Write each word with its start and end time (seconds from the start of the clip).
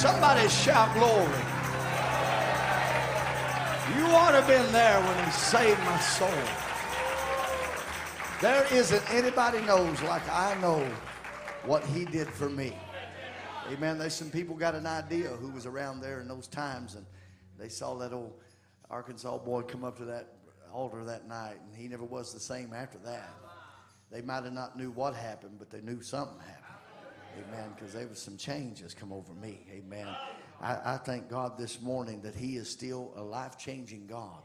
Somebody 0.00 0.48
shout 0.48 0.94
glory. 0.94 1.26
You 3.98 4.06
ought 4.16 4.30
to 4.30 4.40
have 4.40 4.46
been 4.46 4.72
there 4.72 4.98
when 4.98 5.24
he 5.26 5.30
saved 5.30 5.78
my 5.80 6.00
soul. 6.00 6.30
There 8.40 8.66
isn't 8.72 9.12
anybody 9.12 9.60
knows 9.60 10.00
like 10.00 10.22
I 10.30 10.58
know 10.62 10.90
what 11.66 11.84
he 11.84 12.06
did 12.06 12.28
for 12.28 12.48
me. 12.48 12.72
Amen. 13.70 13.98
There's 13.98 14.14
some 14.14 14.30
people 14.30 14.56
got 14.56 14.74
an 14.74 14.86
idea 14.86 15.28
who 15.28 15.50
was 15.50 15.66
around 15.66 16.00
there 16.00 16.22
in 16.22 16.28
those 16.28 16.46
times, 16.46 16.94
and 16.94 17.04
they 17.58 17.68
saw 17.68 17.94
that 17.96 18.14
old 18.14 18.32
Arkansas 18.88 19.36
boy 19.36 19.60
come 19.60 19.84
up 19.84 19.98
to 19.98 20.06
that 20.06 20.28
altar 20.72 21.04
that 21.04 21.28
night, 21.28 21.58
and 21.62 21.76
he 21.76 21.88
never 21.88 22.04
was 22.04 22.32
the 22.32 22.40
same 22.40 22.72
after 22.72 22.96
that. 23.04 23.34
They 24.10 24.22
might 24.22 24.44
have 24.44 24.54
not 24.54 24.78
knew 24.78 24.92
what 24.92 25.14
happened, 25.14 25.56
but 25.58 25.68
they 25.68 25.82
knew 25.82 26.00
something 26.00 26.38
happened. 26.38 26.59
Amen. 27.48 27.72
Because 27.74 27.92
there 27.92 28.06
was 28.06 28.18
some 28.18 28.36
changes 28.36 28.94
come 28.94 29.12
over 29.12 29.32
me. 29.34 29.66
Amen. 29.72 30.08
I, 30.60 30.94
I 30.94 30.96
thank 30.98 31.28
God 31.28 31.56
this 31.58 31.80
morning 31.80 32.20
that 32.22 32.34
He 32.34 32.56
is 32.56 32.68
still 32.68 33.12
a 33.16 33.22
life 33.22 33.58
changing 33.58 34.06
God. 34.06 34.42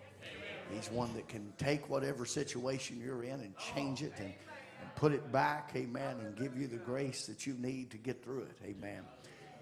He's 0.72 0.90
one 0.90 1.14
that 1.14 1.28
can 1.28 1.54
take 1.58 1.90
whatever 1.90 2.26
situation 2.26 3.00
you're 3.04 3.24
in 3.24 3.40
and 3.42 3.54
change 3.76 4.02
it 4.02 4.14
and, 4.18 4.34
and 4.82 4.96
put 4.96 5.12
it 5.12 5.32
back, 5.32 5.72
amen, 5.76 6.18
and 6.22 6.36
give 6.36 6.58
you 6.58 6.68
the 6.68 6.78
grace 6.78 7.28
that 7.28 7.46
you 7.46 7.54
need 7.54 7.92
to 7.92 7.98
get 7.98 8.24
through 8.24 8.44
it, 8.44 8.58
amen. 8.66 9.04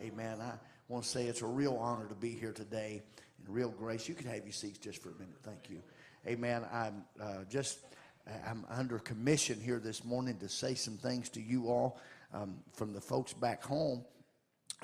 Amen. 0.01 0.39
I 0.39 0.53
want 0.87 1.03
to 1.03 1.09
say 1.09 1.25
it's 1.25 1.41
a 1.41 1.45
real 1.45 1.75
honor 1.75 2.07
to 2.07 2.15
be 2.15 2.31
here 2.31 2.53
today 2.53 3.01
and 3.37 3.53
real 3.53 3.70
grace. 3.70 4.07
You 4.07 4.15
can 4.15 4.27
have 4.27 4.43
your 4.43 4.53
seats 4.53 4.77
just 4.77 5.01
for 5.01 5.09
a 5.09 5.13
minute. 5.13 5.35
Thank 5.43 5.70
you. 5.70 5.81
Amen. 6.27 6.65
I'm 6.71 7.03
uh, 7.21 7.43
just 7.49 7.79
I'm 8.47 8.65
under 8.70 8.99
commission 8.99 9.59
here 9.59 9.79
this 9.79 10.05
morning 10.05 10.37
to 10.37 10.47
say 10.47 10.75
some 10.75 10.97
things 10.97 11.29
to 11.29 11.41
you 11.41 11.68
all 11.68 11.99
um, 12.34 12.55
from 12.73 12.93
the 12.93 13.01
folks 13.01 13.34
back 13.34 13.63
home. 13.63 14.03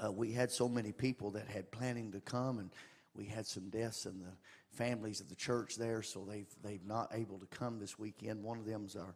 Uh, 0.03 0.11
we 0.11 0.31
had 0.31 0.51
so 0.51 0.69
many 0.69 0.91
people 0.91 1.31
that 1.31 1.47
had 1.47 1.69
planning 1.71 2.11
to 2.11 2.21
come, 2.21 2.59
and 2.59 2.69
we 3.15 3.25
had 3.25 3.45
some 3.45 3.69
deaths 3.69 4.05
in 4.05 4.19
the 4.19 4.31
families 4.71 5.19
of 5.19 5.27
the 5.27 5.35
church 5.35 5.75
there, 5.75 6.01
so 6.01 6.25
they've 6.29 6.47
they've 6.63 6.85
not 6.85 7.09
able 7.13 7.37
to 7.39 7.47
come 7.47 7.79
this 7.79 7.99
weekend. 7.99 8.43
One 8.43 8.59
of 8.59 8.65
them 8.65 8.85
is 8.85 8.95
our, 8.95 9.15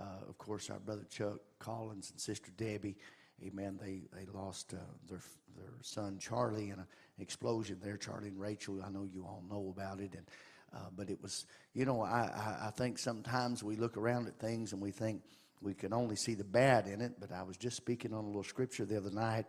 uh, 0.00 0.28
of 0.28 0.38
course, 0.38 0.70
our 0.70 0.80
brother 0.80 1.06
Chuck 1.08 1.38
Collins 1.58 2.10
and 2.10 2.20
sister 2.20 2.50
Debbie. 2.56 2.96
Amen. 3.44 3.78
They 3.80 4.02
they 4.12 4.26
lost 4.32 4.74
uh, 4.74 4.78
their 5.08 5.20
their 5.56 5.74
son 5.82 6.18
Charlie 6.18 6.70
in 6.70 6.78
an 6.78 6.86
explosion 7.20 7.78
there. 7.82 7.96
Charlie 7.96 8.28
and 8.28 8.40
Rachel. 8.40 8.82
I 8.84 8.90
know 8.90 9.04
you 9.04 9.24
all 9.24 9.44
know 9.48 9.72
about 9.76 10.00
it, 10.00 10.14
and 10.14 10.26
uh, 10.74 10.88
but 10.96 11.10
it 11.10 11.22
was 11.22 11.46
you 11.74 11.84
know 11.84 12.00
I, 12.02 12.22
I 12.22 12.66
I 12.68 12.70
think 12.70 12.98
sometimes 12.98 13.62
we 13.62 13.76
look 13.76 13.96
around 13.96 14.26
at 14.26 14.38
things 14.40 14.72
and 14.72 14.82
we 14.82 14.90
think 14.90 15.22
we 15.64 15.74
can 15.74 15.92
only 15.92 16.14
see 16.14 16.34
the 16.34 16.44
bad 16.44 16.86
in 16.86 17.00
it. 17.00 17.14
But 17.18 17.32
I 17.32 17.42
was 17.42 17.56
just 17.56 17.76
speaking 17.76 18.12
on 18.12 18.22
a 18.22 18.26
little 18.26 18.44
scripture 18.44 18.84
the 18.84 18.96
other 18.96 19.10
night, 19.10 19.46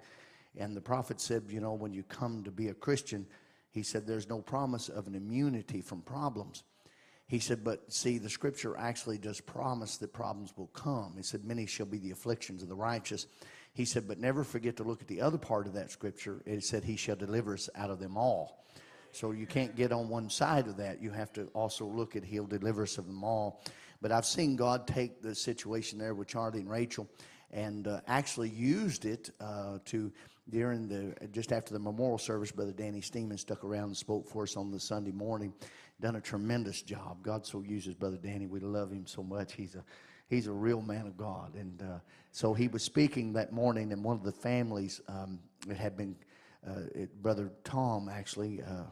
and 0.58 0.76
the 0.76 0.82
prophet 0.82 1.22
said, 1.22 1.44
you 1.50 1.60
know, 1.60 1.74
when 1.74 1.94
you 1.94 2.04
come 2.04 2.44
to 2.44 2.52
be 2.52 2.70
a 2.70 2.74
Christian 2.74 3.28
he 3.76 3.84
said, 3.84 4.08
There's 4.08 4.30
no 4.30 4.40
promise 4.40 4.88
of 4.88 5.06
an 5.06 5.16
immunity 5.16 5.82
from 5.82 6.02
problems. 6.02 6.64
He 7.28 7.40
said, 7.40 7.62
But 7.62 7.92
see, 7.92 8.18
the 8.18 8.30
scripture 8.30 8.78
actually 8.78 9.18
does 9.18 9.42
promise 9.42 9.98
that 9.98 10.14
problems 10.14 10.54
will 10.56 10.68
come. 10.68 11.14
He 11.18 11.24
said, 11.24 11.44
Many 11.44 11.66
shall 11.66 11.86
be 11.86 11.98
the 11.98 12.12
afflictions 12.12 12.64
of 12.64 12.70
the 12.70 12.76
righteous. 12.76 13.28
He 13.74 13.84
said, 13.84 14.08
But 14.08 14.18
never 14.18 14.46
forget 14.46 14.78
to 14.78 14.84
look 14.84 15.02
at 15.02 15.10
the 15.10 15.20
other 15.20 15.38
part 15.38 15.68
of 15.68 15.74
that 15.74 15.92
scripture. 15.92 16.42
It 16.46 16.64
said, 16.64 16.86
He 16.86 16.96
shall 16.96 17.18
deliver 17.18 17.54
us 17.54 17.70
out 17.76 17.90
of 17.90 18.00
them 18.00 18.16
all. 18.16 18.64
So 19.12 19.32
you 19.32 19.46
can't 19.46 19.76
get 19.76 19.92
on 19.92 20.08
one 20.08 20.30
side 20.30 20.68
of 20.68 20.78
that. 20.78 21.02
You 21.02 21.12
have 21.12 21.34
to 21.34 21.48
also 21.48 21.86
look 21.86 22.16
at 22.16 22.24
He'll 22.24 22.48
deliver 22.48 22.84
us 22.84 22.98
of 22.98 23.08
them 23.08 23.26
all. 23.26 23.62
But 24.06 24.12
I've 24.12 24.28
seen 24.28 24.56
God 24.56 24.86
take 24.86 25.24
the 25.24 25.34
situation 25.34 25.98
there 25.98 26.14
with 26.14 26.28
Charlie 26.28 26.60
and 26.60 26.70
Rachel 26.70 27.10
and 27.50 27.88
uh, 27.88 28.02
actually 28.06 28.50
used 28.50 29.06
it 29.06 29.32
uh, 29.40 29.80
to 29.86 30.12
during 30.48 30.88
the 30.88 31.16
just 31.30 31.52
after 31.52 31.74
the 31.74 31.80
memorial 31.80 32.20
service, 32.20 32.52
Brother 32.52 32.72
Danny 32.72 33.02
Steeman 33.02 33.40
stuck 33.40 33.64
around 33.64 33.86
and 33.86 33.98
spoke 33.98 34.30
for 34.30 34.44
us 34.44 34.58
on 34.58 34.70
the 34.70 34.80
Sunday 34.80 35.10
morning. 35.10 35.56
Done 36.02 36.18
a 36.18 36.22
tremendous 36.22 36.84
job. 36.84 37.24
God 37.24 37.48
so 37.48 37.64
uses 37.64 37.96
Brother 37.96 38.18
Danny. 38.18 38.46
We 38.46 38.60
love 38.60 38.92
him 38.92 39.08
so 39.08 39.24
much. 39.24 39.54
He's 39.54 39.74
a 39.74 39.84
he's 40.28 40.46
a 40.46 40.54
real 40.54 40.84
man 40.84 41.08
of 41.08 41.18
God. 41.18 41.56
And 41.56 41.82
uh, 41.82 41.98
so 42.32 42.54
he 42.54 42.68
was 42.68 42.84
speaking 42.84 43.34
that 43.34 43.54
morning, 43.54 43.92
and 43.92 44.04
one 44.04 44.18
of 44.18 44.24
the 44.24 44.32
families 44.32 45.02
um, 45.08 45.40
it 45.68 45.78
had 45.78 45.98
been 45.98 46.16
uh, 46.64 46.82
it, 46.94 47.24
Brother 47.24 47.52
Tom 47.64 48.08
actually. 48.08 48.62
Uh, 48.62 48.84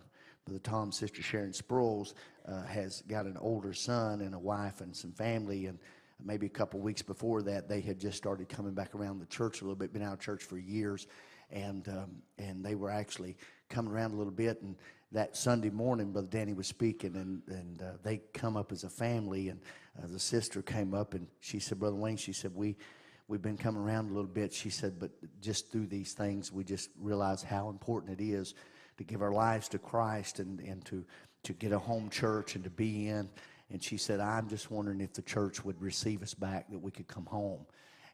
Brother 0.45 0.59
Tom's 0.59 0.97
sister 0.97 1.21
Sharon 1.21 1.51
Sproles 1.51 2.15
uh, 2.47 2.63
has 2.63 3.01
got 3.07 3.25
an 3.25 3.37
older 3.37 3.73
son 3.73 4.21
and 4.21 4.33
a 4.33 4.39
wife 4.39 4.81
and 4.81 4.95
some 4.95 5.11
family, 5.11 5.67
and 5.67 5.79
maybe 6.23 6.45
a 6.45 6.49
couple 6.49 6.79
weeks 6.79 7.01
before 7.01 7.41
that, 7.43 7.67
they 7.67 7.81
had 7.81 7.99
just 7.99 8.17
started 8.17 8.49
coming 8.49 8.73
back 8.73 8.95
around 8.95 9.19
the 9.19 9.25
church 9.25 9.61
a 9.61 9.63
little 9.63 9.75
bit. 9.75 9.93
Been 9.93 10.03
out 10.03 10.13
of 10.13 10.19
church 10.19 10.43
for 10.43 10.57
years, 10.57 11.07
and 11.51 11.87
um, 11.87 12.21
and 12.37 12.63
they 12.63 12.75
were 12.75 12.89
actually 12.89 13.37
coming 13.69 13.91
around 13.91 14.13
a 14.13 14.15
little 14.15 14.33
bit. 14.33 14.61
And 14.61 14.75
that 15.11 15.37
Sunday 15.37 15.69
morning, 15.69 16.11
Brother 16.11 16.27
Danny 16.29 16.53
was 16.53 16.67
speaking, 16.67 17.15
and 17.15 17.41
and 17.47 17.81
uh, 17.81 17.91
they 18.03 18.21
come 18.33 18.57
up 18.57 18.71
as 18.71 18.83
a 18.83 18.89
family. 18.89 19.49
And 19.49 19.59
uh, 20.01 20.07
the 20.07 20.19
sister 20.19 20.61
came 20.61 20.93
up, 20.93 21.13
and 21.13 21.27
she 21.39 21.59
said, 21.59 21.79
"Brother 21.79 21.95
Wayne," 21.95 22.17
she 22.17 22.33
said, 22.33 22.55
"we." 22.55 22.77
We've 23.29 23.41
been 23.41 23.57
coming 23.57 23.81
around 23.81 24.11
a 24.11 24.13
little 24.13 24.29
bit. 24.29 24.53
She 24.53 24.69
said, 24.69 24.99
but 24.99 25.09
just 25.39 25.71
through 25.71 25.87
these 25.87 26.11
things, 26.11 26.51
we 26.51 26.65
just 26.65 26.89
realize 26.99 27.41
how 27.41 27.69
important 27.69 28.19
it 28.19 28.23
is 28.23 28.53
to 28.97 29.05
give 29.05 29.21
our 29.21 29.31
lives 29.31 29.69
to 29.69 29.79
Christ 29.79 30.39
and, 30.39 30.59
and 30.59 30.83
to, 30.85 31.05
to 31.43 31.53
get 31.53 31.71
a 31.71 31.79
home 31.79 32.09
church 32.09 32.55
and 32.55 32.63
to 32.63 32.69
be 32.69 33.07
in. 33.07 33.29
And 33.69 33.81
she 33.81 33.97
said, 33.97 34.19
I'm 34.19 34.49
just 34.49 34.71
wondering 34.71 35.01
if 35.01 35.13
the 35.13 35.21
church 35.21 35.63
would 35.65 35.81
receive 35.81 36.21
us 36.21 36.33
back, 36.33 36.69
that 36.69 36.79
we 36.79 36.91
could 36.91 37.07
come 37.07 37.25
home 37.25 37.65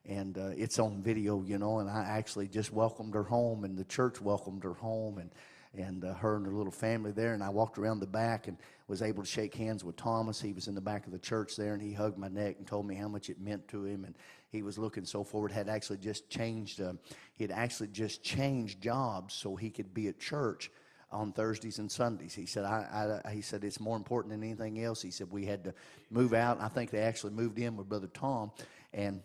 and 0.05 0.37
uh, 0.37 0.49
it's 0.57 0.79
on 0.79 1.01
video, 1.01 1.43
you 1.43 1.57
know. 1.57 1.79
And 1.79 1.89
I 1.89 2.03
actually 2.03 2.47
just 2.47 2.73
welcomed 2.73 3.13
her 3.13 3.23
home, 3.23 3.63
and 3.63 3.77
the 3.77 3.85
church 3.85 4.21
welcomed 4.21 4.63
her 4.63 4.73
home, 4.73 5.19
and 5.19 5.31
and 5.75 6.03
uh, 6.03 6.15
her 6.15 6.35
and 6.35 6.47
her 6.47 6.53
little 6.53 6.71
family 6.71 7.11
there. 7.11 7.33
And 7.33 7.43
I 7.43 7.49
walked 7.49 7.77
around 7.77 7.99
the 7.99 8.07
back 8.07 8.47
and 8.47 8.57
was 8.87 9.03
able 9.03 9.21
to 9.21 9.29
shake 9.29 9.53
hands 9.53 9.83
with 9.83 9.95
Thomas. 9.95 10.41
He 10.41 10.51
was 10.51 10.67
in 10.67 10.73
the 10.73 10.81
back 10.81 11.05
of 11.05 11.11
the 11.11 11.19
church 11.19 11.55
there, 11.55 11.73
and 11.73 11.81
he 11.81 11.93
hugged 11.93 12.17
my 12.17 12.27
neck 12.27 12.55
and 12.57 12.65
told 12.65 12.87
me 12.87 12.95
how 12.95 13.07
much 13.07 13.29
it 13.29 13.39
meant 13.39 13.67
to 13.67 13.85
him. 13.85 14.03
And 14.03 14.15
he 14.51 14.63
was 14.63 14.79
looking 14.79 15.05
so 15.05 15.23
forward. 15.23 15.51
Had 15.51 15.69
actually 15.69 15.97
just 15.97 16.29
changed. 16.29 16.81
Uh, 16.81 16.93
he 17.35 17.43
had 17.43 17.51
actually 17.51 17.89
just 17.89 18.23
changed 18.23 18.81
jobs 18.81 19.35
so 19.35 19.55
he 19.55 19.69
could 19.69 19.93
be 19.93 20.07
at 20.07 20.19
church 20.19 20.71
on 21.11 21.31
Thursdays 21.33 21.79
and 21.79 21.91
Sundays. 21.91 22.33
He 22.33 22.45
said, 22.45 22.65
I, 22.65 23.21
I, 23.25 23.31
he 23.31 23.41
said, 23.41 23.63
it's 23.63 23.79
more 23.79 23.97
important 23.97 24.31
than 24.33 24.43
anything 24.43 24.83
else. 24.83 25.01
He 25.01 25.11
said, 25.11 25.31
we 25.31 25.45
had 25.45 25.63
to 25.63 25.73
move 26.11 26.33
out. 26.33 26.61
I 26.61 26.67
think 26.67 26.91
they 26.91 26.99
actually 26.99 27.33
moved 27.33 27.57
in 27.57 27.75
with 27.75 27.89
Brother 27.89 28.09
Tom. 28.13 28.51
And 28.93 29.21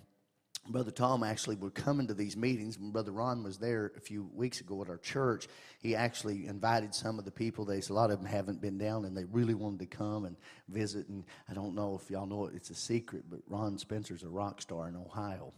Brother 0.69 0.91
Tom 0.91 1.23
actually 1.23 1.57
would 1.57 1.75
come 1.75 2.01
into 2.01 2.15
these 2.15 2.37
meetings. 2.37 2.79
When 2.79 2.91
Brother 2.91 3.13
Ron 3.13 3.43
was 3.43 3.59
there 3.59 3.93
a 3.97 4.01
few 4.01 4.31
weeks 4.35 4.61
ago 4.61 4.81
at 4.81 4.89
our 4.89 4.97
church, 4.97 5.47
he 5.81 5.95
actually 5.95 6.47
invited 6.47 6.95
some 6.95 7.19
of 7.19 7.27
the 7.27 7.31
people. 7.31 7.67
They 7.67 7.81
a 7.81 7.93
lot 7.93 8.11
of 8.11 8.19
them 8.19 8.27
haven't 8.27 8.63
been 8.63 8.79
down, 8.79 9.05
and 9.05 9.15
they 9.15 9.25
really 9.25 9.55
wanted 9.55 9.81
to 9.81 9.97
come 9.97 10.25
and 10.25 10.37
visit. 10.71 11.09
And 11.09 11.25
I 11.51 11.55
don't 11.55 11.75
know 11.75 12.01
if 12.03 12.11
y'all 12.11 12.27
know 12.27 12.47
it; 12.47 12.55
it's 12.55 12.71
a 12.71 12.75
secret, 12.75 13.25
but 13.29 13.41
Ron 13.47 13.77
Spencer's 13.77 14.23
a 14.23 14.29
rock 14.29 14.63
star 14.63 14.89
in 14.89 14.97
Ohio. 14.97 15.53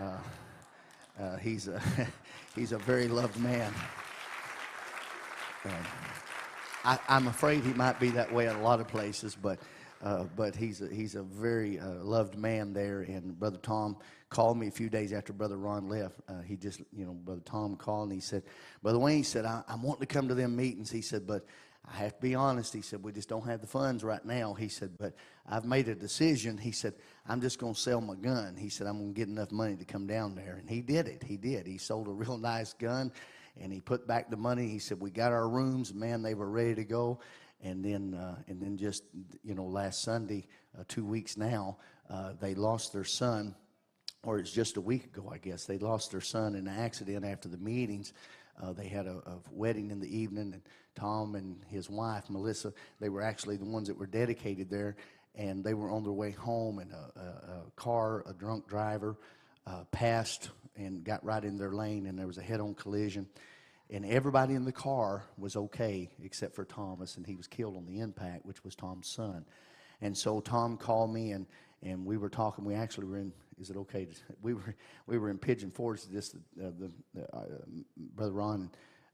Uh, 0.00 0.18
uh, 1.20 1.36
he's 1.36 1.68
a 1.68 1.80
he's 2.56 2.72
a 2.72 2.78
very 2.78 3.06
loved 3.06 3.38
man. 3.38 3.72
I, 6.84 6.98
I'm 7.08 7.26
afraid 7.26 7.64
he 7.64 7.72
might 7.72 7.98
be 7.98 8.10
that 8.10 8.32
way 8.32 8.46
in 8.46 8.56
a 8.56 8.62
lot 8.62 8.80
of 8.80 8.88
places, 8.88 9.36
but. 9.40 9.58
Uh, 10.04 10.24
but 10.36 10.54
he's 10.54 10.82
a, 10.82 10.88
he's 10.88 11.14
a 11.14 11.22
very 11.22 11.80
uh, 11.80 11.88
loved 12.04 12.36
man 12.36 12.74
there. 12.74 13.00
And 13.00 13.36
Brother 13.38 13.56
Tom 13.56 13.96
called 14.28 14.58
me 14.58 14.68
a 14.68 14.70
few 14.70 14.90
days 14.90 15.12
after 15.12 15.32
Brother 15.32 15.56
Ron 15.56 15.88
left. 15.88 16.20
Uh, 16.28 16.42
he 16.42 16.56
just, 16.56 16.80
you 16.92 17.06
know, 17.06 17.12
Brother 17.12 17.40
Tom 17.44 17.76
called 17.76 18.10
and 18.10 18.12
he 18.12 18.20
said, 18.20 18.42
Brother 18.82 18.98
Wayne, 18.98 19.16
he 19.16 19.22
said, 19.22 19.46
I, 19.46 19.62
am 19.68 19.82
wanting 19.82 20.06
to 20.06 20.06
come 20.06 20.28
to 20.28 20.34
them 20.34 20.54
meetings. 20.54 20.90
He 20.90 21.00
said, 21.00 21.26
but 21.26 21.46
I 21.88 21.96
have 21.96 22.16
to 22.16 22.22
be 22.22 22.34
honest. 22.34 22.74
He 22.74 22.82
said, 22.82 23.02
we 23.02 23.12
just 23.12 23.28
don't 23.28 23.46
have 23.46 23.60
the 23.60 23.66
funds 23.66 24.04
right 24.04 24.24
now. 24.24 24.54
He 24.54 24.68
said, 24.68 24.98
but 24.98 25.14
I've 25.48 25.64
made 25.64 25.88
a 25.88 25.94
decision. 25.94 26.58
He 26.58 26.72
said, 26.72 26.94
I'm 27.28 27.40
just 27.40 27.58
going 27.58 27.74
to 27.74 27.80
sell 27.80 28.00
my 28.00 28.16
gun. 28.16 28.56
He 28.56 28.68
said, 28.68 28.86
I'm 28.86 28.98
going 28.98 29.14
to 29.14 29.18
get 29.18 29.28
enough 29.28 29.52
money 29.52 29.76
to 29.76 29.84
come 29.84 30.06
down 30.06 30.34
there. 30.34 30.56
And 30.56 30.68
he 30.68 30.82
did 30.82 31.06
it. 31.06 31.22
He 31.22 31.36
did. 31.36 31.66
He 31.66 31.78
sold 31.78 32.08
a 32.08 32.12
real 32.12 32.38
nice 32.38 32.72
gun 32.74 33.12
and 33.60 33.72
he 33.72 33.80
put 33.80 34.06
back 34.06 34.30
the 34.30 34.36
money. 34.36 34.68
He 34.68 34.78
said, 34.78 35.00
we 35.00 35.10
got 35.10 35.32
our 35.32 35.48
rooms. 35.48 35.94
Man, 35.94 36.22
they 36.22 36.34
were 36.34 36.48
ready 36.48 36.74
to 36.76 36.84
go. 36.84 37.20
And 37.62 37.84
then, 37.84 38.14
uh, 38.14 38.36
and 38.48 38.60
then 38.60 38.76
just, 38.76 39.04
you 39.42 39.54
know, 39.54 39.64
last 39.64 40.02
Sunday, 40.02 40.46
uh, 40.78 40.84
two 40.88 41.04
weeks 41.04 41.36
now, 41.36 41.78
uh, 42.10 42.32
they 42.40 42.54
lost 42.54 42.92
their 42.92 43.04
son 43.04 43.54
or 44.26 44.38
it's 44.38 44.50
just 44.50 44.76
a 44.76 44.80
week 44.80 45.04
ago, 45.04 45.30
I 45.32 45.38
guess. 45.38 45.64
They 45.64 45.78
lost 45.78 46.10
their 46.10 46.20
son 46.20 46.56
in 46.56 46.66
an 46.66 46.78
accident 46.78 47.24
after 47.24 47.48
the 47.48 47.56
meetings. 47.56 48.12
Uh, 48.60 48.72
they 48.72 48.88
had 48.88 49.06
a, 49.06 49.18
a, 49.26 49.38
wedding 49.52 49.90
in 49.90 50.00
the 50.00 50.18
evening, 50.18 50.52
and 50.52 50.62
Tom 50.96 51.36
and 51.36 51.60
his 51.68 51.88
wife, 51.88 52.24
Melissa, 52.28 52.72
they 53.00 53.08
were 53.08 53.22
actually 53.22 53.56
the 53.56 53.64
ones 53.64 53.86
that 53.86 53.96
were 53.96 54.06
dedicated 54.06 54.68
there, 54.68 54.96
and 55.36 55.62
they 55.62 55.74
were 55.74 55.90
on 55.90 56.02
their 56.02 56.12
way 56.12 56.32
home, 56.32 56.80
and 56.80 56.90
a, 56.90 57.20
a, 57.20 57.22
a 57.22 57.70
car, 57.76 58.24
a 58.26 58.32
drunk 58.32 58.66
driver, 58.66 59.16
uh, 59.66 59.84
passed 59.92 60.50
and 60.76 61.04
got 61.04 61.24
right 61.24 61.44
in 61.44 61.56
their 61.56 61.72
lane, 61.72 62.06
and 62.06 62.18
there 62.18 62.26
was 62.26 62.38
a 62.38 62.42
head 62.42 62.60
on 62.60 62.74
collision. 62.74 63.26
And 63.88 64.04
everybody 64.04 64.54
in 64.54 64.64
the 64.64 64.72
car 64.72 65.24
was 65.38 65.56
okay 65.56 66.10
except 66.22 66.54
for 66.54 66.64
Thomas, 66.64 67.16
and 67.16 67.26
he 67.26 67.36
was 67.36 67.46
killed 67.46 67.76
on 67.76 67.86
the 67.86 68.00
impact, 68.00 68.44
which 68.44 68.64
was 68.64 68.74
Tom's 68.74 69.06
son. 69.06 69.44
And 70.00 70.16
so 70.16 70.40
Tom 70.40 70.76
called 70.76 71.12
me, 71.12 71.30
and, 71.30 71.46
and 71.82 72.04
we 72.04 72.16
were 72.16 72.28
talking. 72.28 72.64
We 72.64 72.74
actually 72.74 73.06
were 73.06 73.18
in 73.18 73.32
is 73.60 73.70
it 73.70 73.76
okay? 73.76 74.06
To, 74.06 74.14
we 74.42 74.54
were 74.54 74.74
we 75.06 75.18
were 75.18 75.30
in 75.30 75.38
Pigeon 75.38 75.70
Forge. 75.70 76.04
This 76.04 76.34
uh, 76.34 76.70
the, 76.78 76.90
uh, 77.32 77.44
brother 78.14 78.32
Ron 78.32 78.70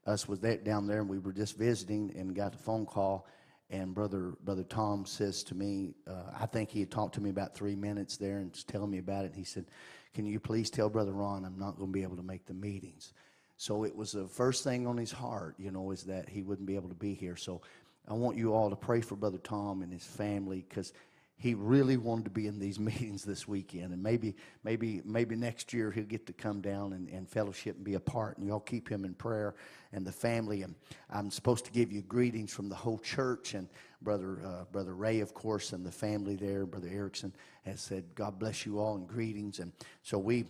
us 0.07 0.27
was 0.27 0.41
that 0.41 0.65
down 0.65 0.87
there, 0.87 1.01
and 1.01 1.09
we 1.09 1.19
were 1.19 1.33
just 1.33 1.57
visiting, 1.57 2.13
and 2.17 2.35
got 2.35 2.55
a 2.55 2.59
phone 2.59 2.87
call, 2.87 3.27
and 3.71 3.95
brother 3.95 4.35
brother 4.43 4.65
Tom 4.65 5.07
says 5.07 5.43
to 5.45 5.55
me, 5.55 5.95
uh, 6.09 6.33
I 6.39 6.47
think 6.47 6.71
he 6.71 6.81
had 6.81 6.91
talked 6.91 7.15
to 7.17 7.21
me 7.21 7.31
about 7.31 7.55
three 7.55 7.77
minutes 7.77 8.17
there, 8.17 8.39
and 8.39 8.51
was 8.51 8.65
telling 8.65 8.91
me 8.91 8.99
about 8.99 9.25
it. 9.25 9.29
And 9.29 9.37
he 9.37 9.45
said, 9.45 9.67
"Can 10.15 10.27
you 10.27 10.41
please 10.41 10.71
tell 10.71 10.89
brother 10.89 11.13
Ron 11.13 11.45
I'm 11.45 11.59
not 11.59 11.77
going 11.77 11.89
to 11.89 11.93
be 11.93 12.03
able 12.03 12.17
to 12.17 12.23
make 12.23 12.47
the 12.47 12.55
meetings." 12.55 13.13
So 13.57 13.85
it 13.85 13.95
was 13.95 14.13
the 14.13 14.27
first 14.27 14.65
thing 14.65 14.87
on 14.87 14.97
his 14.97 15.13
heart, 15.13 15.55
you 15.59 15.71
know, 15.71 15.93
is 15.93 16.03
that 16.05 16.29
he 16.29 16.43
wouldn't 16.43 16.67
be 16.67 16.75
able 16.75 16.89
to 16.89 16.97
be 16.97 17.15
here. 17.15 17.37
So 17.37 17.61
I 18.09 18.15
want 18.15 18.37
you 18.37 18.55
all 18.55 18.71
to 18.71 18.77
pray 18.77 19.01
for 19.01 19.15
brother 19.15 19.39
Tom 19.39 19.83
and 19.83 19.93
his 19.93 20.05
family 20.05 20.65
because 20.69 20.93
he 21.37 21.55
really 21.55 21.97
wanted 21.97 22.25
to 22.25 22.31
be 22.31 22.47
in 22.47 22.59
these 22.59 22.79
meetings 22.91 23.25
this 23.25 23.49
weekend 23.49 23.93
and 23.93 24.03
maybe 24.03 24.35
maybe 24.63 25.03
maybe 25.05 25.35
next 25.37 25.73
year 25.73 25.91
he'll 25.91 26.05
get 26.05 26.27
to 26.27 26.33
come 26.33 26.61
down 26.61 26.93
and, 26.93 27.09
and 27.09 27.29
fellowship 27.29 27.77
and 27.77 27.85
be 27.85 27.95
a 27.95 28.01
part 28.01 28.39
and 28.39 28.47
y'all 28.47 28.61
keep 28.61 28.89
him 28.89 29.05
in 29.05 29.13
prayer 29.15 29.55
and 29.93 30.07
the 30.07 30.13
family 30.13 30.63
and 30.63 30.75
i'm 31.11 31.31
supposed 31.31 31.65
to 31.65 31.73
give 31.73 31.91
you 31.91 32.01
greetings 32.03 32.53
from 32.53 32.69
the 32.69 32.75
whole 32.75 32.99
church 32.99 33.55
and 33.55 33.69
brother 34.03 34.39
uh, 34.45 34.65
brother 34.73 34.95
ray 34.95 35.21
of 35.21 35.35
course 35.35 35.73
and 35.73 35.85
the 35.85 35.93
family 35.93 36.37
there 36.37 36.67
brother 36.67 36.89
erickson 36.91 37.33
has 37.65 37.81
said 37.81 38.05
god 38.15 38.39
bless 38.39 38.67
you 38.67 38.79
all 38.79 38.97
and 38.97 39.09
greetings 39.09 39.59
and 39.59 39.73
so 40.03 40.19
we 40.19 40.45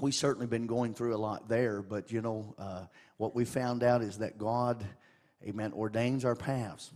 we 0.00 0.10
certainly 0.10 0.46
been 0.46 0.66
going 0.66 0.94
through 0.94 1.14
a 1.14 1.18
lot 1.18 1.48
there 1.48 1.82
but 1.82 2.10
you 2.10 2.20
know 2.20 2.54
uh, 2.58 2.84
what 3.16 3.34
we 3.34 3.44
found 3.44 3.82
out 3.82 4.02
is 4.02 4.18
that 4.18 4.38
god 4.38 4.84
amen 5.46 5.72
ordains 5.72 6.24
our 6.24 6.36
paths 6.36 6.92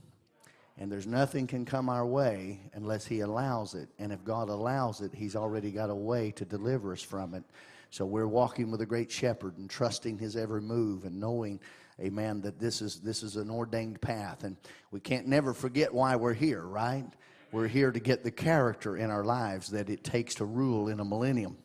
and 0.77 0.91
there's 0.91 1.07
nothing 1.07 1.47
can 1.47 1.65
come 1.65 1.89
our 1.89 2.05
way 2.05 2.61
unless 2.75 3.07
He 3.07 3.21
allows 3.21 3.75
it. 3.75 3.89
And 3.99 4.13
if 4.13 4.25
God 4.25 4.49
allows 4.49 5.01
it, 5.01 5.13
He's 5.15 5.37
already 5.37 5.71
got 5.71 5.91
a 5.91 5.95
way 5.95 6.33
to 6.33 6.45
deliver 6.45 6.93
us 6.93 7.03
from 7.03 7.35
it. 7.35 7.45
So 7.91 8.05
we're 8.05 8.27
walking 8.27 8.73
with 8.73 8.81
a 8.81 8.87
great 8.87 9.11
shepherd 9.11 9.57
and 9.57 9.71
trusting 9.71 10.19
His 10.19 10.37
every 10.37 10.61
move 10.61 11.05
and 11.05 11.21
knowing, 11.21 11.61
Amen, 12.01 12.41
that 12.43 12.59
this 12.59 12.83
is 12.83 13.01
this 13.01 13.23
is 13.23 13.37
an 13.37 13.51
ordained 13.51 14.01
path. 14.01 14.45
And 14.45 14.57
we 14.91 15.01
can't 15.01 15.27
never 15.27 15.55
forget 15.55 15.95
why 15.95 16.17
we're 16.17 16.35
here, 16.35 16.63
right? 16.63 17.05
We're 17.53 17.69
here 17.69 17.93
to 17.93 18.01
get 18.01 18.25
the 18.25 18.33
character 18.33 18.97
in 18.97 19.11
our 19.11 19.25
lives 19.25 19.69
that 19.69 19.89
it 19.89 20.03
takes 20.03 20.35
to 20.37 20.45
rule 20.45 20.89
in 20.89 20.99
a 20.99 21.05
millennium. 21.05 21.57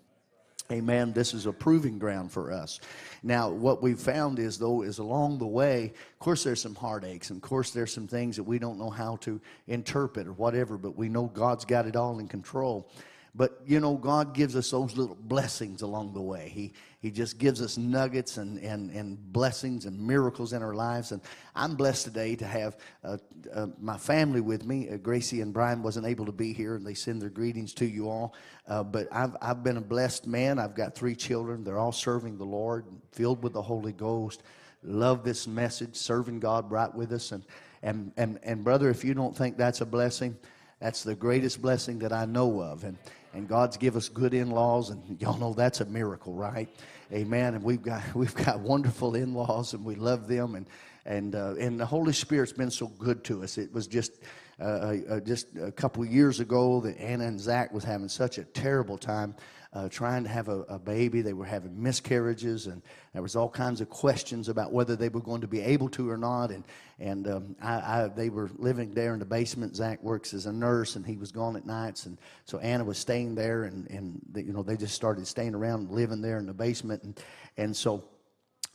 Amen. 0.72 1.14
This 1.14 1.34
is 1.34 1.48
a 1.48 1.52
proving 1.52 1.98
ground 1.98 2.32
for 2.32 2.52
us. 2.52 2.80
Now, 3.24 3.50
what 3.50 3.82
we've 3.82 4.00
found 4.00 4.38
is, 4.38 4.60
though, 4.60 4.84
is 4.84 5.00
along 5.00 5.40
the 5.40 5.48
way, 5.48 5.86
of 6.14 6.20
course, 6.20 6.44
there's 6.44 6.62
some 6.62 6.76
heartaches, 6.76 7.32
and 7.32 7.38
of 7.38 7.42
course, 7.42 7.72
there's 7.72 7.92
some 7.92 8.06
things 8.06 8.36
that 8.36 8.44
we 8.44 8.60
don't 8.60 8.78
know 8.78 8.92
how 8.92 9.16
to 9.22 9.42
interpret 9.66 10.28
or 10.28 10.34
whatever, 10.34 10.78
but 10.78 10.96
we 10.96 11.10
know 11.10 11.26
God's 11.26 11.66
got 11.66 11.88
it 11.88 11.96
all 11.96 12.20
in 12.20 12.28
control. 12.28 12.88
But 13.36 13.62
you 13.66 13.80
know, 13.80 13.96
God 13.96 14.34
gives 14.34 14.56
us 14.56 14.72
those 14.72 14.98
little 14.98 15.16
blessings 15.16 15.82
along 15.82 16.14
the 16.14 16.22
way. 16.22 16.50
He, 16.54 16.74
he 17.00 17.12
just 17.12 17.38
gives 17.38 17.62
us 17.62 17.78
nuggets 17.78 18.38
and, 18.38 18.60
and, 18.60 18.92
and 18.92 19.32
blessings 19.32 19.86
and 19.86 20.00
miracles 20.00 20.52
in 20.52 20.62
our 20.62 20.74
lives. 20.74 21.12
And 21.12 21.22
I'm 21.56 21.76
blessed 21.76 22.06
today 22.06 22.36
to 22.36 22.46
have 22.46 22.78
uh, 23.04 23.18
uh, 23.54 23.68
my 23.80 23.98
family 23.98 24.42
with 24.42 24.66
me. 24.66 24.90
Uh, 24.90 24.98
Gracie 24.98 25.42
and 25.42 25.54
Brian 25.54 25.82
wasn't 25.82 26.08
able 26.08 26.26
to 26.26 26.32
be 26.32 26.52
here, 26.52 26.76
and 26.76 26.86
they 26.86 26.94
send 26.94 27.22
their 27.22 27.30
greetings 27.30 27.74
to 27.76 27.86
you 27.86 28.10
all. 28.10 28.34
Uh, 28.68 28.84
but 28.84 29.08
I've, 29.12 29.36
I've 29.42 29.64
been 29.64 29.78
a 29.78 29.82
blessed 29.82 30.28
man. 30.28 30.60
I've 30.60 30.76
got 30.76 30.96
three 30.96 31.16
children. 31.16 31.64
They're 31.64 31.80
all 31.80 31.92
serving 31.92 32.38
the 32.38 32.46
Lord, 32.46 32.86
filled 33.12 33.44
with 33.44 33.54
the 33.54 33.62
Holy 33.62 33.94
Ghost. 33.94 34.44
Love 34.84 35.24
this 35.24 35.48
message, 35.48 35.96
serving 35.96 36.40
God 36.40 36.72
right 36.72 36.94
with 36.94 37.12
us. 37.12 37.32
And, 37.32 37.44
and, 37.84 38.12
and, 38.18 38.40
and 38.44 38.64
brother, 38.64 38.90
if 38.90 39.06
you 39.06 39.14
don't 39.14 39.36
think 39.36 39.58
that's 39.58 39.82
a 39.82 39.86
blessing, 39.86 40.38
that's 40.80 41.04
the 41.04 41.16
greatest 41.16 41.62
blessing 41.62 42.00
that 42.00 42.14
I 42.14 42.26
know 42.26 42.62
of. 42.62 42.84
And 42.84 42.98
and 43.34 43.48
God's 43.48 43.78
give 43.78 43.96
us 43.96 44.10
good 44.10 44.34
in-laws, 44.34 44.90
and 44.90 45.22
y'all 45.22 45.38
know 45.38 45.54
that's 45.54 45.82
a 45.82 45.86
miracle, 45.86 46.34
right? 46.34 46.70
Amen. 47.12 47.56
And 47.56 47.64
we've 47.64 47.82
got 47.82 48.04
we've 48.16 48.36
got 48.36 48.60
wonderful 48.60 49.16
in-laws, 49.16 49.74
and 49.74 49.84
we 49.84 49.96
love 49.96 50.28
them, 50.28 50.56
and 50.56 50.66
and 51.06 51.36
uh, 51.36 51.56
and 51.60 51.80
the 51.80 51.86
Holy 51.86 52.14
Spirit's 52.14 52.54
been 52.54 52.72
so 52.72 52.88
good 52.88 53.24
to 53.26 53.44
us. 53.44 53.58
It 53.58 53.74
was 53.74 53.88
just. 53.88 54.14
Uh, 54.62 54.98
uh, 55.10 55.20
just 55.22 55.56
a 55.56 55.72
couple 55.72 56.04
years 56.04 56.42
ago, 56.42 56.82
that 56.82 57.00
Anna 57.00 57.26
and 57.26 57.40
Zach 57.40 57.72
was 57.72 57.86
having 57.86 58.10
such 58.10 58.38
a 58.38 58.44
terrible 58.44 58.98
time 58.98 59.34
uh, 59.72 59.88
trying 59.88 60.24
to 60.24 60.30
have 60.30 60.50
a, 60.50 60.62
a, 60.62 60.80
baby. 60.80 61.22
They 61.22 61.34
were 61.34 61.46
having 61.46 61.82
miscarriages, 61.82 62.66
and 62.66 62.82
there 63.14 63.22
was 63.22 63.36
all 63.36 63.50
kinds 63.50 63.82
of 63.82 63.90
questions 63.90 64.50
about 64.50 64.72
whether 64.72 64.96
they 64.96 65.10
were 65.10 65.22
going 65.22 65.42
to 65.42 65.48
be 65.48 65.62
able 65.62 65.90
to 65.90 66.10
or 66.10 66.18
not. 66.18 66.50
And 66.50 66.64
and 67.00 67.28
um, 67.28 67.56
I, 67.62 67.74
I, 67.74 68.08
they 68.08 68.30
were 68.30 68.50
living 68.58 68.94
there 68.94 69.14
in 69.14 69.20
the 69.20 69.26
basement. 69.26 69.76
Zach 69.76 70.02
works 70.02 70.34
as 70.34 70.48
a 70.48 70.52
nurse, 70.52 70.96
and 70.96 71.06
he 71.06 71.18
was 71.18 71.32
gone 71.32 71.56
at 71.56 71.68
nights, 71.68 72.08
and 72.08 72.18
so 72.46 72.58
Anna 72.60 72.84
was 72.84 72.98
staying 72.98 73.36
there, 73.36 73.66
and 73.66 73.88
and 73.92 74.20
the, 74.32 74.42
you 74.42 74.54
know 74.54 74.64
they 74.64 74.76
just 74.76 74.96
started 74.96 75.28
staying 75.28 75.54
around, 75.54 75.92
living 75.92 76.22
there 76.22 76.40
in 76.40 76.48
the 76.48 76.54
basement, 76.54 77.04
and 77.04 77.20
and 77.58 77.76
so. 77.76 78.04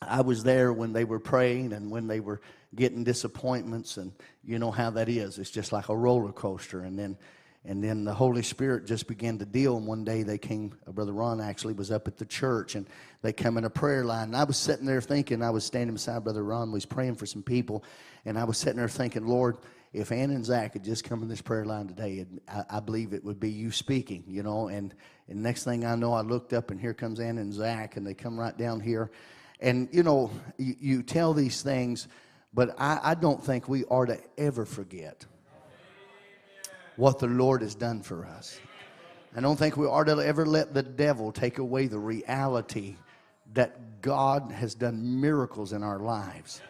I 0.03 0.21
was 0.21 0.43
there 0.43 0.71
when 0.71 0.93
they 0.93 1.05
were 1.05 1.21
praying 1.21 1.73
and 1.73 1.91
when 1.91 2.07
they 2.07 2.21
were 2.21 2.43
getting 2.75 3.05
disappointments, 3.05 3.97
and 3.97 4.13
you 4.45 4.59
know 4.59 4.71
how 4.71 4.91
that 4.91 5.09
is. 5.09 5.39
It's 5.39 5.51
just 5.51 5.73
like 5.73 5.89
a 5.89 5.97
roller 5.97 6.33
coaster. 6.33 6.83
And 6.83 6.99
then 6.99 7.17
and 7.67 7.83
then 7.83 8.05
the 8.05 8.13
Holy 8.13 8.43
Spirit 8.43 8.85
just 8.85 9.07
began 9.07 9.39
to 9.39 9.47
deal. 9.47 9.77
And 9.79 9.87
one 9.87 10.05
day 10.05 10.23
they 10.23 10.37
came, 10.37 10.73
uh, 10.87 10.93
Brother 10.93 11.13
Ron 11.13 11.41
actually 11.41 11.73
was 11.73 11.91
up 11.91 12.07
at 12.07 12.19
the 12.19 12.27
church, 12.27 12.75
and 12.75 12.87
they 13.23 13.33
come 13.33 13.57
in 13.57 13.65
a 13.65 13.71
prayer 13.71 14.05
line. 14.05 14.29
And 14.29 14.37
I 14.37 14.45
was 14.45 14.59
sitting 14.59 14.85
there 14.85 15.01
thinking, 15.01 15.43
I 15.43 15.51
was 15.51 15.65
standing 15.65 15.95
beside 15.95 16.25
Brother 16.25 16.45
Ron, 16.45 16.73
was 16.73 16.85
praying 16.85 17.15
for 17.15 17.25
some 17.25 17.43
people, 17.43 17.83
and 18.27 18.39
I 18.39 18.45
was 18.45 18.59
sitting 18.59 18.77
there 18.77 18.89
thinking, 18.89 19.27
Lord, 19.27 19.57
if 19.95 20.13
Ann 20.13 20.31
and 20.31 20.45
Zach 20.45 20.75
had 20.75 20.85
just 20.85 21.05
come 21.05 21.23
in 21.23 21.29
this 21.29 21.41
prayer 21.41 21.65
line 21.65 21.87
today, 21.87 22.15
it, 22.15 22.29
I, 22.49 22.65
I, 22.69 22.81
believe 22.81 23.15
it 23.15 23.25
would 23.25 23.39
be 23.39 23.51
you 23.51 23.71
speaking, 23.71 24.25
you 24.27 24.43
know. 24.43 24.69
And, 24.69 24.93
and 25.29 25.43
next 25.43 25.65
thing 25.65 25.87
I 25.87 25.95
know, 25.95 26.13
I 26.13 26.21
looked 26.21 26.53
up, 26.53 26.71
and 26.71 26.81
here 26.81 26.93
comes 26.93 27.21
Ann 27.21 27.39
and 27.39 27.53
Zach, 27.53 27.97
and 27.97 28.07
they 28.07 28.13
come 28.13 28.39
right 28.39 28.57
down 28.59 28.81
here. 28.81 29.11
And, 29.61 29.89
you 29.93 30.03
know, 30.03 30.31
you, 30.59 30.75
you 30.81 31.03
tell 31.03 31.33
these 31.33 31.63
things, 31.63 32.09
but 32.53 32.75
I, 32.79 33.01
I 33.03 33.15
don't 33.15 33.43
think 33.43 33.69
we 33.69 33.85
are 33.87 34.05
to 34.05 34.19
ever 34.37 34.67
forget 34.67 35.25
what 36.97 37.19
the 37.19 37.27
Lord 37.27 37.63
has 37.63 37.75
done 37.75 38.03
for 38.03 38.25
us. 38.27 38.59
I 39.37 39.41
don't 39.41 39.57
think 39.57 39.77
we 39.77 39.87
ought 39.87 40.05
to 40.05 40.19
ever 40.19 40.47
let 40.47 40.75
the 40.75 40.83
devil 40.83 41.33
take 41.33 41.59
away 41.59 41.89
the 41.89 41.99
reality 41.99 42.97
that 43.55 44.01
God 44.01 44.53
has 44.53 44.75
done 44.75 45.21
miracles 45.21 45.73
in 45.73 45.83
our 45.83 45.99
lives. 45.99 46.61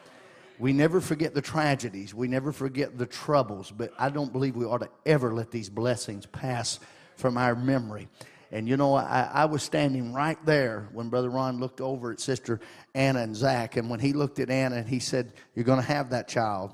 We 0.58 0.72
never 0.72 1.00
forget 1.00 1.34
the 1.34 1.42
tragedies, 1.42 2.14
we 2.14 2.28
never 2.28 2.52
forget 2.52 2.96
the 2.96 3.06
troubles, 3.06 3.70
but 3.70 3.90
I 3.98 4.08
don't 4.08 4.32
believe 4.32 4.56
we 4.56 4.64
ought 4.64 4.82
to 4.82 4.90
ever 5.04 5.34
let 5.34 5.50
these 5.50 5.68
blessings 5.68 6.26
pass 6.26 6.78
from 7.16 7.36
our 7.36 7.54
memory. 7.54 8.08
And 8.52 8.68
you 8.68 8.76
know, 8.76 8.94
I, 8.94 9.28
I, 9.32 9.44
was 9.46 9.64
standing 9.64 10.12
right 10.12 10.38
there 10.46 10.88
when 10.92 11.08
Brother 11.08 11.28
Ron 11.28 11.58
looked 11.58 11.80
over 11.80 12.12
at 12.12 12.20
Sister 12.20 12.60
Anna 12.94 13.20
and 13.20 13.34
Zach. 13.34 13.76
And 13.76 13.90
when 13.90 13.98
he 13.98 14.12
looked 14.12 14.38
at 14.38 14.48
Anna 14.48 14.76
and 14.76 14.88
he 14.88 15.00
said, 15.00 15.32
You're 15.56 15.64
going 15.64 15.80
to 15.80 15.86
have 15.86 16.10
that 16.10 16.28
child. 16.28 16.72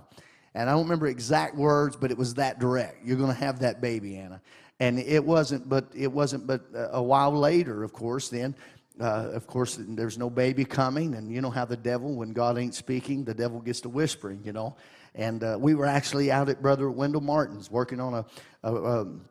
And 0.55 0.69
I 0.69 0.73
don't 0.73 0.83
remember 0.83 1.07
exact 1.07 1.55
words, 1.55 1.97
but 1.97 2.11
it 2.11 2.19
was 2.19 2.35
that 2.35 2.59
direct. 2.59 3.05
You're 3.05 3.17
going 3.17 3.33
to 3.33 3.39
have 3.39 3.61
that 3.61 3.81
baby, 3.81 4.17
Anna. 4.17 4.41
And 4.81 4.99
it 4.99 5.25
wasn't, 5.25 5.69
but 5.69 5.93
it 5.95 6.11
wasn't, 6.11 6.47
but 6.47 6.63
a 6.75 7.03
while 7.03 7.33
later, 7.33 7.85
of 7.85 7.93
course, 7.93 8.31
then, 8.31 8.57
uh, 8.99 9.31
of 9.33 9.47
course, 9.47 9.79
there's 9.79 10.19
no 10.19 10.31
baby 10.31 10.65
coming. 10.65 11.15
And 11.15 11.31
you 11.31 11.41
know 11.41 11.51
how 11.51 11.67
the 11.67 11.77
devil, 11.77 12.15
when 12.15 12.33
God 12.33 12.59
ain't 12.59 12.75
speaking, 12.75 13.25
the 13.25 13.35
devil 13.35 13.61
gets 13.61 13.83
to 13.83 13.89
whispering, 13.89 14.41
you 14.45 14.53
know. 14.53 14.77
And 15.15 15.45
uh, 15.45 15.57
we 15.61 15.75
were 15.75 15.87
actually 15.87 16.33
out 16.33 16.49
at 16.49 16.63
Brother 16.63 16.91
Wendell 16.91 17.21
Martin's 17.21 17.71
working 17.71 18.01
on 18.01 18.15
a, 18.15 18.25
a, 18.63 18.75
a, 18.75 19.01
um, 19.03 19.23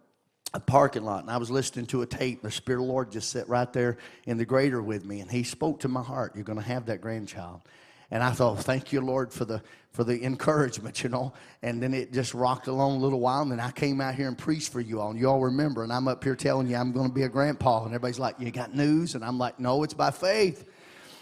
a 0.53 0.59
parking 0.59 1.03
lot. 1.03 1.21
And 1.21 1.31
I 1.31 1.38
was 1.38 1.51
listening 1.51 1.85
to 1.88 2.01
a 2.01 2.05
tape. 2.05 2.41
The 2.41 2.51
Spirit 2.51 2.81
of 2.81 2.88
the 2.88 2.91
Lord 2.91 3.11
just 3.11 3.29
sat 3.29 3.47
right 3.47 3.71
there 3.71 3.97
in 4.25 4.38
the 4.38 4.45
grader 4.45 4.81
with 4.81 5.05
me. 5.05 5.19
And 5.19 5.29
he 5.29 5.43
spoke 5.43 5.81
to 5.81 5.88
my 5.88 6.01
heart, 6.01 6.33
You're 6.35 6.43
going 6.43 6.59
to 6.59 6.65
have 6.65 6.88
that 6.88 7.01
grandchild. 7.01 7.61
And 8.12 8.24
I 8.24 8.32
thought, 8.32 8.60
thank 8.60 8.92
you, 8.92 9.01
Lord, 9.01 9.32
for 9.32 9.46
the 9.46 9.62
for 9.92 10.04
the 10.04 10.24
encouragement, 10.24 11.04
you 11.04 11.10
know. 11.10 11.34
And 11.63 11.82
then 11.82 11.94
it 11.94 12.13
just 12.13 12.34
rocked 12.34 12.68
along 12.68 12.98
a 12.98 13.00
little 13.00 13.20
while, 13.20 13.42
and 13.42 13.51
then 13.51 13.60
I 13.60 13.72
came 13.72 14.00
out 14.01 14.16
here 14.16 14.28
and 14.28 14.38
preached 14.38 14.72
for 14.72 14.80
you 14.80 15.01
all. 15.01 15.10
And 15.10 15.20
you 15.20 15.28
all 15.28 15.42
remember, 15.42 15.84
and 15.84 15.92
I'm 15.92 16.08
up 16.08 16.24
here 16.24 16.36
telling 16.36 16.68
you 16.68 16.75
I'm 16.75 16.92
going 16.92 17.08
to 17.08 17.13
be 17.13 17.24
a 17.24 17.30
grandpa, 17.30 17.84
and 17.84 17.88
everybody's 17.88 18.20
like, 18.20 18.39
"You 18.39 18.51
got 18.51 18.75
news?" 18.75 19.16
And 19.16 19.24
I'm 19.24 19.38
like, 19.38 19.60
"No, 19.60 19.84
it's 19.84 19.94
by 19.94 20.12
faith." 20.12 20.70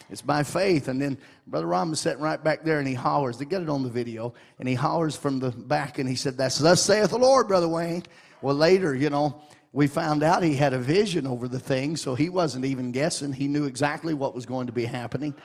It's 0.10 0.22
by 0.22 0.44
faith. 0.44 0.88
And 0.88 1.02
then 1.02 1.18
Brother 1.48 1.66
Ron 1.66 1.90
was 1.90 2.00
sitting 2.00 2.22
right 2.22 2.42
back 2.42 2.64
there 2.64 2.80
and 2.80 2.88
he 2.88 2.94
hollers. 2.94 3.38
They 3.38 3.46
get 3.46 3.62
it 3.62 3.70
on 3.70 3.84
the 3.84 3.90
video. 3.90 4.34
And 4.58 4.68
he 4.68 4.74
hollers 4.74 5.18
from 5.18 5.40
the 5.40 5.52
back 5.52 6.00
and 6.00 6.08
he 6.08 6.16
said, 6.16 6.38
That's 6.38 6.58
thus 6.60 6.82
saith 6.82 7.10
the 7.10 7.18
Lord, 7.18 7.50
Brother 7.50 7.68
Wayne. 7.68 8.04
Well, 8.42 8.56
later, 8.56 8.96
you 8.96 9.10
know, 9.10 9.42
we 9.74 9.88
found 9.88 10.24
out 10.24 10.44
he 10.44 10.56
had 10.56 10.74
a 10.74 10.80
vision 10.80 11.28
over 11.28 11.48
the 11.48 11.60
thing, 11.60 11.98
so 11.98 12.16
he 12.16 12.30
wasn't 12.30 12.66
even 12.66 12.92
guessing. 12.92 13.34
He 13.34 13.48
knew 13.48 13.66
exactly 13.66 14.14
what 14.14 14.34
was 14.34 14.46
going 14.46 14.68
to 14.68 14.74
be 14.74 14.86
happening. 14.86 15.36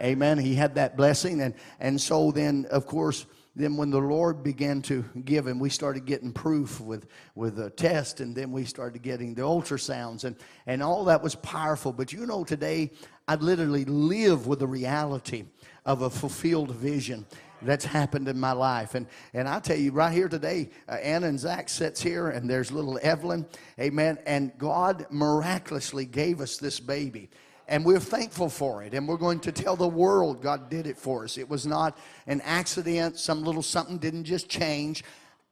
Amen. 0.00 0.38
He 0.38 0.54
had 0.54 0.74
that 0.76 0.96
blessing. 0.96 1.40
And, 1.40 1.54
and 1.80 2.00
so 2.00 2.30
then, 2.30 2.66
of 2.70 2.86
course, 2.86 3.26
then 3.54 3.76
when 3.76 3.90
the 3.90 3.98
Lord 3.98 4.42
began 4.42 4.80
to 4.82 5.04
give 5.24 5.46
him, 5.46 5.58
we 5.58 5.68
started 5.68 6.06
getting 6.06 6.32
proof 6.32 6.80
with, 6.80 7.06
with 7.34 7.58
a 7.58 7.68
test, 7.68 8.20
and 8.20 8.34
then 8.34 8.50
we 8.50 8.64
started 8.64 9.02
getting 9.02 9.34
the 9.34 9.42
ultrasounds, 9.42 10.24
and, 10.24 10.36
and 10.66 10.82
all 10.82 11.04
that 11.04 11.22
was 11.22 11.34
powerful. 11.34 11.92
But 11.92 12.12
you 12.12 12.24
know, 12.24 12.44
today, 12.44 12.92
I 13.28 13.34
literally 13.34 13.84
live 13.84 14.46
with 14.46 14.60
the 14.60 14.66
reality 14.66 15.44
of 15.84 16.00
a 16.02 16.08
fulfilled 16.08 16.70
vision 16.70 17.26
that's 17.60 17.84
happened 17.84 18.26
in 18.26 18.40
my 18.40 18.52
life. 18.52 18.94
And, 18.94 19.06
and 19.34 19.46
I 19.46 19.60
tell 19.60 19.76
you, 19.76 19.92
right 19.92 20.12
here 20.12 20.28
today, 20.28 20.70
uh, 20.88 20.92
Anna 20.94 21.28
and 21.28 21.38
Zach 21.38 21.68
sits 21.68 22.00
here, 22.00 22.28
and 22.28 22.48
there's 22.48 22.72
little 22.72 22.98
Evelyn, 23.02 23.46
amen, 23.78 24.18
and 24.26 24.52
God 24.58 25.06
miraculously 25.10 26.06
gave 26.06 26.40
us 26.40 26.56
this 26.56 26.80
baby. 26.80 27.30
And 27.72 27.86
we're 27.86 28.00
thankful 28.00 28.50
for 28.50 28.82
it. 28.82 28.92
And 28.92 29.08
we're 29.08 29.16
going 29.16 29.40
to 29.40 29.50
tell 29.50 29.76
the 29.76 29.88
world 29.88 30.42
God 30.42 30.68
did 30.68 30.86
it 30.86 30.98
for 30.98 31.24
us. 31.24 31.38
It 31.38 31.48
was 31.48 31.66
not 31.66 31.96
an 32.26 32.42
accident, 32.42 33.18
some 33.18 33.42
little 33.42 33.62
something 33.62 33.96
didn't 33.96 34.24
just 34.24 34.46
change. 34.46 35.02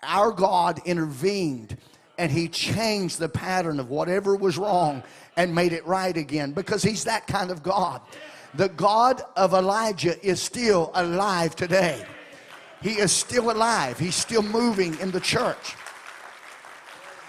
Our 0.02 0.30
God 0.30 0.82
intervened 0.84 1.78
and 2.18 2.30
He 2.30 2.46
changed 2.48 3.20
the 3.20 3.28
pattern 3.30 3.80
of 3.80 3.88
whatever 3.88 4.36
was 4.36 4.58
wrong 4.58 5.02
and 5.38 5.54
made 5.54 5.72
it 5.72 5.86
right 5.86 6.14
again 6.14 6.52
because 6.52 6.82
He's 6.82 7.04
that 7.04 7.26
kind 7.26 7.50
of 7.50 7.62
God. 7.62 8.02
The 8.52 8.68
God 8.68 9.22
of 9.34 9.54
Elijah 9.54 10.22
is 10.22 10.42
still 10.42 10.90
alive 10.92 11.56
today. 11.56 12.04
He 12.82 12.98
is 12.98 13.12
still 13.12 13.50
alive. 13.50 13.98
He's 13.98 14.14
still 14.14 14.42
moving 14.42 14.98
in 15.00 15.10
the 15.10 15.20
church. 15.20 15.74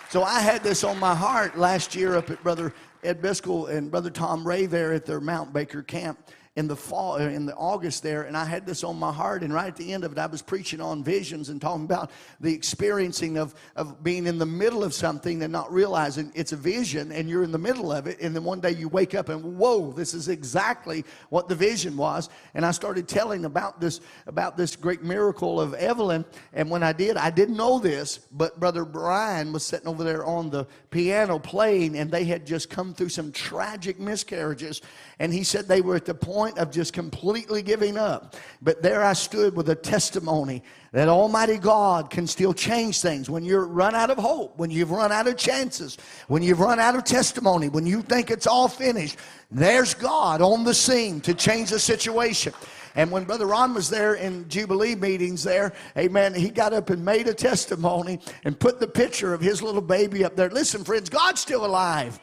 So 0.09 0.23
I 0.23 0.41
had 0.41 0.63
this 0.63 0.83
on 0.83 0.99
my 0.99 1.15
heart 1.15 1.57
last 1.57 1.95
year 1.95 2.17
up 2.17 2.29
at 2.29 2.43
Brother 2.43 2.73
Ed 3.03 3.21
Biscoe 3.21 3.65
and 3.65 3.89
Brother 3.89 4.09
Tom 4.09 4.47
Ray 4.47 4.65
there 4.65 4.93
at 4.93 5.05
their 5.05 5.19
Mount 5.19 5.53
Baker 5.53 5.81
camp 5.81 6.19
in 6.57 6.67
the 6.67 6.75
fall, 6.75 7.13
uh, 7.13 7.19
in 7.19 7.45
the 7.45 7.55
August 7.55 8.03
there, 8.03 8.23
and 8.23 8.35
I 8.35 8.43
had 8.43 8.65
this 8.65 8.83
on 8.83 8.99
my 8.99 9.11
heart. 9.11 9.41
And 9.41 9.53
right 9.53 9.67
at 9.67 9.77
the 9.77 9.93
end 9.93 10.03
of 10.03 10.11
it, 10.11 10.17
I 10.17 10.25
was 10.25 10.41
preaching 10.41 10.81
on 10.81 11.01
visions 11.01 11.47
and 11.47 11.61
talking 11.61 11.85
about 11.85 12.11
the 12.41 12.53
experiencing 12.53 13.37
of, 13.37 13.55
of 13.77 14.03
being 14.03 14.27
in 14.27 14.37
the 14.37 14.45
middle 14.45 14.83
of 14.83 14.93
something 14.93 15.43
and 15.43 15.51
not 15.53 15.71
realizing 15.71 16.29
it's 16.35 16.51
a 16.51 16.57
vision 16.57 17.13
and 17.13 17.29
you're 17.29 17.43
in 17.43 17.53
the 17.53 17.57
middle 17.57 17.89
of 17.93 18.05
it. 18.05 18.19
And 18.19 18.35
then 18.35 18.43
one 18.43 18.59
day 18.59 18.71
you 18.71 18.89
wake 18.89 19.15
up 19.15 19.29
and 19.29 19.57
whoa, 19.57 19.93
this 19.93 20.13
is 20.13 20.27
exactly 20.27 21.05
what 21.29 21.47
the 21.47 21.55
vision 21.55 21.95
was. 21.95 22.27
And 22.53 22.65
I 22.65 22.71
started 22.71 23.07
telling 23.07 23.45
about 23.45 23.79
this 23.79 24.01
about 24.27 24.57
this 24.57 24.75
great 24.75 25.03
miracle 25.03 25.61
of 25.61 25.73
Evelyn. 25.75 26.25
And 26.51 26.69
when 26.69 26.83
I 26.83 26.91
did, 26.91 27.15
I 27.15 27.29
didn't 27.29 27.55
know 27.55 27.79
this, 27.79 28.17
but 28.17 28.59
Brother 28.59 28.83
Brian 28.83 29.53
was 29.53 29.63
sitting 29.63 29.87
over 29.87 30.03
there 30.03 30.25
on 30.25 30.49
the 30.49 30.67
piano 30.89 31.39
playing, 31.39 31.97
and 31.97 32.11
they 32.11 32.25
had 32.25 32.45
just 32.45 32.69
come 32.69 32.93
through 32.93 33.09
some 33.09 33.31
tragic 33.31 33.99
miscarriages. 33.99 34.81
And 35.19 35.33
he 35.33 35.43
said 35.43 35.67
they 35.67 35.81
were 35.81 35.95
at 35.95 36.05
the 36.05 36.13
point 36.13 36.40
point 36.41 36.57
of 36.57 36.71
just 36.71 36.91
completely 36.91 37.61
giving 37.61 37.97
up. 37.97 38.35
But 38.63 38.81
there 38.81 39.03
I 39.03 39.13
stood 39.13 39.55
with 39.55 39.69
a 39.69 39.75
testimony 39.75 40.63
that 40.91 41.07
Almighty 41.07 41.59
God 41.59 42.09
can 42.09 42.25
still 42.25 42.51
change 42.51 42.99
things. 42.99 43.29
When 43.29 43.45
you're 43.45 43.67
run 43.67 43.93
out 43.93 44.09
of 44.09 44.17
hope, 44.17 44.57
when 44.57 44.71
you've 44.71 44.89
run 44.89 45.11
out 45.11 45.27
of 45.27 45.37
chances, 45.37 45.99
when 46.29 46.41
you've 46.41 46.59
run 46.59 46.79
out 46.79 46.95
of 46.95 47.03
testimony, 47.03 47.69
when 47.69 47.85
you 47.85 48.01
think 48.01 48.31
it's 48.31 48.47
all 48.47 48.67
finished, 48.67 49.17
there's 49.51 49.93
God 49.93 50.41
on 50.41 50.63
the 50.63 50.73
scene 50.73 51.21
to 51.21 51.35
change 51.35 51.69
the 51.69 51.79
situation. 51.79 52.53
And 52.95 53.11
when 53.11 53.25
Brother 53.25 53.45
Ron 53.45 53.75
was 53.75 53.87
there 53.87 54.15
in 54.15 54.49
Jubilee 54.49 54.95
meetings 54.95 55.43
there, 55.43 55.73
amen, 55.95 56.33
he 56.33 56.49
got 56.49 56.73
up 56.73 56.89
and 56.89 57.05
made 57.05 57.27
a 57.27 57.35
testimony 57.35 58.19
and 58.45 58.59
put 58.59 58.79
the 58.79 58.87
picture 58.87 59.35
of 59.35 59.41
his 59.41 59.61
little 59.61 59.79
baby 59.79 60.25
up 60.25 60.35
there. 60.35 60.49
Listen, 60.49 60.83
friends, 60.83 61.07
God's 61.07 61.39
still 61.39 61.67
alive. 61.67 62.19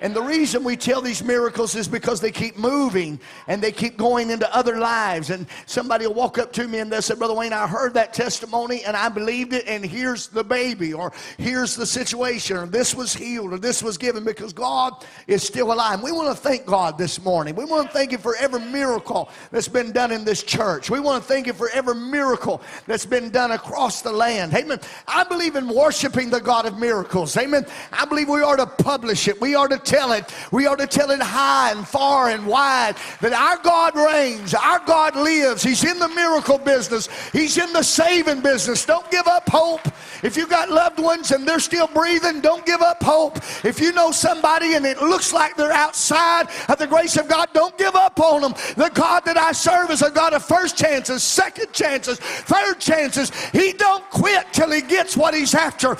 And 0.00 0.14
the 0.14 0.22
reason 0.22 0.64
we 0.64 0.76
tell 0.76 1.00
these 1.00 1.22
miracles 1.22 1.74
is 1.74 1.88
because 1.88 2.20
they 2.20 2.32
keep 2.32 2.56
moving 2.56 3.18
and 3.48 3.62
they 3.62 3.72
keep 3.72 3.96
going 3.96 4.30
into 4.30 4.54
other 4.54 4.78
lives. 4.78 5.30
And 5.30 5.46
somebody 5.66 6.06
will 6.06 6.14
walk 6.14 6.38
up 6.38 6.52
to 6.54 6.68
me 6.68 6.78
and 6.78 6.90
they'll 6.92 7.02
say, 7.02 7.14
Brother 7.14 7.34
Wayne, 7.34 7.52
I 7.52 7.66
heard 7.66 7.94
that 7.94 8.12
testimony 8.12 8.84
and 8.84 8.96
I 8.96 9.08
believed 9.08 9.52
it, 9.52 9.66
and 9.66 9.84
here's 9.84 10.28
the 10.28 10.44
baby, 10.44 10.92
or 10.92 11.12
here's 11.38 11.76
the 11.76 11.86
situation, 11.86 12.56
or 12.56 12.66
this 12.66 12.94
was 12.94 13.14
healed, 13.14 13.52
or 13.52 13.58
this 13.58 13.82
was 13.82 13.98
given 13.98 14.24
because 14.24 14.52
God 14.52 15.04
is 15.26 15.42
still 15.42 15.72
alive. 15.72 16.02
We 16.02 16.12
want 16.12 16.28
to 16.28 16.42
thank 16.42 16.66
God 16.66 16.98
this 16.98 17.22
morning. 17.22 17.54
We 17.54 17.64
want 17.64 17.88
to 17.88 17.92
thank 17.92 18.12
Him 18.12 18.20
for 18.20 18.36
every 18.36 18.60
miracle 18.60 19.30
that's 19.50 19.68
been 19.68 19.92
done 19.92 20.12
in 20.12 20.24
this 20.24 20.42
church. 20.42 20.90
We 20.90 21.00
want 21.00 21.22
to 21.22 21.28
thank 21.28 21.46
Him 21.46 21.54
for 21.54 21.70
every 21.70 21.94
miracle 21.94 22.62
that's 22.86 23.06
been 23.06 23.30
done 23.30 23.52
across 23.52 24.02
the 24.02 24.12
land. 24.12 24.54
Amen. 24.54 24.80
I 25.06 25.24
believe 25.24 25.56
in 25.56 25.68
worshiping 25.68 26.30
the 26.30 26.40
God 26.40 26.66
of 26.66 26.78
miracles. 26.78 27.36
Amen. 27.36 27.66
I 27.92 28.04
believe 28.04 28.28
we 28.28 28.42
are 28.42 28.56
to 28.56 28.66
publish 28.66 29.28
it. 29.28 29.40
We 29.40 29.54
are 29.54 29.68
to 29.68 29.78
tell 29.86 30.12
it. 30.12 30.34
We 30.50 30.66
ought 30.66 30.78
to 30.78 30.86
tell 30.86 31.10
it 31.10 31.22
high 31.22 31.70
and 31.70 31.86
far 31.86 32.30
and 32.30 32.46
wide 32.46 32.96
that 33.20 33.32
our 33.32 33.58
God 33.62 33.96
reigns, 33.96 34.52
our 34.54 34.80
God 34.80 35.16
lives. 35.16 35.62
He's 35.62 35.84
in 35.84 35.98
the 35.98 36.08
miracle 36.08 36.58
business, 36.58 37.08
He's 37.32 37.56
in 37.56 37.72
the 37.72 37.82
saving 37.82 38.40
business. 38.42 38.84
Don't 38.84 39.10
give 39.10 39.26
up 39.26 39.48
hope. 39.48 39.86
If 40.22 40.36
you've 40.36 40.50
got 40.50 40.70
loved 40.70 40.98
ones 40.98 41.30
and 41.30 41.46
they're 41.46 41.60
still 41.60 41.86
breathing, 41.86 42.40
don't 42.40 42.66
give 42.66 42.82
up 42.82 43.02
hope. 43.02 43.38
If 43.64 43.80
you 43.80 43.92
know 43.92 44.10
somebody 44.10 44.74
and 44.74 44.84
it 44.84 45.00
looks 45.00 45.32
like 45.32 45.56
they're 45.56 45.72
outside 45.72 46.48
of 46.68 46.78
the 46.78 46.86
grace 46.86 47.16
of 47.16 47.28
God, 47.28 47.48
don't 47.52 47.76
give 47.78 47.94
up 47.94 48.18
on 48.18 48.42
them. 48.42 48.54
The 48.76 48.90
God 48.92 49.24
that 49.24 49.36
I 49.36 49.52
serve 49.52 49.90
is 49.90 50.02
a 50.02 50.10
God 50.10 50.32
of 50.32 50.44
first 50.44 50.76
chances, 50.76 51.22
second 51.22 51.72
chances, 51.72 52.18
third 52.18 52.80
chances. 52.80 53.30
He 53.50 53.72
don't 53.72 54.08
quit 54.10 54.46
till 54.52 54.70
he 54.70 54.80
gets 54.80 55.16
what 55.16 55.34
he's 55.34 55.54
after. 55.54 55.96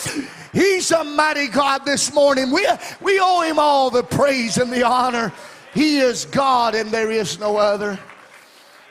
He's 0.56 0.90
a 0.90 1.04
mighty 1.04 1.48
God 1.48 1.84
this 1.84 2.14
morning. 2.14 2.50
We, 2.50 2.66
we 3.02 3.20
owe 3.20 3.42
him 3.42 3.58
all 3.58 3.90
the 3.90 4.02
praise 4.02 4.56
and 4.56 4.72
the 4.72 4.84
honor. 4.84 5.30
He 5.74 5.98
is 5.98 6.24
God 6.24 6.74
and 6.74 6.90
there 6.90 7.10
is 7.10 7.38
no 7.38 7.58
other. 7.58 7.98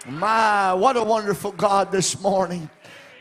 My, 0.07 0.75
what 0.75 0.95
a 0.95 1.01
wonderful 1.03 1.53
God 1.53 1.91
this 1.91 2.21
morning. 2.21 2.69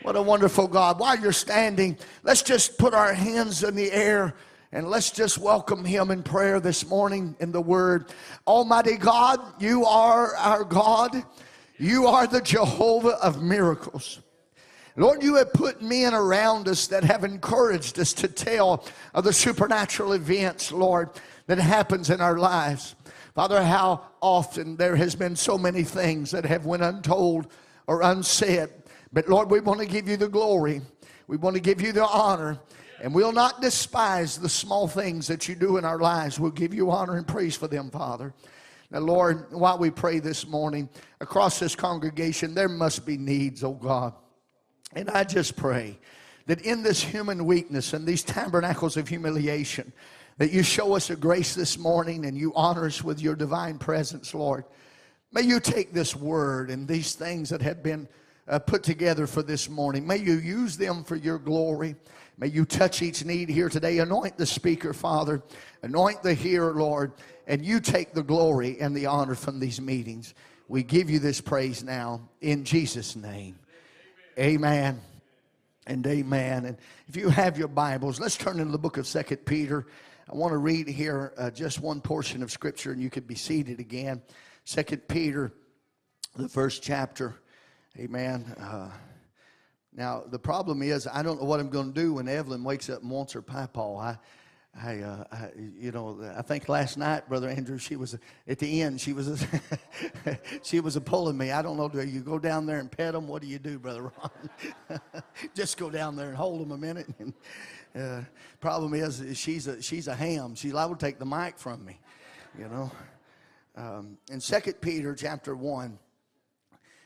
What 0.03 0.15
a 0.15 0.21
wonderful 0.21 0.67
God. 0.67 0.99
While 0.99 1.17
you're 1.17 1.31
standing, 1.31 1.97
let's 2.21 2.43
just 2.43 2.77
put 2.77 2.93
our 2.93 3.15
hands 3.15 3.63
in 3.63 3.73
the 3.73 3.91
air 3.91 4.35
and 4.71 4.91
let's 4.91 5.09
just 5.09 5.39
welcome 5.39 5.83
him 5.83 6.11
in 6.11 6.21
prayer 6.21 6.59
this 6.59 6.87
morning 6.87 7.35
in 7.39 7.51
the 7.51 7.61
word. 7.61 8.13
Almighty 8.45 8.97
God, 8.97 9.39
you 9.59 9.85
are 9.85 10.35
our 10.35 10.63
God. 10.63 11.23
You 11.79 12.05
are 12.05 12.27
the 12.27 12.41
Jehovah 12.41 13.17
of 13.23 13.41
miracles. 13.41 14.19
Lord, 14.97 15.23
you 15.23 15.35
have 15.35 15.51
put 15.51 15.81
men 15.81 16.13
around 16.13 16.69
us 16.69 16.87
that 16.87 17.03
have 17.03 17.25
encouraged 17.25 17.99
us 17.99 18.13
to 18.13 18.29
tell 18.29 18.85
of 19.13 19.25
the 19.25 19.33
supernatural 19.33 20.13
events, 20.13 20.71
Lord, 20.71 21.09
that 21.47 21.57
happens 21.57 22.09
in 22.09 22.21
our 22.21 22.37
lives. 22.37 22.95
Father, 23.33 23.61
how 23.61 24.05
often 24.21 24.77
there 24.77 24.95
has 24.95 25.13
been 25.13 25.35
so 25.35 25.57
many 25.57 25.83
things 25.83 26.31
that 26.31 26.45
have 26.45 26.65
went 26.65 26.81
untold 26.81 27.47
or 27.87 28.01
unsaid. 28.03 28.69
But 29.11 29.27
Lord, 29.27 29.51
we 29.51 29.59
want 29.59 29.81
to 29.81 29.85
give 29.85 30.07
you 30.07 30.15
the 30.15 30.29
glory. 30.29 30.81
We 31.27 31.35
want 31.35 31.55
to 31.55 31.61
give 31.61 31.81
you 31.81 31.91
the 31.91 32.05
honor. 32.05 32.57
And 33.01 33.13
we'll 33.13 33.33
not 33.33 33.61
despise 33.61 34.37
the 34.37 34.47
small 34.47 34.87
things 34.87 35.27
that 35.27 35.49
you 35.49 35.55
do 35.55 35.75
in 35.75 35.83
our 35.83 35.99
lives. 35.99 36.39
We'll 36.39 36.51
give 36.51 36.73
you 36.73 36.89
honor 36.91 37.17
and 37.17 37.27
praise 37.27 37.57
for 37.57 37.67
them, 37.67 37.91
Father. 37.91 38.33
Now, 38.89 38.99
Lord, 38.99 39.51
while 39.51 39.77
we 39.77 39.91
pray 39.91 40.19
this 40.19 40.47
morning, 40.47 40.87
across 41.19 41.59
this 41.59 41.75
congregation, 41.75 42.53
there 42.53 42.69
must 42.69 43.05
be 43.05 43.17
needs, 43.17 43.63
oh 43.63 43.73
God. 43.73 44.13
And 44.95 45.09
I 45.09 45.23
just 45.23 45.55
pray 45.55 45.99
that 46.47 46.61
in 46.61 46.83
this 46.83 47.01
human 47.01 47.45
weakness 47.45 47.93
and 47.93 48.07
these 48.07 48.23
tabernacles 48.23 48.97
of 48.97 49.07
humiliation, 49.07 49.91
that 50.37 50.51
you 50.51 50.63
show 50.63 50.95
us 50.95 51.09
a 51.09 51.15
grace 51.15 51.53
this 51.55 51.77
morning 51.77 52.25
and 52.25 52.37
you 52.37 52.53
honor 52.55 52.85
us 52.85 53.03
with 53.03 53.21
your 53.21 53.35
divine 53.35 53.77
presence, 53.77 54.33
Lord. 54.33 54.65
May 55.31 55.41
you 55.41 55.59
take 55.59 55.93
this 55.93 56.15
word 56.15 56.69
and 56.69 56.87
these 56.87 57.15
things 57.15 57.49
that 57.49 57.61
have 57.61 57.83
been 57.83 58.07
uh, 58.47 58.59
put 58.59 58.83
together 58.83 59.27
for 59.27 59.41
this 59.41 59.69
morning. 59.69 60.05
May 60.05 60.17
you 60.17 60.35
use 60.35 60.77
them 60.77 61.03
for 61.03 61.15
your 61.15 61.39
glory. 61.39 61.95
May 62.37 62.47
you 62.47 62.65
touch 62.65 63.01
each 63.01 63.25
need 63.25 63.49
here 63.49 63.69
today. 63.69 63.99
Anoint 63.99 64.37
the 64.37 64.45
speaker, 64.45 64.93
Father. 64.93 65.41
Anoint 65.83 66.21
the 66.21 66.33
hearer, 66.33 66.73
Lord. 66.73 67.13
And 67.47 67.65
you 67.65 67.79
take 67.79 68.13
the 68.13 68.23
glory 68.23 68.79
and 68.79 68.95
the 68.95 69.07
honor 69.07 69.35
from 69.35 69.59
these 69.59 69.81
meetings. 69.81 70.33
We 70.67 70.83
give 70.83 71.09
you 71.09 71.19
this 71.19 71.41
praise 71.41 71.83
now 71.83 72.29
in 72.41 72.63
Jesus' 72.63 73.15
name. 73.15 73.57
Amen 74.37 74.99
and 75.87 76.05
amen. 76.05 76.65
And 76.65 76.77
if 77.07 77.15
you 77.15 77.29
have 77.29 77.57
your 77.57 77.69
Bibles, 77.69 78.19
let's 78.19 78.35
turn 78.35 78.59
into 78.59 78.73
the 78.73 78.77
book 78.77 78.97
of 78.97 79.07
Second 79.07 79.45
Peter. 79.45 79.87
I 80.29 80.35
want 80.35 80.51
to 80.51 80.57
read 80.57 80.89
here 80.89 81.31
uh, 81.37 81.51
just 81.51 81.79
one 81.79 82.01
portion 82.01 82.43
of 82.43 82.51
Scripture, 82.51 82.91
and 82.91 83.01
you 83.01 83.09
could 83.09 83.27
be 83.27 83.35
seated 83.35 83.79
again. 83.79 84.21
Second 84.65 85.07
Peter, 85.07 85.53
the 86.35 86.49
first 86.49 86.83
chapter. 86.83 87.35
Amen. 87.97 88.53
Uh, 88.59 88.89
now 89.95 90.23
the 90.29 90.39
problem 90.39 90.81
is, 90.81 91.07
I 91.07 91.23
don't 91.23 91.39
know 91.39 91.47
what 91.47 91.61
I'm 91.61 91.69
going 91.69 91.93
to 91.93 92.01
do 92.01 92.15
when 92.15 92.27
Evelyn 92.27 92.61
wakes 92.65 92.89
up 92.89 93.03
and 93.03 93.09
wants 93.09 93.31
her 93.31 93.41
papaw. 93.41 93.97
I, 93.97 94.17
I, 94.81 94.99
uh, 94.99 95.23
I, 95.31 95.49
you 95.79 95.91
know, 95.91 96.19
I 96.35 96.41
think 96.41 96.67
last 96.67 96.97
night, 96.97 97.29
Brother 97.29 97.47
Andrew, 97.47 97.77
she 97.77 97.95
was 97.95 98.17
at 98.47 98.59
the 98.59 98.81
end. 98.81 98.99
She 98.99 99.13
was, 99.13 99.29
a, 99.29 99.37
she 100.63 100.81
was 100.81 100.97
a 100.97 101.01
pulling 101.01 101.37
me. 101.37 101.51
I 101.51 101.61
don't 101.61 101.77
know. 101.77 101.87
Do 101.87 102.01
you 102.03 102.19
go 102.19 102.37
down 102.39 102.65
there 102.65 102.79
and 102.79 102.91
pet 102.91 103.13
them? 103.13 103.27
What 103.27 103.41
do 103.41 103.47
you 103.47 103.57
do, 103.57 103.79
Brother 103.79 104.11
Ron? 104.11 104.99
Just 105.55 105.77
go 105.77 105.89
down 105.89 106.17
there 106.17 106.27
and 106.27 106.35
hold 106.35 106.59
them 106.59 106.71
a 106.71 106.77
minute. 106.77 107.07
And, 107.19 107.33
uh, 107.95 108.21
problem 108.59 108.93
is, 108.93 109.23
she's 109.35 109.67
a 109.67 109.81
she's 109.81 110.07
a 110.09 110.15
ham. 110.15 110.55
She's 110.55 110.73
liable 110.73 110.95
to 110.95 111.05
take 111.05 111.19
the 111.19 111.25
mic 111.25 111.57
from 111.57 111.85
me, 111.85 111.97
you 112.57 112.67
know. 112.67 112.91
Um, 113.77 114.17
in 114.29 114.41
Second 114.41 114.81
Peter 114.81 115.15
chapter 115.15 115.55
one, 115.55 115.99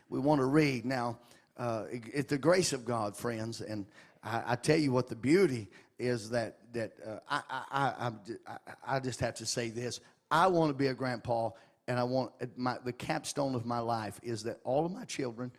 we 0.10 0.20
want 0.20 0.40
to 0.40 0.46
read 0.46 0.86
now. 0.86 1.20
Uh, 1.56 1.84
it's 1.92 2.30
the 2.30 2.38
grace 2.38 2.74
of 2.74 2.86
God, 2.86 3.16
friends, 3.16 3.62
and 3.62 3.86
I, 4.24 4.44
I 4.48 4.56
tell 4.56 4.78
you 4.80 4.92
what 4.92 5.08
the 5.08 5.16
beauty 5.16 5.68
is 6.00 6.30
that 6.32 6.59
that 6.74 6.94
uh, 7.06 7.20
I, 7.30 7.42
I, 7.72 8.12
I, 8.48 8.58
I 8.96 9.00
just 9.00 9.20
have 9.20 9.36
to 9.36 9.46
say 9.46 9.70
this. 9.70 10.00
I 10.32 10.48
want 10.48 10.70
to 10.70 10.74
be 10.74 10.88
a 10.88 10.94
grandpa, 10.94 11.50
and 11.88 12.00
I 12.00 12.04
want 12.04 12.32
my, 12.58 12.78
the 12.84 12.94
capstone 12.94 13.56
of 13.56 13.66
my 13.66 13.80
life 13.80 14.20
is 14.24 14.44
that 14.44 14.60
all 14.64 14.86
of 14.86 14.92
my 14.92 15.06
children 15.06 15.52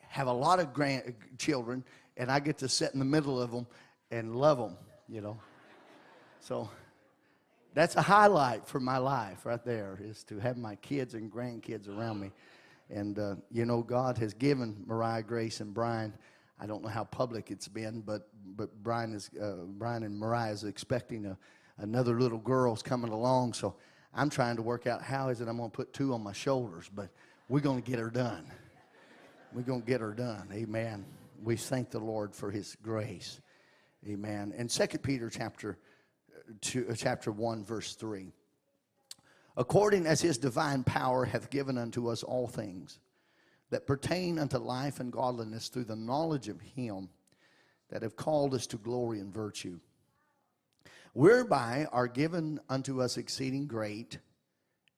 have 0.00 0.26
a 0.26 0.32
lot 0.32 0.60
of 0.60 0.72
grandchildren, 0.74 1.84
and 2.16 2.30
I 2.30 2.40
get 2.40 2.58
to 2.58 2.68
sit 2.68 2.92
in 2.92 2.98
the 2.98 3.04
middle 3.04 3.40
of 3.40 3.50
them 3.50 3.66
and 4.10 4.36
love 4.36 4.58
them, 4.58 4.76
you 5.08 5.20
know. 5.22 5.38
So 6.40 6.68
That's 7.74 7.96
a 7.96 8.02
highlight 8.02 8.66
for 8.66 8.80
my 8.80 8.98
life 8.98 9.46
right 9.46 9.64
there, 9.64 9.98
is 10.02 10.24
to 10.24 10.38
have 10.38 10.58
my 10.58 10.76
kids 10.76 11.14
and 11.14 11.32
grandkids 11.32 11.88
around 11.88 12.20
me. 12.20 12.30
And, 12.90 13.18
uh, 13.18 13.36
you 13.50 13.64
know, 13.64 13.82
God 13.82 14.18
has 14.18 14.34
given 14.34 14.84
Mariah 14.86 15.22
Grace 15.22 15.60
and 15.60 15.72
Brian. 15.72 16.12
I 16.62 16.66
don't 16.66 16.80
know 16.80 16.88
how 16.88 17.02
public 17.02 17.50
it's 17.50 17.66
been, 17.66 18.02
but, 18.02 18.28
but 18.56 18.70
Brian, 18.84 19.14
is, 19.14 19.30
uh, 19.42 19.64
Brian 19.66 20.04
and 20.04 20.16
Mariah 20.16 20.52
is 20.52 20.62
expecting 20.62 21.26
a, 21.26 21.36
another 21.78 22.20
little 22.20 22.38
girl's 22.38 22.82
coming 22.84 23.10
along. 23.10 23.54
So 23.54 23.74
I'm 24.14 24.30
trying 24.30 24.54
to 24.56 24.62
work 24.62 24.86
out 24.86 25.02
how 25.02 25.30
is 25.30 25.40
it 25.40 25.48
I'm 25.48 25.56
going 25.56 25.72
to 25.72 25.76
put 25.76 25.92
two 25.92 26.14
on 26.14 26.22
my 26.22 26.32
shoulders, 26.32 26.88
but 26.94 27.08
we're 27.48 27.58
going 27.58 27.82
to 27.82 27.90
get 27.90 27.98
her 27.98 28.10
done. 28.10 28.46
We're 29.52 29.62
going 29.62 29.80
to 29.80 29.86
get 29.86 30.00
her 30.00 30.12
done. 30.12 30.50
Amen. 30.52 31.04
We 31.42 31.56
thank 31.56 31.90
the 31.90 31.98
Lord 31.98 32.32
for 32.32 32.52
his 32.52 32.76
grace. 32.80 33.40
Amen. 34.06 34.54
And 34.56 34.70
Second 34.70 35.02
Peter 35.02 35.28
chapter, 35.30 35.78
uh, 36.32 36.52
two, 36.60 36.86
uh, 36.88 36.94
chapter 36.94 37.32
1, 37.32 37.64
verse 37.64 37.94
3 37.96 38.32
according 39.54 40.06
as 40.06 40.22
his 40.22 40.38
divine 40.38 40.82
power 40.82 41.26
hath 41.26 41.50
given 41.50 41.76
unto 41.76 42.08
us 42.08 42.22
all 42.22 42.46
things 42.46 43.00
that 43.72 43.86
pertain 43.86 44.38
unto 44.38 44.58
life 44.58 45.00
and 45.00 45.10
godliness 45.10 45.68
through 45.68 45.84
the 45.84 45.96
knowledge 45.96 46.48
of 46.48 46.60
him 46.60 47.08
that 47.88 48.02
have 48.02 48.16
called 48.16 48.54
us 48.54 48.66
to 48.66 48.76
glory 48.76 49.18
and 49.18 49.32
virtue, 49.32 49.80
whereby 51.14 51.86
are 51.90 52.06
given 52.06 52.60
unto 52.68 53.00
us 53.00 53.16
exceeding 53.16 53.66
great 53.66 54.18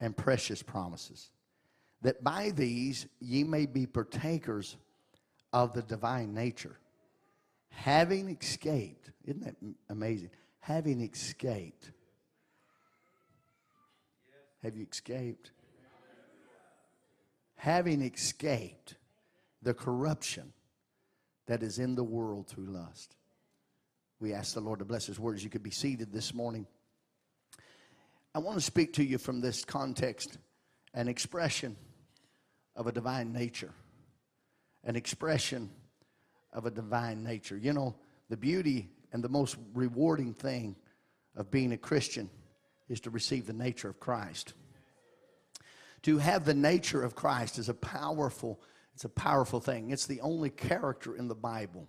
and 0.00 0.16
precious 0.16 0.60
promises, 0.60 1.30
that 2.02 2.24
by 2.24 2.50
these 2.50 3.06
ye 3.20 3.44
may 3.44 3.64
be 3.64 3.86
partakers 3.86 4.76
of 5.52 5.72
the 5.72 5.82
divine 5.82 6.34
nature, 6.34 6.76
having 7.70 8.28
escaped, 8.28 9.12
isn't 9.24 9.44
that 9.44 9.54
amazing? 9.88 10.30
Having 10.58 11.00
escaped 11.00 11.92
have 14.64 14.76
you 14.78 14.86
escaped? 14.90 15.50
Having 17.64 18.02
escaped 18.02 18.96
the 19.62 19.72
corruption 19.72 20.52
that 21.46 21.62
is 21.62 21.78
in 21.78 21.94
the 21.94 22.04
world 22.04 22.46
through 22.46 22.66
lust. 22.66 23.16
We 24.20 24.34
ask 24.34 24.52
the 24.52 24.60
Lord 24.60 24.80
to 24.80 24.84
bless 24.84 25.06
His 25.06 25.18
words. 25.18 25.42
You 25.42 25.48
could 25.48 25.62
be 25.62 25.70
seated 25.70 26.12
this 26.12 26.34
morning. 26.34 26.66
I 28.34 28.40
want 28.40 28.58
to 28.58 28.62
speak 28.62 28.92
to 28.94 29.02
you 29.02 29.16
from 29.16 29.40
this 29.40 29.64
context 29.64 30.36
an 30.92 31.08
expression 31.08 31.74
of 32.76 32.86
a 32.86 32.92
divine 32.92 33.32
nature. 33.32 33.72
An 34.84 34.94
expression 34.94 35.70
of 36.52 36.66
a 36.66 36.70
divine 36.70 37.24
nature. 37.24 37.56
You 37.56 37.72
know, 37.72 37.94
the 38.28 38.36
beauty 38.36 38.90
and 39.10 39.24
the 39.24 39.30
most 39.30 39.56
rewarding 39.72 40.34
thing 40.34 40.76
of 41.34 41.50
being 41.50 41.72
a 41.72 41.78
Christian 41.78 42.28
is 42.90 43.00
to 43.00 43.10
receive 43.10 43.46
the 43.46 43.54
nature 43.54 43.88
of 43.88 43.98
Christ. 43.98 44.52
To 46.04 46.18
have 46.18 46.44
the 46.44 46.54
nature 46.54 47.02
of 47.02 47.14
Christ 47.14 47.58
is 47.58 47.68
a 47.68 47.74
powerful, 47.74 48.60
it's 48.94 49.04
a 49.04 49.08
powerful 49.08 49.60
thing. 49.60 49.90
It's 49.90 50.06
the 50.06 50.20
only 50.20 50.50
character 50.50 51.16
in 51.16 51.28
the 51.28 51.34
Bible 51.34 51.88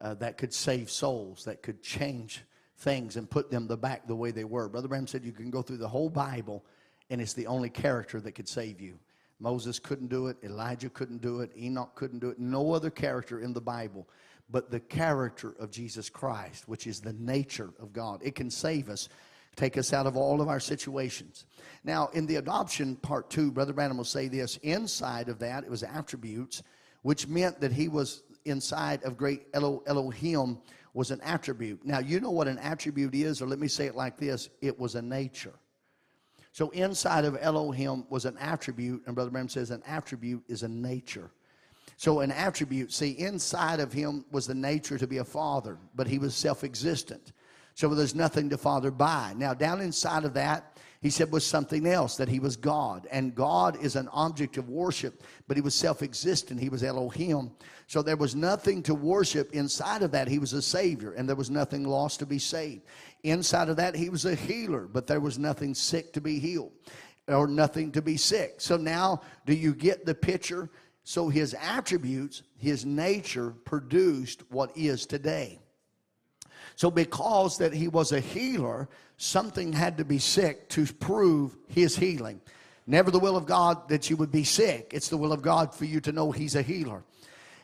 uh, 0.00 0.14
that 0.14 0.36
could 0.36 0.52
save 0.52 0.90
souls, 0.90 1.44
that 1.44 1.62
could 1.62 1.82
change 1.82 2.42
things 2.78 3.16
and 3.16 3.30
put 3.30 3.50
them 3.50 3.66
the 3.66 3.76
back 3.76 4.06
the 4.06 4.16
way 4.16 4.32
they 4.32 4.44
were. 4.44 4.68
Brother 4.68 4.88
Branham 4.88 5.06
said 5.06 5.24
you 5.24 5.32
can 5.32 5.50
go 5.50 5.62
through 5.62 5.78
the 5.78 5.88
whole 5.88 6.10
Bible 6.10 6.64
and 7.08 7.20
it's 7.20 7.34
the 7.34 7.46
only 7.46 7.70
character 7.70 8.20
that 8.20 8.32
could 8.32 8.48
save 8.48 8.80
you. 8.80 8.98
Moses 9.38 9.78
couldn't 9.78 10.08
do 10.08 10.26
it, 10.26 10.36
Elijah 10.42 10.88
couldn't 10.88 11.22
do 11.22 11.40
it, 11.40 11.52
Enoch 11.56 11.94
couldn't 11.94 12.18
do 12.18 12.30
it, 12.30 12.38
no 12.38 12.72
other 12.72 12.90
character 12.90 13.40
in 13.40 13.52
the 13.52 13.60
Bible 13.60 14.08
but 14.48 14.70
the 14.70 14.80
character 14.80 15.54
of 15.58 15.70
Jesus 15.70 16.08
Christ, 16.08 16.68
which 16.68 16.86
is 16.86 17.00
the 17.00 17.12
nature 17.14 17.70
of 17.80 17.92
God. 17.92 18.20
It 18.22 18.34
can 18.34 18.50
save 18.50 18.88
us 18.88 19.08
take 19.56 19.78
us 19.78 19.92
out 19.92 20.06
of 20.06 20.16
all 20.16 20.40
of 20.40 20.48
our 20.48 20.60
situations. 20.60 21.46
Now, 21.82 22.08
in 22.12 22.26
the 22.26 22.36
adoption 22.36 22.96
part 22.96 23.30
two, 23.30 23.50
Brother 23.50 23.72
Branham 23.72 23.96
will 23.96 24.04
say 24.04 24.28
this 24.28 24.58
inside 24.58 25.28
of 25.28 25.38
that, 25.40 25.64
it 25.64 25.70
was 25.70 25.82
attributes, 25.82 26.62
which 27.02 27.26
meant 27.26 27.60
that 27.60 27.72
he 27.72 27.88
was 27.88 28.22
inside 28.44 29.02
of 29.02 29.16
great 29.16 29.46
Elo- 29.54 29.82
Elohim 29.86 30.58
was 30.94 31.10
an 31.10 31.20
attribute. 31.22 31.84
Now, 31.84 31.98
you 31.98 32.20
know 32.20 32.30
what 32.30 32.48
an 32.48 32.58
attribute 32.58 33.14
is, 33.14 33.42
or 33.42 33.46
let 33.46 33.58
me 33.58 33.68
say 33.68 33.86
it 33.86 33.94
like 33.94 34.16
this 34.16 34.48
it 34.60 34.78
was 34.78 34.94
a 34.94 35.02
nature. 35.02 35.54
So, 36.52 36.70
inside 36.70 37.24
of 37.24 37.36
Elohim 37.40 38.06
was 38.08 38.24
an 38.24 38.36
attribute, 38.38 39.02
and 39.06 39.14
Brother 39.14 39.30
Branham 39.30 39.48
says 39.48 39.70
an 39.70 39.82
attribute 39.86 40.42
is 40.48 40.62
a 40.62 40.68
nature. 40.68 41.30
So, 41.98 42.20
an 42.20 42.32
attribute, 42.32 42.92
see, 42.92 43.10
inside 43.10 43.78
of 43.80 43.92
him 43.92 44.24
was 44.30 44.46
the 44.46 44.54
nature 44.54 44.98
to 44.98 45.06
be 45.06 45.18
a 45.18 45.24
father, 45.24 45.78
but 45.94 46.06
he 46.06 46.18
was 46.18 46.34
self 46.34 46.64
existent. 46.64 47.32
So 47.76 47.94
there's 47.94 48.14
nothing 48.14 48.48
to 48.50 48.56
father 48.56 48.90
by. 48.90 49.34
Now, 49.36 49.52
down 49.52 49.82
inside 49.82 50.24
of 50.24 50.32
that, 50.32 50.78
he 51.02 51.10
said 51.10 51.30
was 51.30 51.44
something 51.44 51.86
else 51.86 52.16
that 52.16 52.28
he 52.28 52.40
was 52.40 52.56
God. 52.56 53.06
And 53.12 53.34
God 53.34 53.76
is 53.84 53.96
an 53.96 54.08
object 54.08 54.56
of 54.56 54.70
worship, 54.70 55.22
but 55.46 55.58
he 55.58 55.60
was 55.60 55.74
self 55.74 56.02
existent. 56.02 56.58
He 56.58 56.70
was 56.70 56.82
Elohim. 56.82 57.50
So 57.86 58.00
there 58.00 58.16
was 58.16 58.34
nothing 58.34 58.82
to 58.84 58.94
worship 58.94 59.52
inside 59.52 60.02
of 60.02 60.10
that. 60.12 60.26
He 60.26 60.38
was 60.38 60.54
a 60.54 60.62
Savior, 60.62 61.12
and 61.12 61.28
there 61.28 61.36
was 61.36 61.50
nothing 61.50 61.84
lost 61.84 62.18
to 62.20 62.26
be 62.26 62.38
saved. 62.38 62.86
Inside 63.24 63.68
of 63.68 63.76
that, 63.76 63.94
he 63.94 64.08
was 64.08 64.24
a 64.24 64.34
healer, 64.34 64.88
but 64.90 65.06
there 65.06 65.20
was 65.20 65.38
nothing 65.38 65.74
sick 65.74 66.14
to 66.14 66.20
be 66.22 66.38
healed 66.38 66.72
or 67.28 67.46
nothing 67.46 67.92
to 67.92 68.00
be 68.00 68.16
sick. 68.16 68.54
So 68.56 68.78
now, 68.78 69.20
do 69.44 69.52
you 69.52 69.74
get 69.74 70.06
the 70.06 70.14
picture? 70.14 70.70
So 71.04 71.28
his 71.28 71.54
attributes, 71.60 72.42
his 72.56 72.86
nature 72.86 73.50
produced 73.50 74.44
what 74.50 74.74
is 74.74 75.04
today. 75.04 75.60
So, 76.76 76.90
because 76.90 77.58
that 77.58 77.72
he 77.72 77.88
was 77.88 78.12
a 78.12 78.20
healer, 78.20 78.88
something 79.16 79.72
had 79.72 79.96
to 79.96 80.04
be 80.04 80.18
sick 80.18 80.68
to 80.70 80.86
prove 80.86 81.56
his 81.68 81.96
healing. 81.96 82.40
Never 82.86 83.10
the 83.10 83.18
will 83.18 83.36
of 83.36 83.46
God 83.46 83.88
that 83.88 84.08
you 84.08 84.16
would 84.16 84.30
be 84.30 84.44
sick. 84.44 84.92
It's 84.94 85.08
the 85.08 85.16
will 85.16 85.32
of 85.32 85.42
God 85.42 85.74
for 85.74 85.86
you 85.86 86.00
to 86.02 86.12
know 86.12 86.30
he's 86.30 86.54
a 86.54 86.62
healer. 86.62 87.02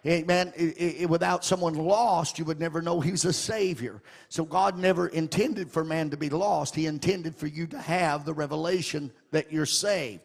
Amen. 0.04 0.52
It, 0.56 1.02
it, 1.02 1.10
without 1.10 1.44
someone 1.44 1.74
lost, 1.74 2.36
you 2.36 2.44
would 2.46 2.58
never 2.58 2.82
know 2.82 3.00
he's 3.00 3.24
a 3.24 3.32
savior. 3.32 4.02
So 4.28 4.44
God 4.44 4.76
never 4.76 5.06
intended 5.06 5.70
for 5.70 5.84
man 5.84 6.10
to 6.10 6.16
be 6.16 6.28
lost. 6.28 6.74
He 6.74 6.86
intended 6.86 7.36
for 7.36 7.46
you 7.46 7.68
to 7.68 7.78
have 7.78 8.24
the 8.24 8.34
revelation 8.34 9.12
that 9.30 9.52
you're 9.52 9.64
saved. 9.64 10.22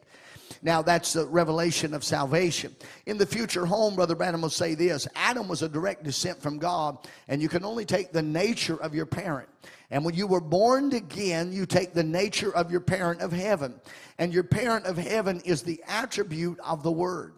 Now, 0.62 0.82
that's 0.82 1.14
the 1.14 1.26
revelation 1.26 1.94
of 1.94 2.04
salvation. 2.04 2.76
In 3.06 3.18
the 3.18 3.26
future 3.26 3.66
home, 3.66 3.96
Brother 3.96 4.16
Branham 4.16 4.42
will 4.42 4.50
say 4.50 4.76
this 4.76 5.08
Adam 5.16 5.48
was 5.48 5.62
a 5.62 5.70
direct 5.70 6.04
descent 6.04 6.42
from 6.42 6.58
God, 6.58 6.98
and 7.28 7.42
you 7.42 7.50
can 7.50 7.64
only 7.64 7.86
take 7.86 8.12
the 8.12 8.22
nature 8.22 8.78
of 8.82 8.94
your 8.94 9.06
parent. 9.06 9.50
And 9.90 10.04
when 10.04 10.16
you 10.16 10.28
were 10.28 10.42
born 10.42 10.92
again, 10.94 11.54
you 11.54 11.66
take 11.66 11.94
the 11.94 12.04
nature 12.04 12.54
of 12.54 12.72
your 12.72 12.82
parent 12.82 13.22
of 13.22 13.32
heaven. 13.32 13.76
And 14.18 14.34
your 14.34 14.44
parent 14.44 14.86
of 14.86 14.98
heaven 14.98 15.42
is 15.46 15.64
the 15.64 15.82
attribute 15.88 16.60
of 16.60 16.84
the 16.84 16.92
Word. 16.92 17.34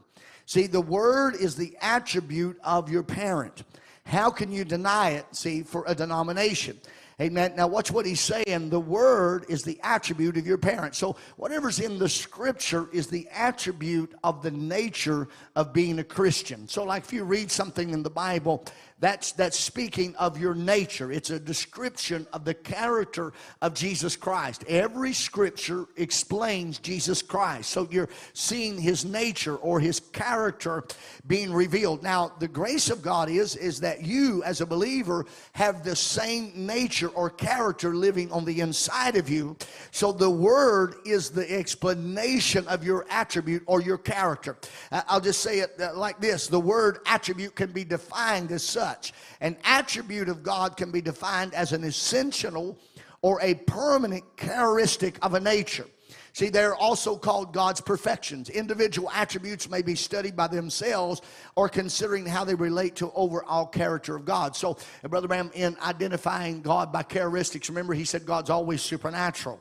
See, 0.45 0.65
the 0.65 0.81
Word 0.81 1.35
is 1.35 1.55
the 1.55 1.77
attribute 1.81 2.57
of 2.63 2.89
your 2.89 3.03
parent. 3.03 3.63
How 4.03 4.31
can 4.31 4.51
you 4.51 4.65
deny 4.65 5.11
it, 5.11 5.25
see, 5.31 5.61
for 5.61 5.83
a 5.85 5.93
denomination? 5.93 6.79
Amen. 7.21 7.53
Now, 7.57 7.67
watch 7.67 7.91
what 7.91 8.05
he's 8.05 8.21
saying. 8.21 8.69
The 8.69 8.79
word 8.79 9.45
is 9.49 9.63
the 9.63 9.77
attribute 9.83 10.37
of 10.37 10.47
your 10.47 10.57
parents. 10.57 10.97
So, 10.97 11.17
whatever's 11.35 11.81
in 11.81 11.99
the 11.99 12.07
scripture 12.07 12.87
is 12.93 13.07
the 13.07 13.27
attribute 13.33 14.13
of 14.23 14.41
the 14.41 14.51
nature 14.51 15.27
of 15.57 15.73
being 15.73 15.99
a 15.99 16.03
Christian. 16.03 16.65
So, 16.69 16.85
like 16.85 17.03
if 17.03 17.11
you 17.11 17.25
read 17.25 17.51
something 17.51 17.89
in 17.89 18.03
the 18.03 18.09
Bible 18.09 18.63
that's, 18.99 19.31
that's 19.31 19.57
speaking 19.57 20.13
of 20.17 20.37
your 20.37 20.53
nature. 20.53 21.09
It's 21.09 21.29
a 21.29 21.39
description 21.39 22.27
of 22.33 22.43
the 22.43 22.53
character 22.53 23.31
of 23.61 23.73
Jesus 23.73 24.17
Christ. 24.17 24.65
Every 24.67 25.13
scripture 25.13 25.85
explains 25.95 26.79
Jesus 26.79 27.21
Christ. 27.21 27.69
So 27.69 27.87
you're 27.89 28.09
seeing 28.33 28.77
his 28.77 29.05
nature 29.05 29.55
or 29.55 29.79
his 29.79 30.01
character 30.01 30.83
being 31.27 31.53
revealed. 31.53 32.03
Now, 32.03 32.33
the 32.39 32.47
grace 32.49 32.89
of 32.89 33.01
God 33.01 33.29
is, 33.29 33.55
is 33.55 33.79
that 33.79 34.03
you, 34.03 34.43
as 34.43 34.59
a 34.59 34.65
believer, 34.65 35.25
have 35.53 35.85
the 35.85 35.95
same 35.95 36.51
nature 36.55 37.09
or 37.09 37.29
character 37.29 37.95
living 37.95 38.29
on 38.33 38.43
the 38.43 38.59
inside 38.59 39.15
of 39.15 39.29
you. 39.29 39.55
So 39.91 40.11
the 40.11 40.29
word 40.29 40.95
is 41.05 41.29
the 41.29 41.49
explanation 41.49 42.67
of 42.67 42.83
your 42.83 43.05
attribute 43.09 43.63
or 43.65 43.81
your 43.81 43.97
character. 43.97 44.57
I'll 44.91 45.21
just 45.21 45.41
say 45.41 45.59
it 45.59 45.79
uh, 45.79 45.95
like 45.95 46.19
this 46.19 46.47
the 46.47 46.59
word 46.59 46.99
attribute 47.05 47.55
can 47.55 47.71
be 47.71 47.85
defined 47.85 48.51
as 48.51 48.63
such 48.63 48.88
such. 48.89 49.13
An 49.41 49.57
attribute 49.63 50.29
of 50.29 50.43
God 50.43 50.77
can 50.77 50.91
be 50.91 51.01
defined 51.01 51.53
as 51.53 51.71
an 51.73 51.83
essential 51.83 52.77
or 53.21 53.39
a 53.41 53.53
permanent 53.55 54.23
characteristic 54.37 55.17
of 55.21 55.33
a 55.33 55.39
nature. 55.39 55.85
See, 56.33 56.49
they're 56.49 56.75
also 56.75 57.17
called 57.17 57.53
God's 57.53 57.81
perfections. 57.81 58.49
Individual 58.49 59.09
attributes 59.11 59.69
may 59.69 59.81
be 59.81 59.95
studied 59.95 60.35
by 60.35 60.47
themselves 60.47 61.21
or 61.55 61.67
considering 61.67 62.25
how 62.25 62.45
they 62.45 62.55
relate 62.55 62.95
to 62.97 63.11
overall 63.11 63.65
character 63.65 64.15
of 64.15 64.25
God. 64.25 64.55
So, 64.55 64.77
Brother 65.03 65.27
Branham, 65.27 65.51
in 65.53 65.75
identifying 65.81 66.61
God 66.61 66.93
by 66.93 67.03
characteristics, 67.03 67.67
remember 67.67 67.93
he 67.93 68.05
said 68.05 68.25
God's 68.25 68.49
always 68.49 68.81
supernatural. 68.81 69.59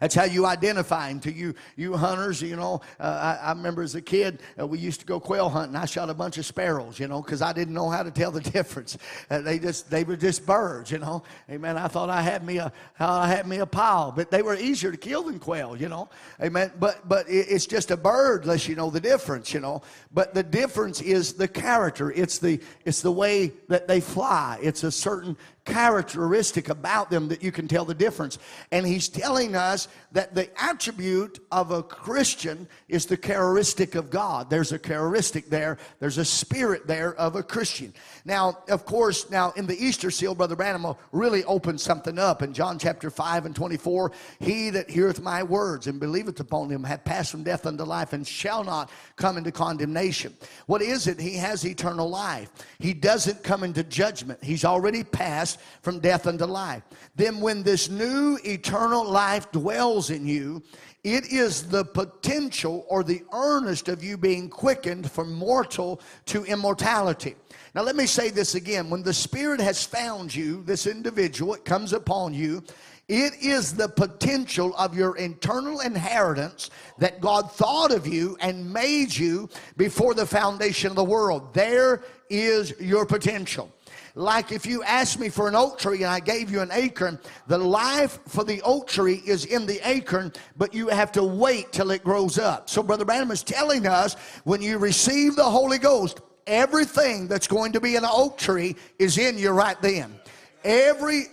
That's 0.00 0.14
how 0.14 0.24
you 0.24 0.46
identify 0.46 1.08
him. 1.08 1.20
To 1.20 1.32
you, 1.32 1.54
you 1.76 1.96
hunters, 1.96 2.42
you 2.42 2.56
know. 2.56 2.80
Uh, 2.98 3.38
I, 3.42 3.46
I, 3.46 3.52
remember 3.52 3.82
as 3.82 3.94
a 3.94 4.02
kid, 4.02 4.40
uh, 4.58 4.66
we 4.66 4.78
used 4.78 5.00
to 5.00 5.06
go 5.06 5.20
quail 5.20 5.48
hunting. 5.48 5.76
I 5.76 5.84
shot 5.86 6.10
a 6.10 6.14
bunch 6.14 6.38
of 6.38 6.46
sparrows, 6.46 6.98
you 6.98 7.08
know, 7.08 7.22
because 7.22 7.42
I 7.42 7.52
didn't 7.52 7.74
know 7.74 7.88
how 7.88 8.02
to 8.02 8.10
tell 8.10 8.30
the 8.30 8.40
difference. 8.52 8.98
Uh, 9.30 9.40
they 9.40 9.58
just, 9.58 9.90
they 9.90 10.04
were 10.04 10.16
just 10.16 10.46
birds, 10.46 10.90
you 10.90 10.98
know. 10.98 11.22
Amen. 11.50 11.76
I 11.76 11.88
thought 11.88 12.10
I 12.10 12.22
had 12.22 12.44
me 12.44 12.58
a, 12.58 12.72
I 12.98 13.28
had 13.28 13.46
me 13.46 13.58
a 13.58 13.66
pile, 13.66 14.12
but 14.12 14.30
they 14.30 14.42
were 14.42 14.56
easier 14.56 14.90
to 14.90 14.96
kill 14.96 15.24
than 15.24 15.38
quail, 15.38 15.76
you 15.76 15.88
know. 15.88 16.08
Amen. 16.42 16.72
But, 16.78 17.08
but 17.08 17.28
it, 17.28 17.46
it's 17.48 17.66
just 17.66 17.90
a 17.90 17.96
bird, 17.96 18.42
unless 18.42 18.68
you 18.68 18.76
know 18.76 18.90
the 18.90 19.00
difference, 19.00 19.54
you 19.54 19.60
know. 19.60 19.82
But 20.12 20.34
the 20.34 20.42
difference 20.42 21.00
is 21.00 21.34
the 21.34 21.48
character. 21.48 22.12
It's 22.12 22.38
the, 22.38 22.60
it's 22.84 23.02
the 23.02 23.12
way 23.12 23.52
that 23.68 23.88
they 23.88 24.00
fly. 24.00 24.58
It's 24.62 24.84
a 24.84 24.92
certain 24.92 25.36
characteristic 25.64 26.68
about 26.68 27.10
them 27.10 27.28
that 27.28 27.42
you 27.42 27.50
can 27.50 27.66
tell 27.66 27.84
the 27.84 27.94
difference. 27.94 28.38
And 28.70 28.86
he's 28.86 29.08
telling 29.08 29.56
us 29.56 29.88
that 30.12 30.34
the 30.34 30.48
attribute 30.60 31.40
of 31.50 31.70
a 31.70 31.82
Christian 31.82 32.68
is 32.88 33.06
the 33.06 33.16
characteristic 33.16 33.94
of 33.94 34.10
God. 34.10 34.50
There's 34.50 34.72
a 34.72 34.78
characteristic 34.78 35.48
there, 35.48 35.78
there's 36.00 36.18
a 36.18 36.24
spirit 36.24 36.86
there 36.86 37.14
of 37.14 37.36
a 37.36 37.42
Christian. 37.42 37.94
Now, 38.24 38.58
of 38.68 38.84
course, 38.84 39.30
now 39.30 39.52
in 39.52 39.66
the 39.66 39.76
Easter 39.76 40.10
seal, 40.10 40.34
Brother 40.34 40.56
Branham 40.56 40.94
really 41.12 41.44
opened 41.44 41.80
something 41.80 42.18
up. 42.18 42.42
In 42.42 42.52
John 42.52 42.78
chapter 42.78 43.10
5 43.10 43.46
and 43.46 43.56
24, 43.56 44.12
he 44.40 44.70
that 44.70 44.90
heareth 44.90 45.20
my 45.20 45.42
words 45.42 45.86
and 45.86 45.98
believeth 45.98 46.40
upon 46.40 46.70
him 46.70 46.84
hath 46.84 47.04
passed 47.04 47.30
from 47.30 47.42
death 47.42 47.66
unto 47.66 47.84
life 47.84 48.12
and 48.12 48.26
shall 48.26 48.64
not 48.64 48.90
come 49.16 49.36
into 49.36 49.52
condemnation. 49.52 50.34
What 50.66 50.82
is 50.82 51.06
it? 51.06 51.20
He 51.20 51.36
has 51.36 51.64
eternal 51.64 52.08
life. 52.08 52.50
He 52.78 52.92
doesn't 52.92 53.42
come 53.42 53.64
into 53.64 53.82
judgment. 53.82 54.42
He's 54.42 54.64
already 54.64 55.04
passed 55.04 55.53
from 55.82 56.00
death 56.00 56.26
unto 56.26 56.44
life. 56.44 56.82
Then 57.16 57.40
when 57.40 57.62
this 57.62 57.88
new 57.88 58.38
eternal 58.44 59.04
life 59.04 59.50
dwells 59.52 60.10
in 60.10 60.26
you, 60.26 60.62
it 61.04 61.26
is 61.30 61.64
the 61.64 61.84
potential 61.84 62.86
or 62.88 63.04
the 63.04 63.22
earnest 63.32 63.88
of 63.88 64.02
you 64.02 64.16
being 64.16 64.48
quickened 64.48 65.10
from 65.10 65.34
mortal 65.34 66.00
to 66.26 66.44
immortality. 66.44 67.36
Now, 67.74 67.82
let 67.82 67.94
me 67.96 68.06
say 68.06 68.30
this 68.30 68.54
again. 68.54 68.88
When 68.88 69.02
the 69.02 69.12
Spirit 69.12 69.60
has 69.60 69.84
found 69.84 70.34
you, 70.34 70.62
this 70.62 70.86
individual, 70.86 71.54
it 71.54 71.64
comes 71.64 71.92
upon 71.92 72.32
you, 72.32 72.62
it 73.08 73.34
is 73.42 73.74
the 73.74 73.88
potential 73.88 74.74
of 74.76 74.96
your 74.96 75.18
internal 75.18 75.80
inheritance 75.80 76.70
that 76.98 77.20
God 77.20 77.52
thought 77.52 77.92
of 77.92 78.06
you 78.06 78.38
and 78.40 78.72
made 78.72 79.14
you 79.14 79.50
before 79.76 80.14
the 80.14 80.24
foundation 80.24 80.88
of 80.88 80.96
the 80.96 81.04
world. 81.04 81.52
There 81.52 82.02
is 82.30 82.72
your 82.80 83.04
potential. 83.04 83.70
Like 84.16 84.52
if 84.52 84.64
you 84.64 84.84
asked 84.84 85.18
me 85.18 85.28
for 85.28 85.48
an 85.48 85.56
oak 85.56 85.76
tree 85.76 85.98
and 85.98 86.06
I 86.06 86.20
gave 86.20 86.48
you 86.48 86.60
an 86.60 86.70
acorn, 86.70 87.18
the 87.48 87.58
life 87.58 88.20
for 88.28 88.44
the 88.44 88.62
oak 88.62 88.86
tree 88.86 89.20
is 89.26 89.44
in 89.44 89.66
the 89.66 89.80
acorn, 89.88 90.32
but 90.56 90.72
you 90.72 90.88
have 90.88 91.10
to 91.12 91.24
wait 91.24 91.72
till 91.72 91.90
it 91.90 92.04
grows 92.04 92.38
up. 92.38 92.70
So, 92.70 92.82
Brother 92.82 93.04
Branham 93.04 93.32
is 93.32 93.42
telling 93.42 93.86
us 93.88 94.14
when 94.44 94.62
you 94.62 94.78
receive 94.78 95.34
the 95.34 95.44
Holy 95.44 95.78
Ghost, 95.78 96.20
everything 96.46 97.26
that's 97.26 97.48
going 97.48 97.72
to 97.72 97.80
be 97.80 97.96
in 97.96 98.04
an 98.04 98.10
oak 98.12 98.38
tree 98.38 98.76
is 99.00 99.18
in 99.18 99.36
you 99.36 99.50
right 99.50 99.80
then. 99.82 100.14
Every 100.62 101.24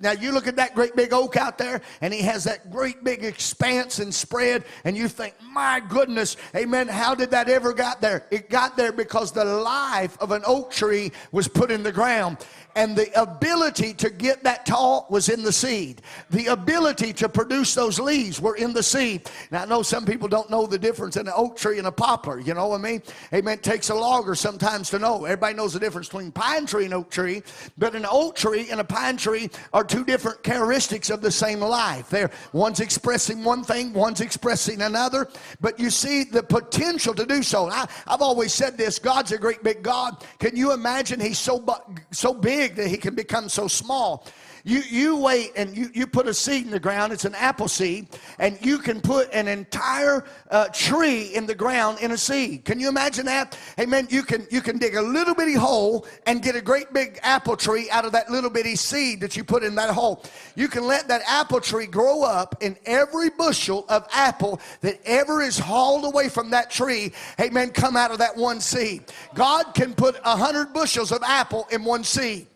now 0.00 0.12
you 0.12 0.32
look 0.32 0.46
at 0.46 0.56
that 0.56 0.74
great 0.74 0.94
big 0.96 1.12
oak 1.12 1.36
out 1.36 1.58
there, 1.58 1.80
and 2.00 2.12
he 2.12 2.20
has 2.22 2.44
that 2.44 2.70
great 2.70 3.04
big 3.04 3.24
expanse 3.24 3.98
and 3.98 4.14
spread, 4.14 4.64
and 4.84 4.96
you 4.96 5.08
think, 5.08 5.34
my 5.42 5.80
goodness, 5.88 6.36
amen, 6.54 6.88
how 6.88 7.14
did 7.14 7.30
that 7.30 7.48
ever 7.48 7.72
got 7.72 8.00
there? 8.00 8.26
It 8.30 8.50
got 8.50 8.76
there 8.76 8.92
because 8.92 9.32
the 9.32 9.44
life 9.44 10.16
of 10.20 10.32
an 10.32 10.42
oak 10.46 10.70
tree 10.70 11.12
was 11.32 11.48
put 11.48 11.70
in 11.70 11.82
the 11.82 11.92
ground 11.92 12.38
and 12.76 12.96
the 12.96 13.20
ability 13.20 13.94
to 13.94 14.10
get 14.10 14.44
that 14.44 14.66
tall 14.66 15.06
was 15.10 15.28
in 15.28 15.42
the 15.42 15.52
seed. 15.52 16.02
The 16.30 16.46
ability 16.46 17.12
to 17.14 17.28
produce 17.28 17.74
those 17.74 17.98
leaves 17.98 18.40
were 18.40 18.56
in 18.56 18.72
the 18.72 18.82
seed. 18.82 19.28
Now 19.50 19.62
I 19.62 19.64
know 19.64 19.82
some 19.82 20.04
people 20.04 20.28
don't 20.28 20.50
know 20.50 20.66
the 20.66 20.78
difference 20.78 21.16
in 21.16 21.26
an 21.26 21.32
oak 21.34 21.56
tree 21.56 21.78
and 21.78 21.86
a 21.86 21.92
poplar. 21.92 22.38
You 22.38 22.54
know 22.54 22.68
what 22.68 22.80
I 22.80 22.82
mean? 22.82 23.02
Amen. 23.34 23.54
It 23.54 23.62
takes 23.62 23.90
a 23.90 23.94
logger 23.94 24.34
sometimes 24.34 24.90
to 24.90 24.98
know. 24.98 25.24
Everybody 25.24 25.54
knows 25.54 25.72
the 25.72 25.80
difference 25.80 26.08
between 26.08 26.30
pine 26.30 26.66
tree 26.66 26.84
and 26.84 26.94
oak 26.94 27.10
tree, 27.10 27.42
but 27.78 27.94
an 27.94 28.06
oak 28.08 28.36
tree 28.36 28.68
and 28.70 28.80
a 28.80 28.84
pine 28.84 29.16
tree 29.16 29.50
are 29.72 29.84
two 29.84 30.04
different 30.04 30.42
characteristics 30.42 31.10
of 31.10 31.20
the 31.20 31.30
same 31.30 31.60
life. 31.60 32.10
They're 32.10 32.30
one's 32.52 32.80
expressing 32.80 33.44
one 33.44 33.64
thing, 33.64 33.92
one's 33.92 34.20
expressing 34.20 34.82
another. 34.82 35.28
But 35.60 35.80
you 35.80 35.90
see 35.90 36.24
the 36.24 36.42
potential 36.42 37.14
to 37.14 37.26
do 37.26 37.42
so. 37.42 37.68
I, 37.70 37.88
have 38.06 38.22
always 38.22 38.52
said 38.52 38.76
this: 38.76 38.98
God's 38.98 39.32
a 39.32 39.38
great 39.38 39.62
big 39.62 39.82
God. 39.82 40.24
Can 40.38 40.56
you 40.56 40.72
imagine? 40.72 41.18
He's 41.20 41.38
so 41.38 41.64
so 42.12 42.34
big 42.34 42.57
big 42.58 42.74
that 42.74 42.88
he 42.88 42.96
can 42.96 43.14
become 43.14 43.48
so 43.48 43.68
small. 43.68 44.26
You, 44.64 44.80
you 44.88 45.16
wait 45.16 45.52
and 45.56 45.76
you, 45.76 45.90
you 45.94 46.06
put 46.06 46.26
a 46.26 46.34
seed 46.34 46.64
in 46.64 46.70
the 46.70 46.80
ground, 46.80 47.12
it's 47.12 47.24
an 47.24 47.34
apple 47.34 47.68
seed, 47.68 48.08
and 48.38 48.58
you 48.64 48.78
can 48.78 49.00
put 49.00 49.32
an 49.32 49.48
entire 49.48 50.24
uh, 50.50 50.68
tree 50.68 51.34
in 51.34 51.46
the 51.46 51.54
ground 51.54 51.98
in 52.00 52.12
a 52.12 52.16
seed. 52.16 52.64
Can 52.64 52.80
you 52.80 52.88
imagine 52.88 53.26
that? 53.26 53.58
Amen. 53.78 54.06
You 54.10 54.22
can, 54.22 54.46
you 54.50 54.60
can 54.60 54.78
dig 54.78 54.94
a 54.94 55.02
little 55.02 55.34
bitty 55.34 55.54
hole 55.54 56.06
and 56.26 56.42
get 56.42 56.56
a 56.56 56.60
great 56.60 56.92
big 56.92 57.18
apple 57.22 57.56
tree 57.56 57.88
out 57.90 58.04
of 58.04 58.12
that 58.12 58.30
little 58.30 58.50
bitty 58.50 58.76
seed 58.76 59.20
that 59.20 59.36
you 59.36 59.44
put 59.44 59.62
in 59.62 59.74
that 59.76 59.90
hole. 59.90 60.24
You 60.54 60.68
can 60.68 60.84
let 60.84 61.08
that 61.08 61.22
apple 61.26 61.60
tree 61.60 61.86
grow 61.86 62.22
up 62.22 62.56
in 62.60 62.76
every 62.86 63.30
bushel 63.30 63.84
of 63.88 64.06
apple 64.12 64.60
that 64.80 65.00
ever 65.04 65.42
is 65.42 65.58
hauled 65.58 66.04
away 66.04 66.28
from 66.28 66.50
that 66.50 66.70
tree, 66.70 67.12
amen, 67.40 67.70
come 67.70 67.96
out 67.96 68.10
of 68.10 68.18
that 68.18 68.36
one 68.36 68.60
seed. 68.60 69.04
God 69.34 69.74
can 69.74 69.94
put 69.94 70.16
a 70.24 70.36
hundred 70.36 70.72
bushels 70.72 71.12
of 71.12 71.22
apple 71.22 71.66
in 71.70 71.84
one 71.84 72.04
seed. 72.04 72.46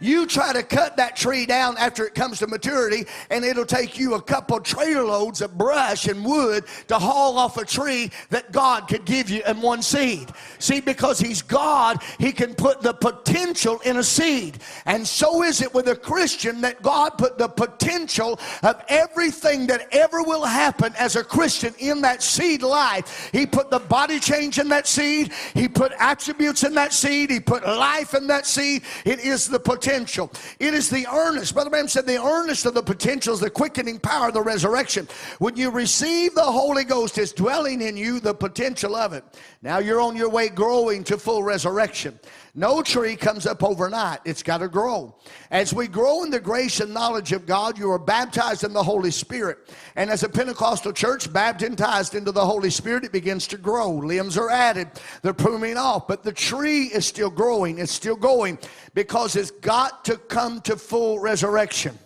You 0.00 0.26
try 0.26 0.52
to 0.52 0.62
cut 0.62 0.96
that 0.96 1.16
tree 1.16 1.46
down 1.46 1.76
after 1.78 2.06
it 2.06 2.14
comes 2.14 2.38
to 2.40 2.46
maturity, 2.46 3.06
and 3.30 3.44
it'll 3.44 3.64
take 3.64 3.98
you 3.98 4.14
a 4.14 4.22
couple 4.22 4.60
trailer 4.60 5.04
loads 5.04 5.40
of 5.40 5.56
brush 5.56 6.06
and 6.06 6.24
wood 6.24 6.64
to 6.88 6.98
haul 6.98 7.38
off 7.38 7.56
a 7.56 7.64
tree 7.64 8.10
that 8.30 8.52
God 8.52 8.88
could 8.88 9.04
give 9.04 9.30
you 9.30 9.42
in 9.46 9.60
one 9.60 9.82
seed. 9.82 10.28
See, 10.58 10.80
because 10.80 11.18
He's 11.18 11.42
God, 11.42 12.02
He 12.18 12.32
can 12.32 12.54
put 12.54 12.82
the 12.82 12.92
potential 12.92 13.80
in 13.80 13.96
a 13.96 14.02
seed. 14.02 14.58
And 14.84 15.06
so 15.06 15.42
is 15.42 15.62
it 15.62 15.72
with 15.72 15.88
a 15.88 15.96
Christian 15.96 16.60
that 16.60 16.82
God 16.82 17.16
put 17.18 17.38
the 17.38 17.48
potential 17.48 18.38
of 18.62 18.82
everything 18.88 19.66
that 19.68 19.88
ever 19.92 20.22
will 20.22 20.44
happen 20.44 20.92
as 20.98 21.16
a 21.16 21.24
Christian 21.24 21.74
in 21.78 22.00
that 22.02 22.22
seed 22.22 22.62
life. 22.62 23.30
He 23.32 23.46
put 23.46 23.70
the 23.70 23.78
body 23.78 24.20
change 24.20 24.58
in 24.58 24.68
that 24.68 24.86
seed, 24.86 25.32
He 25.54 25.68
put 25.68 25.92
attributes 25.98 26.64
in 26.64 26.74
that 26.74 26.92
seed, 26.92 27.30
He 27.30 27.40
put 27.40 27.64
life 27.64 28.14
in 28.14 28.26
that 28.26 28.46
seed. 28.46 28.82
It 29.04 29.20
is 29.20 29.48
the 29.48 29.58
potential 29.60 29.85
potential. 29.86 30.32
It 30.58 30.74
is 30.74 30.90
the 30.90 31.06
earnest. 31.06 31.54
Brother 31.54 31.70
Branham 31.70 31.88
said 31.88 32.06
the 32.06 32.20
earnest 32.20 32.66
of 32.66 32.74
the 32.74 32.82
potential 32.82 33.34
is 33.34 33.40
the 33.40 33.50
quickening 33.50 34.00
power 34.00 34.28
of 34.28 34.34
the 34.34 34.42
resurrection. 34.42 35.06
When 35.38 35.56
you 35.56 35.70
receive 35.70 36.34
the 36.34 36.42
Holy 36.42 36.82
Ghost, 36.82 37.18
it's 37.18 37.30
dwelling 37.30 37.80
in 37.82 37.96
you 37.96 38.18
the 38.18 38.34
potential 38.34 38.96
of 38.96 39.12
it. 39.12 39.22
Now 39.62 39.78
you're 39.78 40.00
on 40.00 40.16
your 40.16 40.28
way 40.28 40.48
growing 40.48 41.04
to 41.04 41.18
full 41.18 41.44
resurrection. 41.44 42.18
No 42.58 42.80
tree 42.80 43.16
comes 43.16 43.46
up 43.46 43.62
overnight. 43.62 44.20
It's 44.24 44.42
got 44.42 44.58
to 44.58 44.68
grow. 44.68 45.14
As 45.50 45.74
we 45.74 45.86
grow 45.86 46.24
in 46.24 46.30
the 46.30 46.40
grace 46.40 46.80
and 46.80 46.94
knowledge 46.94 47.32
of 47.32 47.44
God, 47.44 47.78
you 47.78 47.90
are 47.90 47.98
baptized 47.98 48.64
in 48.64 48.72
the 48.72 48.82
Holy 48.82 49.10
Spirit. 49.10 49.58
And 49.94 50.08
as 50.08 50.22
a 50.22 50.28
Pentecostal 50.28 50.94
church, 50.94 51.30
baptized 51.30 52.14
into 52.14 52.32
the 52.32 52.46
Holy 52.46 52.70
Spirit, 52.70 53.04
it 53.04 53.12
begins 53.12 53.46
to 53.48 53.58
grow. 53.58 53.92
Limbs 53.92 54.38
are 54.38 54.48
added, 54.48 54.88
they're 55.20 55.34
pruning 55.34 55.76
off. 55.76 56.08
But 56.08 56.22
the 56.22 56.32
tree 56.32 56.84
is 56.84 57.04
still 57.04 57.28
growing, 57.28 57.78
it's 57.78 57.92
still 57.92 58.16
going 58.16 58.58
because 58.94 59.36
it's 59.36 59.50
got 59.50 60.02
to 60.06 60.16
come 60.16 60.62
to 60.62 60.78
full 60.78 61.18
resurrection. 61.18 61.98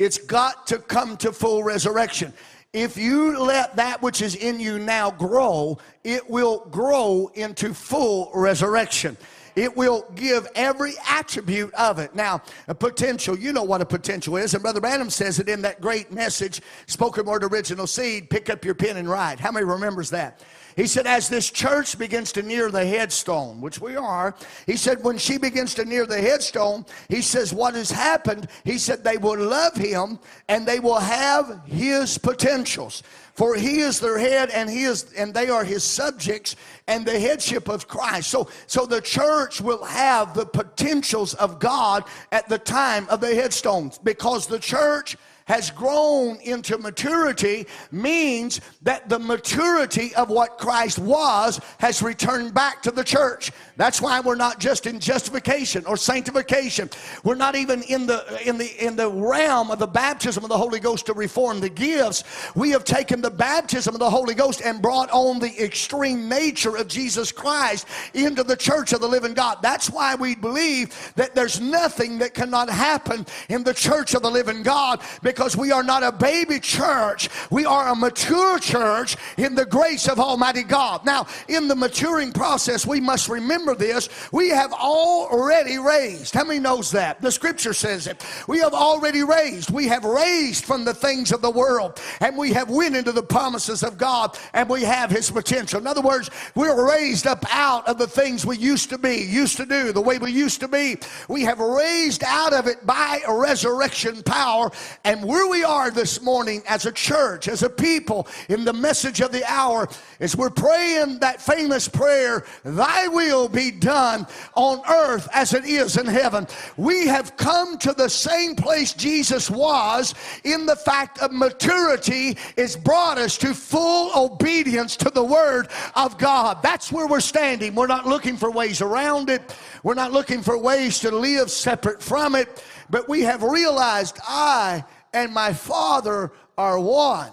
It's 0.00 0.18
got 0.18 0.66
to 0.66 0.78
come 0.78 1.16
to 1.18 1.32
full 1.32 1.62
resurrection. 1.62 2.32
If 2.78 2.96
you 2.96 3.36
let 3.36 3.74
that 3.74 4.02
which 4.02 4.22
is 4.22 4.36
in 4.36 4.60
you 4.60 4.78
now 4.78 5.10
grow, 5.10 5.78
it 6.04 6.30
will 6.30 6.64
grow 6.70 7.28
into 7.34 7.74
full 7.74 8.30
resurrection. 8.32 9.16
It 9.56 9.76
will 9.76 10.08
give 10.14 10.46
every 10.54 10.92
attribute 11.08 11.74
of 11.74 11.98
it. 11.98 12.14
Now, 12.14 12.40
a 12.68 12.76
potential, 12.76 13.36
you 13.36 13.52
know 13.52 13.64
what 13.64 13.80
a 13.80 13.84
potential 13.84 14.36
is. 14.36 14.54
And 14.54 14.62
Brother 14.62 14.80
Branham 14.80 15.10
says 15.10 15.40
it 15.40 15.48
in 15.48 15.60
that 15.62 15.80
great 15.80 16.12
message, 16.12 16.60
Spoken 16.86 17.26
Word 17.26 17.42
Original 17.42 17.88
Seed. 17.88 18.30
Pick 18.30 18.48
up 18.48 18.64
your 18.64 18.76
pen 18.76 18.96
and 18.96 19.08
write. 19.08 19.40
How 19.40 19.50
many 19.50 19.66
remembers 19.66 20.10
that? 20.10 20.44
He 20.78 20.86
said, 20.86 21.08
as 21.08 21.28
this 21.28 21.50
church 21.50 21.98
begins 21.98 22.30
to 22.32 22.42
near 22.42 22.70
the 22.70 22.86
headstone, 22.86 23.60
which 23.60 23.80
we 23.80 23.96
are, 23.96 24.36
he 24.64 24.76
said, 24.76 25.02
when 25.02 25.18
she 25.18 25.36
begins 25.36 25.74
to 25.74 25.84
near 25.84 26.06
the 26.06 26.20
headstone, 26.20 26.86
he 27.08 27.20
says, 27.20 27.52
what 27.52 27.74
has 27.74 27.90
happened? 27.90 28.46
He 28.62 28.78
said, 28.78 29.02
they 29.02 29.16
will 29.16 29.36
love 29.36 29.74
him 29.74 30.20
and 30.48 30.64
they 30.64 30.78
will 30.78 31.00
have 31.00 31.62
his 31.66 32.16
potentials. 32.16 33.02
For 33.34 33.56
he 33.56 33.80
is 33.80 33.98
their 33.98 34.18
head 34.18 34.50
and 34.50 34.70
he 34.70 34.84
is 34.84 35.12
and 35.14 35.34
they 35.34 35.48
are 35.48 35.64
his 35.64 35.82
subjects 35.82 36.54
and 36.86 37.04
the 37.04 37.18
headship 37.18 37.68
of 37.68 37.88
Christ. 37.88 38.30
So 38.30 38.48
so 38.66 38.86
the 38.86 39.00
church 39.00 39.60
will 39.60 39.84
have 39.84 40.34
the 40.34 40.46
potentials 40.46 41.34
of 41.34 41.58
God 41.58 42.04
at 42.30 42.48
the 42.48 42.58
time 42.58 43.06
of 43.08 43.20
the 43.20 43.34
headstones 43.34 43.98
because 43.98 44.46
the 44.46 44.58
church 44.58 45.16
has 45.48 45.70
grown 45.70 46.36
into 46.42 46.78
maturity 46.78 47.66
means 47.90 48.60
that 48.82 49.08
the 49.08 49.18
maturity 49.18 50.14
of 50.14 50.28
what 50.28 50.58
Christ 50.58 50.98
was 50.98 51.60
has 51.78 52.02
returned 52.02 52.54
back 52.54 52.82
to 52.82 52.90
the 52.90 53.02
church. 53.02 53.50
That's 53.78 54.02
why 54.02 54.18
we're 54.18 54.34
not 54.34 54.58
just 54.58 54.86
in 54.86 54.98
justification 54.98 55.86
or 55.86 55.96
sanctification. 55.96 56.90
We're 57.22 57.36
not 57.36 57.54
even 57.54 57.82
in 57.82 58.06
the 58.06 58.40
in 58.44 58.58
the 58.58 58.84
in 58.84 58.96
the 58.96 59.08
realm 59.08 59.70
of 59.70 59.78
the 59.78 59.86
baptism 59.86 60.42
of 60.42 60.48
the 60.48 60.58
Holy 60.58 60.80
Ghost 60.80 61.06
to 61.06 61.12
reform 61.12 61.60
the 61.60 61.68
gifts. 61.68 62.24
We 62.56 62.70
have 62.70 62.82
taken 62.82 63.20
the 63.20 63.30
baptism 63.30 63.94
of 63.94 64.00
the 64.00 64.10
Holy 64.10 64.34
Ghost 64.34 64.62
and 64.62 64.82
brought 64.82 65.10
on 65.12 65.38
the 65.38 65.64
extreme 65.64 66.28
nature 66.28 66.76
of 66.76 66.88
Jesus 66.88 67.30
Christ 67.30 67.86
into 68.14 68.42
the 68.42 68.56
church 68.56 68.92
of 68.92 69.00
the 69.00 69.06
living 69.06 69.32
God. 69.32 69.58
That's 69.62 69.88
why 69.88 70.16
we 70.16 70.34
believe 70.34 71.12
that 71.14 71.36
there's 71.36 71.60
nothing 71.60 72.18
that 72.18 72.34
cannot 72.34 72.68
happen 72.68 73.26
in 73.48 73.62
the 73.62 73.74
church 73.74 74.12
of 74.14 74.22
the 74.22 74.30
living 74.30 74.64
God 74.64 75.00
because 75.22 75.56
we 75.56 75.70
are 75.70 75.84
not 75.84 76.02
a 76.02 76.10
baby 76.10 76.58
church. 76.58 77.28
We 77.52 77.64
are 77.64 77.90
a 77.90 77.94
mature 77.94 78.58
church 78.58 79.16
in 79.36 79.54
the 79.54 79.66
grace 79.66 80.08
of 80.08 80.18
Almighty 80.18 80.64
God. 80.64 81.06
Now, 81.06 81.28
in 81.46 81.68
the 81.68 81.76
maturing 81.76 82.32
process, 82.32 82.84
we 82.84 82.98
must 82.98 83.28
remember 83.28 83.67
this. 83.74 84.08
We 84.32 84.48
have 84.50 84.72
already 84.72 85.78
raised. 85.78 86.34
How 86.34 86.44
many 86.44 86.60
knows 86.60 86.90
that? 86.92 87.20
The 87.20 87.32
scripture 87.32 87.72
says 87.72 88.06
it. 88.06 88.24
We 88.46 88.58
have 88.58 88.74
already 88.74 89.22
raised. 89.22 89.70
We 89.70 89.88
have 89.88 90.04
raised 90.04 90.64
from 90.64 90.84
the 90.84 90.94
things 90.94 91.32
of 91.32 91.42
the 91.42 91.50
world 91.50 92.00
and 92.20 92.36
we 92.36 92.52
have 92.52 92.70
went 92.70 92.96
into 92.96 93.12
the 93.12 93.22
promises 93.22 93.82
of 93.82 93.98
God 93.98 94.38
and 94.54 94.68
we 94.68 94.82
have 94.82 95.10
his 95.10 95.30
potential. 95.30 95.80
In 95.80 95.86
other 95.86 96.00
words, 96.00 96.30
we're 96.54 96.88
raised 96.88 97.26
up 97.26 97.44
out 97.54 97.86
of 97.88 97.98
the 97.98 98.06
things 98.06 98.44
we 98.44 98.56
used 98.56 98.90
to 98.90 98.98
be, 98.98 99.16
used 99.16 99.56
to 99.58 99.66
do, 99.66 99.92
the 99.92 100.00
way 100.00 100.18
we 100.18 100.32
used 100.32 100.60
to 100.60 100.68
be. 100.68 100.96
We 101.28 101.42
have 101.42 101.58
raised 101.58 102.24
out 102.24 102.52
of 102.52 102.66
it 102.66 102.86
by 102.86 103.20
a 103.26 103.34
resurrection 103.34 104.22
power. 104.22 104.70
And 105.04 105.24
where 105.24 105.48
we 105.48 105.64
are 105.64 105.90
this 105.90 106.22
morning 106.22 106.62
as 106.68 106.86
a 106.86 106.92
church, 106.92 107.48
as 107.48 107.62
a 107.62 107.70
people, 107.70 108.28
in 108.48 108.64
the 108.64 108.72
message 108.72 109.20
of 109.20 109.32
the 109.32 109.44
hour, 109.50 109.88
is 110.20 110.36
we're 110.36 110.50
praying 110.50 111.18
that 111.20 111.40
famous 111.40 111.88
prayer, 111.88 112.44
Thy 112.64 113.08
will 113.08 113.48
be 113.48 113.57
done 113.80 114.26
on 114.54 114.80
earth 114.88 115.28
as 115.32 115.52
it 115.54 115.64
is 115.64 115.96
in 115.96 116.06
heaven. 116.06 116.46
We 116.76 117.06
have 117.06 117.36
come 117.36 117.78
to 117.78 117.92
the 117.92 118.08
same 118.08 118.54
place 118.54 118.92
Jesus 118.92 119.50
was 119.50 120.14
in 120.44 120.66
the 120.66 120.76
fact 120.76 121.20
of 121.20 121.32
maturity 121.32 122.36
is 122.56 122.76
brought 122.76 123.18
us 123.18 123.36
to 123.38 123.54
full 123.54 124.10
obedience 124.16 124.96
to 124.96 125.10
the 125.10 125.24
word 125.24 125.68
of 125.94 126.18
God. 126.18 126.62
That's 126.62 126.92
where 126.92 127.06
we're 127.06 127.20
standing. 127.20 127.74
We're 127.74 127.86
not 127.86 128.06
looking 128.06 128.36
for 128.36 128.50
ways 128.50 128.80
around 128.80 129.30
it. 129.30 129.54
We're 129.82 129.94
not 129.94 130.12
looking 130.12 130.42
for 130.42 130.56
ways 130.58 131.00
to 131.00 131.10
live 131.10 131.50
separate 131.50 132.02
from 132.02 132.34
it, 132.34 132.64
but 132.90 133.08
we 133.08 133.22
have 133.22 133.42
realized 133.42 134.18
I 134.26 134.84
and 135.12 135.32
my 135.32 135.52
Father 135.52 136.32
are 136.56 136.78
one. 136.78 137.32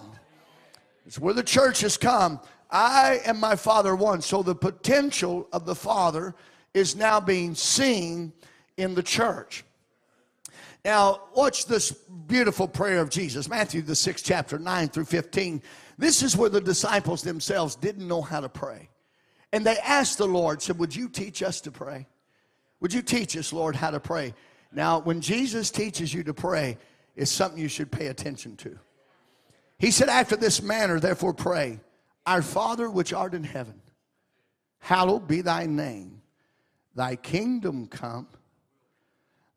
It's 1.06 1.18
where 1.18 1.34
the 1.34 1.42
church 1.42 1.80
has 1.80 1.96
come. 1.96 2.40
I 2.70 3.20
and 3.26 3.38
my 3.38 3.56
Father 3.56 3.94
one. 3.94 4.20
So 4.20 4.42
the 4.42 4.54
potential 4.54 5.48
of 5.52 5.66
the 5.66 5.74
Father 5.74 6.34
is 6.74 6.96
now 6.96 7.20
being 7.20 7.54
seen 7.54 8.32
in 8.76 8.94
the 8.94 9.02
church. 9.02 9.64
Now, 10.84 11.22
watch 11.34 11.66
this 11.66 11.90
beautiful 11.90 12.68
prayer 12.68 13.00
of 13.00 13.10
Jesus, 13.10 13.48
Matthew, 13.48 13.82
the 13.82 13.96
sixth 13.96 14.24
chapter, 14.24 14.56
9 14.56 14.88
through 14.88 15.06
15. 15.06 15.60
This 15.98 16.22
is 16.22 16.36
where 16.36 16.48
the 16.48 16.60
disciples 16.60 17.22
themselves 17.22 17.74
didn't 17.74 18.06
know 18.06 18.22
how 18.22 18.40
to 18.40 18.48
pray. 18.48 18.88
And 19.52 19.66
they 19.66 19.78
asked 19.78 20.18
the 20.18 20.26
Lord, 20.26 20.62
said, 20.62 20.78
Would 20.78 20.94
you 20.94 21.08
teach 21.08 21.42
us 21.42 21.60
to 21.62 21.72
pray? 21.72 22.06
Would 22.80 22.92
you 22.92 23.02
teach 23.02 23.36
us, 23.36 23.52
Lord, 23.52 23.74
how 23.74 23.90
to 23.90 23.98
pray? 23.98 24.34
Now, 24.70 25.00
when 25.00 25.20
Jesus 25.20 25.70
teaches 25.70 26.12
you 26.12 26.22
to 26.24 26.34
pray, 26.34 26.78
it's 27.16 27.32
something 27.32 27.60
you 27.60 27.68
should 27.68 27.90
pay 27.90 28.08
attention 28.08 28.56
to. 28.58 28.78
He 29.78 29.90
said, 29.90 30.08
After 30.08 30.36
this 30.36 30.62
manner, 30.62 31.00
therefore, 31.00 31.34
pray, 31.34 31.80
Our 32.26 32.42
Father 32.42 32.90
which 32.90 33.12
art 33.12 33.34
in 33.34 33.44
heaven, 33.44 33.80
hallowed 34.80 35.28
be 35.28 35.42
thy 35.42 35.66
name. 35.66 36.20
Thy 36.94 37.14
kingdom 37.14 37.86
come, 37.86 38.26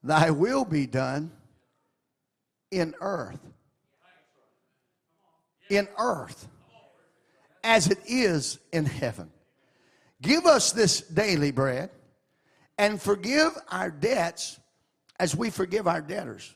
thy 0.04 0.30
will 0.30 0.66
be 0.66 0.86
done 0.86 1.32
in 2.70 2.94
earth. 3.02 3.40
In 5.70 5.88
earth, 5.98 6.48
as 7.64 7.88
it 7.88 8.00
is 8.06 8.60
in 8.72 8.86
heaven. 8.86 9.32
Give 10.22 10.46
us 10.46 10.72
this 10.72 11.02
daily 11.02 11.52
bread 11.52 11.92
and 12.78 13.02
forgive 13.02 13.52
our 13.70 13.90
debts 13.90 14.60
as 15.20 15.36
we 15.36 15.50
forgive 15.50 15.88
our 15.88 16.02
debtors. 16.02 16.56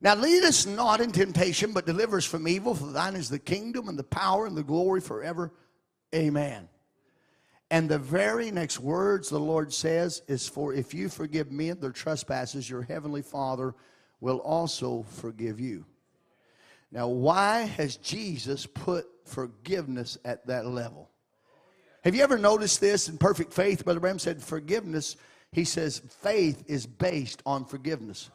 Now 0.00 0.14
lead 0.14 0.44
us 0.44 0.64
not 0.64 1.00
in 1.00 1.10
temptation, 1.10 1.72
but 1.72 1.86
deliver 1.86 2.18
us 2.18 2.24
from 2.24 2.46
evil, 2.46 2.74
for 2.74 2.86
thine 2.86 3.16
is 3.16 3.28
the 3.28 3.38
kingdom 3.38 3.88
and 3.88 3.98
the 3.98 4.04
power 4.04 4.46
and 4.46 4.56
the 4.56 4.62
glory 4.62 5.00
forever. 5.00 5.52
Amen. 6.14 6.68
And 7.70 7.88
the 7.88 7.98
very 7.98 8.50
next 8.50 8.80
words 8.80 9.28
the 9.28 9.40
Lord 9.40 9.72
says 9.72 10.22
is, 10.28 10.48
For 10.48 10.72
if 10.72 10.94
you 10.94 11.08
forgive 11.08 11.50
men 11.50 11.80
their 11.80 11.90
trespasses, 11.90 12.70
your 12.70 12.82
heavenly 12.82 13.22
Father 13.22 13.74
will 14.20 14.38
also 14.38 15.04
forgive 15.08 15.60
you. 15.60 15.84
Now, 16.90 17.08
why 17.08 17.62
has 17.62 17.96
Jesus 17.96 18.64
put 18.66 19.06
forgiveness 19.26 20.16
at 20.24 20.46
that 20.46 20.66
level? 20.66 21.10
Have 22.04 22.14
you 22.14 22.22
ever 22.22 22.38
noticed 22.38 22.80
this 22.80 23.08
in 23.08 23.18
perfect 23.18 23.52
faith? 23.52 23.84
Brother 23.84 24.00
Branham 24.00 24.18
said, 24.18 24.42
Forgiveness, 24.42 25.16
he 25.52 25.64
says, 25.64 26.00
faith 26.22 26.64
is 26.66 26.86
based 26.86 27.42
on 27.44 27.66
forgiveness. 27.66 28.30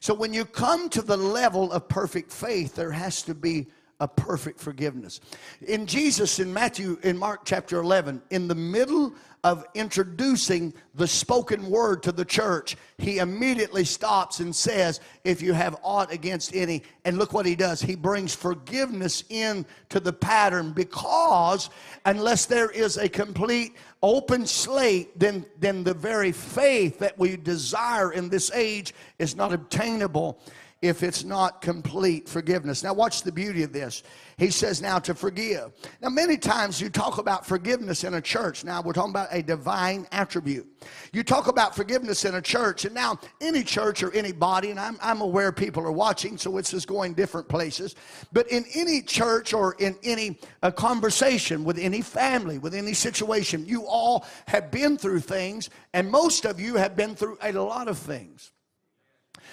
So 0.00 0.14
when 0.14 0.34
you 0.34 0.44
come 0.44 0.88
to 0.90 1.02
the 1.02 1.16
level 1.16 1.72
of 1.72 1.88
perfect 1.88 2.32
faith, 2.32 2.74
there 2.74 2.92
has 2.92 3.22
to 3.22 3.34
be 3.34 3.68
a 4.00 4.08
perfect 4.08 4.58
forgiveness. 4.58 5.20
In 5.60 5.86
Jesus, 5.86 6.40
in 6.40 6.52
Matthew, 6.52 6.98
in 7.04 7.16
Mark 7.16 7.42
chapter 7.44 7.78
11, 7.78 8.20
in 8.30 8.48
the 8.48 8.54
middle 8.54 9.14
of 9.44 9.64
introducing 9.74 10.72
the 10.94 11.06
spoken 11.06 11.68
word 11.68 12.02
to 12.04 12.12
the 12.12 12.24
church, 12.24 12.76
he 12.98 13.18
immediately 13.18 13.84
stops 13.84 14.38
and 14.38 14.54
says, 14.54 15.00
If 15.24 15.42
you 15.42 15.52
have 15.52 15.76
aught 15.82 16.12
against 16.12 16.54
any, 16.54 16.82
and 17.04 17.18
look 17.18 17.32
what 17.32 17.46
he 17.46 17.56
does. 17.56 17.82
He 17.82 17.96
brings 17.96 18.34
forgiveness 18.34 19.24
into 19.28 20.00
the 20.00 20.12
pattern 20.12 20.72
because 20.72 21.70
unless 22.04 22.46
there 22.46 22.70
is 22.70 22.96
a 22.96 23.08
complete 23.08 23.76
open 24.02 24.46
slate, 24.46 25.18
then, 25.18 25.44
then 25.58 25.82
the 25.82 25.94
very 25.94 26.30
faith 26.30 26.98
that 27.00 27.18
we 27.18 27.36
desire 27.36 28.12
in 28.12 28.28
this 28.28 28.52
age 28.52 28.94
is 29.18 29.34
not 29.34 29.52
obtainable 29.52 30.38
if 30.82 31.04
it's 31.04 31.22
not 31.22 31.62
complete 31.62 32.28
forgiveness. 32.28 32.82
Now, 32.82 32.92
watch 32.92 33.22
the 33.22 33.30
beauty 33.30 33.62
of 33.62 33.72
this. 33.72 34.02
He 34.36 34.50
says 34.50 34.82
now 34.82 34.98
to 34.98 35.14
forgive. 35.14 35.70
Now, 36.00 36.08
many 36.08 36.36
times 36.36 36.80
you 36.80 36.90
talk 36.90 37.18
about 37.18 37.46
forgiveness 37.46 38.02
in 38.02 38.14
a 38.14 38.20
church. 38.20 38.64
Now, 38.64 38.82
we're 38.82 38.92
talking 38.92 39.12
about 39.12 39.28
a 39.30 39.42
divine 39.42 40.08
attribute. 40.10 40.66
You 41.12 41.22
talk 41.22 41.46
about 41.46 41.76
forgiveness 41.76 42.24
in 42.24 42.34
a 42.34 42.42
church, 42.42 42.84
and 42.84 42.94
now 42.94 43.20
any 43.40 43.62
church 43.62 44.02
or 44.02 44.12
any 44.12 44.32
body, 44.32 44.70
and 44.70 44.80
I'm, 44.80 44.98
I'm 45.00 45.20
aware 45.20 45.52
people 45.52 45.84
are 45.84 45.92
watching, 45.92 46.36
so 46.36 46.58
it's 46.58 46.72
just 46.72 46.88
going 46.88 47.14
different 47.14 47.48
places. 47.48 47.94
But 48.32 48.48
in 48.48 48.64
any 48.74 49.02
church 49.02 49.52
or 49.52 49.74
in 49.74 49.96
any 50.02 50.40
uh, 50.64 50.72
conversation 50.72 51.62
with 51.62 51.78
any 51.78 52.02
family, 52.02 52.58
with 52.58 52.74
any 52.74 52.94
situation, 52.94 53.64
you 53.64 53.86
all 53.86 54.26
have 54.48 54.72
been 54.72 54.98
through 54.98 55.20
things, 55.20 55.70
and 55.94 56.10
most 56.10 56.44
of 56.44 56.58
you 56.58 56.74
have 56.74 56.96
been 56.96 57.14
through 57.14 57.38
a 57.40 57.52
lot 57.52 57.86
of 57.86 57.96
things. 57.96 58.50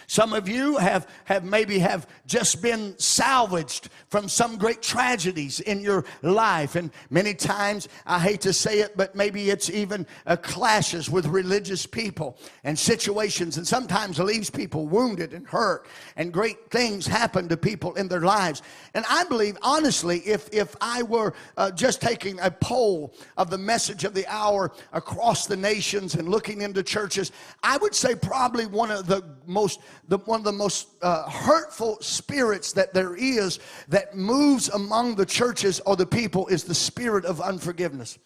Some 0.09 0.33
of 0.33 0.49
you 0.49 0.77
have, 0.77 1.07
have 1.25 1.43
maybe 1.43 1.77
have 1.77 2.07
just 2.25 2.63
been 2.63 2.97
salvaged 2.97 3.89
from 4.07 4.27
some 4.27 4.57
great 4.57 4.81
tragedies 4.81 5.59
in 5.59 5.81
your 5.81 6.03
life. 6.23 6.75
And 6.75 6.89
many 7.11 7.35
times, 7.35 7.87
I 8.07 8.17
hate 8.17 8.41
to 8.41 8.51
say 8.51 8.79
it, 8.79 8.97
but 8.97 9.13
maybe 9.13 9.51
it's 9.51 9.69
even 9.69 10.07
uh, 10.25 10.35
clashes 10.37 11.11
with 11.11 11.27
religious 11.27 11.85
people 11.85 12.39
and 12.63 12.77
situations, 12.77 13.57
and 13.57 13.67
sometimes 13.67 14.17
leaves 14.17 14.49
people 14.49 14.87
wounded 14.87 15.31
and 15.31 15.45
hurt. 15.45 15.85
And 16.15 16.33
great 16.33 16.71
things 16.71 17.05
happen 17.05 17.47
to 17.47 17.55
people 17.55 17.93
in 17.93 18.07
their 18.07 18.21
lives. 18.21 18.63
And 18.95 19.05
I 19.07 19.25
believe, 19.25 19.59
honestly, 19.61 20.21
if, 20.21 20.49
if 20.51 20.75
I 20.81 21.03
were 21.03 21.35
uh, 21.55 21.69
just 21.69 22.01
taking 22.01 22.39
a 22.39 22.49
poll 22.49 23.13
of 23.37 23.51
the 23.51 23.59
message 23.59 24.05
of 24.05 24.15
the 24.15 24.25
hour 24.25 24.71
across 24.91 25.45
the 25.45 25.55
nations 25.55 26.15
and 26.15 26.27
looking 26.27 26.63
into 26.63 26.81
churches, 26.81 27.31
I 27.61 27.77
would 27.77 27.93
say 27.93 28.15
probably 28.15 28.65
one 28.65 28.89
of 28.89 29.05
the 29.05 29.23
most 29.45 29.81
the, 30.07 30.17
one 30.19 30.39
of 30.39 30.43
the 30.43 30.51
most 30.51 30.89
uh, 31.01 31.29
hurtful 31.29 31.97
spirits 32.01 32.73
that 32.73 32.93
there 32.93 33.15
is 33.15 33.59
that 33.87 34.15
moves 34.15 34.69
among 34.69 35.15
the 35.15 35.25
churches 35.25 35.79
or 35.81 35.95
the 35.95 36.05
people 36.05 36.47
is 36.47 36.63
the 36.63 36.75
spirit 36.75 37.25
of 37.25 37.41
unforgiveness. 37.41 38.17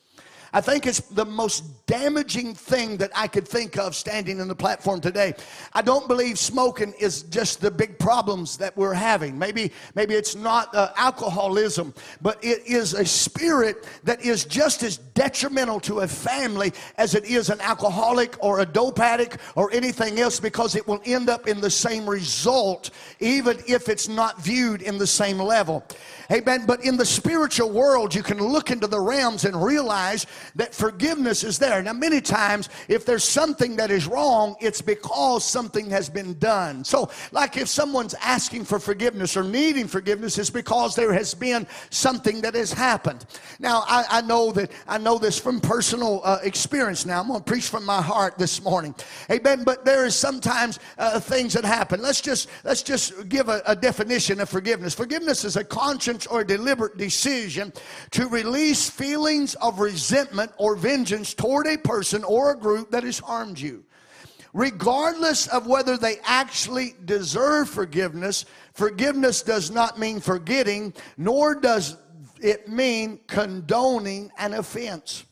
I 0.54 0.62
think 0.62 0.86
it's 0.86 1.00
the 1.00 1.26
most 1.26 1.86
damaging 1.88 2.54
thing 2.54 2.98
that 2.98 3.12
I 3.16 3.28
could 3.28 3.48
think 3.48 3.78
of 3.78 3.96
standing 3.96 4.39
in 4.39 4.48
the 4.48 4.56
platform 4.56 5.02
today. 5.02 5.34
I 5.74 5.82
don't 5.82 6.08
believe 6.08 6.38
smoking 6.38 6.94
is 7.00 7.24
just 7.24 7.60
the 7.60 7.72
big 7.72 7.98
problems 7.98 8.56
that 8.58 8.78
we're 8.78 8.94
having. 8.94 9.38
Maybe, 9.38 9.72
maybe 9.96 10.13
it's 10.13 10.36
not 10.36 10.74
uh, 10.76 10.92
alcoholism, 10.96 11.92
but 12.22 12.38
it 12.44 12.68
is 12.68 12.94
a 12.94 13.04
spirit 13.04 13.88
that 14.04 14.24
is 14.24 14.46
just 14.46 14.84
as 14.84 14.98
detrimental 14.98 15.80
to 15.82 16.02
a 16.02 16.08
family 16.08 16.72
as 16.98 17.16
it 17.16 17.26
is 17.26 17.50
an 17.50 17.60
alcoholic 17.60 18.36
or 18.39 18.60
a 18.60 18.66
dope 18.66 19.00
addict 19.00 19.38
or 19.56 19.72
anything 19.74 20.20
else 20.20 20.39
because 20.39 20.76
it 20.76 20.88
will 20.88 21.02
end 21.06 21.30
up 21.30 21.48
in 21.48 21.60
the 21.62 21.70
same 21.70 22.08
result, 22.08 22.92
even 23.20 23.58
if 23.68 23.89
it's 23.89 24.08
not 24.08 24.39
viewed 24.39 24.84
in 24.84 25.00
the 25.00 25.08
same 25.08 25.39
level. 25.39 25.84
Amen. 26.31 26.65
But 26.65 26.83
in 26.86 26.95
the 26.95 27.05
spiritual 27.05 27.69
world, 27.69 28.15
you 28.15 28.23
can 28.23 28.39
look 28.39 28.71
into 28.71 28.88
the 28.88 28.99
realms 28.99 29.45
and 29.45 29.62
realize 29.62 30.25
that 30.55 30.73
forgiveness 30.73 31.43
is 31.43 31.59
there. 31.59 31.81
Now, 31.81 31.93
many 31.93 32.21
times, 32.21 32.69
if 32.88 33.05
there's 33.05 33.23
something 33.23 33.75
that 33.75 33.91
is 33.91 34.07
wrong, 34.07 34.55
it's 34.62 34.81
because 34.81 35.43
something 35.43 35.89
has 35.89 36.09
been 36.09 36.38
done. 36.39 36.83
So, 36.83 37.09
like 37.31 37.57
if 37.57 37.67
someone's 37.67 38.13
asking 38.15 38.65
for 38.65 38.79
forgiveness 38.79 39.36
or 39.36 39.43
needing 39.43 39.88
forgiveness, 39.88 40.38
it's 40.38 40.49
because 40.49 40.95
there 40.95 41.12
has 41.13 41.33
been 41.33 41.67
something 41.89 42.41
that 42.41 42.55
has 42.55 42.71
happened. 42.71 43.25
Now, 43.59 43.83
I, 43.88 44.05
I 44.09 44.21
know 44.21 44.51
that 44.53 44.71
I 44.88 44.97
know 44.97 45.17
this 45.17 45.38
from 45.38 45.59
personal 45.59 46.21
uh, 46.23 46.39
experience. 46.43 47.05
Now, 47.05 47.21
I'm 47.21 47.27
going 47.27 47.39
to 47.39 47.43
preach 47.43 47.67
from 47.67 47.86
my 47.86 48.01
heart 48.01 48.38
this 48.38 48.62
morning. 48.63 48.95
Amen. 49.29 49.63
But 49.63 49.83
there 49.83 50.05
is 50.05 50.15
sometimes 50.15 50.79
uh, 50.97 51.19
things 51.19 51.53
that 51.53 51.65
happen. 51.65 52.01
Let's 52.01 52.21
just 52.21 52.49
let's 52.63 52.81
just 52.81 53.27
give 53.29 53.49
a, 53.49 53.62
a 53.65 53.75
definition 53.75 54.39
of 54.39 54.49
forgiveness. 54.49 54.93
Forgiveness 54.93 55.43
is 55.43 55.57
a 55.57 55.63
conscious 55.63 56.12
or 56.28 56.43
deliberate 56.43 56.97
decision 56.97 57.73
to 58.12 58.28
release 58.28 58.89
feelings 58.89 59.56
of 59.56 59.80
resentment 59.80 60.52
or 60.58 60.76
vengeance 60.76 61.34
toward 61.34 61.67
a 61.67 61.78
person 61.78 62.23
or 62.23 62.52
a 62.52 62.58
group 62.58 62.91
that 62.91 63.04
has 63.04 63.19
harmed 63.19 63.60
you. 63.60 63.84
Regardless 64.54 65.47
of 65.47 65.65
whether 65.65 65.97
they 65.97 66.17
actually 66.23 66.93
deserve 67.06 67.69
forgiveness, 67.69 68.45
forgiveness 68.73 69.41
does 69.41 69.71
not 69.71 69.97
mean 69.97 70.19
forgetting, 70.19 70.93
nor 71.17 71.56
does 71.56 71.97
it 72.39 72.67
mean 72.67 73.19
condoning 73.28 74.30
an 74.38 74.54
offense. 74.54 75.23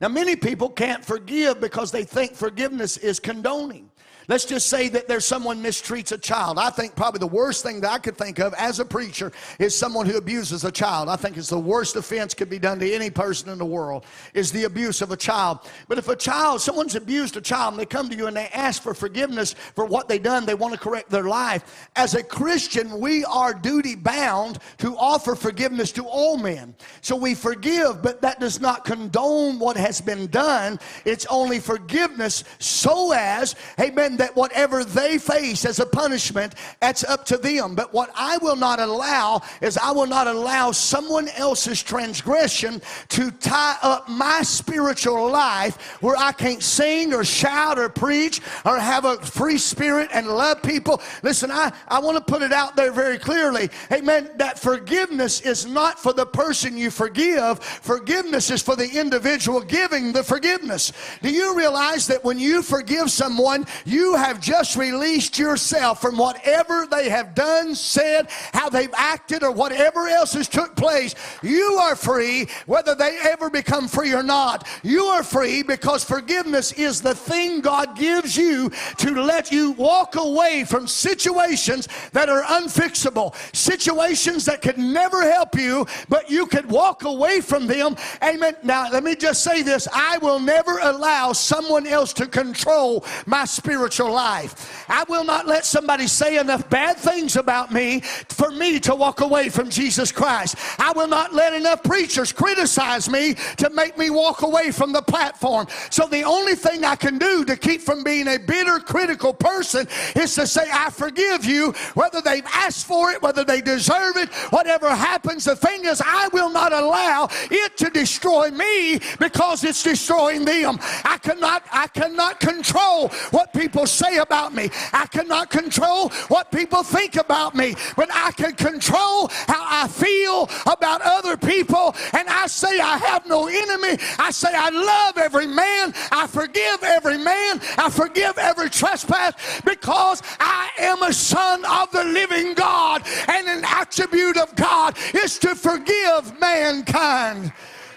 Now, 0.00 0.08
many 0.08 0.34
people 0.34 0.68
can't 0.68 1.04
forgive 1.04 1.60
because 1.60 1.92
they 1.92 2.02
think 2.02 2.34
forgiveness 2.34 2.96
is 2.96 3.20
condoning. 3.20 3.91
Let's 4.28 4.44
just 4.44 4.68
say 4.68 4.88
that 4.88 5.08
there's 5.08 5.24
someone 5.24 5.62
mistreats 5.62 6.12
a 6.12 6.18
child. 6.18 6.58
I 6.58 6.70
think 6.70 6.94
probably 6.94 7.18
the 7.18 7.26
worst 7.26 7.62
thing 7.62 7.80
that 7.80 7.90
I 7.90 7.98
could 7.98 8.16
think 8.16 8.38
of 8.38 8.54
as 8.54 8.80
a 8.80 8.84
preacher 8.84 9.32
is 9.58 9.76
someone 9.76 10.06
who 10.06 10.16
abuses 10.16 10.64
a 10.64 10.72
child. 10.72 11.08
I 11.08 11.16
think 11.16 11.36
it's 11.36 11.48
the 11.48 11.58
worst 11.58 11.96
offense 11.96 12.34
could 12.34 12.48
be 12.48 12.58
done 12.58 12.78
to 12.78 12.92
any 12.92 13.10
person 13.10 13.48
in 13.48 13.58
the 13.58 13.64
world 13.64 14.04
is 14.34 14.52
the 14.52 14.64
abuse 14.64 15.02
of 15.02 15.10
a 15.10 15.16
child. 15.16 15.60
But 15.88 15.98
if 15.98 16.08
a 16.08 16.16
child, 16.16 16.60
someone's 16.60 16.94
abused 16.94 17.36
a 17.36 17.40
child 17.40 17.74
and 17.74 17.80
they 17.80 17.86
come 17.86 18.08
to 18.08 18.16
you 18.16 18.26
and 18.26 18.36
they 18.36 18.48
ask 18.48 18.82
for 18.82 18.94
forgiveness 18.94 19.54
for 19.74 19.84
what 19.84 20.08
they 20.08 20.18
done, 20.18 20.46
they 20.46 20.54
want 20.54 20.74
to 20.74 20.80
correct 20.80 21.10
their 21.10 21.24
life. 21.24 21.88
As 21.96 22.14
a 22.14 22.22
Christian, 22.22 23.00
we 23.00 23.24
are 23.24 23.52
duty 23.52 23.94
bound 23.94 24.58
to 24.78 24.96
offer 24.96 25.34
forgiveness 25.34 25.92
to 25.92 26.04
all 26.04 26.36
men. 26.36 26.74
So 27.00 27.16
we 27.16 27.34
forgive, 27.34 28.02
but 28.02 28.20
that 28.22 28.40
does 28.40 28.60
not 28.60 28.84
condone 28.84 29.58
what 29.58 29.76
has 29.76 30.00
been 30.00 30.26
done. 30.28 30.78
It's 31.04 31.26
only 31.26 31.58
forgiveness 31.58 32.44
so 32.58 33.12
as, 33.12 33.54
amen, 33.80 34.11
that 34.18 34.34
whatever 34.36 34.84
they 34.84 35.18
face 35.18 35.64
as 35.64 35.78
a 35.78 35.86
punishment, 35.86 36.54
that's 36.80 37.04
up 37.04 37.24
to 37.26 37.36
them. 37.36 37.74
But 37.74 37.92
what 37.92 38.10
I 38.14 38.38
will 38.38 38.56
not 38.56 38.80
allow 38.80 39.42
is 39.60 39.78
I 39.78 39.90
will 39.92 40.06
not 40.06 40.26
allow 40.26 40.72
someone 40.72 41.28
else's 41.36 41.82
transgression 41.82 42.80
to 43.08 43.30
tie 43.30 43.76
up 43.82 44.08
my 44.08 44.42
spiritual 44.42 45.30
life 45.30 45.76
where 46.02 46.16
I 46.16 46.32
can't 46.32 46.62
sing 46.62 47.14
or 47.14 47.24
shout 47.24 47.78
or 47.78 47.88
preach 47.88 48.40
or 48.64 48.78
have 48.78 49.04
a 49.04 49.16
free 49.18 49.58
spirit 49.58 50.10
and 50.12 50.26
love 50.26 50.62
people. 50.62 51.00
Listen, 51.22 51.50
I, 51.50 51.72
I 51.88 51.98
want 51.98 52.16
to 52.18 52.32
put 52.32 52.42
it 52.42 52.52
out 52.52 52.76
there 52.76 52.92
very 52.92 53.18
clearly. 53.18 53.70
Amen. 53.90 54.30
That 54.36 54.58
forgiveness 54.58 55.40
is 55.40 55.66
not 55.66 55.98
for 55.98 56.12
the 56.12 56.26
person 56.26 56.76
you 56.76 56.90
forgive, 56.90 57.60
forgiveness 57.60 58.50
is 58.50 58.62
for 58.62 58.76
the 58.76 58.88
individual 58.88 59.60
giving 59.60 60.12
the 60.12 60.22
forgiveness. 60.22 60.92
Do 61.22 61.30
you 61.30 61.56
realize 61.56 62.06
that 62.08 62.24
when 62.24 62.38
you 62.38 62.62
forgive 62.62 63.10
someone, 63.10 63.66
you 63.84 64.01
you 64.02 64.16
have 64.16 64.40
just 64.40 64.74
released 64.74 65.38
yourself 65.38 66.00
from 66.00 66.18
whatever 66.18 66.88
they 66.90 67.08
have 67.08 67.36
done, 67.36 67.72
said, 67.72 68.28
how 68.52 68.68
they've 68.68 68.92
acted, 68.96 69.44
or 69.44 69.52
whatever 69.52 70.08
else 70.08 70.32
has 70.32 70.48
took 70.48 70.74
place. 70.74 71.14
You 71.40 71.78
are 71.80 71.94
free, 71.94 72.48
whether 72.66 72.96
they 72.96 73.16
ever 73.22 73.48
become 73.48 73.86
free 73.86 74.12
or 74.12 74.24
not. 74.24 74.66
You 74.82 75.04
are 75.04 75.22
free 75.22 75.62
because 75.62 76.02
forgiveness 76.02 76.72
is 76.72 77.00
the 77.00 77.14
thing 77.14 77.60
God 77.60 77.96
gives 77.96 78.36
you 78.36 78.72
to 78.98 79.22
let 79.22 79.52
you 79.52 79.70
walk 79.72 80.16
away 80.16 80.64
from 80.64 80.88
situations 80.88 81.86
that 82.10 82.28
are 82.28 82.42
unfixable, 82.42 83.36
situations 83.54 84.44
that 84.46 84.62
could 84.62 84.78
never 84.78 85.22
help 85.22 85.54
you, 85.54 85.86
but 86.08 86.28
you 86.28 86.46
could 86.46 86.68
walk 86.68 87.04
away 87.04 87.40
from 87.40 87.68
them. 87.68 87.94
Amen. 88.20 88.56
Now, 88.64 88.90
let 88.90 89.04
me 89.04 89.14
just 89.14 89.44
say 89.44 89.62
this 89.62 89.86
I 89.92 90.18
will 90.18 90.40
never 90.40 90.80
allow 90.82 91.32
someone 91.32 91.86
else 91.86 92.12
to 92.14 92.26
control 92.26 93.04
my 93.26 93.44
spiritual 93.44 93.91
spiritual 93.92 94.14
life. 94.14 94.86
I 94.88 95.04
will 95.08 95.24
not 95.24 95.46
let 95.46 95.64
somebody 95.64 96.06
say 96.06 96.38
enough 96.38 96.68
bad 96.70 96.96
things 96.96 97.36
about 97.36 97.72
me 97.72 98.00
for 98.28 98.50
me 98.50 98.80
to 98.80 98.94
walk 98.94 99.20
away 99.20 99.48
from 99.48 99.68
Jesus 99.70 100.10
Christ. 100.10 100.56
I 100.78 100.92
will 100.92 101.08
not 101.08 101.32
let 101.34 101.52
enough 101.52 101.82
preachers 101.82 102.32
criticize 102.32 103.08
me 103.08 103.34
to 103.58 103.70
make 103.70 103.98
me 103.98 104.10
walk 104.10 104.42
away 104.42 104.70
from 104.70 104.92
the 104.92 105.02
platform. 105.02 105.66
So 105.90 106.06
the 106.06 106.22
only 106.22 106.54
thing 106.54 106.84
I 106.84 106.96
can 106.96 107.18
do 107.18 107.44
to 107.44 107.56
keep 107.56 107.82
from 107.82 108.02
being 108.02 108.28
a 108.28 108.38
bitter, 108.38 108.78
critical 108.78 109.34
person 109.34 109.86
is 110.16 110.34
to 110.36 110.46
say, 110.46 110.62
I 110.72 110.90
forgive 110.90 111.44
you, 111.44 111.72
whether 111.94 112.20
they've 112.20 112.46
asked 112.54 112.86
for 112.86 113.10
it, 113.10 113.20
whether 113.22 113.44
they 113.44 113.60
deserve 113.60 114.16
it, 114.16 114.30
whatever 114.50 114.88
happens. 114.88 115.44
The 115.44 115.56
thing 115.56 115.84
is, 115.84 116.02
I 116.04 116.28
will 116.32 116.50
not 116.50 116.72
allow 116.72 117.28
it 117.50 117.76
to 117.78 117.90
destroy 117.90 118.50
me 118.50 119.00
because 119.18 119.64
it's 119.64 119.82
destroying 119.82 120.44
them. 120.44 120.78
I 121.04 121.18
cannot, 121.18 121.64
I 121.70 121.88
cannot 121.88 122.40
control 122.40 123.08
what 123.30 123.51
people 123.72 123.86
say 123.86 124.18
about 124.18 124.54
me. 124.54 124.68
I 124.92 125.06
cannot 125.06 125.48
control 125.48 126.10
what 126.28 126.52
people 126.52 126.82
think 126.82 127.16
about 127.16 127.54
me, 127.54 127.74
but 127.96 128.10
I 128.12 128.30
can 128.32 128.52
control 128.52 129.28
how 129.48 129.64
I 129.66 129.88
feel 129.88 130.50
about 130.70 131.00
other 131.00 131.38
people. 131.38 131.94
And 132.12 132.28
I 132.28 132.48
say 132.48 132.80
I 132.80 132.98
have 132.98 133.26
no 133.26 133.46
enemy. 133.46 133.96
I 134.18 134.30
say 134.30 134.50
I 134.52 134.68
love 134.68 135.16
every 135.16 135.46
man. 135.46 135.94
I 136.10 136.26
forgive 136.26 136.82
every 136.82 137.16
man. 137.16 137.62
I 137.78 137.88
forgive 137.88 138.36
every 138.36 138.68
trespass 138.68 139.32
because 139.64 140.20
I 140.38 140.68
am 140.78 141.02
a 141.02 141.12
son 141.12 141.64
of 141.64 141.90
the 141.92 142.04
living 142.04 142.52
God. 142.52 143.02
And 143.28 143.48
an 143.48 143.64
attribute 143.64 144.36
of 144.36 144.54
God 144.54 144.98
is 145.14 145.38
to 145.38 145.54
forgive 145.54 146.38
mankind. 146.38 147.54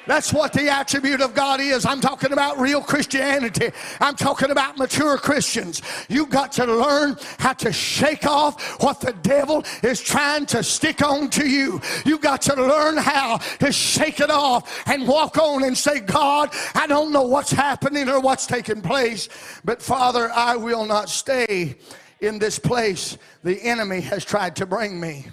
That's 0.07 0.31
what 0.31 0.53
the 0.53 0.69
attribute 0.69 1.21
of 1.21 1.33
God 1.33 1.59
is. 1.59 1.85
I'm 1.85 2.01
talking 2.01 2.31
about 2.31 2.59
real 2.59 2.81
Christianity. 2.81 3.71
I'm 3.99 4.15
talking 4.15 4.51
about 4.51 4.77
mature 4.77 5.17
Christians. 5.17 5.81
You've 6.09 6.29
got 6.29 6.51
to 6.53 6.65
learn 6.65 7.17
how 7.39 7.53
to 7.53 7.71
shake 7.71 8.25
off 8.25 8.81
what 8.81 9.01
the 9.01 9.13
devil 9.13 9.63
is 9.83 10.01
trying 10.01 10.45
to 10.47 10.63
stick 10.63 11.01
on 11.01 11.29
to 11.31 11.47
you. 11.47 11.81
You've 12.05 12.21
got 12.21 12.41
to 12.43 12.55
learn 12.55 12.97
how 12.97 13.37
to 13.37 13.71
shake 13.71 14.19
it 14.19 14.29
off 14.29 14.87
and 14.87 15.07
walk 15.07 15.37
on 15.37 15.63
and 15.63 15.77
say, 15.77 15.99
God, 15.99 16.53
I 16.75 16.87
don't 16.87 17.11
know 17.11 17.23
what's 17.23 17.51
happening 17.51 18.09
or 18.09 18.19
what's 18.19 18.45
taking 18.45 18.81
place, 18.81 19.29
but 19.63 19.81
Father, 19.81 20.31
I 20.31 20.55
will 20.55 20.85
not 20.85 21.09
stay 21.09 21.75
in 22.21 22.39
this 22.39 22.59
place 22.59 23.17
the 23.43 23.61
enemy 23.61 24.01
has 24.01 24.23
tried 24.25 24.55
to 24.57 24.65
bring 24.65 24.99
me. 24.99 25.25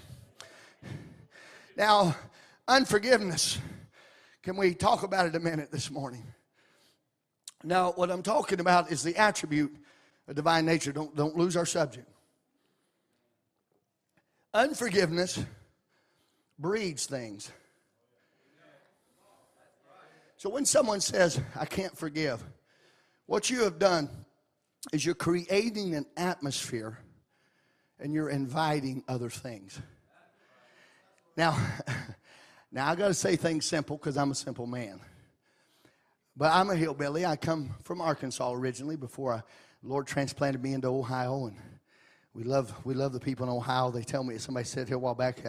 Now, 1.76 2.16
unforgiveness 2.68 3.58
can 4.42 4.57
we 4.57 4.74
talk 4.74 5.02
about 5.02 5.26
it 5.26 5.35
a 5.35 5.40
minute 5.40 5.70
this 5.70 5.90
morning? 5.90 6.24
Now, 7.64 7.92
what 7.92 8.11
I'm 8.11 8.22
talking 8.22 8.61
about 8.61 8.90
is 8.90 9.02
the 9.02 9.16
attribute 9.16 9.74
of 10.26 10.35
divine 10.35 10.66
nature. 10.66 10.92
Don't, 10.92 11.14
don't 11.14 11.37
lose 11.37 11.57
our 11.57 11.66
subject. 11.66 12.09
Unforgiveness 14.52 15.42
breeds 16.59 17.07
things. 17.07 17.50
So 20.37 20.50
when 20.50 20.64
someone 20.64 21.00
says, 21.00 21.40
I 21.55 21.64
can't 21.64 21.96
forgive, 21.96 22.42
what 23.26 23.48
you 23.48 23.62
have 23.62 23.78
done 23.78 24.11
is 24.92 25.07
you're 25.07 25.14
creating 25.14 25.94
an 25.94 26.05
atmosphere 26.16 26.98
and 28.00 28.12
you're 28.12 28.28
inviting 28.28 29.05
other 29.07 29.31
things. 29.31 29.81
Now, 31.37 31.57
Now, 32.72 32.88
I 32.88 32.94
got 32.94 33.08
to 33.08 33.14
say 33.14 33.37
things 33.37 33.66
simple 33.66 33.98
because 33.98 34.16
I'm 34.16 34.30
a 34.30 34.35
simple 34.35 34.66
man. 34.66 34.98
But 36.35 36.52
I'm 36.52 36.70
a 36.70 36.74
hillbilly. 36.74 37.26
I 37.26 37.37
come 37.37 37.74
from 37.85 38.00
Arkansas 38.00 38.50
originally 38.50 38.96
before 38.96 39.35
I, 39.35 39.42
Lord 39.82 40.06
transplanted 40.06 40.62
me 40.62 40.72
into 40.72 40.88
Ohio. 40.88 41.46
And 41.46 41.56
We 42.35 42.44
love, 42.44 42.72
we 42.87 42.94
love 42.94 43.12
the 43.12 43.20
people 43.20 43.44
in 43.44 43.52
Ohio. 43.52 43.90
They 43.90 44.02
tell 44.02 44.24
me, 44.24 44.38
somebody 44.38 44.64
said 44.64 44.88
here 44.88 44.96
a 44.96 44.98
while 44.98 45.14
back, 45.14 45.40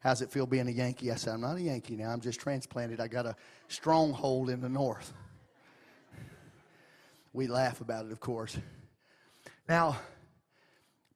how's 0.00 0.22
it 0.22 0.32
feel 0.32 0.44
being 0.44 0.66
a 0.66 0.72
Yankee? 0.72 1.12
I 1.12 1.14
said, 1.14 1.34
I'm 1.34 1.40
not 1.40 1.56
a 1.56 1.62
Yankee 1.62 1.94
now. 1.94 2.10
I'm 2.10 2.20
just 2.20 2.40
transplanted. 2.40 2.98
I 2.98 3.06
got 3.06 3.26
a 3.26 3.36
stronghold 3.68 4.50
in 4.50 4.60
the 4.60 4.68
north. 4.68 5.12
We 7.32 7.46
laugh 7.46 7.80
about 7.80 8.06
it, 8.06 8.12
of 8.12 8.18
course. 8.18 8.58
Now, 9.68 9.96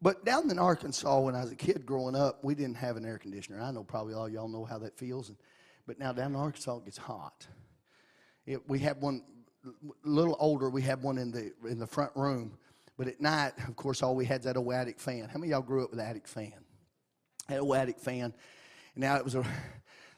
but 0.01 0.25
down 0.25 0.49
in 0.51 0.59
Arkansas, 0.61 1.21
when 1.21 1.35
I 1.35 1.41
was 1.41 1.51
a 1.51 1.57
kid 1.57 1.85
growing 1.85 2.15
up, 2.15 2.45
we 2.45 2.55
didn't 2.55 2.77
have 2.77 2.97
an 2.97 3.05
air 3.05 3.19
conditioner. 3.19 3.61
I 3.61 3.73
know 3.73 3.83
probably 3.83 4.15
all 4.15 4.29
y'all 4.29 4.49
know 4.49 4.65
how 4.65 4.79
that 4.79 4.97
feels. 4.97 5.31
And, 5.31 5.39
but 5.87 5.99
now 5.99 6.13
down 6.13 6.33
in 6.33 6.37
Arkansas, 6.37 6.77
it 6.79 6.85
gets 6.85 6.99
hot. 6.99 7.47
It, 8.45 8.69
we 8.69 8.79
had 8.79 9.01
one, 9.01 9.23
a 9.65 10.09
little 10.09 10.37
older, 10.39 10.71
we 10.71 10.83
had 10.83 11.03
one 11.03 11.19
in 11.19 11.31
the, 11.31 11.53
in 11.69 11.79
the 11.79 11.87
front 11.87 12.13
room 12.15 12.59
but 12.97 13.09
at 13.09 13.21
night, 13.21 13.53
of 13.69 13.77
course, 13.77 14.03
all 14.03 14.15
we 14.15 14.25
had 14.25 14.41
is 14.41 14.45
that 14.47 14.57
old 14.57 14.73
attic 14.73 14.99
fan. 14.99 15.29
How 15.29 15.39
many 15.39 15.51
y'all 15.51 15.61
grew 15.61 15.85
up 15.85 15.91
with 15.91 16.01
attic 16.01 16.27
fan? 16.27 16.55
That 17.49 17.61
old 17.61 17.77
attic 17.77 17.99
fan. 17.99 18.33
Now 18.95 19.17
it 19.17 19.25
was 19.25 19.35
a, 19.35 19.45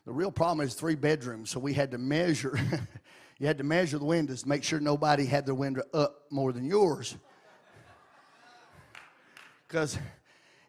the 0.07 0.13
real 0.13 0.31
problem 0.31 0.67
is 0.67 0.75
three 0.75 0.95
bedrooms, 0.95 1.51
so 1.51 1.59
we 1.59 1.73
had 1.75 1.91
to 1.91 1.99
measure. 1.99 2.59
you 3.39 3.47
had 3.47 3.59
to 3.59 3.65
measure 3.65 3.99
the 3.99 4.05
windows 4.05 4.47
make 4.47 4.63
sure 4.63 4.79
nobody 4.79 5.25
had 5.27 5.45
their 5.45 5.55
window 5.55 5.83
up 5.93 6.23
more 6.31 6.53
than 6.53 6.65
yours. 6.65 7.17
Because, 9.67 9.99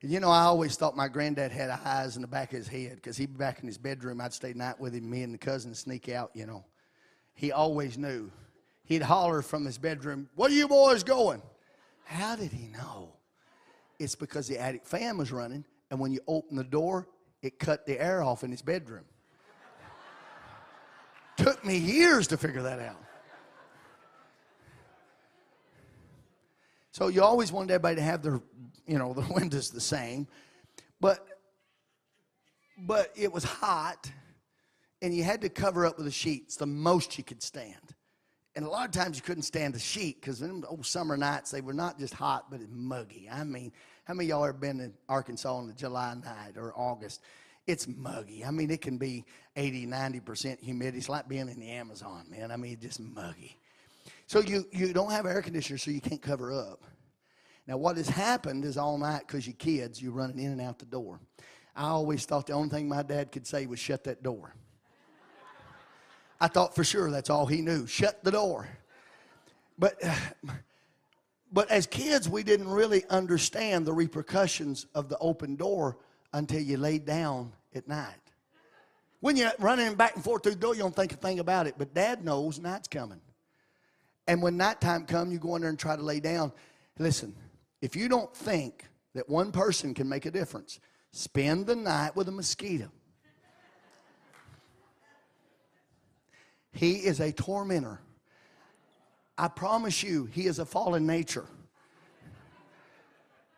you 0.02 0.20
know, 0.20 0.30
I 0.30 0.44
always 0.44 0.78
thought 0.78 0.96
my 0.96 1.10
granddad 1.10 1.52
had 1.52 1.70
eyes 1.70 2.16
in 2.16 2.22
the 2.22 2.28
back 2.28 2.54
of 2.54 2.60
his 2.60 2.68
head 2.68 2.96
because 2.96 3.18
he'd 3.18 3.34
be 3.34 3.38
back 3.38 3.60
in 3.60 3.68
his 3.68 3.78
bedroom. 3.78 4.22
I'd 4.22 4.34
stay 4.34 4.54
night 4.54 4.80
with 4.80 4.94
him, 4.94 5.10
me 5.10 5.24
and 5.24 5.34
the 5.34 5.38
cousins 5.38 5.80
sneak 5.80 6.08
out, 6.08 6.32
you 6.34 6.46
know. 6.46 6.64
He 7.34 7.52
always 7.52 7.98
knew. 7.98 8.32
He'd 8.86 9.02
holler 9.02 9.42
from 9.42 9.66
his 9.66 9.78
bedroom, 9.78 10.30
Where 10.36 10.50
you 10.50 10.68
boys 10.68 11.04
going? 11.04 11.42
How 12.06 12.36
did 12.36 12.52
he 12.52 12.68
know? 12.68 13.14
It's 14.00 14.16
because 14.16 14.48
the 14.48 14.58
attic 14.58 14.86
fan 14.86 15.18
was 15.18 15.32
running, 15.32 15.66
and 15.92 16.00
when 16.00 16.12
you 16.12 16.22
open 16.28 16.56
the 16.56 16.64
door, 16.64 17.08
it 17.42 17.60
cut 17.60 17.86
the 17.86 18.02
air 18.02 18.24
off 18.24 18.44
in 18.44 18.52
his 18.52 18.62
bedroom. 18.62 19.04
Took 21.38 21.64
me 21.64 21.78
years 21.78 22.28
to 22.28 22.38
figure 22.38 22.64
that 22.64 22.80
out. 22.80 22.98
So 26.92 27.08
you 27.08 27.24
always 27.24 27.52
wanted 27.52 27.72
everybody 27.72 27.96
to 27.96 28.02
have 28.02 28.22
their, 28.22 28.42
you 28.90 28.98
know, 28.98 29.14
the 29.22 29.34
wind 29.34 29.54
is 29.54 29.70
the 29.70 29.82
same. 29.82 30.28
But 31.00 31.26
but 32.78 33.12
it 33.16 33.32
was 33.32 33.44
hot 33.44 34.10
and 35.02 35.16
you 35.16 35.24
had 35.24 35.42
to 35.42 35.50
cover 35.50 35.86
up 35.86 35.98
with 35.98 36.06
the 36.06 36.12
sheets 36.12 36.56
the 36.56 36.66
most 36.66 37.18
you 37.18 37.24
could 37.24 37.42
stand. 37.42 37.96
And 38.56 38.66
a 38.66 38.70
lot 38.70 38.86
of 38.86 38.92
times 38.92 39.16
you 39.16 39.22
couldn't 39.22 39.44
stand 39.44 39.74
the 39.74 39.80
sheet 39.80 40.20
because 40.20 40.42
in 40.42 40.64
old 40.66 40.86
summer 40.86 41.16
nights 41.16 41.52
they 41.52 41.62
were 41.62 41.74
not 41.74 42.00
just 42.00 42.14
hot, 42.14 42.50
but 42.50 42.60
it's 42.62 42.70
muggy. 42.72 43.30
I 43.32 43.44
mean, 43.44 43.72
how 44.06 44.14
many 44.14 44.30
y'all 44.30 44.44
ever 44.44 44.54
been 44.54 44.80
in 44.80 44.94
Arkansas 45.08 45.54
on 45.54 45.70
a 45.70 45.74
July 45.74 46.16
night 46.16 46.58
or 46.58 46.74
August? 46.76 47.22
It's 47.68 47.88
muggy. 47.88 48.44
I 48.44 48.52
mean, 48.52 48.72
it 48.72 48.82
can 48.82 48.98
be 48.98 49.24
80, 49.56 49.86
90% 49.88 50.60
humidity. 50.60 50.98
It's 50.98 51.10
like 51.10 51.30
being 51.30 51.48
in 51.48 51.60
the 51.60 51.70
Amazon, 51.70 52.26
man. 52.30 52.52
I 52.52 52.58
mean, 52.58 52.78
just 52.82 53.00
muggy. 53.00 53.58
So 54.26 54.40
you, 54.40 54.66
you 54.72 54.92
don't 54.94 55.12
have 55.12 55.26
air 55.26 55.42
conditioner, 55.42 55.78
so 55.78 55.92
you 55.92 56.02
can't 56.02 56.22
cover 56.22 56.52
up. 56.52 56.82
Now, 57.70 57.78
what 57.78 57.98
has 57.98 58.10
happened 58.10 58.66
is 58.66 58.78
all 58.78 58.98
night, 58.98 59.28
because 59.28 59.46
you 59.46 59.54
kids, 59.54 60.02
you're 60.02 60.12
running 60.12 60.40
in 60.40 60.54
and 60.54 60.60
out 60.60 60.80
the 60.80 60.86
door. 60.86 61.20
I 61.76 61.84
always 61.84 62.26
thought 62.26 62.48
the 62.48 62.54
only 62.54 62.70
thing 62.70 62.90
my 62.90 63.04
dad 63.04 63.32
could 63.32 63.46
say 63.46 63.68
was 63.68 63.78
shut 63.78 64.06
that 64.06 64.24
door. 64.24 64.56
I 66.42 66.48
thought 66.48 66.74
for 66.74 66.84
sure 66.84 67.12
that's 67.12 67.30
all 67.30 67.46
he 67.46 67.62
knew. 67.62 67.86
Shut 67.86 68.24
the 68.24 68.32
door. 68.32 68.68
But, 69.78 70.02
but 71.54 71.70
as 71.70 71.86
kids, 71.86 72.28
we 72.28 72.42
didn't 72.42 72.70
really 72.70 73.04
understand 73.08 73.86
the 73.86 73.94
repercussions 73.94 74.88
of 74.96 75.08
the 75.08 75.20
open 75.20 75.56
door 75.56 76.00
until 76.34 76.62
you 76.62 76.76
laid 76.76 77.06
down 77.06 77.54
at 77.76 77.88
night. 77.88 78.16
When 79.20 79.36
you're 79.36 79.52
running 79.60 79.94
back 79.94 80.16
and 80.16 80.24
forth 80.24 80.42
through 80.42 80.54
the 80.54 80.60
door, 80.60 80.74
you 80.74 80.82
don't 80.82 80.96
think 80.96 81.12
a 81.12 81.18
thing 81.18 81.38
about 81.38 81.68
it. 81.68 81.76
But 81.78 81.94
dad 81.94 82.26
knows 82.26 82.58
night's 82.58 82.88
coming. 82.88 83.22
And 84.28 84.42
when 84.42 84.58
nighttime 84.58 85.06
comes, 85.06 85.32
you 85.32 85.38
go 85.38 85.56
in 85.56 85.62
there 85.62 85.70
and 85.70 85.78
try 85.78 85.96
to 85.96 86.02
lay 86.02 86.20
down. 86.20 86.52
Listen, 86.98 87.36
if 87.82 87.96
you 87.96 88.10
don't 88.10 88.34
think 88.36 88.86
that 89.16 89.28
one 89.30 89.52
person 89.52 89.94
can 89.94 90.08
make 90.08 90.26
a 90.26 90.32
difference, 90.32 90.80
spend 91.12 91.66
the 91.66 91.76
night 91.76 92.16
with 92.16 92.28
a 92.28 92.32
mosquito. 92.32 92.92
He 96.72 96.94
is 96.94 97.20
a 97.20 97.32
tormentor. 97.32 98.00
I 99.38 99.48
promise 99.48 100.04
you, 100.04 100.26
he 100.26 100.48
is 100.48 100.60
a 100.60 100.66
fallen 100.66 101.08
nature. 101.08 101.46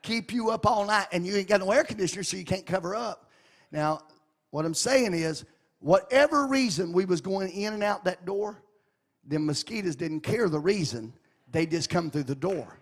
Keep 0.03 0.33
you 0.33 0.49
up 0.49 0.65
all 0.65 0.85
night, 0.85 1.07
and 1.11 1.25
you 1.25 1.35
ain't 1.35 1.47
got 1.47 1.59
no 1.59 1.71
air 1.71 1.83
conditioner, 1.83 2.23
so 2.23 2.37
you 2.37 2.45
can't 2.45 2.65
cover 2.65 2.95
up. 2.95 3.29
Now, 3.71 4.01
what 4.51 4.65
I'm 4.65 4.73
saying 4.73 5.13
is, 5.13 5.45
whatever 5.79 6.47
reason 6.47 6.93
we 6.93 7.05
was 7.05 7.21
going 7.21 7.49
in 7.51 7.73
and 7.73 7.83
out 7.83 8.05
that 8.05 8.25
door, 8.25 8.61
the 9.27 9.39
mosquitoes 9.39 9.95
didn't 9.95 10.21
care 10.21 10.49
the 10.49 10.59
reason. 10.59 11.13
They 11.51 11.65
just 11.65 11.89
come 11.89 12.09
through 12.09 12.23
the 12.23 12.35
door. 12.35 12.79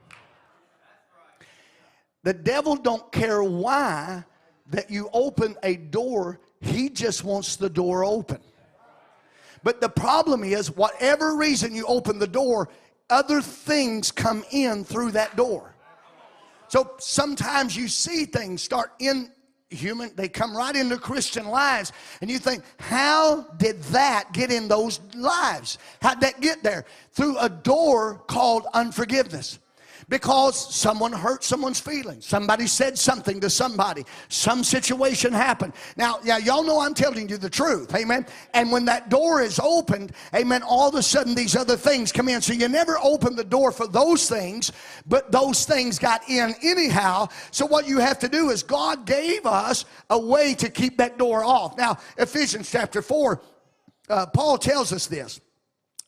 The 2.23 2.33
devil 2.33 2.75
don't 2.75 3.11
care 3.11 3.43
why 3.43 4.23
that 4.67 4.89
you 4.91 5.09
open 5.13 5.55
a 5.63 5.75
door. 5.75 6.39
He 6.61 6.89
just 6.89 7.23
wants 7.23 7.55
the 7.55 7.69
door 7.69 8.03
open. 8.03 8.39
But 9.63 9.81
the 9.81 9.89
problem 9.89 10.43
is, 10.43 10.71
whatever 10.71 11.35
reason 11.35 11.75
you 11.75 11.85
open 11.85 12.19
the 12.19 12.27
door, 12.27 12.69
other 13.09 13.41
things 13.41 14.11
come 14.11 14.43
in 14.51 14.83
through 14.83 15.11
that 15.11 15.35
door. 15.35 15.75
So 16.67 16.91
sometimes 16.99 17.75
you 17.75 17.87
see 17.87 18.25
things 18.25 18.61
start 18.61 18.93
in 18.99 19.31
human, 19.69 20.11
they 20.15 20.29
come 20.29 20.55
right 20.55 20.75
into 20.75 20.97
Christian 20.97 21.47
lives, 21.47 21.91
and 22.21 22.29
you 22.29 22.39
think, 22.39 22.63
how 22.79 23.43
did 23.57 23.81
that 23.83 24.31
get 24.33 24.51
in 24.51 24.67
those 24.67 24.99
lives? 25.15 25.77
How'd 26.01 26.21
that 26.21 26.41
get 26.41 26.63
there? 26.63 26.85
Through 27.11 27.37
a 27.39 27.49
door 27.49 28.23
called 28.27 28.65
unforgiveness 28.73 29.59
because 30.09 30.75
someone 30.75 31.13
hurt 31.13 31.43
someone's 31.43 31.79
feelings. 31.79 32.25
Somebody 32.25 32.65
said 32.67 32.97
something 32.97 33.39
to 33.39 33.49
somebody. 33.49 34.03
Some 34.27 34.63
situation 34.63 35.31
happened. 35.31 35.73
Now, 35.95 36.19
yeah, 36.23 36.39
y'all 36.39 36.63
know 36.63 36.79
I'm 36.79 36.95
telling 36.95 37.29
you 37.29 37.37
the 37.37 37.49
truth. 37.49 37.95
Amen. 37.95 38.25
And 38.53 38.71
when 38.71 38.85
that 38.85 39.09
door 39.09 39.41
is 39.41 39.59
opened, 39.59 40.11
amen, 40.35 40.63
all 40.63 40.89
of 40.89 40.95
a 40.95 41.03
sudden 41.03 41.35
these 41.35 41.55
other 41.55 41.77
things 41.77 42.11
come 42.11 42.27
in. 42.27 42.41
So 42.41 42.53
you 42.53 42.67
never 42.67 42.97
open 43.01 43.35
the 43.35 43.43
door 43.43 43.71
for 43.71 43.87
those 43.87 44.27
things, 44.27 44.71
but 45.05 45.31
those 45.31 45.65
things 45.65 45.99
got 45.99 46.27
in 46.27 46.55
anyhow. 46.63 47.27
So 47.51 47.65
what 47.65 47.87
you 47.87 47.99
have 47.99 48.17
to 48.19 48.27
do 48.27 48.49
is 48.49 48.63
God 48.63 49.05
gave 49.05 49.45
us 49.45 49.85
a 50.09 50.19
way 50.19 50.55
to 50.55 50.69
keep 50.69 50.97
that 50.97 51.19
door 51.19 51.43
off. 51.45 51.77
Now, 51.77 51.99
Ephesians 52.17 52.71
chapter 52.71 53.03
4, 53.03 53.41
uh, 54.09 54.25
Paul 54.27 54.57
tells 54.57 54.91
us 54.91 55.05
this. 55.05 55.39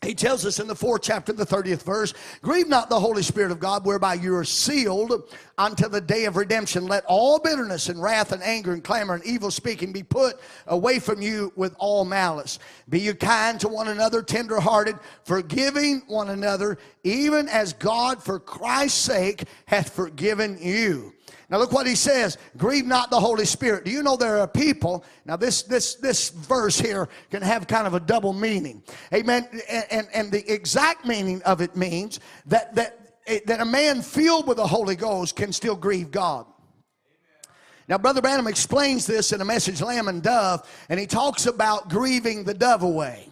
He 0.04 0.16
tells 0.16 0.48
us 0.48 0.60
in 0.60 0.68
the 0.68 0.76
fourth 0.76 1.04
chapter, 1.04 1.32
the 1.32 1.46
30th 1.46 1.84
verse, 1.84 2.16
grieve 2.42 2.68
not 2.68 2.90
the 2.90 3.00
Holy 3.00 3.22
Spirit 3.22 3.52
of 3.52 3.60
God, 3.60 3.86
whereby 3.86 4.16
you 4.16 4.36
are 4.36 4.44
sealed 4.44 5.30
unto 5.60 5.88
the 5.88 6.02
day 6.02 6.26
of 6.26 6.38
redemption. 6.38 6.88
Let 6.88 7.06
all 7.06 7.38
bitterness 7.38 7.88
and 7.88 8.02
wrath 8.02 8.32
and 8.32 8.42
anger 8.42 8.74
and 8.74 8.84
clamor 8.84 9.14
and 9.14 9.24
evil 9.24 9.52
speaking 9.52 9.92
be 9.92 10.02
put 10.02 10.40
away 10.66 10.98
from 10.98 11.22
you 11.22 11.54
with 11.56 11.76
all 11.78 12.04
malice. 12.04 12.58
Be 12.90 13.00
you 13.00 13.14
kind 13.14 13.60
to 13.60 13.68
one 13.68 13.90
another, 13.90 14.24
tenderhearted, 14.24 14.96
forgiving 15.24 16.02
one 16.08 16.30
another, 16.30 16.80
even 17.04 17.48
as 17.48 17.74
God 17.74 18.24
for 18.24 18.40
Christ's 18.40 19.00
sake 19.00 19.44
hath 19.68 19.94
forgiven 19.94 20.58
you. 20.60 21.14
Now 21.50 21.58
look 21.58 21.72
what 21.72 21.88
he 21.88 21.96
says, 21.96 22.38
grieve 22.58 22.86
not 22.86 23.10
the 23.10 23.20
Holy 23.20 23.46
Spirit. 23.46 23.86
Do 23.86 23.92
you 23.92 24.04
know 24.04 24.16
there 24.16 24.40
are 24.40 24.48
people, 24.48 25.04
now 25.26 25.36
this 25.36 25.64
this 25.64 25.96
this 25.96 26.30
verse 26.30 26.80
here 26.80 27.10
can 27.30 27.42
have 27.42 27.68
kind 27.68 27.88
of 27.88 27.94
a 27.94 28.00
double 28.00 28.34
meaning. 28.34 28.84
Amen. 29.14 29.48
And 29.70 29.86
and, 29.92 30.08
and 30.14 30.32
the 30.32 30.50
exact 30.52 31.06
meaning 31.06 31.42
of 31.44 31.62
it 31.62 31.76
means 31.76 32.20
that 32.46 32.74
that 32.76 33.16
eh, 33.28 33.40
that 33.46 33.60
a 33.60 33.66
man 33.66 34.02
filled 34.02 34.48
with 34.48 34.58
the 34.58 34.68
Holy 34.68 34.96
Ghost 34.96 35.36
can 35.36 35.52
still 35.52 35.76
grieve 35.76 36.12
God. 36.12 36.46
Now, 37.88 37.98
Brother 37.98 38.22
Branham 38.22 38.48
explains 38.48 39.06
this 39.06 39.34
in 39.34 39.42
a 39.42 39.46
message, 39.46 39.82
Lamb 39.82 40.08
and 40.08 40.24
Dove, 40.24 40.66
and 40.88 40.98
he 40.98 41.06
talks 41.06 41.46
about 41.46 41.90
grieving 41.90 42.46
the 42.46 42.54
dove 42.54 42.84
away. 42.84 43.28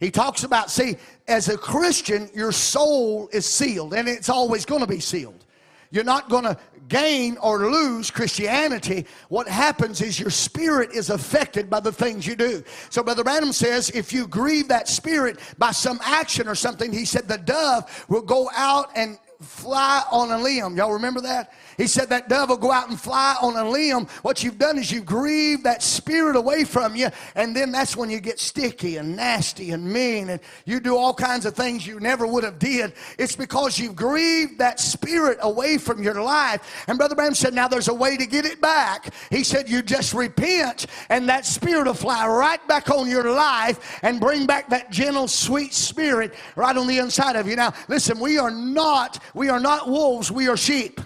He 0.00 0.10
talks 0.10 0.42
about, 0.42 0.70
see, 0.70 0.96
as 1.28 1.48
a 1.48 1.56
Christian, 1.56 2.28
your 2.34 2.52
soul 2.52 3.28
is 3.32 3.46
sealed, 3.46 3.94
and 3.94 4.08
it's 4.08 4.28
always 4.28 4.64
going 4.64 4.80
to 4.80 4.86
be 4.86 5.00
sealed. 5.00 5.44
You're 5.90 6.04
not 6.04 6.28
going 6.28 6.44
to 6.44 6.58
gain 6.88 7.36
or 7.38 7.70
lose 7.70 8.10
Christianity. 8.10 9.06
What 9.28 9.48
happens 9.48 10.00
is 10.00 10.18
your 10.20 10.30
spirit 10.30 10.90
is 10.92 11.10
affected 11.10 11.68
by 11.68 11.80
the 11.80 11.92
things 11.92 12.26
you 12.26 12.36
do. 12.36 12.62
So, 12.90 13.02
Brother 13.02 13.24
Branham 13.24 13.52
says 13.52 13.90
if 13.90 14.12
you 14.12 14.26
grieve 14.26 14.68
that 14.68 14.88
spirit 14.88 15.40
by 15.58 15.72
some 15.72 16.00
action 16.02 16.48
or 16.48 16.54
something, 16.54 16.92
he 16.92 17.04
said 17.04 17.28
the 17.28 17.38
dove 17.38 18.04
will 18.08 18.22
go 18.22 18.50
out 18.54 18.90
and 18.94 19.18
fly 19.40 20.02
on 20.10 20.30
a 20.30 20.38
limb. 20.38 20.76
Y'all 20.76 20.92
remember 20.92 21.20
that? 21.20 21.52
He 21.76 21.86
said 21.86 22.08
that 22.08 22.28
dove 22.28 22.48
will 22.48 22.56
go 22.56 22.72
out 22.72 22.88
and 22.88 23.00
fly 23.00 23.36
on 23.40 23.56
a 23.56 23.68
limb. 23.68 24.06
What 24.22 24.42
you've 24.42 24.58
done 24.58 24.78
is 24.78 24.90
you've 24.90 25.06
grieved 25.06 25.64
that 25.64 25.82
spirit 25.82 26.36
away 26.36 26.64
from 26.64 26.96
you, 26.96 27.08
and 27.34 27.54
then 27.54 27.72
that's 27.72 27.96
when 27.96 28.10
you 28.10 28.20
get 28.20 28.40
sticky 28.40 28.96
and 28.96 29.16
nasty 29.16 29.70
and 29.70 29.84
mean, 29.84 30.30
and 30.30 30.40
you 30.64 30.80
do 30.80 30.96
all 30.96 31.14
kinds 31.14 31.46
of 31.46 31.54
things 31.54 31.86
you 31.86 32.00
never 32.00 32.26
would 32.26 32.44
have 32.44 32.58
did. 32.58 32.94
It's 33.18 33.36
because 33.36 33.78
you've 33.78 33.96
grieved 33.96 34.58
that 34.58 34.80
spirit 34.80 35.38
away 35.42 35.78
from 35.78 36.02
your 36.02 36.22
life. 36.22 36.84
And 36.88 36.98
Brother 36.98 37.14
Branham 37.14 37.34
said, 37.34 37.54
now 37.54 37.68
there's 37.68 37.88
a 37.88 37.94
way 37.94 38.16
to 38.16 38.26
get 38.26 38.44
it 38.44 38.60
back. 38.60 39.12
He 39.30 39.44
said, 39.44 39.68
you 39.68 39.82
just 39.82 40.14
repent, 40.14 40.86
and 41.08 41.28
that 41.28 41.46
spirit 41.46 41.86
will 41.86 41.94
fly 41.94 42.26
right 42.26 42.66
back 42.68 42.90
on 42.90 43.08
your 43.08 43.30
life 43.30 43.98
and 44.02 44.20
bring 44.20 44.46
back 44.46 44.68
that 44.70 44.90
gentle, 44.90 45.28
sweet 45.28 45.74
spirit 45.74 46.34
right 46.56 46.76
on 46.76 46.86
the 46.86 46.98
inside 46.98 47.36
of 47.36 47.46
you. 47.46 47.56
Now, 47.56 47.74
listen, 47.88 48.18
we 48.18 48.38
are 48.38 48.50
not, 48.50 49.22
we 49.34 49.48
are 49.48 49.60
not 49.60 49.88
wolves, 49.88 50.30
we 50.30 50.48
are 50.48 50.56
sheep. 50.56 51.00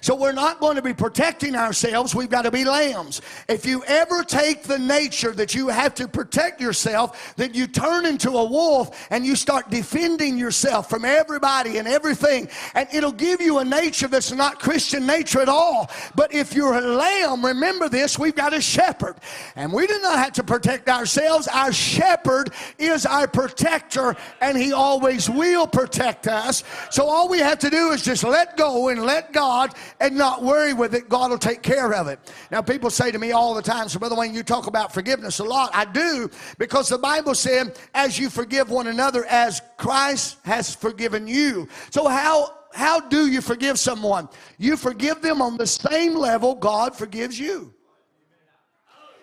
So 0.00 0.14
we're 0.14 0.32
not 0.32 0.60
going 0.60 0.76
to 0.76 0.82
be 0.82 0.94
protecting 0.94 1.54
ourselves. 1.54 2.14
We've 2.14 2.30
got 2.30 2.42
to 2.42 2.50
be 2.50 2.64
lambs. 2.64 3.20
If 3.48 3.66
you 3.66 3.82
ever 3.84 4.22
take 4.22 4.62
the 4.62 4.78
nature 4.78 5.32
that 5.32 5.54
you 5.54 5.68
have 5.68 5.94
to 5.96 6.08
protect 6.08 6.60
yourself, 6.60 7.34
then 7.36 7.54
you 7.54 7.66
turn 7.66 8.06
into 8.06 8.30
a 8.30 8.44
wolf 8.44 9.06
and 9.10 9.24
you 9.24 9.36
start 9.36 9.70
defending 9.70 10.38
yourself 10.38 10.88
from 10.88 11.04
everybody 11.04 11.78
and 11.78 11.88
everything. 11.88 12.48
And 12.74 12.88
it'll 12.92 13.12
give 13.12 13.40
you 13.40 13.58
a 13.58 13.64
nature 13.64 14.08
that's 14.08 14.32
not 14.32 14.60
Christian 14.60 15.06
nature 15.06 15.40
at 15.40 15.48
all. 15.48 15.90
But 16.14 16.34
if 16.34 16.54
you're 16.54 16.74
a 16.74 16.80
lamb, 16.80 17.44
remember 17.44 17.88
this, 17.88 18.18
we've 18.18 18.36
got 18.36 18.54
a 18.54 18.60
shepherd. 18.60 19.16
And 19.56 19.72
we 19.72 19.86
do 19.86 19.98
not 20.00 20.18
have 20.18 20.32
to 20.34 20.44
protect 20.44 20.88
ourselves. 20.88 21.48
Our 21.48 21.72
shepherd 21.72 22.52
is 22.78 23.06
our 23.06 23.26
protector 23.26 24.16
and 24.40 24.56
he 24.56 24.72
always 24.72 25.28
will 25.28 25.66
protect 25.66 26.26
us. 26.26 26.64
So 26.90 27.06
all 27.06 27.28
we 27.28 27.38
have 27.38 27.58
to 27.60 27.70
do 27.70 27.90
is 27.90 28.02
just 28.02 28.24
let 28.24 28.56
go 28.56 28.88
and 28.88 29.02
let 29.02 29.32
God 29.32 29.74
and 30.00 30.16
not 30.16 30.42
worry 30.42 30.72
with 30.72 30.94
it. 30.94 31.08
God 31.08 31.30
will 31.30 31.38
take 31.38 31.62
care 31.62 31.94
of 31.94 32.08
it. 32.08 32.18
Now, 32.50 32.62
people 32.62 32.90
say 32.90 33.10
to 33.10 33.18
me 33.18 33.32
all 33.32 33.54
the 33.54 33.62
time, 33.62 33.88
so 33.88 33.98
Brother 33.98 34.16
Wayne, 34.16 34.34
you 34.34 34.42
talk 34.42 34.66
about 34.66 34.92
forgiveness 34.92 35.38
a 35.38 35.44
lot. 35.44 35.70
I 35.74 35.84
do 35.84 36.30
because 36.58 36.88
the 36.88 36.98
Bible 36.98 37.34
said, 37.34 37.78
as 37.94 38.18
you 38.18 38.30
forgive 38.30 38.70
one 38.70 38.86
another, 38.86 39.24
as 39.26 39.62
Christ 39.76 40.38
has 40.44 40.74
forgiven 40.74 41.26
you. 41.26 41.68
So, 41.90 42.08
how 42.08 42.54
how 42.74 43.00
do 43.00 43.26
you 43.26 43.40
forgive 43.40 43.78
someone? 43.78 44.28
You 44.58 44.76
forgive 44.76 45.22
them 45.22 45.40
on 45.40 45.56
the 45.56 45.66
same 45.66 46.14
level 46.14 46.54
God 46.54 46.94
forgives 46.94 47.38
you. 47.38 47.72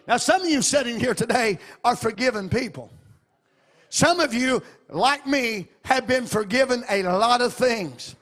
Now, 0.07 0.17
some 0.17 0.41
of 0.41 0.49
you 0.49 0.61
sitting 0.61 0.99
here 0.99 1.13
today 1.13 1.59
are 1.83 1.95
forgiven 1.95 2.49
people. 2.49 2.91
Some 3.89 4.19
of 4.19 4.33
you, 4.33 4.61
like 4.89 5.25
me, 5.25 5.69
have 5.85 6.05
been 6.05 6.25
forgiven 6.25 6.83
a 6.89 7.03
lot 7.03 7.41
of 7.41 7.53
things. 7.53 8.15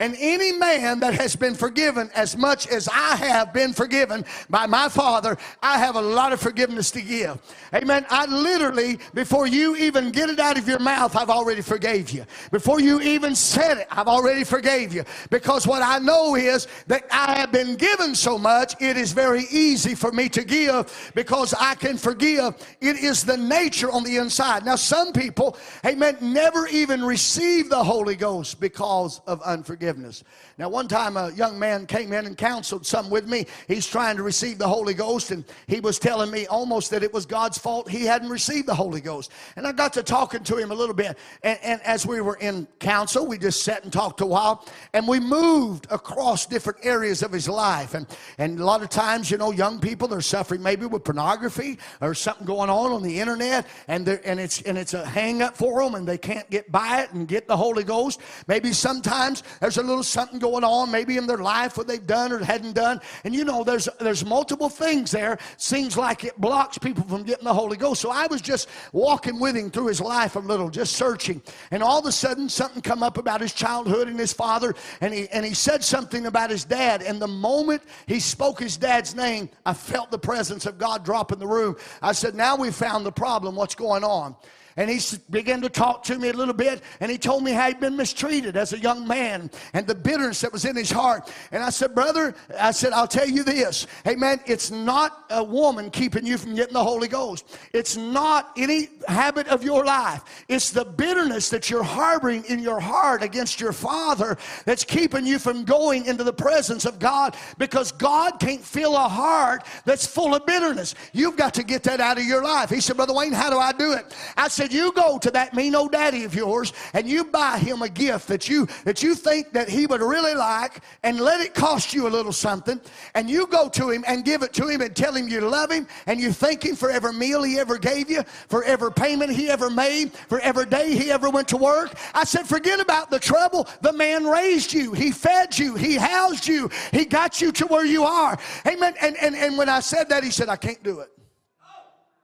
And 0.00 0.14
any 0.18 0.52
man 0.52 1.00
that 1.00 1.14
has 1.14 1.34
been 1.34 1.54
forgiven 1.54 2.08
as 2.14 2.36
much 2.36 2.68
as 2.68 2.88
I 2.88 3.16
have 3.16 3.52
been 3.52 3.72
forgiven 3.72 4.24
by 4.48 4.66
my 4.66 4.88
Father, 4.88 5.36
I 5.60 5.78
have 5.78 5.96
a 5.96 6.00
lot 6.00 6.32
of 6.32 6.40
forgiveness 6.40 6.92
to 6.92 7.02
give. 7.02 7.38
Amen. 7.74 8.06
I 8.08 8.26
literally, 8.26 9.00
before 9.12 9.48
you 9.48 9.74
even 9.76 10.12
get 10.12 10.30
it 10.30 10.38
out 10.38 10.56
of 10.56 10.68
your 10.68 10.78
mouth, 10.78 11.16
I've 11.16 11.30
already 11.30 11.62
forgave 11.62 12.10
you. 12.10 12.24
Before 12.52 12.80
you 12.80 13.00
even 13.00 13.34
said 13.34 13.78
it, 13.78 13.88
I've 13.90 14.06
already 14.06 14.44
forgave 14.44 14.94
you. 14.94 15.02
Because 15.30 15.66
what 15.66 15.82
I 15.82 15.98
know 15.98 16.36
is 16.36 16.68
that 16.86 17.04
I 17.10 17.36
have 17.36 17.50
been 17.50 17.74
given 17.74 18.14
so 18.14 18.38
much, 18.38 18.80
it 18.80 18.96
is 18.96 19.10
very 19.10 19.46
easy 19.50 19.96
for 19.96 20.12
me 20.12 20.28
to 20.28 20.44
give 20.44 21.12
because 21.16 21.54
I 21.54 21.74
can 21.74 21.98
forgive. 21.98 22.54
It 22.80 22.96
is 22.96 23.24
the 23.24 23.36
nature 23.36 23.90
on 23.90 24.04
the 24.04 24.18
inside. 24.18 24.64
Now, 24.64 24.76
some 24.76 25.12
people, 25.12 25.56
amen, 25.84 26.18
never 26.20 26.68
even 26.68 27.02
receive 27.02 27.68
the 27.68 27.82
Holy 27.82 28.14
Ghost 28.14 28.60
because 28.60 29.20
of 29.26 29.42
unforgiveness 29.42 29.87
forgiveness. 29.88 30.22
Now, 30.58 30.68
one 30.68 30.86
time 30.86 31.16
a 31.16 31.32
young 31.32 31.58
man 31.58 31.86
came 31.86 32.12
in 32.12 32.26
and 32.26 32.36
counseled 32.36 32.84
some 32.84 33.08
with 33.08 33.26
me. 33.26 33.46
He's 33.68 33.86
trying 33.86 34.18
to 34.18 34.22
receive 34.22 34.58
the 34.58 34.68
Holy 34.68 34.92
Ghost, 34.92 35.30
and 35.30 35.44
he 35.66 35.80
was 35.80 35.98
telling 35.98 36.30
me 36.30 36.46
almost 36.46 36.90
that 36.90 37.02
it 37.02 37.10
was 37.10 37.24
God's 37.24 37.56
fault 37.56 37.88
he 37.88 38.04
hadn't 38.04 38.28
received 38.28 38.68
the 38.68 38.74
Holy 38.74 39.00
Ghost. 39.00 39.32
And 39.56 39.66
I 39.66 39.72
got 39.72 39.94
to 39.94 40.02
talking 40.02 40.44
to 40.44 40.56
him 40.56 40.72
a 40.72 40.74
little 40.74 40.94
bit. 40.94 41.16
And, 41.42 41.58
and 41.62 41.82
as 41.82 42.04
we 42.04 42.20
were 42.20 42.36
in 42.36 42.68
counsel, 42.80 43.26
we 43.26 43.38
just 43.38 43.62
sat 43.62 43.82
and 43.82 43.90
talked 43.90 44.20
a 44.20 44.26
while, 44.26 44.66
and 44.92 45.08
we 45.08 45.20
moved 45.20 45.86
across 45.90 46.44
different 46.44 46.84
areas 46.84 47.22
of 47.22 47.32
his 47.32 47.48
life. 47.48 47.94
And, 47.94 48.06
and 48.36 48.60
a 48.60 48.64
lot 48.64 48.82
of 48.82 48.90
times, 48.90 49.30
you 49.30 49.38
know, 49.38 49.52
young 49.52 49.80
people 49.80 50.06
they're 50.06 50.20
suffering 50.20 50.62
maybe 50.62 50.84
with 50.84 51.02
pornography 51.02 51.78
or 52.02 52.12
something 52.14 52.46
going 52.46 52.68
on 52.68 52.92
on 52.92 53.02
the 53.02 53.18
internet, 53.18 53.66
and, 53.88 54.06
and, 54.06 54.38
it's, 54.38 54.60
and 54.62 54.76
it's 54.76 54.92
a 54.92 55.06
hang 55.06 55.40
up 55.40 55.56
for 55.56 55.82
them, 55.82 55.94
and 55.94 56.06
they 56.06 56.18
can't 56.18 56.48
get 56.50 56.70
by 56.70 57.00
it 57.00 57.12
and 57.12 57.26
get 57.26 57.48
the 57.48 57.56
Holy 57.56 57.84
Ghost. 57.84 58.20
Maybe 58.48 58.74
sometimes 58.74 59.42
there's 59.60 59.77
a 59.78 59.82
little 59.82 60.02
something 60.02 60.38
going 60.38 60.64
on, 60.64 60.90
maybe 60.90 61.16
in 61.16 61.26
their 61.26 61.38
life 61.38 61.76
what 61.76 61.86
they've 61.86 62.06
done 62.06 62.32
or 62.32 62.38
hadn't 62.38 62.74
done. 62.74 63.00
And 63.24 63.34
you 63.34 63.44
know, 63.44 63.64
there's 63.64 63.88
there's 64.00 64.24
multiple 64.24 64.68
things 64.68 65.10
there. 65.10 65.38
Seems 65.56 65.96
like 65.96 66.24
it 66.24 66.38
blocks 66.40 66.78
people 66.78 67.04
from 67.04 67.22
getting 67.22 67.44
the 67.44 67.54
Holy 67.54 67.76
Ghost. 67.76 68.00
So 68.02 68.10
I 68.10 68.26
was 68.26 68.40
just 68.40 68.68
walking 68.92 69.38
with 69.40 69.56
him 69.56 69.70
through 69.70 69.86
his 69.86 70.00
life 70.00 70.36
a 70.36 70.40
little, 70.40 70.68
just 70.68 70.94
searching. 70.94 71.42
And 71.70 71.82
all 71.82 71.98
of 72.00 72.06
a 72.06 72.12
sudden 72.12 72.48
something 72.48 72.82
come 72.82 73.02
up 73.02 73.18
about 73.18 73.40
his 73.40 73.52
childhood 73.52 74.08
and 74.08 74.18
his 74.18 74.32
father, 74.32 74.74
and 75.00 75.14
he 75.14 75.28
and 75.30 75.44
he 75.44 75.54
said 75.54 75.82
something 75.82 76.26
about 76.26 76.50
his 76.50 76.64
dad. 76.64 77.02
And 77.02 77.20
the 77.20 77.28
moment 77.28 77.82
he 78.06 78.20
spoke 78.20 78.60
his 78.60 78.76
dad's 78.76 79.14
name, 79.14 79.48
I 79.64 79.74
felt 79.74 80.10
the 80.10 80.18
presence 80.18 80.66
of 80.66 80.78
God 80.78 81.04
drop 81.04 81.32
in 81.32 81.38
the 81.38 81.46
room. 81.46 81.76
I 82.02 82.12
said, 82.12 82.34
Now 82.34 82.56
we 82.56 82.70
found 82.70 83.06
the 83.06 83.12
problem. 83.12 83.54
What's 83.54 83.74
going 83.74 84.04
on? 84.04 84.36
And 84.78 84.88
he 84.88 85.00
began 85.30 85.60
to 85.60 85.68
talk 85.68 86.04
to 86.04 86.18
me 86.18 86.28
a 86.28 86.32
little 86.32 86.54
bit 86.54 86.82
and 87.00 87.10
he 87.10 87.18
told 87.18 87.42
me 87.42 87.50
how 87.50 87.66
he'd 87.66 87.80
been 87.80 87.96
mistreated 87.96 88.56
as 88.56 88.72
a 88.72 88.78
young 88.78 89.06
man 89.06 89.50
and 89.74 89.86
the 89.88 89.94
bitterness 89.94 90.40
that 90.40 90.52
was 90.52 90.64
in 90.64 90.76
his 90.76 90.90
heart. 90.90 91.30
And 91.50 91.62
i 91.62 91.68
said 91.68 91.94
brother 91.94 92.34
i 92.58 92.70
said 92.70 92.92
i'll 92.92 93.08
tell 93.08 93.28
you 93.28 93.42
this. 93.42 93.88
Hey 94.04 94.14
man 94.14 94.40
it's 94.46 94.70
not 94.70 95.24
a 95.30 95.42
woman 95.42 95.90
keeping 95.90 96.24
you 96.24 96.38
from 96.38 96.54
getting 96.54 96.74
the 96.74 96.82
holy 96.82 97.08
ghost. 97.08 97.58
It's 97.72 97.96
not 97.96 98.52
any 98.56 98.88
habit 99.08 99.48
of 99.48 99.64
your 99.64 99.84
life. 99.84 100.22
It's 100.48 100.70
the 100.70 100.84
bitterness 100.84 101.50
that 101.50 101.68
you're 101.68 101.82
harboring 101.82 102.44
in 102.44 102.60
your 102.60 102.78
heart 102.78 103.24
against 103.24 103.60
your 103.60 103.72
father 103.72 104.38
that's 104.64 104.84
keeping 104.84 105.26
you 105.26 105.40
from 105.40 105.64
going 105.64 106.06
into 106.06 106.22
the 106.22 106.32
presence 106.32 106.84
of 106.84 107.00
god 107.00 107.36
because 107.58 107.90
god 107.90 108.38
can't 108.38 108.64
fill 108.64 108.94
a 108.94 109.08
heart 109.08 109.66
that's 109.84 110.06
full 110.06 110.36
of 110.36 110.46
bitterness. 110.46 110.94
You've 111.12 111.36
got 111.36 111.52
to 111.54 111.64
get 111.64 111.82
that 111.82 112.00
out 112.00 112.16
of 112.16 112.24
your 112.24 112.44
life. 112.44 112.70
He 112.70 112.80
said 112.80 112.96
brother 112.96 113.12
wayne 113.12 113.32
how 113.32 113.50
do 113.50 113.58
i 113.58 113.72
do 113.72 113.92
it? 113.92 114.14
I 114.36 114.46
said 114.46 114.67
said, 114.68 114.76
You 114.76 114.92
go 114.92 115.18
to 115.18 115.30
that 115.32 115.54
mean 115.54 115.74
old 115.74 115.92
daddy 115.92 116.24
of 116.24 116.34
yours 116.34 116.72
and 116.92 117.08
you 117.08 117.24
buy 117.24 117.58
him 117.58 117.82
a 117.82 117.88
gift 117.88 118.28
that 118.28 118.48
you 118.48 118.66
that 118.84 119.02
you 119.02 119.14
think 119.14 119.52
that 119.52 119.68
he 119.68 119.86
would 119.86 120.00
really 120.00 120.34
like 120.34 120.80
and 121.02 121.20
let 121.20 121.40
it 121.40 121.54
cost 121.54 121.94
you 121.94 122.06
a 122.06 122.10
little 122.10 122.32
something. 122.32 122.80
And 123.14 123.28
you 123.28 123.46
go 123.46 123.68
to 123.70 123.90
him 123.90 124.04
and 124.06 124.24
give 124.24 124.42
it 124.42 124.52
to 124.54 124.68
him 124.68 124.80
and 124.80 124.94
tell 124.94 125.14
him 125.14 125.28
you 125.28 125.40
love 125.40 125.70
him 125.70 125.86
and 126.06 126.20
you 126.20 126.32
thank 126.32 126.64
him 126.64 126.76
for 126.76 126.90
every 126.90 127.12
meal 127.12 127.42
he 127.42 127.58
ever 127.58 127.78
gave 127.78 128.10
you, 128.10 128.22
for 128.48 128.64
every 128.64 128.92
payment 128.92 129.30
he 129.32 129.48
ever 129.48 129.70
made, 129.70 130.12
for 130.12 130.40
every 130.40 130.66
day 130.66 130.94
he 130.94 131.10
ever 131.10 131.30
went 131.30 131.48
to 131.48 131.56
work. 131.56 131.94
I 132.14 132.24
said, 132.24 132.46
forget 132.46 132.80
about 132.80 133.10
the 133.10 133.18
trouble. 133.18 133.68
The 133.80 133.92
man 133.92 134.26
raised 134.26 134.72
you, 134.72 134.92
he 134.92 135.10
fed 135.10 135.58
you, 135.58 135.74
he 135.74 135.96
housed 135.96 136.46
you, 136.46 136.70
he 136.92 137.04
got 137.04 137.40
you 137.40 137.52
to 137.52 137.66
where 137.66 137.84
you 137.84 138.04
are. 138.04 138.38
Amen. 138.66 138.94
And, 139.00 139.16
and, 139.18 139.34
and 139.34 139.56
when 139.56 139.68
I 139.68 139.80
said 139.80 140.08
that, 140.10 140.24
he 140.24 140.30
said, 140.30 140.48
I 140.48 140.56
can't 140.56 140.82
do 140.82 141.00
it. 141.00 141.10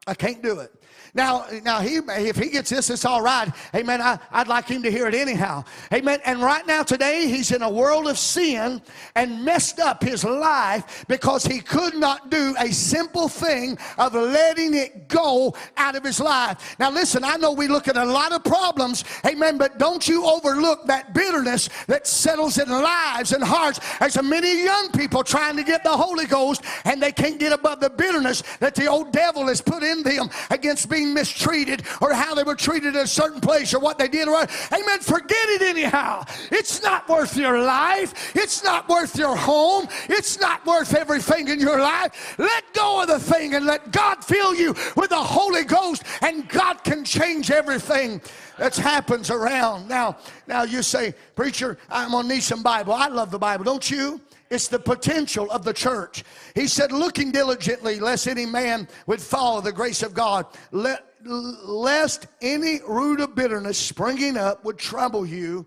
I 0.07 0.15
can't 0.15 0.43
do 0.43 0.61
it. 0.61 0.71
Now, 1.15 1.47
now 1.63 1.81
he 1.81 2.01
if 2.09 2.37
he 2.37 2.51
gets 2.51 2.71
this, 2.71 2.91
it's 2.91 3.05
all 3.05 3.23
right. 3.23 3.49
Amen. 3.75 4.03
I, 4.03 4.19
I'd 4.33 4.49
like 4.49 4.67
him 4.67 4.83
to 4.83 4.91
hear 4.91 5.07
it 5.07 5.15
anyhow. 5.15 5.65
Amen. 5.93 6.19
And 6.25 6.43
right 6.43 6.67
now, 6.67 6.83
today, 6.83 7.29
he's 7.29 7.53
in 7.53 7.63
a 7.63 7.71
world 7.71 8.09
of 8.09 8.19
sin 8.19 8.83
and 9.15 9.45
messed 9.45 9.79
up 9.79 10.03
his 10.03 10.25
life 10.25 11.05
because 11.07 11.45
he 11.45 11.61
could 11.61 11.95
not 11.95 12.31
do 12.31 12.57
a 12.59 12.73
simple 12.73 13.29
thing 13.29 13.79
of 13.97 14.15
letting 14.15 14.75
it 14.75 15.07
go 15.07 15.55
out 15.77 15.95
of 15.95 16.03
his 16.03 16.19
life. 16.19 16.77
Now, 16.81 16.91
listen, 16.91 17.23
I 17.23 17.37
know 17.37 17.53
we 17.53 17.69
look 17.69 17.87
at 17.87 17.97
a 17.97 18.05
lot 18.05 18.33
of 18.33 18.43
problems, 18.43 19.05
amen, 19.25 19.57
but 19.57 19.79
don't 19.79 20.07
you 20.09 20.25
overlook 20.25 20.85
that 20.87 21.15
bitterness 21.15 21.69
that 21.87 22.09
settles 22.09 22.59
in 22.59 22.69
lives 22.69 23.33
and 23.33 23.45
hearts. 23.45 23.79
There's 24.01 24.21
many 24.21 24.65
young 24.65 24.91
people 24.91 25.23
trying 25.23 25.57
to 25.57 25.63
get 25.63 25.85
the 25.85 25.91
Holy 25.91 26.27
Ghost 26.27 26.63
and 26.85 27.01
they 27.01 27.13
can't 27.13 27.39
get 27.39 27.53
above 27.53 27.79
the 27.79 27.91
bitterness 27.91 28.43
that 28.59 28.75
the 28.75 28.87
old 28.87 29.13
devil 29.13 29.47
has 29.47 29.61
put 29.61 29.83
in 29.85 30.03
them 30.03 30.29
against 30.51 30.91
being 30.91 31.04
being 31.05 31.15
mistreated 31.15 31.83
or 32.01 32.13
how 32.13 32.35
they 32.35 32.43
were 32.43 32.55
treated 32.55 32.95
in 32.95 33.03
a 33.03 33.07
certain 33.07 33.41
place 33.41 33.75
or 33.75 33.81
what 33.81 33.99
they 33.99 34.09
did. 34.09 34.29
Amen. 34.29 35.01
Forget 35.01 35.49
it 35.49 35.63
anyhow. 35.63 36.25
It's 36.51 36.83
not 36.83 37.09
worth 37.09 37.37
your 37.37 37.61
life. 37.63 38.35
It's 38.35 38.65
not 38.65 38.89
worth 38.89 39.17
your 39.17 39.37
home. 39.37 39.87
It's 40.09 40.41
not 40.41 40.65
worth 40.67 40.95
everything 40.95 41.49
in 41.49 41.61
your 41.61 41.81
life. 41.81 42.35
Let 42.39 42.73
go 42.75 43.03
of 43.03 43.09
the 43.09 43.19
thing 43.19 43.55
and 43.55 43.67
let 43.67 43.93
God 43.93 44.25
fill 44.25 44.55
you 44.55 44.75
with 44.97 45.11
the 45.11 45.17
Holy 45.17 45.65
Ghost, 45.65 46.05
and 46.23 46.49
God 46.49 46.83
can 46.85 47.05
change 47.05 47.51
everything 47.51 48.21
that 48.59 48.77
happens 48.77 49.31
around. 49.31 49.89
Now, 49.89 50.17
now 50.47 50.63
you 50.63 50.83
say, 50.83 51.15
preacher, 51.35 51.79
I'm 51.91 52.11
gonna 52.13 52.29
need 52.29 52.43
some 52.43 52.63
Bible. 52.63 52.93
I 52.93 53.09
love 53.09 53.31
the 53.31 53.39
Bible, 53.39 53.65
don't 53.65 53.91
you? 53.91 54.21
It's 54.51 54.69
the 54.69 54.79
potential 54.79 55.51
of 55.51 55.65
the 55.65 55.73
church. 55.73 56.25
He 56.55 56.67
said, 56.69 56.93
looking 56.93 57.33
diligently, 57.33 57.99
lest 57.99 58.29
any 58.29 58.47
man 58.47 58.89
would 59.07 59.21
follow 59.21 59.61
the 59.61 59.73
grace 59.73 60.03
of 60.03 60.15
God, 60.15 60.47
let, 60.71 61.05
lest 61.25 62.27
any 62.43 62.81
root 62.87 63.21
of 63.21 63.35
bitterness 63.35 63.79
springing 63.79 64.37
up 64.37 64.65
would 64.65 64.79
trouble 64.79 65.25
you 65.27 65.67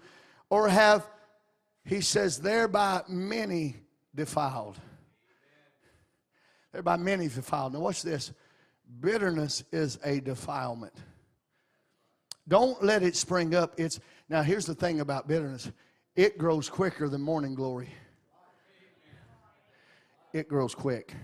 or 0.50 0.70
have 0.70 1.08
He 1.88 2.02
says, 2.02 2.38
thereby 2.38 3.02
many 3.08 3.78
defiled. 4.14 4.78
Thereby 6.74 6.98
many 6.98 7.30
defiled. 7.30 7.74
Now, 7.74 7.80
watch 7.80 8.02
this. 8.02 8.34
Bitterness 9.00 9.64
is 9.72 9.98
a 10.04 10.20
defilement. 10.20 10.94
Don't 12.48 12.82
let 12.84 13.04
it 13.04 13.16
spring 13.16 13.56
up. 13.56 13.80
It's 13.80 14.00
now 14.30 14.42
here's 14.42 14.66
the 14.66 14.76
thing 14.76 15.00
about 15.00 15.28
bitterness. 15.28 15.72
It 16.16 16.38
grows 16.38 16.70
quicker 16.70 17.08
than 17.08 17.22
morning 17.22 17.56
glory. 17.56 17.90
It 20.38 20.48
grows 20.48 20.76
quick. 20.76 21.16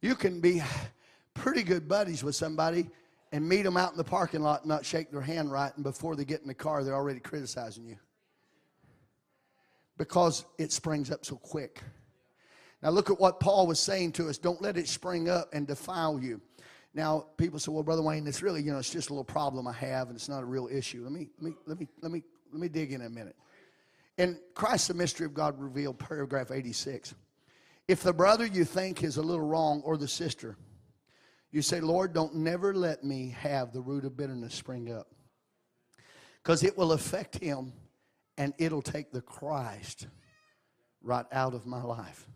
You 0.00 0.14
can 0.14 0.40
be 0.40 0.62
pretty 1.34 1.64
good 1.64 1.88
buddies 1.88 2.22
with 2.22 2.36
somebody 2.36 2.88
and 3.32 3.48
meet 3.48 3.62
them 3.62 3.76
out 3.76 3.90
in 3.90 3.96
the 3.96 4.04
parking 4.04 4.42
lot 4.42 4.60
and 4.60 4.68
not 4.68 4.86
shake 4.86 5.10
their 5.10 5.20
hand 5.20 5.50
right, 5.50 5.72
and 5.74 5.82
before 5.82 6.14
they 6.14 6.24
get 6.24 6.40
in 6.40 6.46
the 6.46 6.54
car, 6.54 6.84
they're 6.84 6.94
already 6.94 7.18
criticizing 7.18 7.84
you. 7.84 7.96
Because 9.98 10.44
it 10.56 10.70
springs 10.70 11.10
up 11.10 11.24
so 11.24 11.34
quick. 11.34 11.82
Now, 12.80 12.90
look 12.90 13.10
at 13.10 13.18
what 13.18 13.40
Paul 13.40 13.66
was 13.66 13.80
saying 13.80 14.12
to 14.12 14.28
us. 14.28 14.38
Don't 14.38 14.62
let 14.62 14.76
it 14.76 14.86
spring 14.86 15.28
up 15.28 15.52
and 15.52 15.66
defile 15.66 16.20
you. 16.20 16.40
Now, 16.94 17.26
people 17.36 17.58
say, 17.58 17.72
well, 17.72 17.82
Brother 17.82 18.02
Wayne, 18.02 18.24
it's 18.28 18.40
really, 18.40 18.62
you 18.62 18.70
know, 18.70 18.78
it's 18.78 18.92
just 18.92 19.10
a 19.10 19.12
little 19.12 19.24
problem 19.24 19.66
I 19.66 19.72
have 19.72 20.06
and 20.06 20.16
it's 20.16 20.28
not 20.28 20.44
a 20.44 20.46
real 20.46 20.68
issue. 20.70 21.02
Let 21.02 21.10
me, 21.10 21.28
let 21.40 21.50
me, 21.50 21.56
let 21.66 21.80
me, 21.80 21.88
let 22.02 22.12
me, 22.12 22.22
let 22.52 22.60
me 22.60 22.68
dig 22.68 22.92
in 22.92 23.00
a 23.00 23.10
minute. 23.10 23.34
In 24.16 24.38
Christ, 24.54 24.86
the 24.86 24.94
Mystery 24.94 25.26
of 25.26 25.34
God 25.34 25.60
Revealed, 25.60 25.98
paragraph 25.98 26.52
86. 26.52 27.12
If 27.88 28.02
the 28.02 28.12
brother 28.12 28.44
you 28.44 28.64
think 28.64 29.04
is 29.04 29.16
a 29.16 29.22
little 29.22 29.46
wrong 29.46 29.80
or 29.84 29.96
the 29.96 30.08
sister, 30.08 30.56
you 31.52 31.62
say, 31.62 31.80
Lord, 31.80 32.12
don't 32.12 32.34
never 32.34 32.74
let 32.74 33.04
me 33.04 33.34
have 33.38 33.72
the 33.72 33.80
root 33.80 34.04
of 34.04 34.16
bitterness 34.16 34.54
spring 34.54 34.92
up. 34.92 35.06
Because 36.42 36.64
it 36.64 36.76
will 36.76 36.92
affect 36.92 37.38
him 37.38 37.72
and 38.36 38.52
it'll 38.58 38.82
take 38.82 39.12
the 39.12 39.20
Christ 39.20 40.08
right 41.00 41.26
out 41.30 41.54
of 41.54 41.64
my 41.64 41.82
life. 41.82 42.26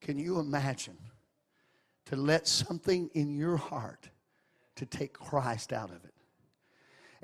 Can 0.00 0.18
you 0.18 0.38
imagine 0.38 0.96
to 2.06 2.16
let 2.16 2.48
something 2.48 3.10
in 3.12 3.36
your 3.36 3.58
heart 3.58 4.08
to 4.76 4.86
take 4.86 5.12
Christ 5.12 5.74
out 5.74 5.90
of 5.90 6.04
it? 6.04 6.14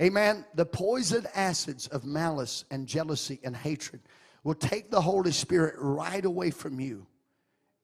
Amen. 0.00 0.44
The 0.54 0.66
poison 0.66 1.26
acids 1.34 1.86
of 1.86 2.04
malice 2.04 2.64
and 2.70 2.86
jealousy 2.86 3.40
and 3.42 3.56
hatred 3.56 4.02
will 4.42 4.54
take 4.54 4.90
the 4.90 5.00
Holy 5.00 5.32
Spirit 5.32 5.76
right 5.78 6.24
away 6.24 6.50
from 6.50 6.78
you 6.78 7.06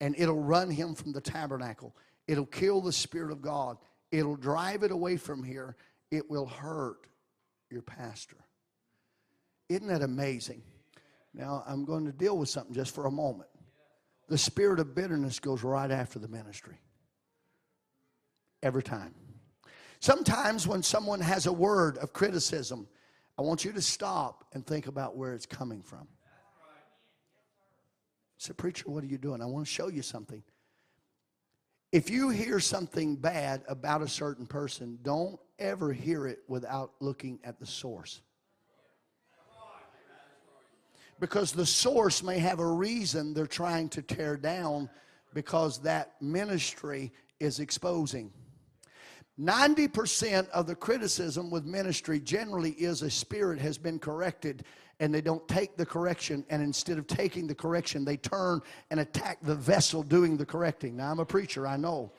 and 0.01 0.15
it'll 0.19 0.43
run 0.43 0.71
him 0.71 0.95
from 0.95 1.13
the 1.13 1.21
tabernacle. 1.21 1.95
It'll 2.27 2.47
kill 2.47 2.81
the 2.81 2.93
Spirit 2.93 3.33
of 3.33 3.43
God. 3.43 3.77
It'll 4.11 4.37
drive 4.37 4.83
it 4.83 4.91
away 4.91 5.17
from 5.17 5.43
here. 5.43 5.77
It 6.11 6.29
will 6.31 6.47
hurt 6.47 7.07
your 7.71 7.83
pastor. 7.83 8.37
Isn't 9.69 9.87
that 9.89 10.03
amazing? 10.03 10.63
Now, 11.33 11.63
I'm 11.67 11.85
going 11.85 12.05
to 12.07 12.13
deal 12.13 12.37
with 12.37 12.49
something 12.49 12.75
just 12.75 12.95
for 12.95 13.07
a 13.07 13.11
moment. 13.11 13.49
The 14.29 14.39
spirit 14.39 14.81
of 14.81 14.95
bitterness 14.95 15.39
goes 15.39 15.63
right 15.63 15.91
after 15.91 16.19
the 16.19 16.29
ministry. 16.29 16.79
Every 18.63 18.83
time. 18.83 19.15
Sometimes 20.01 20.67
when 20.67 20.83
someone 20.83 21.21
has 21.21 21.47
a 21.47 21.53
word 21.53 21.99
of 21.99 22.13
criticism, 22.13 22.89
I 23.39 23.43
want 23.43 23.65
you 23.65 23.73
to 23.73 23.81
stop 23.81 24.45
and 24.53 24.67
think 24.67 24.87
about 24.87 25.17
where 25.17 25.35
it's 25.35 25.47
coming 25.47 25.83
from. 25.83 26.09
Say, 28.41 28.55
Preacher, 28.55 28.89
what 28.89 29.05
are 29.05 29.07
you 29.07 29.19
doing? 29.19 29.43
I 29.43 29.45
want 29.45 29.67
to 29.67 29.71
show 29.71 29.89
you 29.89 30.01
something. 30.01 30.43
If 31.93 32.09
you 32.09 32.31
hear 32.31 32.59
something 32.59 33.17
bad 33.17 33.63
about 33.69 34.01
a 34.01 34.09
certain 34.09 34.47
person, 34.47 34.99
don't 35.03 35.39
ever 35.59 35.93
hear 35.93 36.27
it 36.27 36.39
without 36.49 36.93
looking 37.01 37.39
at 37.45 37.61
the 37.61 37.67
source. 37.67 38.23
Because 41.19 41.53
the 41.53 41.67
source 41.67 42.23
may 42.23 42.39
have 42.39 42.61
a 42.61 42.67
reason 42.67 43.35
they're 43.35 43.47
trying 43.47 43.91
to 43.91 44.01
tear 44.01 44.39
down 44.39 44.89
because 45.35 45.79
that 45.81 46.15
ministry 46.23 47.13
is 47.41 47.61
exposing. 47.61 48.33
90% 49.39 50.49
of 50.49 50.67
the 50.67 50.75
criticism 50.75 51.51
with 51.51 51.67
ministry 51.67 52.19
generally 52.21 52.71
is 52.71 53.03
a 53.03 53.11
spirit 53.11 53.59
has 53.59 53.77
been 53.77 53.99
corrected 53.99 54.65
and 55.01 55.13
they 55.13 55.21
don't 55.21 55.47
take 55.49 55.77
the 55.77 55.87
correction 55.87 56.45
and 56.51 56.63
instead 56.63 56.99
of 56.99 57.07
taking 57.07 57.47
the 57.47 57.55
correction 57.55 58.05
they 58.05 58.17
turn 58.17 58.61
and 58.91 59.01
attack 59.01 59.39
the 59.43 59.55
vessel 59.55 60.03
doing 60.03 60.37
the 60.37 60.47
correcting. 60.47 60.97
Now 60.97 61.11
i'm 61.11 61.19
a 61.19 61.25
preacher 61.25 61.67
i 61.67 61.77
know 61.77 62.13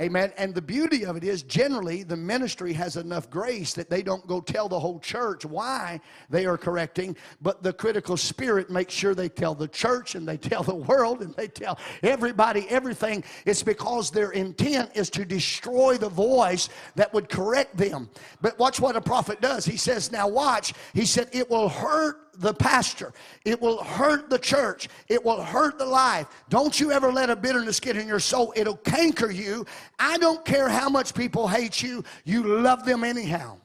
Amen. 0.00 0.32
And 0.36 0.54
the 0.54 0.62
beauty 0.62 1.04
of 1.04 1.16
it 1.16 1.24
is, 1.24 1.42
generally, 1.42 2.02
the 2.02 2.16
ministry 2.16 2.72
has 2.72 2.96
enough 2.96 3.30
grace 3.30 3.74
that 3.74 3.90
they 3.90 4.02
don't 4.02 4.26
go 4.26 4.40
tell 4.40 4.68
the 4.68 4.78
whole 4.78 4.98
church 4.98 5.44
why 5.44 6.00
they 6.30 6.46
are 6.46 6.56
correcting, 6.56 7.16
but 7.40 7.62
the 7.62 7.72
critical 7.72 8.16
spirit 8.16 8.70
makes 8.70 8.94
sure 8.94 9.14
they 9.14 9.28
tell 9.28 9.54
the 9.54 9.68
church 9.68 10.14
and 10.14 10.26
they 10.26 10.36
tell 10.52 10.62
the 10.62 10.74
world 10.74 11.22
and 11.22 11.34
they 11.34 11.48
tell 11.48 11.78
everybody 12.02 12.66
everything. 12.68 13.22
It's 13.44 13.62
because 13.62 14.10
their 14.10 14.30
intent 14.30 14.90
is 14.94 15.10
to 15.10 15.24
destroy 15.24 15.96
the 15.96 16.08
voice 16.08 16.68
that 16.96 17.12
would 17.12 17.28
correct 17.28 17.76
them. 17.76 18.08
But 18.40 18.58
watch 18.58 18.80
what 18.80 18.96
a 18.96 19.00
prophet 19.00 19.40
does. 19.40 19.64
He 19.64 19.76
says, 19.76 20.10
Now 20.10 20.28
watch. 20.28 20.72
He 20.94 21.04
said, 21.04 21.28
It 21.32 21.50
will 21.50 21.68
hurt 21.68 22.31
the 22.34 22.54
pastor. 22.54 23.12
It 23.44 23.60
will 23.60 23.82
hurt 23.82 24.30
the 24.30 24.38
church. 24.38 24.88
It 25.08 25.24
will 25.24 25.42
hurt 25.42 25.78
the 25.78 25.86
life. 25.86 26.26
Don't 26.48 26.78
you 26.78 26.92
ever 26.92 27.12
let 27.12 27.30
a 27.30 27.36
bitterness 27.36 27.80
get 27.80 27.96
in 27.96 28.06
your 28.06 28.20
soul. 28.20 28.52
It'll 28.56 28.76
canker 28.76 29.30
you. 29.30 29.66
I 29.98 30.18
don't 30.18 30.44
care 30.44 30.68
how 30.68 30.88
much 30.88 31.14
people 31.14 31.46
hate 31.46 31.82
you, 31.82 32.04
you 32.24 32.42
love 32.42 32.84
them 32.84 33.04
anyhow. 33.04 33.58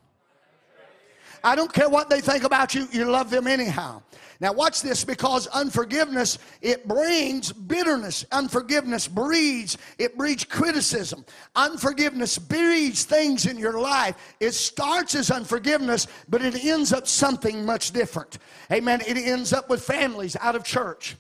I 1.44 1.56
don't 1.56 1.72
care 1.72 1.90
what 1.90 2.10
they 2.10 2.22
think 2.22 2.44
about 2.44 2.76
you, 2.76 2.88
you 2.92 3.06
love 3.06 3.30
them 3.30 3.48
anyhow. 3.48 4.02
Now 4.40 4.54
watch 4.54 4.82
this 4.82 5.04
because 5.04 5.48
unforgiveness 5.48 6.38
it 6.62 6.88
brings 6.88 7.52
bitterness. 7.52 8.26
Unforgiveness 8.32 9.08
breeds 9.08 9.78
it 9.98 10.18
breeds 10.18 10.44
criticism. 10.44 11.26
Unforgiveness 11.56 12.38
breeds 12.38 13.04
things 13.04 13.46
in 13.48 13.58
your 13.58 13.80
life. 13.80 14.16
It 14.40 14.52
starts 14.52 15.16
as 15.16 15.32
unforgiveness, 15.32 16.08
but 16.30 16.42
it 16.42 16.64
ends 16.64 16.94
up 16.94 17.08
something 17.08 17.66
much 17.66 17.92
different. 17.92 18.38
Amen. 18.72 19.02
It 19.08 19.18
ends 19.18 19.54
up 19.54 19.70
with 19.70 19.84
families 19.84 20.36
out 20.40 20.56
of 20.56 20.64
church. 20.64 21.16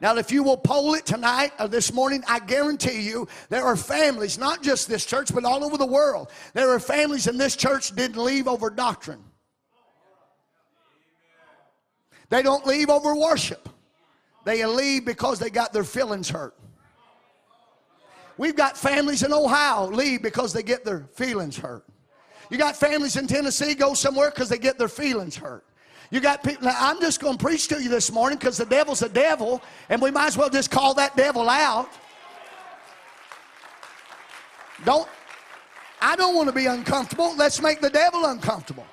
Now, 0.00 0.16
if 0.16 0.32
you 0.32 0.42
will 0.42 0.56
poll 0.56 0.94
it 0.94 1.06
tonight 1.06 1.52
or 1.58 1.68
this 1.68 1.92
morning, 1.92 2.22
I 2.28 2.40
guarantee 2.40 3.00
you 3.00 3.28
there 3.48 3.64
are 3.64 3.76
families, 3.76 4.38
not 4.38 4.62
just 4.62 4.88
this 4.88 5.06
church, 5.06 5.32
but 5.32 5.44
all 5.44 5.64
over 5.64 5.78
the 5.78 5.86
world. 5.86 6.30
There 6.52 6.70
are 6.70 6.80
families 6.80 7.26
in 7.26 7.38
this 7.38 7.56
church 7.56 7.94
didn't 7.94 8.22
leave 8.22 8.48
over 8.48 8.70
doctrine. 8.70 9.22
They 12.28 12.42
don't 12.42 12.66
leave 12.66 12.90
over 12.90 13.14
worship. 13.14 13.68
They 14.44 14.64
leave 14.66 15.04
because 15.04 15.38
they 15.38 15.50
got 15.50 15.72
their 15.72 15.84
feelings 15.84 16.28
hurt. 16.28 16.54
We've 18.36 18.56
got 18.56 18.76
families 18.76 19.22
in 19.22 19.32
Ohio 19.32 19.86
leave 19.86 20.22
because 20.22 20.52
they 20.52 20.62
get 20.62 20.84
their 20.84 21.06
feelings 21.14 21.56
hurt. 21.56 21.84
You 22.50 22.58
got 22.58 22.76
families 22.76 23.16
in 23.16 23.26
Tennessee 23.26 23.74
go 23.74 23.94
somewhere 23.94 24.30
because 24.30 24.48
they 24.48 24.58
get 24.58 24.78
their 24.78 24.88
feelings 24.88 25.36
hurt. 25.36 25.64
You 26.10 26.20
got 26.20 26.42
people. 26.42 26.64
Now, 26.64 26.76
I'm 26.78 27.00
just 27.00 27.20
going 27.20 27.38
to 27.38 27.44
preach 27.44 27.68
to 27.68 27.82
you 27.82 27.88
this 27.88 28.12
morning 28.12 28.38
because 28.38 28.58
the 28.58 28.66
devil's 28.66 29.02
a 29.02 29.08
devil, 29.08 29.62
and 29.88 30.00
we 30.00 30.10
might 30.10 30.26
as 30.26 30.36
well 30.36 30.50
just 30.50 30.70
call 30.70 30.94
that 30.94 31.16
devil 31.16 31.48
out. 31.48 31.88
Don't. 34.84 35.08
I 36.00 36.16
don't 36.16 36.34
want 36.34 36.48
to 36.48 36.54
be 36.54 36.66
uncomfortable. 36.66 37.34
Let's 37.36 37.62
make 37.62 37.80
the 37.80 37.90
devil 37.90 38.26
uncomfortable. 38.26 38.86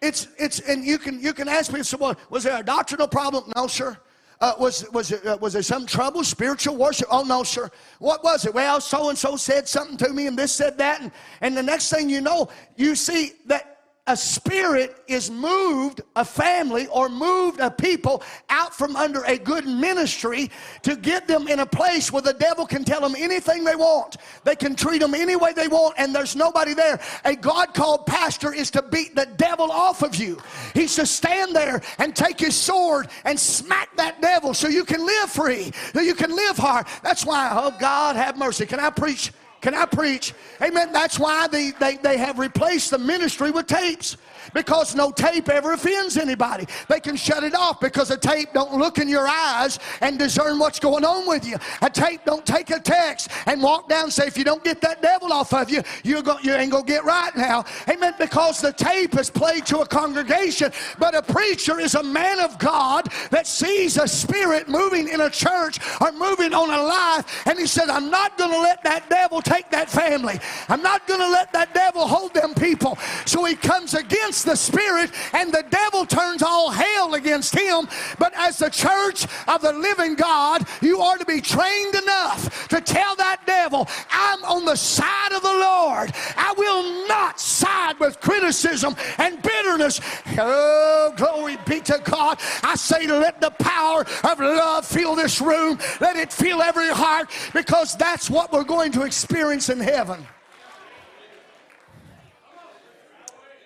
It's, 0.00 0.28
it's, 0.38 0.60
and 0.60 0.84
you 0.84 0.98
can, 0.98 1.20
you 1.20 1.32
can 1.32 1.48
ask 1.48 1.72
me, 1.72 1.82
so 1.82 1.98
well, 1.98 2.16
was 2.30 2.44
there 2.44 2.58
a 2.58 2.62
doctrinal 2.62 3.08
problem? 3.08 3.52
No, 3.54 3.66
sir. 3.66 3.98
Uh, 4.40 4.54
was, 4.58 4.90
was, 4.92 5.12
it, 5.12 5.26
uh, 5.26 5.36
was 5.38 5.52
there 5.52 5.62
some 5.62 5.84
trouble, 5.84 6.24
spiritual 6.24 6.76
worship? 6.76 7.06
Oh, 7.10 7.22
no, 7.22 7.42
sir. 7.42 7.68
What 7.98 8.24
was 8.24 8.46
it? 8.46 8.54
Well, 8.54 8.80
so 8.80 9.10
and 9.10 9.18
so 9.18 9.36
said 9.36 9.68
something 9.68 9.98
to 9.98 10.10
me, 10.14 10.28
and 10.28 10.38
this 10.38 10.52
said 10.52 10.78
that. 10.78 11.02
And, 11.02 11.12
and 11.42 11.54
the 11.54 11.62
next 11.62 11.90
thing 11.90 12.08
you 12.08 12.22
know, 12.22 12.48
you 12.76 12.94
see 12.94 13.32
that 13.46 13.69
a 14.06 14.16
spirit 14.16 15.02
is 15.06 15.30
moved 15.30 16.00
a 16.16 16.24
family 16.24 16.86
or 16.88 17.08
moved 17.08 17.60
a 17.60 17.70
people 17.70 18.22
out 18.48 18.74
from 18.74 18.96
under 18.96 19.22
a 19.24 19.38
good 19.38 19.66
ministry 19.66 20.50
to 20.82 20.96
get 20.96 21.28
them 21.28 21.46
in 21.48 21.60
a 21.60 21.66
place 21.66 22.12
where 22.12 22.22
the 22.22 22.32
devil 22.32 22.66
can 22.66 22.82
tell 22.82 23.00
them 23.00 23.14
anything 23.16 23.62
they 23.62 23.76
want. 23.76 24.16
They 24.44 24.56
can 24.56 24.74
treat 24.74 25.00
them 25.00 25.14
any 25.14 25.36
way 25.36 25.52
they 25.52 25.68
want, 25.68 25.94
and 25.98 26.14
there's 26.14 26.34
nobody 26.34 26.74
there. 26.74 26.98
A 27.24 27.36
God 27.36 27.74
called 27.74 28.06
pastor 28.06 28.52
is 28.52 28.70
to 28.72 28.82
beat 28.82 29.14
the 29.14 29.26
devil 29.36 29.70
off 29.70 30.02
of 30.02 30.16
you. 30.16 30.38
He's 30.74 30.96
to 30.96 31.06
stand 31.06 31.54
there 31.54 31.82
and 31.98 32.16
take 32.16 32.40
his 32.40 32.56
sword 32.56 33.08
and 33.24 33.38
smack 33.38 33.96
that 33.96 34.20
devil 34.20 34.54
so 34.54 34.68
you 34.68 34.84
can 34.84 35.04
live 35.04 35.30
free, 35.30 35.72
so 35.92 36.00
you 36.00 36.14
can 36.14 36.34
live 36.34 36.56
hard. 36.56 36.86
That's 37.02 37.24
why, 37.24 37.50
oh 37.52 37.74
God, 37.78 38.16
have 38.16 38.36
mercy. 38.36 38.66
Can 38.66 38.80
I 38.80 38.90
preach? 38.90 39.32
Can 39.60 39.74
I 39.74 39.84
preach? 39.84 40.32
Amen. 40.62 40.92
That's 40.92 41.18
why 41.18 41.46
they, 41.46 41.72
they, 41.72 41.96
they 41.96 42.16
have 42.16 42.38
replaced 42.38 42.90
the 42.90 42.98
ministry 42.98 43.50
with 43.50 43.66
tapes. 43.66 44.16
Because 44.54 44.94
no 44.94 45.10
tape 45.10 45.48
ever 45.48 45.72
offends 45.72 46.16
anybody. 46.16 46.66
They 46.88 47.00
can 47.00 47.16
shut 47.16 47.44
it 47.44 47.54
off 47.54 47.80
because 47.80 48.10
a 48.10 48.16
tape 48.16 48.52
don't 48.52 48.74
look 48.74 48.98
in 48.98 49.08
your 49.08 49.28
eyes 49.28 49.78
and 50.00 50.18
discern 50.18 50.58
what's 50.58 50.78
going 50.78 51.04
on 51.04 51.26
with 51.28 51.46
you. 51.46 51.56
A 51.82 51.90
tape 51.90 52.24
don't 52.24 52.44
take 52.44 52.70
a 52.70 52.80
text 52.80 53.30
and 53.46 53.62
walk 53.62 53.88
down 53.88 54.04
and 54.04 54.12
say, 54.12 54.26
if 54.26 54.36
you 54.36 54.44
don't 54.44 54.64
get 54.64 54.80
that 54.80 55.02
devil 55.02 55.32
off 55.32 55.52
of 55.52 55.70
you, 55.70 55.82
you're 56.04 56.22
go, 56.22 56.38
you 56.42 56.54
ain't 56.54 56.72
going 56.72 56.84
to 56.84 56.92
get 56.92 57.04
right 57.04 57.36
now. 57.36 57.64
Amen. 57.88 58.14
Because 58.18 58.60
the 58.60 58.72
tape 58.72 59.18
is 59.18 59.30
played 59.30 59.66
to 59.66 59.80
a 59.80 59.86
congregation, 59.86 60.72
but 60.98 61.14
a 61.14 61.22
preacher 61.22 61.78
is 61.80 61.94
a 61.94 62.02
man 62.02 62.40
of 62.40 62.58
God 62.58 63.08
that 63.30 63.46
sees 63.46 63.96
a 63.96 64.08
spirit 64.08 64.68
moving 64.68 65.08
in 65.08 65.22
a 65.22 65.30
church 65.30 65.78
or 66.00 66.12
moving 66.12 66.54
on 66.54 66.70
a 66.70 66.82
life, 66.82 67.46
and 67.46 67.58
he 67.58 67.66
said, 67.66 67.88
I'm 67.88 68.10
not 68.10 68.36
going 68.38 68.50
to 68.50 68.60
let 68.60 68.82
that 68.84 69.08
devil 69.08 69.40
take 69.40 69.70
that 69.70 69.88
family. 69.88 70.38
I'm 70.68 70.82
not 70.82 71.06
going 71.06 71.20
to 71.20 71.28
let 71.28 71.52
that 71.52 71.74
devil 71.74 72.06
hold 72.06 72.34
them 72.34 72.54
people. 72.54 72.98
So 73.26 73.44
he 73.44 73.54
comes 73.54 73.94
against 74.30 74.46
the 74.46 74.54
spirit, 74.54 75.10
and 75.32 75.52
the 75.52 75.64
devil 75.70 76.06
turns 76.06 76.40
all 76.40 76.70
hell 76.70 77.14
against 77.14 77.52
him. 77.52 77.88
But 78.16 78.32
as 78.36 78.58
the 78.58 78.70
church 78.70 79.26
of 79.48 79.60
the 79.60 79.72
living 79.72 80.14
God, 80.14 80.64
you 80.80 81.00
are 81.00 81.18
to 81.18 81.24
be 81.24 81.40
trained 81.40 81.96
enough 81.96 82.68
to 82.68 82.80
tell 82.80 83.16
that 83.16 83.40
devil, 83.44 83.88
I'm 84.08 84.44
on 84.44 84.64
the 84.66 84.76
side 84.76 85.32
of 85.32 85.42
the 85.42 85.48
Lord. 85.48 86.12
I 86.36 86.54
will 86.56 87.08
not 87.08 87.40
side 87.40 87.98
with 87.98 88.20
criticism 88.20 88.94
and 89.18 89.42
bitterness. 89.42 90.00
Oh, 90.38 91.12
glory 91.16 91.56
be 91.66 91.80
to 91.80 92.00
God. 92.04 92.38
I 92.62 92.76
say, 92.76 93.08
let 93.08 93.40
the 93.40 93.50
power 93.50 94.02
of 94.22 94.38
love 94.38 94.86
fill 94.86 95.16
this 95.16 95.40
room. 95.40 95.76
Let 96.00 96.14
it 96.14 96.32
fill 96.32 96.62
every 96.62 96.90
heart 96.90 97.30
because 97.52 97.96
that's 97.96 98.30
what 98.30 98.52
we're 98.52 98.62
going 98.62 98.92
to 98.92 99.02
experience 99.02 99.70
in 99.70 99.80
heaven. 99.80 100.24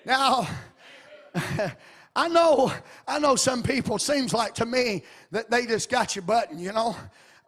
Now, 0.05 0.49
I 2.17 2.29
know, 2.29 2.73
I 3.09 3.19
know 3.19 3.37
some 3.37 3.63
people, 3.63 3.99
seems 3.99 4.33
like 4.33 4.55
to 4.55 4.67
me 4.67 5.03
that 5.31 5.51
they 5.51 5.67
just 5.67 5.91
got 5.91 6.15
your 6.15 6.25
button, 6.25 6.59
you 6.59 6.73
know. 6.73 6.97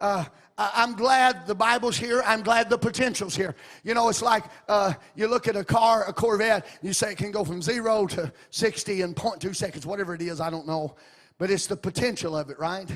Uh, 0.01 0.25
I'm 0.59 0.93
glad 0.93 1.45
the 1.45 1.53
Bible's 1.53 1.97
here. 1.97 2.23
I'm 2.25 2.41
glad 2.41 2.67
the 2.69 2.79
potential's 2.79 3.35
here. 3.35 3.55
You 3.83 3.93
know, 3.93 4.09
it's 4.09 4.23
like 4.23 4.43
uh, 4.67 4.93
you 5.15 5.27
look 5.27 5.47
at 5.47 5.55
a 5.55 5.63
car, 5.63 6.03
a 6.07 6.13
Corvette, 6.13 6.65
you 6.81 6.93
say 6.93 7.11
it 7.11 7.17
can 7.19 7.31
go 7.31 7.43
from 7.43 7.61
zero 7.61 8.07
to 8.07 8.31
60 8.49 9.03
in 9.03 9.13
0.2 9.13 9.55
seconds, 9.55 9.85
whatever 9.85 10.15
it 10.15 10.21
is, 10.21 10.41
I 10.41 10.49
don't 10.49 10.65
know. 10.65 10.95
But 11.37 11.51
it's 11.51 11.67
the 11.67 11.77
potential 11.77 12.35
of 12.35 12.49
it, 12.49 12.57
right? 12.57 12.89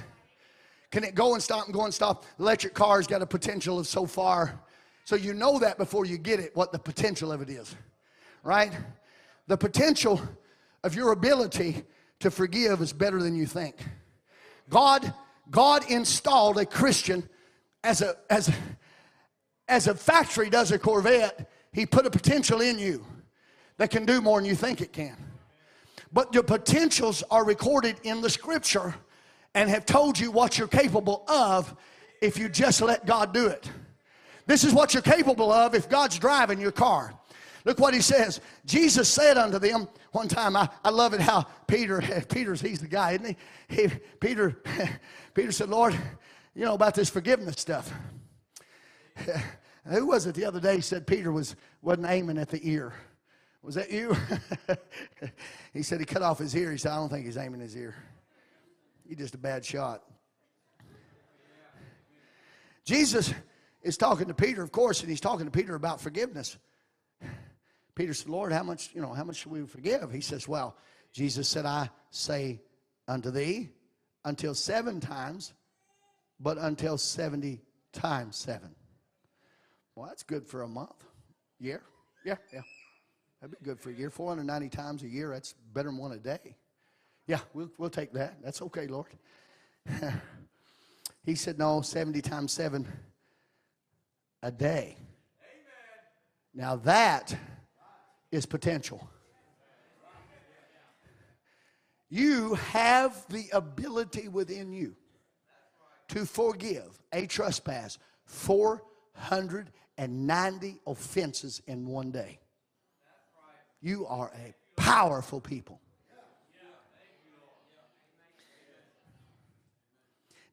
Can 0.89 1.03
it 1.03 1.13
go 1.13 1.35
and 1.35 1.43
stop 1.43 1.65
and 1.65 1.73
go 1.73 1.85
and 1.85 1.93
stop? 1.93 2.25
Electric 2.39 2.73
cars 2.73 3.05
got 3.05 3.21
a 3.21 3.27
potential 3.27 3.77
of 3.77 3.85
so 3.85 4.07
far. 4.07 4.59
So 5.05 5.15
you 5.15 5.33
know 5.33 5.59
that 5.59 5.77
before 5.77 6.05
you 6.05 6.17
get 6.17 6.39
it, 6.39 6.55
what 6.55 6.71
the 6.71 6.79
potential 6.79 7.31
of 7.31 7.41
it 7.41 7.49
is, 7.49 7.75
right? 8.43 8.73
The 9.51 9.57
potential 9.57 10.21
of 10.81 10.95
your 10.95 11.11
ability 11.11 11.83
to 12.21 12.31
forgive 12.31 12.81
is 12.81 12.93
better 12.93 13.21
than 13.21 13.35
you 13.35 13.45
think. 13.45 13.75
God, 14.69 15.13
God 15.49 15.91
installed 15.91 16.57
a 16.57 16.65
Christian 16.65 17.27
as 17.83 18.01
a, 18.01 18.15
as, 18.29 18.49
as 19.67 19.87
a 19.87 19.93
factory 19.93 20.49
does 20.49 20.71
a 20.71 20.79
Corvette, 20.79 21.51
he 21.73 21.85
put 21.85 22.05
a 22.05 22.09
potential 22.09 22.61
in 22.61 22.79
you 22.79 23.05
that 23.75 23.91
can 23.91 24.05
do 24.05 24.21
more 24.21 24.39
than 24.39 24.47
you 24.47 24.55
think 24.55 24.79
it 24.79 24.93
can. 24.93 25.17
But 26.13 26.33
your 26.33 26.43
potentials 26.43 27.21
are 27.29 27.43
recorded 27.43 27.97
in 28.03 28.21
the 28.21 28.29
scripture 28.29 28.95
and 29.53 29.69
have 29.69 29.85
told 29.85 30.17
you 30.17 30.31
what 30.31 30.57
you're 30.57 30.69
capable 30.69 31.25
of 31.27 31.75
if 32.21 32.37
you 32.37 32.47
just 32.47 32.81
let 32.81 33.05
God 33.05 33.33
do 33.33 33.47
it. 33.47 33.69
This 34.45 34.63
is 34.63 34.73
what 34.73 34.93
you're 34.93 35.03
capable 35.03 35.51
of 35.51 35.75
if 35.75 35.89
God's 35.89 36.17
driving 36.17 36.61
your 36.61 36.71
car. 36.71 37.13
Look 37.65 37.79
what 37.79 37.93
he 37.93 38.01
says. 38.01 38.41
Jesus 38.65 39.07
said 39.07 39.37
unto 39.37 39.59
them 39.59 39.87
one 40.11 40.27
time, 40.27 40.55
I, 40.55 40.69
I 40.83 40.89
love 40.89 41.13
it 41.13 41.21
how 41.21 41.45
Peter, 41.67 42.01
Peter's, 42.29 42.61
he's 42.61 42.79
the 42.79 42.87
guy, 42.87 43.11
isn't 43.11 43.37
he? 43.69 43.75
he 43.75 43.87
Peter, 44.19 44.61
Peter 45.33 45.51
said, 45.51 45.69
Lord, 45.69 45.93
you 46.55 46.65
know, 46.65 46.73
about 46.73 46.95
this 46.95 47.09
forgiveness 47.09 47.55
stuff. 47.57 47.91
Who 49.85 50.05
was 50.07 50.27
it 50.27 50.35
the 50.35 50.45
other 50.45 50.59
day 50.59 50.79
said 50.79 51.07
Peter 51.07 51.31
was, 51.31 51.55
wasn't 51.81 52.07
aiming 52.07 52.37
at 52.37 52.49
the 52.49 52.59
ear? 52.67 52.93
Was 53.63 53.75
that 53.75 53.91
you? 53.91 54.15
he 55.73 55.83
said 55.83 55.99
he 55.99 56.05
cut 56.05 56.21
off 56.21 56.39
his 56.39 56.55
ear. 56.55 56.71
He 56.71 56.77
said, 56.77 56.91
I 56.91 56.95
don't 56.95 57.09
think 57.09 57.25
he's 57.25 57.37
aiming 57.37 57.61
his 57.61 57.75
ear. 57.75 57.95
He's 59.07 59.17
just 59.17 59.35
a 59.35 59.37
bad 59.37 59.63
shot. 59.63 60.03
Jesus 62.85 63.33
is 63.83 63.97
talking 63.97 64.27
to 64.27 64.33
Peter, 64.33 64.61
of 64.63 64.71
course, 64.71 65.01
and 65.01 65.09
he's 65.09 65.21
talking 65.21 65.45
to 65.45 65.51
Peter 65.51 65.75
about 65.75 66.01
forgiveness. 66.01 66.57
Peter 68.01 68.15
said, 68.15 68.29
Lord, 68.29 68.51
how 68.51 68.63
much, 68.63 68.89
you 68.95 69.01
know, 69.01 69.13
how 69.13 69.23
much 69.23 69.35
should 69.35 69.51
we 69.51 69.63
forgive? 69.67 70.11
He 70.11 70.21
says, 70.21 70.47
Well, 70.47 70.75
Jesus 71.13 71.47
said, 71.47 71.67
I 71.67 71.87
say 72.09 72.59
unto 73.07 73.29
thee, 73.29 73.69
until 74.25 74.55
seven 74.55 74.99
times 74.99 75.53
but 76.39 76.57
until 76.57 76.97
70 76.97 77.61
times 77.93 78.37
7. 78.37 78.73
Well, 79.95 80.07
that's 80.07 80.23
good 80.23 80.47
for 80.47 80.63
a 80.63 80.67
month. 80.67 80.95
Year? 81.59 81.83
Yeah, 82.25 82.37
yeah. 82.51 82.61
That'd 83.39 83.59
be 83.59 83.63
good 83.63 83.79
for 83.79 83.91
a 83.91 83.93
year. 83.93 84.09
490 84.09 84.75
times 84.75 85.03
a 85.03 85.07
year, 85.07 85.29
that's 85.29 85.53
better 85.71 85.89
than 85.89 85.99
one 85.99 86.11
a 86.11 86.17
day. 86.17 86.55
Yeah, 87.27 87.41
we'll, 87.53 87.69
we'll 87.77 87.91
take 87.91 88.13
that. 88.13 88.37
That's 88.43 88.63
okay, 88.63 88.87
Lord. 88.87 89.09
he 91.23 91.35
said, 91.35 91.59
no, 91.59 91.81
70 91.81 92.19
times 92.23 92.51
7 92.51 92.87
a 94.41 94.51
day. 94.51 94.97
Amen. 94.97 96.65
Now 96.65 96.77
that 96.77 97.35
is 98.31 98.45
potential. 98.45 99.09
You 102.09 102.55
have 102.55 103.25
the 103.29 103.45
ability 103.53 104.27
within 104.27 104.73
you 104.73 104.97
to 106.09 106.25
forgive 106.25 106.99
a 107.13 107.25
trespass 107.25 107.97
490 108.25 110.81
offenses 110.85 111.61
in 111.67 111.87
one 111.87 112.11
day. 112.11 112.41
You 113.81 114.05
are 114.07 114.29
a 114.35 114.53
powerful 114.75 115.39
people. 115.39 115.79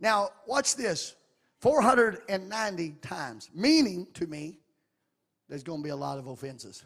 Now, 0.01 0.31
watch 0.47 0.77
this 0.77 1.17
490 1.61 2.91
times, 3.03 3.51
meaning 3.53 4.07
to 4.15 4.29
me, 4.29 4.61
there's 5.49 5.65
going 5.65 5.81
to 5.81 5.85
be 5.85 5.91
a 5.91 5.97
lot 5.97 6.19
of 6.19 6.29
offenses. 6.29 6.85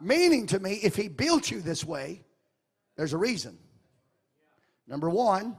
Meaning 0.00 0.46
to 0.48 0.58
me, 0.58 0.74
if 0.82 0.96
he 0.96 1.08
built 1.08 1.50
you 1.50 1.60
this 1.60 1.84
way, 1.84 2.24
there's 2.96 3.12
a 3.12 3.18
reason. 3.18 3.58
Number 4.86 5.10
one, 5.10 5.56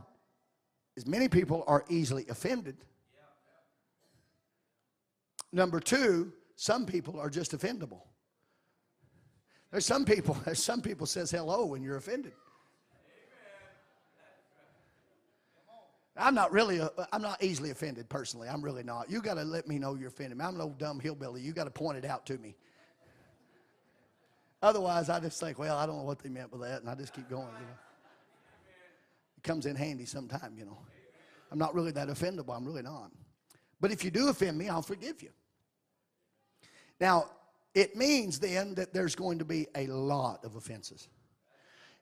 is 0.95 1.07
many 1.07 1.27
people 1.27 1.63
are 1.67 1.85
easily 1.89 2.25
offended. 2.29 2.77
Number 5.53 5.79
two, 5.79 6.31
some 6.55 6.85
people 6.85 7.19
are 7.19 7.29
just 7.29 7.57
offendable. 7.57 8.01
There's 9.71 9.85
some 9.85 10.05
people, 10.05 10.37
there's 10.45 10.63
some 10.63 10.81
people 10.81 11.05
says 11.05 11.31
hello 11.31 11.65
when 11.65 11.81
you're 11.81 11.97
offended. 11.97 12.33
I'm 16.17 16.35
not 16.35 16.51
really, 16.51 16.77
a, 16.77 16.91
I'm 17.13 17.21
not 17.21 17.41
easily 17.41 17.71
offended 17.71 18.09
personally. 18.09 18.49
I'm 18.49 18.61
really 18.61 18.83
not. 18.83 19.09
You 19.09 19.21
got 19.21 19.35
to 19.35 19.43
let 19.43 19.67
me 19.67 19.79
know 19.79 19.95
you're 19.95 20.09
offended. 20.09 20.39
I'm 20.41 20.55
an 20.55 20.61
old 20.61 20.77
dumb 20.77 20.99
hillbilly. 20.99 21.41
You 21.41 21.53
got 21.53 21.63
to 21.63 21.71
point 21.71 21.97
it 21.97 22.05
out 22.05 22.25
to 22.27 22.37
me. 22.37 22.55
Otherwise, 24.61 25.09
I 25.09 25.19
just 25.19 25.39
think, 25.39 25.57
well, 25.57 25.77
I 25.77 25.85
don't 25.85 25.97
know 25.97 26.03
what 26.03 26.19
they 26.19 26.29
meant 26.29 26.51
by 26.51 26.67
that, 26.67 26.81
and 26.81 26.89
I 26.89 26.95
just 26.95 27.13
keep 27.13 27.29
going. 27.29 27.47
You 27.47 27.65
know? 27.65 27.79
It 29.37 29.43
comes 29.43 29.65
in 29.65 29.75
handy 29.75 30.05
sometime, 30.05 30.53
you 30.57 30.65
know. 30.65 30.77
I'm 31.51 31.57
not 31.57 31.73
really 31.73 31.91
that 31.91 32.07
offendable. 32.07 32.55
I'm 32.55 32.65
really 32.65 32.83
not. 32.83 33.11
But 33.79 33.91
if 33.91 34.05
you 34.05 34.11
do 34.11 34.29
offend 34.29 34.57
me, 34.57 34.69
I'll 34.69 34.83
forgive 34.83 35.23
you. 35.23 35.31
Now, 36.99 37.25
it 37.73 37.95
means 37.95 38.39
then 38.39 38.75
that 38.75 38.93
there's 38.93 39.15
going 39.15 39.39
to 39.39 39.45
be 39.45 39.67
a 39.75 39.87
lot 39.87 40.45
of 40.45 40.55
offenses. 40.55 41.07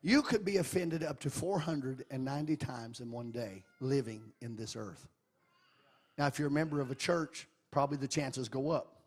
You 0.02 0.22
could 0.22 0.44
be 0.44 0.58
offended 0.58 1.02
up 1.02 1.20
to 1.20 1.30
490 1.30 2.56
times 2.56 3.00
in 3.00 3.10
one 3.10 3.30
day 3.30 3.64
living 3.80 4.22
in 4.40 4.56
this 4.56 4.76
earth. 4.76 5.08
Now, 6.18 6.26
if 6.26 6.38
you're 6.38 6.48
a 6.48 6.52
member 6.52 6.80
of 6.80 6.90
a 6.90 6.94
church, 6.94 7.48
probably 7.70 7.96
the 7.96 8.08
chances 8.08 8.48
go 8.48 8.70
up. 8.70 8.99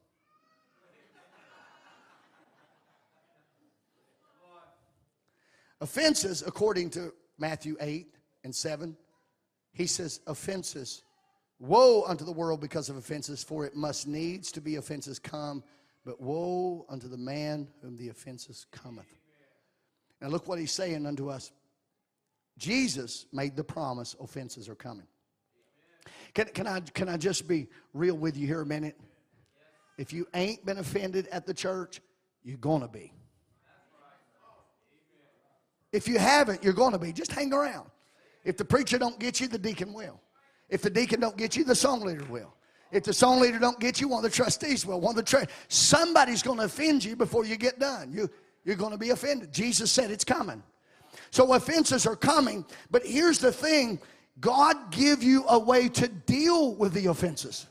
Offenses, 5.83 6.45
according 6.47 6.89
to 6.91 7.13
Matthew 7.37 7.75
8 7.81 8.07
and 8.45 8.55
7, 8.55 8.95
he 9.73 9.85
says, 9.85 10.21
offenses. 10.27 11.03
Woe 11.59 12.05
unto 12.07 12.23
the 12.23 12.31
world 12.31 12.61
because 12.61 12.87
of 12.87 12.95
offenses, 12.95 13.43
for 13.43 13.65
it 13.65 13.75
must 13.75 14.07
needs 14.07 14.49
to 14.53 14.61
be 14.61 14.77
offenses 14.77 15.19
come, 15.19 15.61
but 16.05 16.21
woe 16.21 16.85
unto 16.87 17.09
the 17.09 17.17
man 17.17 17.67
whom 17.81 17.97
the 17.97 18.07
offenses 18.07 18.65
cometh. 18.71 19.13
Now 20.21 20.29
look 20.29 20.47
what 20.47 20.57
he's 20.57 20.71
saying 20.71 21.05
unto 21.05 21.29
us. 21.29 21.51
Jesus 22.57 23.25
made 23.33 23.57
the 23.57 23.63
promise 23.65 24.15
offenses 24.21 24.69
are 24.69 24.75
coming. 24.75 25.07
Can, 26.33 26.45
can, 26.45 26.65
I, 26.65 26.79
can 26.79 27.09
I 27.09 27.17
just 27.17 27.45
be 27.45 27.67
real 27.93 28.15
with 28.15 28.37
you 28.37 28.47
here 28.47 28.61
a 28.61 28.65
minute? 28.65 28.97
If 29.97 30.13
you 30.13 30.27
ain't 30.33 30.65
been 30.65 30.77
offended 30.77 31.27
at 31.27 31.45
the 31.45 31.53
church, 31.53 31.99
you're 32.41 32.55
going 32.55 32.83
to 32.83 32.87
be. 32.87 33.11
If 35.93 36.07
you 36.07 36.19
haven't, 36.19 36.63
you're 36.63 36.73
going 36.73 36.91
to 36.91 36.99
be. 36.99 37.13
Just 37.13 37.31
hang 37.31 37.53
around. 37.53 37.89
If 38.43 38.57
the 38.57 38.65
preacher 38.65 38.97
don't 38.97 39.19
get 39.19 39.39
you, 39.39 39.47
the 39.47 39.59
deacon 39.59 39.93
will. 39.93 40.19
If 40.69 40.81
the 40.81 40.89
deacon 40.89 41.21
don't 41.21 41.37
get 41.37 41.55
you, 41.55 41.63
the 41.63 41.75
song 41.75 42.01
leader 42.01 42.25
will. 42.25 42.53
If 42.91 43.03
the 43.03 43.13
song 43.13 43.39
leader 43.39 43.59
don't 43.59 43.79
get 43.79 44.01
you, 44.01 44.07
one 44.07 44.25
of 44.25 44.29
the 44.29 44.35
trustees 44.35 44.85
will. 44.85 44.99
One 44.99 45.11
of 45.11 45.17
the 45.17 45.29
tra- 45.29 45.47
somebody's 45.67 46.43
going 46.43 46.57
to 46.59 46.65
offend 46.65 47.05
you 47.05 47.15
before 47.15 47.45
you 47.45 47.55
get 47.55 47.79
done. 47.79 48.11
You 48.11 48.29
you're 48.65 48.75
going 48.75 48.91
to 48.91 48.97
be 48.97 49.09
offended. 49.09 49.51
Jesus 49.51 49.91
said 49.91 50.09
it's 50.09 50.23
coming. 50.23 50.63
So 51.31 51.53
offenses 51.53 52.05
are 52.05 52.15
coming, 52.15 52.65
but 52.91 53.05
here's 53.05 53.39
the 53.39 53.51
thing: 53.51 53.99
God 54.39 54.91
give 54.91 55.21
you 55.23 55.45
a 55.49 55.59
way 55.59 55.89
to 55.89 56.07
deal 56.07 56.75
with 56.75 56.93
the 56.93 57.07
offenses. 57.07 57.67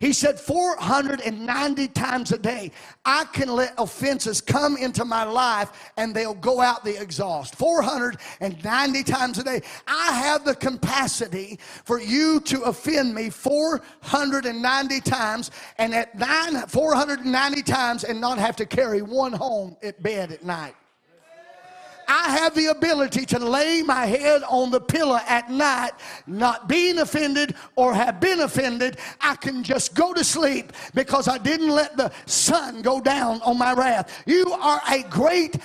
He 0.00 0.14
said 0.14 0.40
490 0.40 1.88
times 1.88 2.32
a 2.32 2.38
day, 2.38 2.72
I 3.04 3.24
can 3.26 3.50
let 3.50 3.74
offenses 3.76 4.40
come 4.40 4.78
into 4.78 5.04
my 5.04 5.24
life 5.24 5.92
and 5.98 6.14
they'll 6.14 6.32
go 6.32 6.62
out 6.62 6.84
the 6.84 6.98
exhaust. 7.00 7.54
490 7.56 9.02
times 9.02 9.38
a 9.38 9.44
day. 9.44 9.60
I 9.86 10.12
have 10.12 10.46
the 10.46 10.54
capacity 10.54 11.58
for 11.84 12.00
you 12.00 12.40
to 12.40 12.62
offend 12.62 13.14
me 13.14 13.28
490 13.28 15.00
times 15.02 15.50
and 15.76 15.94
at 15.94 16.18
nine, 16.18 16.66
490 16.66 17.62
times 17.62 18.04
and 18.04 18.18
not 18.18 18.38
have 18.38 18.56
to 18.56 18.64
carry 18.64 19.02
one 19.02 19.34
home 19.34 19.76
at 19.82 20.02
bed 20.02 20.32
at 20.32 20.42
night. 20.42 20.74
I 22.12 22.30
have 22.38 22.56
the 22.56 22.66
ability 22.66 23.24
to 23.26 23.38
lay 23.38 23.82
my 23.82 24.04
head 24.04 24.42
on 24.48 24.72
the 24.72 24.80
pillow 24.80 25.20
at 25.28 25.48
night, 25.48 25.92
not 26.26 26.68
being 26.68 26.98
offended 26.98 27.54
or 27.76 27.94
have 27.94 28.18
been 28.20 28.40
offended. 28.40 28.98
I 29.20 29.36
can 29.36 29.62
just 29.62 29.94
go 29.94 30.12
to 30.12 30.24
sleep 30.24 30.72
because 30.92 31.28
I 31.28 31.38
didn't 31.38 31.68
let 31.68 31.96
the 31.96 32.10
sun 32.26 32.82
go 32.82 33.00
down 33.00 33.40
on 33.42 33.56
my 33.56 33.74
wrath. 33.74 34.24
You 34.26 34.52
are 34.52 34.82
a 34.90 35.04
great 35.04 35.56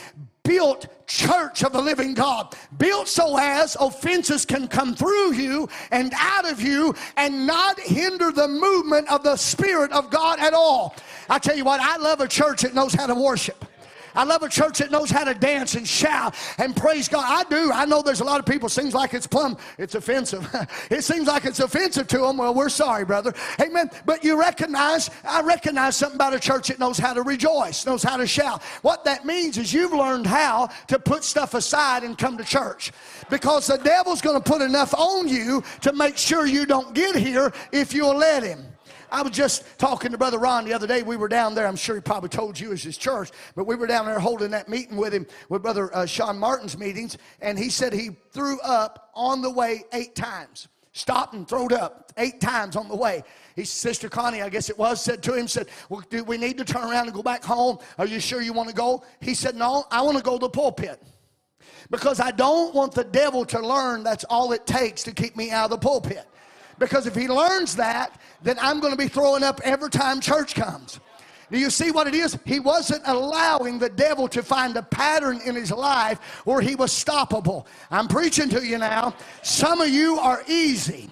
built 0.44 0.86
church 1.08 1.64
of 1.64 1.74
the 1.74 1.82
living 1.82 2.14
God, 2.14 2.56
built 2.78 3.08
so 3.08 3.38
as 3.40 3.76
offenses 3.80 4.46
can 4.46 4.68
come 4.68 4.96
through 4.96 5.34
you 5.34 5.68
and 5.90 6.14
out 6.16 6.48
of 6.48 6.62
you 6.62 6.94
and 7.18 7.48
not 7.48 7.80
hinder 7.80 8.32
the 8.32 8.48
movement 8.48 9.10
of 9.10 9.24
the 9.24 9.36
Spirit 9.36 9.92
of 9.92 10.12
God 10.12 10.38
at 10.40 10.54
all. 10.54 10.96
I 11.28 11.40
tell 11.40 11.58
you 11.58 11.66
what, 11.66 11.82
I 11.82 11.98
love 11.98 12.22
a 12.22 12.28
church 12.28 12.62
that 12.62 12.76
knows 12.76 12.94
how 12.94 13.08
to 13.08 13.16
worship. 13.16 13.66
I 14.16 14.24
love 14.24 14.44
a 14.44 14.50
church 14.50 14.80
that 14.80 14.92
knows 14.92 15.10
how 15.10 15.24
to 15.24 15.34
dance 15.34 15.76
and 15.76 15.88
shout 15.88 16.36
and 16.58 16.76
praise 16.76 17.08
God. 17.08 17.26
I 17.26 17.50
do. 17.50 17.72
I 17.72 17.86
know 17.86 18.02
there's 18.02 18.22
a 18.22 18.26
lot 18.26 18.40
of 18.40 18.46
people 18.46 18.70
seems 18.70 18.94
like 18.94 19.14
it's 19.14 19.28
plumb, 19.28 19.58
it's 19.78 19.96
offensive. 19.96 20.48
it 20.90 21.04
seems 21.04 21.28
like 21.28 21.46
it's 21.46 21.60
offensive 21.60 22.08
to 22.08 22.20
them. 22.20 22.38
Well, 22.38 22.54
we're 22.54 22.70
sorry, 22.70 23.06
brother. 23.06 23.34
Amen. 23.60 23.90
But 24.06 24.24
you 24.24 24.40
recognize, 24.40 25.10
I 25.24 25.42
recognize 25.42 25.96
something 25.96 26.16
about 26.16 26.34
a 26.34 26.40
church 26.40 26.70
that 26.70 26.80
knows 26.80 26.98
how 26.98 27.14
to 27.14 27.22
rejoice, 27.22 27.86
knows 27.86 28.04
how 28.04 28.18
to 28.18 28.28
shout. 28.28 28.64
What 28.82 29.04
that 29.06 29.26
means 29.26 29.58
is 29.58 29.74
you've 29.74 29.94
learned 29.94 30.28
how 30.28 30.70
to 30.88 31.00
put 31.00 31.24
stuff 31.24 31.54
aside 31.54 32.04
and 32.04 32.18
come 32.18 32.38
to 32.38 32.44
church. 32.44 32.92
Because 33.30 33.68
the 33.68 33.78
devil's 33.78 34.22
going 34.22 34.42
to 34.42 34.44
put 34.44 34.62
enough 34.62 34.94
on 34.94 35.28
you 35.28 35.64
to 35.82 35.94
make 35.94 36.18
sure 36.18 36.46
you 36.46 36.66
don't 36.66 36.94
get 36.94 37.16
here 37.16 37.52
if 37.72 37.94
you'll 37.94 38.16
let 38.16 38.44
him. 38.44 38.75
I 39.12 39.22
was 39.22 39.32
just 39.32 39.64
talking 39.78 40.12
to 40.12 40.18
Brother 40.18 40.40
Ron 40.40 40.66
the 40.66 40.74
other 40.74 40.88
day. 40.88 41.04
We 41.04 41.18
were 41.18 41.28
down 41.28 41.56
there. 41.56 41.68
I'm 41.68 41.76
sure 41.76 41.96
he 41.96 42.02
probably 42.02 42.30
told 42.30 42.60
you 42.60 42.72
as 42.72 42.84
his 42.84 42.98
church, 42.98 43.32
but 43.56 43.66
we 43.66 43.76
were 43.76 43.88
down 43.88 44.06
there 44.06 44.20
holding 44.20 44.52
that 44.52 44.70
meeting 44.70 44.98
with 44.98 45.14
him 45.14 45.26
with 45.50 45.62
Brother 45.62 45.96
uh, 45.96 46.06
Sean 46.06 46.38
Martin's 46.38 46.78
meetings, 46.78 47.18
and 47.42 47.58
he 47.58 47.70
said 47.70 47.94
he 47.94 48.12
threw 48.32 48.60
up 48.62 49.12
on 49.14 49.42
the 49.42 49.50
way 49.50 49.84
eight 49.94 50.16
times. 50.16 50.68
Stopped 50.94 51.34
and 51.34 51.46
throwed 51.46 51.74
up 51.74 52.14
eight 52.16 52.40
times 52.40 52.78
on 52.78 52.88
the 52.88 52.96
way. 52.96 53.22
His 53.56 53.70
sister 53.70 54.08
Connie, 54.08 54.42
I 54.42 54.48
guess 54.48 54.70
it 54.70 54.78
was, 54.78 55.02
said 55.02 55.22
to 55.24 55.34
him, 55.34 55.46
said, 55.46 55.68
well, 55.90 56.02
do 56.10 56.24
we 56.24 56.38
need 56.38 56.58
to 56.58 56.64
turn 56.64 56.90
around 56.90 57.08
and 57.08 57.14
go 57.14 57.22
back 57.22 57.44
home? 57.44 57.80
Are 57.98 58.08
you 58.08 58.22
sure 58.22 58.42
you 58.42 58.54
want 58.54 58.70
to 58.70 58.76
go? 58.76 59.04
He 59.20 59.34
said, 59.34 59.56
no, 59.56 59.86
I 59.92 60.02
want 60.02 60.18
to 60.18 60.24
go 60.24 60.38
to 60.38 60.46
the 60.46 60.50
pulpit 60.50 61.04
because 61.90 62.20
I 62.20 62.32
don't 62.32 62.74
want 62.74 62.94
the 62.94 63.04
devil 63.04 63.46
to 63.46 63.60
learn 63.60 64.04
that's 64.04 64.24
all 64.26 64.52
it 64.54 64.66
takes 64.66 65.04
to 65.04 65.12
keep 65.12 65.36
me 65.36 65.52
out 65.52 65.66
of 65.66 65.72
the 65.72 65.78
pulpit. 65.78 66.26
Because 66.80 67.08
if 67.08 67.16
he 67.16 67.28
learns 67.28 67.76
that, 67.76 68.20
then 68.44 68.58
I'm 68.62 68.80
going 68.80 68.92
to 68.92 68.98
be 68.98 69.08
throwing 69.08 69.44
up 69.44 69.62
every 69.64 69.90
time 69.90 70.20
church 70.20 70.56
comes. 70.56 71.00
Do 71.52 71.60
you 71.60 71.70
see 71.70 71.92
what 71.92 72.08
it 72.08 72.16
is? 72.16 72.38
He 72.44 72.60
wasn't 72.60 73.04
allowing 73.06 73.78
the 73.78 73.90
devil 73.90 74.28
to 74.30 74.42
find 74.42 74.76
a 74.78 74.82
pattern 74.82 75.40
in 75.46 75.56
his 75.56 75.72
life 75.72 76.20
where 76.44 76.60
he 76.60 76.76
was 76.76 76.92
stoppable. 76.92 77.66
I'm 77.92 78.08
preaching 78.08 78.50
to 78.50 78.66
you 78.66 78.78
now. 78.78 79.16
Some 79.44 79.80
of 79.80 79.90
you 79.90 80.18
are 80.18 80.44
easy. 80.48 81.10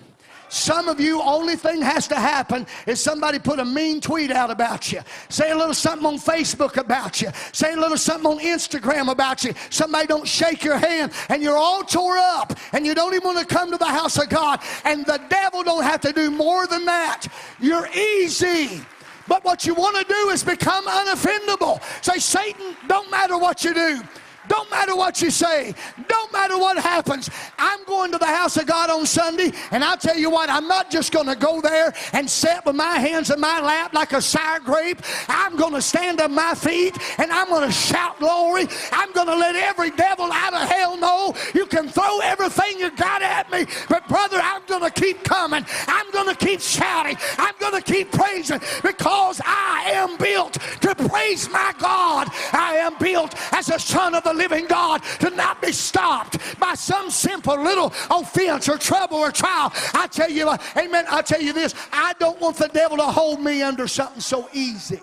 Some 0.54 0.88
of 0.88 1.00
you, 1.00 1.20
only 1.20 1.56
thing 1.56 1.82
has 1.82 2.08
to 2.10 2.16
happen 2.16 2.68
is 2.86 3.02
somebody 3.02 3.40
put 3.40 3.60
a 3.60 3.66
mean 3.66 4.00
tweet 4.00 4.30
out 4.30 4.52
about 4.52 4.92
you. 4.92 5.02
Say 5.28 5.50
a 5.50 5.58
little 5.58 5.74
something 5.74 6.06
on 6.06 6.20
Facebook 6.20 6.78
about 6.78 7.24
you. 7.24 7.32
Say 7.52 7.74
a 7.74 7.76
little 7.76 7.98
something 7.98 8.34
on 8.34 8.38
Instagram 8.38 9.10
about 9.12 9.44
you. 9.44 9.56
Somebody 9.72 10.06
don't 10.06 10.28
shake 10.28 10.64
your 10.64 10.78
hand 10.78 11.12
and 11.30 11.42
you're 11.42 11.58
all 11.58 11.84
tore 11.84 12.20
up 12.20 12.54
and 12.72 12.86
you 12.86 12.94
don't 12.94 13.16
even 13.16 13.34
want 13.34 13.40
to 13.40 13.52
come 13.52 13.72
to 13.72 13.78
the 13.78 13.86
house 13.86 14.20
of 14.20 14.30
God. 14.30 14.62
And 14.86 15.04
the 15.08 15.20
devil 15.28 15.64
don't 15.64 15.84
have 15.84 16.02
to 16.02 16.14
do 16.14 16.30
more 16.30 16.68
than 16.68 16.86
that. 16.86 17.26
You're 17.60 17.88
easy. 17.88 18.86
But 19.28 19.44
what 19.44 19.66
you 19.66 19.74
want 19.74 19.98
to 19.98 20.04
do 20.04 20.30
is 20.30 20.44
become 20.44 20.86
unoffendable. 20.86 21.82
Say, 22.04 22.20
Satan, 22.20 22.78
don't 22.88 23.10
matter 23.10 23.40
what 23.40 23.64
you 23.64 23.74
do. 23.74 24.04
Don't 24.48 24.70
matter 24.70 24.96
what 24.96 25.22
you 25.22 25.32
say. 25.32 25.74
Don't 26.08 26.32
matter 26.34 26.58
what 26.58 26.78
happens. 26.78 27.30
I'm 27.58 27.84
going 27.86 28.12
to 28.12 28.18
the 28.18 28.26
house 28.26 28.58
of 28.58 28.66
God 28.66 28.90
on 28.90 29.06
Sunday, 29.06 29.52
and 29.72 29.84
I'll 29.84 29.98
tell 29.98 30.18
you 30.18 30.30
what, 30.30 30.50
I'm 30.50 30.68
not 30.68 30.92
just 30.92 31.12
going 31.12 31.28
to 31.28 31.36
go 31.36 31.62
there 31.62 31.94
and 32.12 32.30
sit 32.30 32.66
with 32.66 32.76
my 32.76 32.98
hands 32.98 33.30
in 33.30 33.40
my 33.40 33.62
lap 33.62 33.94
like 33.94 34.14
a 34.14 34.22
sour 34.22 34.60
grape. 34.60 35.02
I'm 35.30 35.56
going 35.56 35.74
to 35.74 35.82
stand 35.82 36.20
on 36.22 36.34
my 36.34 36.54
feet 36.56 36.98
and 37.18 37.32
I'm 37.32 37.48
going 37.48 37.68
to 37.68 37.74
shout 37.74 38.20
glory. 38.20 38.68
I'm 38.92 39.12
going 39.14 39.28
to 39.28 39.36
let 39.36 39.56
every 39.56 39.92
devil 39.92 40.32
out 40.32 40.54
of 40.54 40.70
hell 40.70 40.98
know 40.98 41.36
you 41.54 41.66
can 41.66 41.88
throw 41.88 42.20
everything 42.20 42.80
you 42.80 42.92
got 42.92 43.22
at 43.22 43.52
me, 43.52 43.66
but 43.90 44.08
brother, 44.08 44.40
I'm 44.42 44.62
going 44.68 44.84
to 44.84 44.92
keep 44.92 45.24
coming. 45.24 45.66
I'm 45.88 46.12
going 46.12 46.28
to 46.28 46.46
keep 46.46 46.60
shouting. 46.60 47.18
I'm 47.38 47.56
going 47.60 47.82
to 47.82 47.94
keep 47.94 48.12
praising 48.12 48.60
because 48.82 49.42
I 49.46 49.92
am 49.94 50.18
built 50.18 50.54
to 50.54 50.96
praise 50.96 51.50
my 51.50 51.74
God. 51.80 52.28
I 52.52 52.78
am 52.78 52.98
built 52.98 53.36
as 53.54 53.70
a 53.70 53.80
son 53.80 54.16
of 54.16 54.24
the 54.24 54.33
living 54.34 54.66
God 54.68 55.04
to 55.20 55.30
not 55.32 55.62
be 55.62 55.72
stopped 55.72 56.38
by 56.60 56.74
some 56.74 57.10
simple 57.10 57.62
little 57.62 57.94
offense 58.10 58.68
or 58.70 58.78
trouble 58.78 59.18
or 59.18 59.32
trial. 59.32 59.72
I 59.94 60.08
tell 60.08 60.30
you, 60.30 60.50
uh, 60.50 60.58
amen, 60.78 61.06
I 61.10 61.22
tell 61.22 61.42
you 61.42 61.54
this, 61.54 61.74
I 61.92 62.14
don't 62.20 62.40
want 62.40 62.58
the 62.58 62.68
devil 62.68 62.98
to 62.98 63.04
hold 63.04 63.42
me 63.42 63.62
under 63.62 63.88
something 63.88 64.22
so 64.22 64.50
easy. 64.54 65.02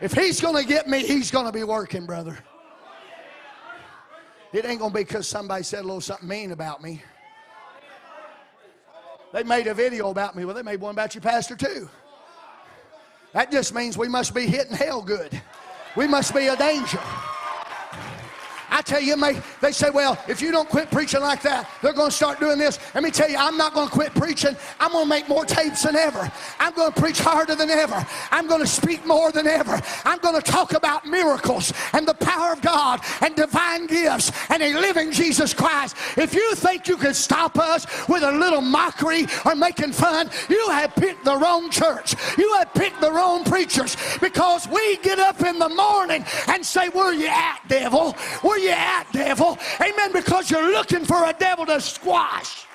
If 0.00 0.12
he's 0.12 0.40
going 0.40 0.56
to 0.62 0.68
get 0.68 0.88
me, 0.88 1.06
he's 1.06 1.30
going 1.30 1.46
to 1.46 1.52
be 1.52 1.64
working, 1.64 2.04
brother. 2.04 2.38
It 4.52 4.64
ain't 4.64 4.78
going 4.78 4.92
to 4.92 4.96
be 4.96 5.04
because 5.04 5.26
somebody 5.26 5.62
said 5.64 5.80
a 5.80 5.82
little 5.82 6.00
something 6.00 6.28
mean 6.28 6.52
about 6.52 6.82
me. 6.82 7.02
They 9.32 9.42
made 9.42 9.66
a 9.66 9.74
video 9.74 10.10
about 10.10 10.36
me. 10.36 10.44
Well, 10.44 10.54
they 10.54 10.62
made 10.62 10.80
one 10.80 10.92
about 10.92 11.14
you, 11.14 11.20
Pastor, 11.20 11.56
too. 11.56 11.88
That 13.32 13.50
just 13.50 13.74
means 13.74 13.98
we 13.98 14.08
must 14.08 14.34
be 14.34 14.46
hitting 14.46 14.74
hell 14.74 15.02
good. 15.02 15.40
We 15.96 16.06
must 16.06 16.34
be 16.34 16.48
a 16.48 16.56
danger. 16.56 17.00
I 18.76 18.82
tell 18.82 19.00
you, 19.00 19.16
they 19.62 19.72
say, 19.72 19.88
well, 19.88 20.22
if 20.28 20.42
you 20.42 20.52
don't 20.52 20.68
quit 20.68 20.90
preaching 20.90 21.22
like 21.22 21.40
that, 21.42 21.66
they're 21.80 21.94
going 21.94 22.10
to 22.10 22.14
start 22.14 22.38
doing 22.38 22.58
this. 22.58 22.78
Let 22.94 23.02
me 23.02 23.10
tell 23.10 23.26
you, 23.26 23.38
I'm 23.38 23.56
not 23.56 23.72
going 23.72 23.88
to 23.88 23.92
quit 23.92 24.12
preaching. 24.14 24.54
I'm 24.78 24.92
going 24.92 25.04
to 25.04 25.08
make 25.08 25.30
more 25.30 25.46
tapes 25.46 25.84
than 25.84 25.96
ever. 25.96 26.30
I'm 26.60 26.74
going 26.74 26.92
to 26.92 27.00
preach 27.00 27.18
harder 27.18 27.54
than 27.54 27.70
ever. 27.70 28.06
I'm 28.30 28.46
going 28.46 28.60
to 28.60 28.66
speak 28.66 29.06
more 29.06 29.32
than 29.32 29.46
ever. 29.46 29.80
I'm 30.04 30.18
going 30.18 30.34
to 30.34 30.42
talk 30.42 30.74
about 30.74 31.06
miracles 31.06 31.72
and 31.94 32.06
the 32.06 32.12
power 32.12 32.52
of 32.52 32.60
God 32.60 33.00
and 33.22 33.34
divine 33.34 33.86
gifts 33.86 34.30
and 34.50 34.62
a 34.62 34.74
living 34.74 35.10
Jesus 35.10 35.54
Christ. 35.54 35.96
If 36.18 36.34
you 36.34 36.54
think 36.54 36.86
you 36.86 36.98
can 36.98 37.14
stop 37.14 37.58
us 37.58 37.86
with 38.10 38.24
a 38.24 38.32
little 38.32 38.60
mockery 38.60 39.24
or 39.46 39.54
making 39.54 39.92
fun, 39.92 40.28
you 40.50 40.68
have 40.68 40.94
picked 40.96 41.24
the 41.24 41.36
wrong 41.38 41.70
church. 41.70 42.14
You 42.36 42.52
have 42.58 42.74
picked 42.74 43.00
the 43.00 43.10
wrong 43.10 43.42
preachers 43.42 43.96
because 44.20 44.68
we 44.68 44.98
get 44.98 45.18
up 45.18 45.40
in 45.40 45.58
the 45.58 45.70
morning 45.70 46.26
and 46.48 46.64
say, 46.64 46.90
Where 46.90 47.14
you 47.14 47.28
at, 47.28 47.60
devil? 47.68 48.12
Where 48.42 48.58
you 48.58 48.65
you 48.66 48.72
at, 48.72 49.06
devil? 49.12 49.58
Amen. 49.80 50.12
Because 50.12 50.50
you're 50.50 50.72
looking 50.72 51.04
for 51.04 51.24
a 51.24 51.32
devil 51.32 51.66
to 51.66 51.80
squash. 51.80 52.66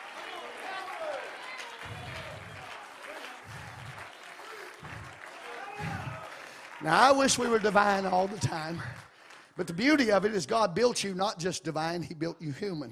Now, 6.84 7.10
I 7.10 7.12
wish 7.12 7.38
we 7.38 7.48
were 7.48 7.60
divine 7.60 8.06
all 8.08 8.28
the 8.28 8.40
time. 8.40 8.82
But 9.56 9.68
the 9.68 9.74
beauty 9.74 10.12
of 10.12 10.26
it 10.26 10.34
is 10.34 10.48
God 10.48 10.74
built 10.74 11.04
you 11.04 11.14
not 11.14 11.38
just 11.38 11.64
divine, 11.64 12.02
He 12.02 12.16
built 12.16 12.42
you 12.42 12.52
human. 12.52 12.92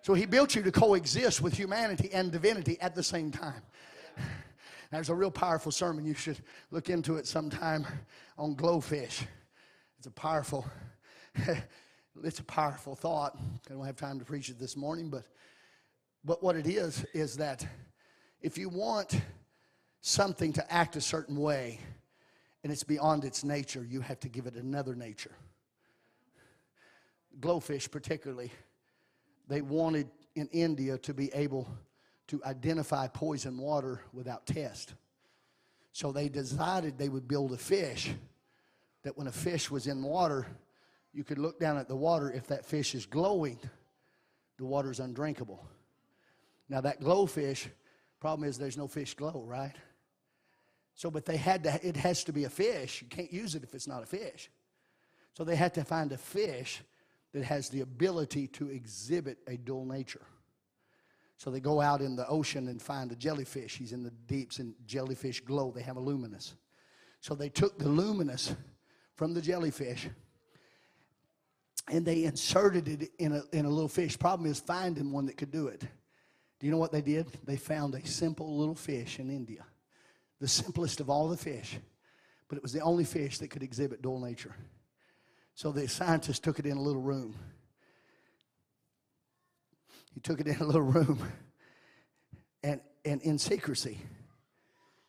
So 0.00 0.14
He 0.14 0.24
built 0.24 0.54
you 0.54 0.62
to 0.62 0.72
coexist 0.72 1.42
with 1.42 1.52
humanity 1.52 2.10
and 2.12 2.32
divinity 2.32 2.80
at 2.80 2.94
the 2.94 3.02
same 3.02 3.30
time. 3.30 3.62
There's 4.90 5.08
a 5.08 5.14
real 5.14 5.30
powerful 5.30 5.72
sermon. 5.72 6.04
You 6.04 6.14
should 6.14 6.38
look 6.70 6.88
into 6.88 7.16
it 7.16 7.26
sometime 7.26 7.84
on 8.38 8.54
glowfish. 8.54 9.26
It's 9.98 10.06
a 10.06 10.12
powerful 10.12 10.64
it's 12.22 12.38
a 12.38 12.44
powerful 12.44 12.94
thought. 12.94 13.36
I 13.68 13.72
don't 13.72 13.84
have 13.84 13.96
time 13.96 14.18
to 14.18 14.24
preach 14.24 14.48
it 14.48 14.58
this 14.58 14.76
morning, 14.76 15.10
but 15.10 15.24
but 16.24 16.42
what 16.42 16.56
it 16.56 16.66
is 16.66 17.04
is 17.12 17.36
that 17.36 17.66
if 18.40 18.56
you 18.56 18.68
want 18.68 19.20
something 20.00 20.52
to 20.54 20.72
act 20.72 20.96
a 20.96 21.00
certain 21.00 21.36
way 21.36 21.80
and 22.62 22.72
it's 22.72 22.82
beyond 22.82 23.24
its 23.24 23.44
nature, 23.44 23.84
you 23.84 24.00
have 24.00 24.20
to 24.20 24.28
give 24.28 24.46
it 24.46 24.54
another 24.54 24.94
nature. 24.94 25.32
glowfish 27.40 27.90
particularly, 27.90 28.50
they 29.48 29.60
wanted 29.60 30.08
in 30.34 30.48
India 30.48 30.96
to 30.98 31.12
be 31.12 31.32
able 31.34 31.68
to 32.26 32.42
identify 32.44 33.06
poison 33.06 33.58
water 33.58 34.00
without 34.14 34.46
test. 34.46 34.94
So 35.92 36.10
they 36.10 36.28
decided 36.30 36.96
they 36.96 37.10
would 37.10 37.28
build 37.28 37.52
a 37.52 37.58
fish 37.58 38.12
that 39.02 39.16
when 39.18 39.26
a 39.26 39.32
fish 39.32 39.70
was 39.70 39.86
in 39.86 40.02
water, 40.02 40.46
you 41.14 41.24
could 41.24 41.38
look 41.38 41.60
down 41.60 41.78
at 41.78 41.88
the 41.88 41.96
water. 41.96 42.30
If 42.30 42.48
that 42.48 42.66
fish 42.66 42.94
is 42.94 43.06
glowing, 43.06 43.58
the 44.58 44.64
water 44.64 44.90
is 44.90 45.00
undrinkable. 45.00 45.64
Now, 46.68 46.80
that 46.80 47.00
glowfish, 47.00 47.66
problem 48.20 48.48
is 48.48 48.58
there's 48.58 48.76
no 48.76 48.88
fish 48.88 49.14
glow, 49.14 49.44
right? 49.46 49.76
So, 50.94 51.10
but 51.10 51.24
they 51.24 51.36
had 51.36 51.64
to, 51.64 51.86
it 51.86 51.96
has 51.96 52.24
to 52.24 52.32
be 52.32 52.44
a 52.44 52.50
fish. 52.50 53.02
You 53.02 53.08
can't 53.08 53.32
use 53.32 53.54
it 53.54 53.62
if 53.62 53.74
it's 53.74 53.88
not 53.88 54.02
a 54.02 54.06
fish. 54.06 54.50
So 55.34 55.44
they 55.44 55.56
had 55.56 55.74
to 55.74 55.84
find 55.84 56.12
a 56.12 56.18
fish 56.18 56.82
that 57.32 57.44
has 57.44 57.68
the 57.68 57.80
ability 57.80 58.46
to 58.48 58.70
exhibit 58.70 59.38
a 59.46 59.56
dual 59.56 59.84
nature. 59.84 60.24
So 61.36 61.50
they 61.50 61.60
go 61.60 61.80
out 61.80 62.00
in 62.00 62.14
the 62.14 62.26
ocean 62.28 62.68
and 62.68 62.80
find 62.80 63.10
a 63.10 63.16
jellyfish. 63.16 63.76
He's 63.76 63.92
in 63.92 64.04
the 64.04 64.12
deeps, 64.26 64.60
and 64.60 64.74
jellyfish 64.86 65.40
glow. 65.40 65.72
They 65.72 65.82
have 65.82 65.96
a 65.96 66.00
luminous. 66.00 66.54
So 67.20 67.34
they 67.34 67.48
took 67.48 67.78
the 67.78 67.88
luminous 67.88 68.54
from 69.16 69.34
the 69.34 69.42
jellyfish 69.42 70.08
and 71.88 72.04
they 72.04 72.24
inserted 72.24 72.88
it 72.88 73.10
in 73.18 73.32
a, 73.32 73.42
in 73.52 73.66
a 73.66 73.68
little 73.68 73.88
fish. 73.88 74.18
Problem 74.18 74.50
is 74.50 74.58
finding 74.58 75.12
one 75.12 75.26
that 75.26 75.36
could 75.36 75.50
do 75.50 75.68
it. 75.68 75.80
Do 75.80 76.66
you 76.66 76.70
know 76.70 76.78
what 76.78 76.92
they 76.92 77.02
did? 77.02 77.26
They 77.44 77.56
found 77.56 77.94
a 77.94 78.06
simple 78.06 78.56
little 78.56 78.74
fish 78.74 79.18
in 79.18 79.30
India, 79.30 79.64
the 80.40 80.48
simplest 80.48 81.00
of 81.00 81.10
all 81.10 81.28
the 81.28 81.36
fish, 81.36 81.78
but 82.48 82.56
it 82.56 82.62
was 82.62 82.72
the 82.72 82.80
only 82.80 83.04
fish 83.04 83.38
that 83.38 83.48
could 83.48 83.62
exhibit 83.62 84.02
dual 84.02 84.20
nature. 84.20 84.54
So 85.54 85.72
the 85.72 85.86
scientists 85.88 86.40
took 86.40 86.58
it 86.58 86.66
in 86.66 86.76
a 86.76 86.82
little 86.82 87.02
room 87.02 87.36
he 90.14 90.20
took 90.20 90.40
it 90.40 90.46
in 90.46 90.56
a 90.56 90.64
little 90.64 90.82
room 90.82 91.20
and, 92.62 92.80
and 93.04 93.20
in 93.22 93.38
secrecy, 93.38 93.98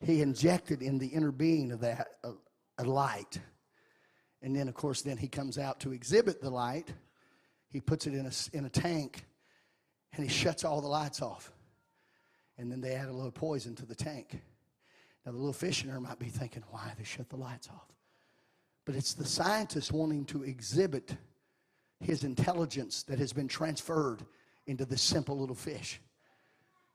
he 0.03 0.21
injected 0.21 0.81
in 0.81 0.97
the 0.97 1.07
inner 1.07 1.31
being 1.31 1.71
of 1.71 1.79
that 1.81 2.07
a, 2.23 2.31
a 2.79 2.83
light. 2.83 3.39
And 4.45 4.55
then, 4.55 4.67
of 4.67 4.75
course, 4.75 5.01
then 5.01 5.17
he 5.17 5.27
comes 5.27 5.57
out 5.57 5.79
to 5.79 5.91
exhibit 5.91 6.39
the 6.39 6.51
light. 6.51 6.93
He 7.71 7.81
puts 7.81 8.05
it 8.05 8.13
in 8.13 8.27
a, 8.27 8.31
in 8.55 8.65
a 8.65 8.69
tank 8.69 9.25
and 10.13 10.23
he 10.23 10.29
shuts 10.29 10.63
all 10.63 10.81
the 10.81 10.87
lights 10.87 11.19
off. 11.19 11.51
And 12.59 12.71
then 12.71 12.79
they 12.79 12.93
add 12.93 13.09
a 13.09 13.11
little 13.11 13.31
poison 13.31 13.73
to 13.77 13.87
the 13.87 13.95
tank. 13.95 14.39
Now, 15.25 15.31
the 15.31 15.39
little 15.39 15.51
fish 15.51 15.83
in 15.83 16.03
might 16.03 16.19
be 16.19 16.27
thinking, 16.27 16.63
why 16.69 16.93
they 16.95 17.03
shut 17.03 17.27
the 17.27 17.37
lights 17.37 17.69
off? 17.69 17.87
But 18.85 18.93
it's 18.93 19.15
the 19.15 19.25
scientist 19.25 19.91
wanting 19.91 20.25
to 20.25 20.43
exhibit 20.43 21.17
his 21.99 22.23
intelligence 22.23 23.01
that 23.01 23.17
has 23.17 23.33
been 23.33 23.47
transferred 23.47 24.23
into 24.67 24.85
this 24.85 25.01
simple 25.01 25.39
little 25.39 25.55
fish. 25.55 25.99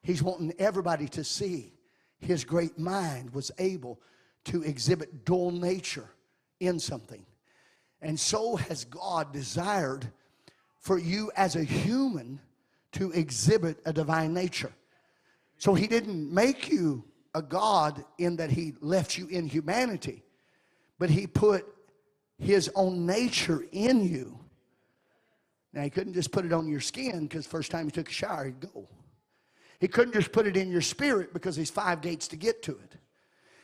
He's 0.04 0.22
wanting 0.22 0.54
everybody 0.60 1.08
to 1.08 1.24
see 1.24 1.72
his 2.20 2.44
great 2.44 2.78
mind 2.78 3.34
was 3.34 3.50
able 3.58 4.00
to 4.44 4.62
exhibit 4.62 5.24
dual 5.24 5.50
nature 5.50 6.10
in 6.60 6.78
something. 6.78 7.26
And 8.02 8.18
so 8.18 8.56
has 8.56 8.84
God 8.84 9.32
desired 9.32 10.10
for 10.78 10.98
you 10.98 11.30
as 11.36 11.56
a 11.56 11.64
human 11.64 12.40
to 12.92 13.12
exhibit 13.12 13.78
a 13.84 13.92
divine 13.92 14.32
nature. 14.32 14.72
So 15.58 15.74
he 15.74 15.86
didn't 15.86 16.32
make 16.32 16.70
you 16.70 17.04
a 17.34 17.42
God 17.42 18.04
in 18.18 18.36
that 18.36 18.50
he 18.50 18.74
left 18.80 19.18
you 19.18 19.26
in 19.28 19.46
humanity, 19.46 20.24
but 20.98 21.10
he 21.10 21.26
put 21.26 21.66
his 22.38 22.70
own 22.74 23.06
nature 23.06 23.64
in 23.70 24.02
you 24.02 24.40
now, 25.72 25.82
he 25.82 25.90
couldn't 25.90 26.14
just 26.14 26.32
put 26.32 26.44
it 26.44 26.52
on 26.52 26.66
your 26.66 26.80
skin 26.80 27.26
because 27.26 27.46
first 27.46 27.70
time 27.70 27.84
you 27.84 27.90
took 27.90 28.08
a 28.08 28.12
shower, 28.12 28.46
he'd 28.46 28.60
go. 28.60 28.88
He 29.78 29.88
couldn't 29.88 30.14
just 30.14 30.32
put 30.32 30.46
it 30.46 30.56
in 30.56 30.70
your 30.70 30.80
spirit 30.80 31.32
because 31.32 31.56
there's 31.56 31.70
five 31.70 32.00
gates 32.00 32.28
to 32.28 32.36
get 32.36 32.62
to 32.64 32.72
it. 32.72 32.96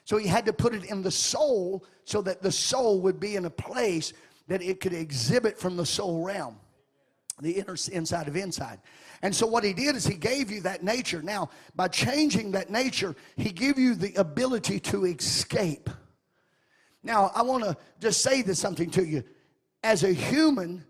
So 0.05 0.16
he 0.16 0.28
had 0.28 0.47
to 0.47 0.53
put 0.53 0.72
it 0.72 0.84
in 0.84 1.03
the 1.03 1.11
soul 1.11 1.84
so 2.05 2.22
that 2.22 2.41
the 2.41 2.53
soul 2.53 3.01
would 3.01 3.18
be 3.18 3.34
in 3.34 3.45
a 3.45 3.51
place 3.51 4.12
that 4.49 4.63
it 4.63 4.81
could 4.81 4.93
exhibit 4.93 5.59
from 5.59 5.77
the 5.77 5.87
soul 5.87 6.25
realm, 6.25 6.57
the 7.41 7.53
inner 7.53 7.77
inside 7.93 8.29
of 8.29 8.37
inside. 8.37 8.81
And 9.23 9.35
so 9.35 9.47
what 9.47 9.65
he 9.65 9.73
did 9.73 9.97
is 9.97 10.07
he 10.07 10.15
gave 10.15 10.51
you 10.51 10.61
that 10.63 10.83
nature. 10.83 11.23
Now, 11.23 11.51
by 11.75 11.89
changing 11.89 12.53
that 12.53 12.71
nature, 12.71 13.17
he 13.37 13.51
gave 13.51 13.79
you 13.79 13.95
the 13.95 14.15
ability 14.15 14.81
to 14.81 15.05
escape. 15.07 15.91
Now, 17.03 17.31
I 17.35 17.43
want 17.43 17.65
to 17.65 17.77
just 18.01 18.21
say 18.21 18.43
this 18.43 18.59
something 18.59 18.91
to 18.91 19.05
you. 19.05 19.25
As 19.83 20.03
a 20.03 20.13
human, 20.13 20.85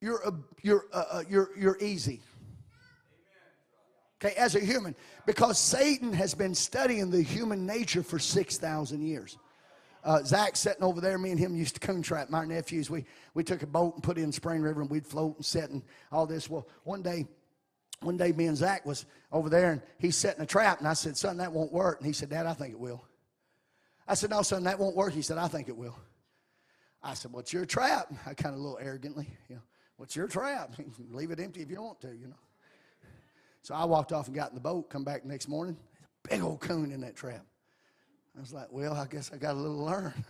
you're, 0.00 0.20
a, 0.22 0.32
you're, 0.62 0.86
uh, 0.92 1.04
uh, 1.10 1.22
you're, 1.28 1.50
you're 1.58 1.78
easy. 1.80 2.20
Okay, 4.22 4.34
as 4.36 4.54
a 4.54 4.60
human. 4.60 4.94
Because 5.26 5.58
Satan 5.58 6.12
has 6.12 6.34
been 6.34 6.54
studying 6.54 7.10
the 7.10 7.22
human 7.22 7.66
nature 7.66 8.02
for 8.02 8.18
6,000 8.18 9.02
years. 9.02 9.38
Uh, 10.02 10.22
Zach 10.22 10.56
sitting 10.56 10.82
over 10.82 11.00
there, 11.00 11.18
me 11.18 11.30
and 11.30 11.38
him 11.38 11.54
used 11.54 11.74
to 11.74 11.80
coon 11.80 12.02
trap. 12.02 12.30
My 12.30 12.44
nephews, 12.44 12.88
we, 12.88 13.04
we 13.34 13.44
took 13.44 13.62
a 13.62 13.66
boat 13.66 13.94
and 13.94 14.02
put 14.02 14.16
in 14.16 14.32
Spring 14.32 14.62
River 14.62 14.80
and 14.80 14.90
we'd 14.90 15.06
float 15.06 15.36
and 15.36 15.44
set 15.44 15.70
and 15.70 15.82
all 16.10 16.26
this. 16.26 16.48
Well, 16.48 16.66
one 16.84 17.02
day, 17.02 17.26
one 18.00 18.16
day 18.16 18.32
me 18.32 18.46
and 18.46 18.56
Zach 18.56 18.86
was 18.86 19.04
over 19.30 19.50
there 19.50 19.72
and 19.72 19.82
he's 19.98 20.16
setting 20.16 20.42
a 20.42 20.46
trap 20.46 20.78
and 20.78 20.88
I 20.88 20.94
said, 20.94 21.16
son, 21.16 21.36
that 21.36 21.52
won't 21.52 21.72
work. 21.72 21.98
And 21.98 22.06
he 22.06 22.12
said, 22.12 22.30
Dad, 22.30 22.46
I 22.46 22.54
think 22.54 22.72
it 22.72 22.80
will. 22.80 23.04
I 24.08 24.14
said, 24.14 24.30
no, 24.30 24.42
son, 24.42 24.64
that 24.64 24.78
won't 24.78 24.96
work. 24.96 25.12
He 25.12 25.22
said, 25.22 25.38
I 25.38 25.48
think 25.48 25.68
it 25.68 25.76
will. 25.76 25.96
I 27.02 27.14
said, 27.14 27.32
what's 27.32 27.52
your 27.52 27.66
trap? 27.66 28.12
I 28.26 28.34
kind 28.34 28.54
of 28.54 28.60
a 28.60 28.62
little 28.62 28.78
arrogantly, 28.80 29.28
you 29.48 29.56
know. 29.56 29.62
What's 29.96 30.16
your 30.16 30.28
trap? 30.28 30.74
Leave 31.10 31.30
it 31.30 31.40
empty 31.40 31.60
if 31.60 31.70
you 31.70 31.82
want 31.82 32.00
to, 32.00 32.08
you 32.08 32.26
know. 32.26 32.38
So 33.62 33.74
I 33.74 33.84
walked 33.84 34.12
off 34.12 34.28
and 34.28 34.34
got 34.34 34.48
in 34.48 34.54
the 34.54 34.60
boat, 34.60 34.88
come 34.88 35.04
back 35.04 35.26
next 35.26 35.46
morning, 35.46 35.76
big 36.28 36.42
old 36.42 36.60
coon 36.60 36.90
in 36.90 37.02
that 37.02 37.16
trap. 37.16 37.44
I 38.36 38.40
was 38.40 38.52
like, 38.52 38.68
well, 38.70 38.94
I 38.94 39.06
guess 39.06 39.30
I 39.32 39.36
got 39.36 39.54
a 39.54 39.58
little 39.58 39.84
learn. 39.84 40.24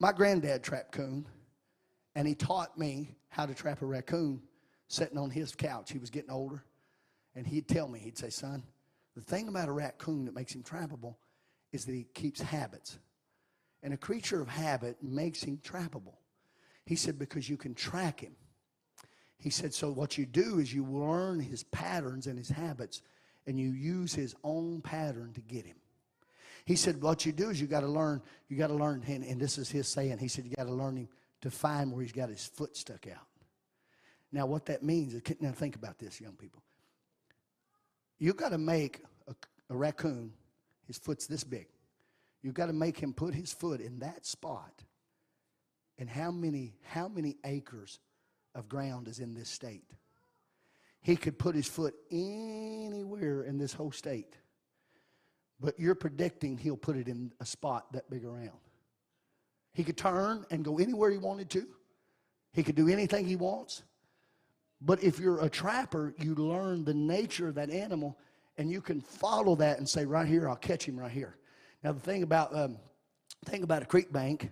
My 0.00 0.12
granddad 0.12 0.62
trapped 0.62 0.92
coon, 0.92 1.26
and 2.14 2.26
he 2.26 2.34
taught 2.34 2.78
me 2.78 3.16
how 3.28 3.46
to 3.46 3.54
trap 3.54 3.82
a 3.82 3.86
raccoon 3.86 4.40
sitting 4.86 5.18
on 5.18 5.30
his 5.30 5.54
couch. 5.54 5.90
He 5.90 5.98
was 5.98 6.08
getting 6.08 6.30
older, 6.30 6.62
and 7.34 7.46
he'd 7.46 7.68
tell 7.68 7.88
me, 7.88 7.98
he'd 7.98 8.16
say, 8.16 8.30
son, 8.30 8.62
the 9.16 9.20
thing 9.22 9.48
about 9.48 9.68
a 9.68 9.72
raccoon 9.72 10.24
that 10.26 10.34
makes 10.34 10.54
him 10.54 10.62
trappable 10.62 11.16
is 11.72 11.84
that 11.84 11.92
he 11.92 12.06
keeps 12.14 12.40
habits. 12.40 12.98
And 13.82 13.92
a 13.92 13.96
creature 13.96 14.40
of 14.40 14.48
habit 14.48 15.02
makes 15.02 15.42
him 15.42 15.58
trappable. 15.64 16.14
He 16.86 16.94
said, 16.94 17.18
because 17.18 17.48
you 17.48 17.56
can 17.56 17.74
track 17.74 18.20
him. 18.20 18.36
He 19.36 19.50
said, 19.50 19.74
so 19.74 19.90
what 19.90 20.16
you 20.16 20.26
do 20.26 20.58
is 20.58 20.72
you 20.72 20.84
learn 20.84 21.40
his 21.40 21.64
patterns 21.64 22.26
and 22.26 22.38
his 22.38 22.48
habits, 22.48 23.02
and 23.48 23.58
you 23.58 23.70
use 23.70 24.14
his 24.14 24.36
own 24.44 24.82
pattern 24.82 25.32
to 25.32 25.40
get 25.40 25.64
him. 25.64 25.76
He 26.66 26.76
said, 26.76 27.00
what 27.00 27.24
you 27.24 27.32
do 27.32 27.48
is 27.48 27.58
you 27.58 27.66
got 27.66 27.80
to 27.80 27.88
learn, 27.88 28.20
you 28.48 28.58
got 28.58 28.66
to 28.66 28.74
learn, 28.74 29.02
and, 29.06 29.24
and 29.24 29.40
this 29.40 29.56
is 29.56 29.70
his 29.70 29.88
saying, 29.88 30.18
he 30.18 30.28
said, 30.28 30.44
you 30.44 30.54
got 30.54 30.66
to 30.66 30.74
learn 30.74 30.98
him 30.98 31.08
to 31.40 31.50
find 31.50 31.90
where 31.90 32.02
he's 32.02 32.12
got 32.12 32.28
his 32.28 32.46
foot 32.46 32.76
stuck 32.76 33.06
out. 33.06 33.26
Now, 34.30 34.44
what 34.44 34.66
that 34.66 34.82
means 34.82 35.14
is, 35.14 35.22
now 35.40 35.52
think 35.52 35.76
about 35.76 35.98
this, 35.98 36.20
young 36.20 36.34
people. 36.34 36.62
You've 38.18 38.36
got 38.36 38.50
to 38.50 38.58
make 38.58 39.02
a, 39.26 39.34
a 39.70 39.76
raccoon, 39.76 40.34
his 40.86 40.98
foot's 40.98 41.26
this 41.26 41.42
big. 41.42 41.68
You've 42.42 42.54
got 42.54 42.66
to 42.66 42.74
make 42.74 42.98
him 42.98 43.14
put 43.14 43.32
his 43.32 43.50
foot 43.50 43.80
in 43.80 44.00
that 44.00 44.26
spot. 44.26 44.82
And 45.96 46.08
how 46.08 46.30
many, 46.30 46.74
how 46.82 47.08
many 47.08 47.38
acres 47.44 47.98
of 48.54 48.68
ground 48.68 49.08
is 49.08 49.20
in 49.20 49.32
this 49.32 49.48
state? 49.48 49.90
He 51.00 51.16
could 51.16 51.38
put 51.38 51.54
his 51.54 51.66
foot 51.66 51.94
anywhere 52.10 53.42
in 53.42 53.58
this 53.58 53.72
whole 53.72 53.92
state. 53.92 54.36
But 55.60 55.78
you're 55.78 55.94
predicting 55.94 56.58
he'll 56.58 56.76
put 56.76 56.96
it 56.96 57.08
in 57.08 57.32
a 57.40 57.46
spot 57.46 57.92
that 57.92 58.08
big 58.10 58.24
around. 58.24 58.58
He 59.72 59.84
could 59.84 59.96
turn 59.96 60.44
and 60.50 60.64
go 60.64 60.78
anywhere 60.78 61.10
he 61.10 61.18
wanted 61.18 61.50
to. 61.50 61.66
He 62.52 62.62
could 62.62 62.74
do 62.74 62.88
anything 62.88 63.26
he 63.26 63.36
wants. 63.36 63.82
But 64.80 65.02
if 65.02 65.18
you're 65.18 65.40
a 65.40 65.48
trapper, 65.48 66.14
you 66.18 66.34
learn 66.34 66.84
the 66.84 66.94
nature 66.94 67.48
of 67.48 67.54
that 67.56 67.70
animal 67.70 68.18
and 68.56 68.70
you 68.70 68.80
can 68.80 69.00
follow 69.00 69.54
that 69.56 69.78
and 69.78 69.88
say, 69.88 70.04
right 70.04 70.26
here, 70.26 70.48
I'll 70.48 70.56
catch 70.56 70.84
him 70.84 70.98
right 70.98 71.10
here. 71.10 71.36
Now 71.82 71.92
the 71.92 72.00
thing 72.00 72.22
about 72.22 72.54
um, 72.54 72.76
thing 73.44 73.62
about 73.62 73.82
a 73.82 73.86
creek 73.86 74.12
bank 74.12 74.50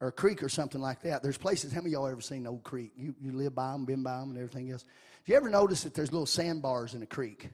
or 0.00 0.08
a 0.08 0.12
creek 0.12 0.42
or 0.42 0.48
something 0.48 0.80
like 0.80 1.02
that. 1.02 1.22
There's 1.22 1.38
places. 1.38 1.72
How 1.72 1.80
many 1.80 1.94
of 1.94 2.00
y'all 2.00 2.08
ever 2.08 2.20
seen 2.20 2.40
an 2.40 2.46
old 2.48 2.62
creek? 2.62 2.92
You 2.96 3.14
you 3.20 3.32
live 3.32 3.54
by 3.54 3.72
them, 3.72 3.84
been 3.84 4.02
by 4.02 4.18
them, 4.18 4.30
and 4.30 4.38
everything 4.38 4.70
else. 4.70 4.84
Do 5.24 5.32
you 5.32 5.36
ever 5.36 5.48
notice 5.48 5.82
that 5.82 5.94
there's 5.94 6.12
little 6.12 6.26
sandbars 6.26 6.94
in 6.94 7.02
a 7.02 7.06
creek, 7.06 7.48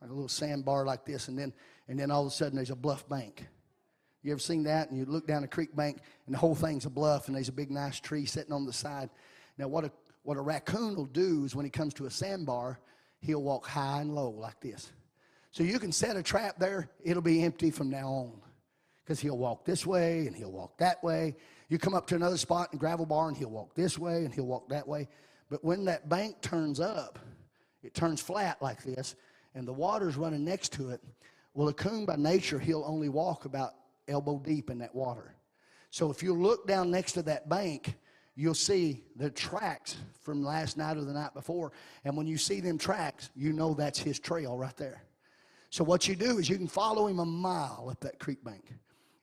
like 0.00 0.10
a 0.10 0.14
little 0.14 0.28
sandbar 0.28 0.84
like 0.84 1.04
this, 1.04 1.28
and 1.28 1.38
then 1.38 1.52
and 1.88 1.98
then 1.98 2.10
all 2.10 2.22
of 2.22 2.28
a 2.28 2.34
sudden 2.34 2.56
there's 2.56 2.70
a 2.70 2.76
bluff 2.76 3.08
bank. 3.08 3.46
You 4.22 4.30
ever 4.30 4.38
seen 4.38 4.62
that? 4.64 4.88
And 4.88 4.98
you 4.98 5.04
look 5.04 5.26
down 5.26 5.42
a 5.42 5.48
creek 5.48 5.74
bank, 5.74 5.98
and 6.26 6.34
the 6.34 6.38
whole 6.38 6.54
thing's 6.54 6.86
a 6.86 6.90
bluff, 6.90 7.26
and 7.26 7.36
there's 7.36 7.48
a 7.48 7.52
big 7.52 7.70
nice 7.70 7.98
tree 7.98 8.24
sitting 8.24 8.52
on 8.52 8.66
the 8.66 8.72
side. 8.72 9.10
Now 9.58 9.68
what 9.68 9.84
a 9.84 9.92
what 10.22 10.36
a 10.36 10.40
raccoon 10.40 10.94
will 10.94 11.06
do 11.06 11.44
is 11.44 11.54
when 11.54 11.64
he 11.64 11.70
comes 11.70 11.94
to 11.94 12.06
a 12.06 12.10
sandbar, 12.10 12.78
he'll 13.20 13.42
walk 13.42 13.66
high 13.66 14.00
and 14.00 14.14
low 14.14 14.30
like 14.30 14.60
this. 14.60 14.92
So 15.50 15.62
you 15.62 15.78
can 15.78 15.92
set 15.92 16.16
a 16.16 16.22
trap 16.22 16.58
there, 16.58 16.88
it'll 17.04 17.22
be 17.22 17.42
empty 17.42 17.70
from 17.70 17.90
now 17.90 18.08
on. 18.08 18.40
Because 19.04 19.20
he'll 19.20 19.38
walk 19.38 19.64
this 19.64 19.84
way 19.84 20.26
and 20.26 20.36
he'll 20.36 20.52
walk 20.52 20.78
that 20.78 21.02
way. 21.02 21.36
You 21.72 21.78
come 21.78 21.94
up 21.94 22.06
to 22.08 22.16
another 22.16 22.36
spot 22.36 22.68
and 22.72 22.78
gravel 22.78 23.06
bar, 23.06 23.28
and 23.28 23.36
he'll 23.36 23.48
walk 23.48 23.74
this 23.74 23.98
way 23.98 24.26
and 24.26 24.34
he'll 24.34 24.44
walk 24.44 24.68
that 24.68 24.86
way. 24.86 25.08
But 25.48 25.64
when 25.64 25.86
that 25.86 26.06
bank 26.06 26.42
turns 26.42 26.80
up, 26.80 27.18
it 27.82 27.94
turns 27.94 28.20
flat 28.20 28.60
like 28.60 28.82
this, 28.82 29.16
and 29.54 29.66
the 29.66 29.72
water's 29.72 30.16
running 30.16 30.44
next 30.44 30.74
to 30.74 30.90
it. 30.90 31.00
Well, 31.54 31.68
a 31.68 31.72
coon 31.72 32.04
by 32.04 32.16
nature, 32.16 32.58
he'll 32.58 32.84
only 32.86 33.08
walk 33.08 33.46
about 33.46 33.70
elbow 34.06 34.38
deep 34.38 34.68
in 34.68 34.76
that 34.80 34.94
water. 34.94 35.34
So 35.88 36.10
if 36.10 36.22
you 36.22 36.34
look 36.34 36.66
down 36.66 36.90
next 36.90 37.12
to 37.12 37.22
that 37.22 37.48
bank, 37.48 37.94
you'll 38.34 38.52
see 38.52 39.04
the 39.16 39.30
tracks 39.30 39.96
from 40.20 40.44
last 40.44 40.76
night 40.76 40.98
or 40.98 41.04
the 41.06 41.14
night 41.14 41.32
before. 41.32 41.72
And 42.04 42.14
when 42.18 42.26
you 42.26 42.36
see 42.36 42.60
them 42.60 42.76
tracks, 42.76 43.30
you 43.34 43.54
know 43.54 43.72
that's 43.72 43.98
his 43.98 44.20
trail 44.20 44.58
right 44.58 44.76
there. 44.76 45.04
So 45.70 45.84
what 45.84 46.06
you 46.06 46.16
do 46.16 46.36
is 46.36 46.50
you 46.50 46.58
can 46.58 46.68
follow 46.68 47.06
him 47.06 47.18
a 47.18 47.24
mile 47.24 47.88
up 47.90 48.00
that 48.00 48.18
creek 48.18 48.44
bank 48.44 48.74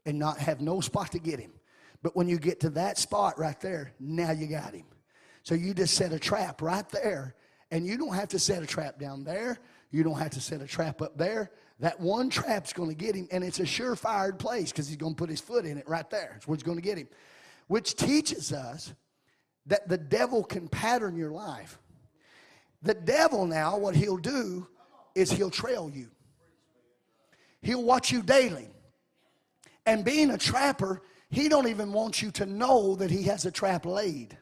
and 0.08 0.18
not 0.18 0.39
have 0.39 0.62
no 0.62 0.82
spot 0.82 1.12
to 1.12 1.20
get 1.20 1.39
him. 1.39 1.52
But 2.02 2.16
when 2.16 2.30
you 2.30 2.39
get 2.39 2.60
to 2.62 2.70
that 2.72 2.97
spot 2.97 3.38
right 3.38 3.60
there, 3.60 3.93
now 4.00 4.32
you 4.32 4.47
got 4.47 4.74
him. 4.74 4.86
So 5.43 5.56
you 5.56 5.74
just 5.74 5.95
set 5.95 6.14
a 6.14 6.20
trap 6.20 6.62
right 6.62 6.88
there. 6.89 7.36
And 7.72 7.86
you 7.86 7.97
don't 7.97 8.16
have 8.16 8.30
to 8.30 8.39
set 8.39 8.64
a 8.64 8.66
trap 8.66 9.00
down 9.00 9.24
there. 9.24 9.60
You 9.91 10.04
don't 10.04 10.18
have 10.18 10.32
to 10.32 10.41
set 10.41 10.62
a 10.62 10.68
trap 10.68 11.02
up 11.02 11.18
there. 11.18 11.52
That 11.80 12.00
one 12.00 12.30
trap's 12.30 12.74
going 12.74 12.89
to 12.89 12.95
get 12.95 13.16
him, 13.16 13.28
and 13.32 13.43
it's 13.43 13.60
a 13.60 13.66
sure-fired 13.66 14.39
place 14.39 14.72
because 14.72 14.88
he's 14.88 14.97
going 14.97 15.14
to 15.14 15.18
put 15.18 15.30
his 15.30 15.39
foot 15.39 15.66
in 15.66 15.78
it 15.78 15.88
right 15.88 16.10
there. 16.10 16.39
Where 16.45 16.56
he's 16.56 16.64
going 16.64 16.78
to 16.78 16.84
get 16.84 16.97
him. 16.97 17.08
Which 17.68 17.95
teaches 17.95 18.52
us 18.52 18.93
that 19.68 19.88
the 19.88 19.97
devil 19.97 20.43
can 20.43 20.68
pattern 20.68 21.16
your 21.16 21.32
life. 21.32 21.80
The 22.82 22.95
devil 22.95 23.45
now, 23.45 23.78
what 23.78 23.95
he'll 23.95 24.18
do 24.18 24.68
is 25.16 25.32
he'll 25.32 25.52
trail 25.52 25.91
you. 25.93 26.10
He'll 27.62 27.84
watch 27.84 28.12
you 28.12 28.24
daily. 28.24 28.70
And 29.86 30.04
being 30.04 30.32
a 30.32 30.38
trapper, 30.38 31.02
he 31.30 31.49
don't 31.49 31.67
even 31.67 31.93
want 31.93 32.21
you 32.21 32.32
to 32.32 32.45
know 32.45 32.95
that 32.95 33.11
he 33.11 33.23
has 33.23 33.45
a 33.45 33.51
trap 33.51 33.86
laid. 33.86 34.38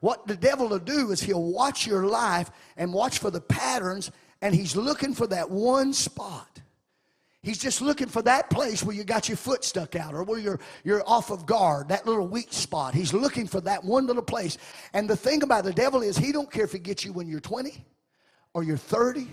What 0.00 0.26
the 0.26 0.36
devil 0.36 0.68
will 0.68 0.78
do 0.78 1.10
is 1.10 1.20
he'll 1.20 1.52
watch 1.52 1.86
your 1.86 2.06
life 2.06 2.50
and 2.76 2.92
watch 2.92 3.18
for 3.18 3.30
the 3.30 3.40
patterns, 3.40 4.10
and 4.40 4.54
he's 4.54 4.76
looking 4.76 5.14
for 5.14 5.26
that 5.28 5.50
one 5.50 5.92
spot. 5.92 6.60
He's 7.42 7.58
just 7.58 7.80
looking 7.80 8.08
for 8.08 8.20
that 8.22 8.50
place 8.50 8.82
where 8.82 8.94
you 8.94 9.02
got 9.02 9.28
your 9.28 9.36
foot 9.36 9.64
stuck 9.64 9.96
out 9.96 10.12
or 10.12 10.24
where 10.24 10.38
you're, 10.38 10.60
you're 10.84 11.06
off 11.08 11.30
of 11.30 11.46
guard, 11.46 11.88
that 11.88 12.06
little 12.06 12.28
weak 12.28 12.52
spot. 12.52 12.94
He's 12.94 13.14
looking 13.14 13.46
for 13.46 13.62
that 13.62 13.82
one 13.82 14.06
little 14.06 14.22
place. 14.22 14.58
And 14.92 15.08
the 15.08 15.16
thing 15.16 15.42
about 15.42 15.64
the 15.64 15.72
devil 15.72 16.02
is 16.02 16.18
he 16.18 16.32
don't 16.32 16.50
care 16.50 16.64
if 16.64 16.72
he 16.72 16.78
gets 16.78 17.02
you 17.02 17.14
when 17.14 17.28
you're 17.28 17.40
20 17.40 17.82
or 18.52 18.62
you're 18.62 18.76
30 18.76 19.26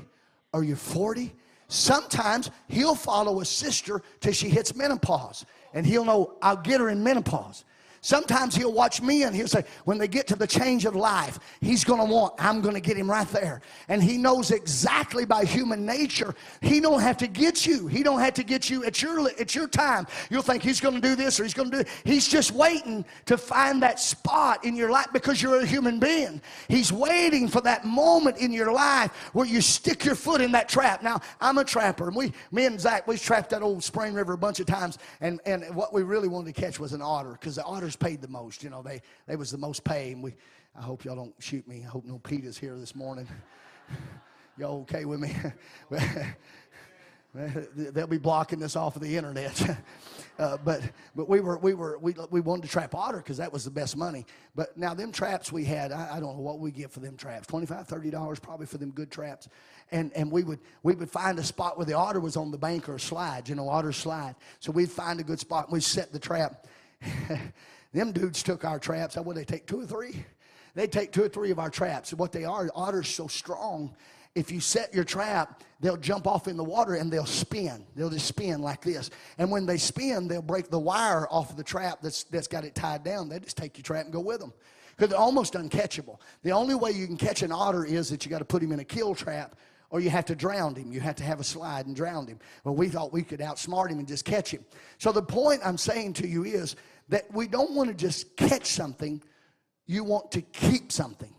or 0.54 0.64
you're 0.64 0.78
40. 0.78 1.34
Sometimes 1.68 2.50
he'll 2.68 2.96
follow 2.96 3.42
a 3.42 3.46
sister 3.46 4.02
till 4.22 4.34
she 4.34 4.50
hits 4.50 4.76
menopause 4.76 5.46
and 5.74 5.86
he'll 5.86 6.06
know 6.06 6.38
I'll 6.42 6.58
get 6.58 6.80
her 6.80 6.90
in 6.90 7.04
menopause. 7.04 7.66
Sometimes 8.02 8.56
he'll 8.56 8.74
watch 8.74 9.02
me 9.02 9.24
and 9.24 9.36
he'll 9.36 9.48
say, 9.48 9.64
when 9.86 9.98
they 9.98 10.08
get 10.08 10.28
to 10.28 10.36
the 10.36 10.48
change 10.48 10.86
of 10.86 10.96
life, 10.96 11.40
he's 11.62 11.84
going 11.84 12.00
to 12.00 12.12
want, 12.12 12.34
I'm 12.38 12.62
going 12.62 12.76
to 12.76 12.82
get 12.82 12.98
him 12.98 13.10
right 13.10 13.28
there. 13.30 13.62
And 13.88 14.02
he 14.02 14.18
knows 14.18 14.52
exactly 14.52 15.26
by 15.26 15.46
human 15.46 15.86
nature, 15.86 16.36
he 16.62 16.80
don't 16.80 17.02
have 17.02 17.18
to 17.18 17.28
get 17.28 17.66
you. 17.66 17.88
He 17.88 18.04
don't 18.04 18.20
have 18.20 18.34
to 18.36 18.44
get 18.44 18.70
you 18.70 18.86
at 18.86 19.02
your, 19.02 19.30
at 19.40 19.56
your 19.56 19.68
time. 19.68 20.08
You'll 20.30 20.42
think 20.42 20.64
he's 20.64 20.80
going 20.80 20.96
to 20.96 21.02
do 21.02 21.16
this 21.16 21.40
or 21.40 21.44
he's 21.44 21.54
going 21.54 21.72
to 21.72 21.78
do 21.78 21.82
it. 21.82 21.88
He's 22.04 22.28
just 22.28 22.52
waiting 22.52 23.06
to 23.26 23.38
find 23.38 23.82
that 23.84 24.00
spot 24.00 24.64
in 24.64 24.76
your 24.76 24.92
life 24.92 25.08
because 25.14 25.42
you're 25.42 25.60
a 25.60 25.66
human 25.66 26.00
being. 26.00 26.42
He's 26.68 26.92
waiting 26.92 27.48
for 27.48 27.62
that 27.62 27.86
moment 27.86 28.38
in 28.38 28.52
your 28.52 28.72
life 28.72 29.12
where 29.34 29.46
you 29.46 29.62
stick 29.62 30.06
your 30.06 30.16
foot 30.16 30.42
in 30.42 30.52
that 30.54 30.70
trap. 30.70 31.04
Now, 31.04 31.20
I'm 31.42 31.58
a 31.58 31.64
trapper. 31.64 32.08
And 32.08 32.16
we, 32.16 32.34
me 32.52 32.66
and 32.66 32.80
Zach, 32.80 33.08
we 33.08 33.18
trapped 33.18 33.50
that 33.52 33.62
old 33.62 33.84
Spring 33.84 34.14
River 34.14 34.34
a 34.34 34.38
bunch 34.38 34.60
of 34.60 34.66
times. 34.66 34.98
And, 35.22 35.40
and 35.46 35.64
what 35.76 35.94
we 35.94 36.04
really 36.04 36.28
wanted 36.28 36.54
to 36.54 36.62
catch 36.62 36.80
was 36.80 36.94
an 36.94 37.02
otter 37.02 37.32
because 37.32 37.56
the 37.56 37.64
paid 37.96 38.22
the 38.22 38.28
most. 38.28 38.64
You 38.64 38.70
know, 38.70 38.82
they, 38.82 39.02
they 39.28 39.36
was 39.36 39.52
the 39.52 39.58
most 39.58 39.84
paying. 39.84 40.22
We, 40.22 40.36
I 40.78 40.82
hope 40.82 41.06
y'all 41.06 41.16
don't 41.16 41.36
shoot 41.40 41.68
me. 41.68 41.84
I 41.86 41.90
hope 41.90 42.06
no 42.06 42.20
Pete 42.20 42.46
is 42.46 42.58
here 42.58 42.76
this 42.76 42.96
morning. 42.96 43.28
y'all 44.58 44.82
okay 44.82 45.06
with 45.06 45.20
me? 45.20 45.36
They'll 47.34 48.08
be 48.08 48.18
blocking 48.18 48.60
this 48.60 48.76
off 48.76 48.96
of 48.96 49.02
the 49.02 49.16
internet. 49.16 49.78
uh, 50.40 50.58
but 50.64 50.82
but 51.16 51.30
we 51.30 51.40
were 51.40 51.58
we 51.60 51.74
were 51.74 51.98
we, 52.00 52.16
we 52.32 52.42
wanted 52.42 52.64
to 52.64 52.68
trap 52.68 52.96
otter 52.96 53.18
because 53.18 53.38
that 53.38 53.52
was 53.52 53.64
the 53.64 53.72
best 53.72 53.96
money. 53.96 54.26
But 54.56 54.76
now 54.78 54.94
them 54.94 55.12
traps 55.12 55.52
we 55.52 55.64
had, 55.64 55.92
I, 55.92 56.16
I 56.16 56.20
don't 56.20 56.36
know 56.36 56.42
what 56.42 56.60
we 56.60 56.72
get 56.72 56.92
for 56.92 57.00
them 57.00 57.16
traps. 57.16 57.48
25 57.48 57.88
30 57.88 58.10
dollars 58.10 58.40
probably 58.40 58.66
for 58.66 58.78
them 58.78 58.92
good 58.92 59.12
traps. 59.12 59.50
And 59.92 60.12
and 60.14 60.32
we 60.32 60.44
would 60.44 60.60
we 60.84 60.96
would 60.96 61.10
find 61.10 61.38
a 61.38 61.44
spot 61.44 61.78
where 61.78 61.86
the 61.86 61.94
otter 61.94 62.20
was 62.20 62.38
on 62.38 62.50
the 62.50 62.58
bank 62.58 62.90
or 62.90 62.98
slide, 62.98 63.48
you 63.50 63.56
know, 63.56 63.70
otter 63.70 63.92
slide. 63.92 64.36
So 64.60 64.72
we'd 64.72 64.92
find 64.92 65.20
a 65.20 65.24
good 65.24 65.40
spot 65.40 65.66
and 65.66 65.74
we'd 65.74 65.84
set 65.84 66.12
the 66.12 66.20
trap. 66.20 66.66
Them 67.94 68.12
dudes 68.12 68.44
took 68.44 68.66
our 68.66 68.80
traps. 68.80 69.16
How 69.16 69.22
would 69.24 69.38
they 69.38 69.46
take 69.46 69.66
two 69.66 69.82
or 69.82 69.86
three? 69.86 70.26
They 70.76 70.88
take 70.88 71.12
two 71.12 71.24
or 71.24 71.30
three 71.30 71.52
of 71.52 71.60
our 71.60 71.70
traps. 71.70 72.14
What 72.14 72.32
they 72.32 72.46
are, 72.46 72.70
otters 72.76 73.08
so 73.08 73.28
strong. 73.28 73.96
If 74.36 74.52
you 74.52 74.60
set 74.60 74.94
your 74.94 75.04
trap, 75.04 75.64
they'll 75.80 75.98
jump 75.98 76.28
off 76.28 76.48
in 76.48 76.58
the 76.58 76.64
water 76.64 76.94
and 76.94 77.12
they'll 77.12 77.26
spin. 77.26 77.84
They'll 77.96 78.12
just 78.12 78.28
spin 78.28 78.62
like 78.62 78.82
this. 78.82 79.10
And 79.40 79.50
when 79.50 79.66
they 79.66 79.78
spin, 79.78 80.28
they'll 80.28 80.44
break 80.44 80.70
the 80.70 80.78
wire 80.78 81.28
off 81.32 81.50
of 81.50 81.58
the 81.58 81.64
trap 81.64 82.00
that's, 82.04 82.24
that's 82.26 82.48
got 82.48 82.64
it 82.64 82.76
tied 82.76 83.04
down. 83.04 83.30
They 83.30 83.40
just 83.40 83.58
take 83.58 83.76
your 83.78 83.84
trap 83.84 84.04
and 84.04 84.14
go 84.14 84.20
with 84.20 84.40
them. 84.40 84.54
Because 84.96 85.10
they're 85.10 85.20
almost 85.20 85.54
uncatchable. 85.54 86.20
The 86.44 86.52
only 86.52 86.76
way 86.76 86.92
you 86.92 87.08
can 87.08 87.18
catch 87.18 87.42
an 87.42 87.52
otter 87.52 87.84
is 87.84 88.10
that 88.10 88.26
you 88.26 88.30
got 88.30 88.40
to 88.40 88.46
put 88.46 88.62
him 88.62 88.72
in 88.72 88.80
a 88.80 88.86
kill 88.86 89.16
trap 89.16 89.56
or 89.90 90.00
you 90.00 90.10
have 90.10 90.26
to 90.26 90.36
drown 90.36 90.76
him. 90.76 90.92
You 90.92 91.00
have 91.00 91.16
to 91.16 91.24
have 91.24 91.40
a 91.40 91.44
slide 91.44 91.86
and 91.86 91.96
drown 91.96 92.28
him. 92.28 92.40
Well, 92.64 92.76
we 92.76 92.90
thought 92.90 93.14
we 93.14 93.24
could 93.24 93.40
outsmart 93.40 93.90
him 93.90 94.00
and 94.00 94.08
just 94.08 94.26
catch 94.26 94.52
him. 94.52 94.66
So 94.98 95.12
the 95.12 95.22
point 95.22 95.62
I'm 95.64 95.78
saying 95.78 96.14
to 96.14 96.28
you 96.28 96.44
is 96.44 96.76
that 97.10 97.32
we 97.34 97.48
don't 97.48 97.72
want 97.72 97.90
to 97.90 97.96
just 97.96 98.36
catch 98.36 98.66
something, 98.66 99.22
you 99.86 100.04
want 100.04 100.32
to 100.32 100.42
keep 100.42 100.92
something. 100.92 101.34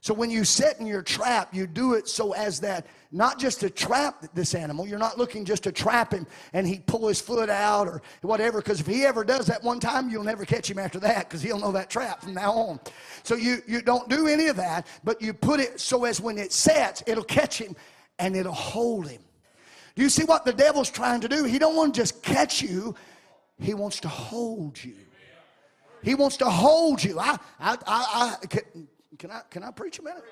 So 0.00 0.14
when 0.14 0.30
you 0.30 0.44
set 0.44 0.78
in 0.78 0.86
your 0.86 1.02
trap, 1.02 1.52
you 1.52 1.66
do 1.66 1.94
it 1.94 2.08
so 2.08 2.32
as 2.32 2.60
that 2.60 2.86
not 3.10 3.38
just 3.38 3.60
to 3.60 3.70
trap 3.70 4.26
this 4.32 4.54
animal, 4.54 4.86
you're 4.86 4.98
not 4.98 5.18
looking 5.18 5.44
just 5.44 5.64
to 5.64 5.72
trap 5.72 6.12
him 6.12 6.26
and 6.52 6.66
he 6.66 6.78
pull 6.78 7.08
his 7.08 7.20
foot 7.20 7.50
out 7.50 7.88
or 7.88 8.00
whatever, 8.22 8.58
because 8.60 8.80
if 8.80 8.86
he 8.86 9.04
ever 9.04 9.24
does 9.24 9.46
that 9.46 9.62
one 9.62 9.80
time, 9.80 10.08
you'll 10.08 10.22
never 10.22 10.44
catch 10.44 10.70
him 10.70 10.78
after 10.78 11.00
that 11.00 11.28
because 11.28 11.42
he'll 11.42 11.58
know 11.58 11.72
that 11.72 11.90
trap 11.90 12.22
from 12.22 12.34
now 12.34 12.52
on. 12.52 12.80
So 13.24 13.34
you, 13.34 13.60
you 13.66 13.82
don't 13.82 14.08
do 14.08 14.28
any 14.28 14.46
of 14.46 14.56
that, 14.56 14.86
but 15.02 15.20
you 15.20 15.32
put 15.32 15.58
it 15.58 15.80
so 15.80 16.04
as 16.04 16.20
when 16.20 16.38
it 16.38 16.52
sets, 16.52 17.02
it'll 17.06 17.24
catch 17.24 17.58
him 17.58 17.74
and 18.20 18.36
it'll 18.36 18.52
hold 18.52 19.08
him. 19.08 19.20
Do 19.96 20.02
you 20.02 20.10
see 20.10 20.24
what 20.24 20.44
the 20.44 20.52
devil's 20.52 20.90
trying 20.90 21.22
to 21.22 21.28
do? 21.28 21.42
He 21.42 21.58
don't 21.58 21.74
want 21.74 21.94
to 21.94 22.00
just 22.00 22.22
catch 22.22 22.62
you, 22.62 22.94
he 23.60 23.74
wants 23.74 23.98
to 24.00 24.08
hold 24.08 24.82
you. 24.82 24.94
He 26.02 26.14
wants 26.14 26.36
to 26.38 26.46
hold 26.46 27.02
you. 27.02 27.18
I, 27.18 27.36
I, 27.60 27.76
I, 27.86 28.36
I 28.42 28.46
can, 28.46 28.88
can 29.18 29.30
I, 29.30 29.40
can 29.50 29.62
I 29.62 29.70
preach 29.70 29.98
a 29.98 30.02
minute? 30.02 30.24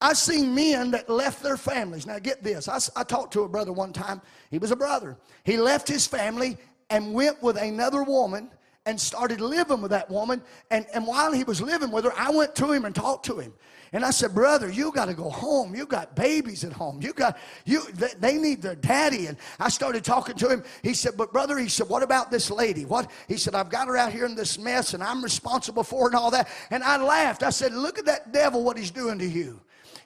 I've 0.00 0.16
seen 0.16 0.54
men 0.54 0.92
that 0.92 1.08
left 1.08 1.42
their 1.42 1.56
families. 1.56 2.06
Now, 2.06 2.18
get 2.18 2.42
this. 2.42 2.68
I, 2.68 2.78
I 3.00 3.02
talked 3.02 3.32
to 3.32 3.42
a 3.42 3.48
brother 3.48 3.72
one 3.72 3.92
time. 3.92 4.22
He 4.50 4.58
was 4.58 4.70
a 4.70 4.76
brother. 4.76 5.16
He 5.42 5.56
left 5.56 5.88
his 5.88 6.06
family 6.06 6.56
and 6.90 7.12
went 7.12 7.42
with 7.42 7.56
another 7.56 8.04
woman 8.04 8.50
and 8.86 9.00
started 9.00 9.40
living 9.40 9.82
with 9.82 9.90
that 9.90 10.08
woman. 10.08 10.40
And, 10.70 10.86
and 10.94 11.06
while 11.06 11.32
he 11.32 11.44
was 11.44 11.60
living 11.60 11.90
with 11.90 12.04
her, 12.04 12.12
I 12.16 12.30
went 12.30 12.54
to 12.56 12.72
him 12.72 12.84
and 12.84 12.94
talked 12.94 13.26
to 13.26 13.38
him. 13.38 13.52
And 13.92 14.04
I 14.04 14.10
said, 14.10 14.34
brother, 14.34 14.70
you 14.70 14.92
got 14.92 15.06
to 15.06 15.14
go 15.14 15.30
home. 15.30 15.74
You 15.74 15.86
got 15.86 16.14
babies 16.14 16.64
at 16.64 16.72
home. 16.72 17.00
You 17.00 17.12
got 17.12 17.38
you. 17.64 17.82
They 18.18 18.36
need 18.36 18.60
their 18.60 18.74
daddy. 18.74 19.26
And 19.26 19.36
I 19.58 19.68
started 19.68 20.04
talking 20.04 20.36
to 20.36 20.48
him. 20.48 20.62
He 20.82 20.94
said, 20.94 21.16
but 21.16 21.32
brother, 21.32 21.58
he 21.58 21.68
said, 21.68 21.88
what 21.88 22.02
about 22.02 22.30
this 22.30 22.50
lady? 22.50 22.84
What? 22.84 23.10
He 23.28 23.36
said, 23.36 23.54
I've 23.54 23.70
got 23.70 23.88
her 23.88 23.96
out 23.96 24.12
here 24.12 24.26
in 24.26 24.34
this 24.34 24.58
mess, 24.58 24.94
and 24.94 25.02
I'm 25.02 25.22
responsible 25.22 25.82
for 25.82 26.08
it 26.08 26.12
and 26.12 26.16
all 26.16 26.30
that. 26.32 26.48
And 26.70 26.84
I 26.84 27.02
laughed. 27.02 27.42
I 27.42 27.50
said, 27.50 27.72
look 27.72 27.98
at 27.98 28.04
that 28.04 28.32
devil, 28.32 28.62
what 28.62 28.76
he's 28.76 28.90
doing 28.90 29.18
to 29.18 29.26
you. 29.26 29.60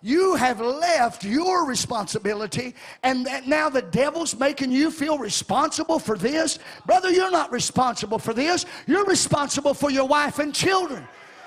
You 0.04 0.34
have 0.34 0.60
left 0.60 1.24
your 1.24 1.64
responsibility, 1.64 2.74
and 3.04 3.24
that 3.26 3.46
now 3.46 3.68
the 3.68 3.82
devil's 3.82 4.36
making 4.36 4.72
you 4.72 4.90
feel 4.90 5.16
responsible 5.16 6.00
for 6.00 6.18
this. 6.18 6.58
Brother, 6.86 7.10
you're 7.10 7.30
not 7.30 7.52
responsible 7.52 8.18
for 8.18 8.34
this. 8.34 8.66
You're 8.88 9.04
responsible 9.04 9.74
for 9.74 9.90
your 9.90 10.08
wife 10.08 10.40
and 10.40 10.52
children. 10.52 11.06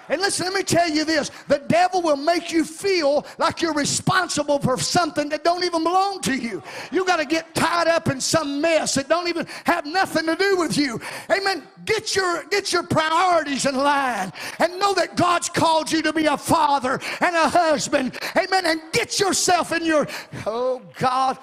And 0.10 0.22
listen, 0.22 0.46
let 0.46 0.54
me 0.54 0.64
tell 0.64 0.90
you 0.90 1.06
this 1.06 1.32
the 1.48 1.60
devil 1.68 2.02
will 2.02 2.18
make 2.18 2.52
you 2.52 2.64
feel 2.64 3.26
like 3.38 3.62
you're 3.62 3.74
responsible 3.74 4.60
for 4.60 4.78
something 4.78 5.30
that 5.30 5.44
don't 5.44 5.64
even 5.64 5.84
belong 5.84 6.22
to 6.22 6.36
you. 6.36 6.62
You 6.92 7.06
got 7.06 7.18
to 7.18 7.26
get 7.26 7.54
tied 7.56 7.88
up 7.88 8.10
in 8.10 8.22
some 8.22 8.62
mess 8.62 8.96
that 8.96 9.10
don't 9.10 9.28
even 9.28 9.48
have 9.66 9.86
nothing 9.86 10.26
to 10.28 10.36
do 10.36 10.58
with 10.58 10.78
you. 10.78 11.00
Amen. 11.32 11.64
Get 11.86 12.16
your 12.16 12.44
get 12.46 12.74
your 12.74 12.84
priorities 12.84 13.66
in 13.66 13.76
line 13.76 14.32
and 14.60 14.80
know 14.80 14.94
that 14.94 15.16
God's 15.16 15.50
called 15.50 15.92
you 15.92 16.02
to 16.02 16.14
be 16.14 16.26
a 16.26 16.38
father 16.38 17.00
and 17.22 17.36
a 17.36 17.50
husband. 17.50 18.18
Amen. 18.36 18.66
And 18.66 18.82
get 18.92 19.20
yourself 19.20 19.72
in 19.72 19.86
your 19.86 20.08
oh 20.46 20.82
God. 20.98 21.38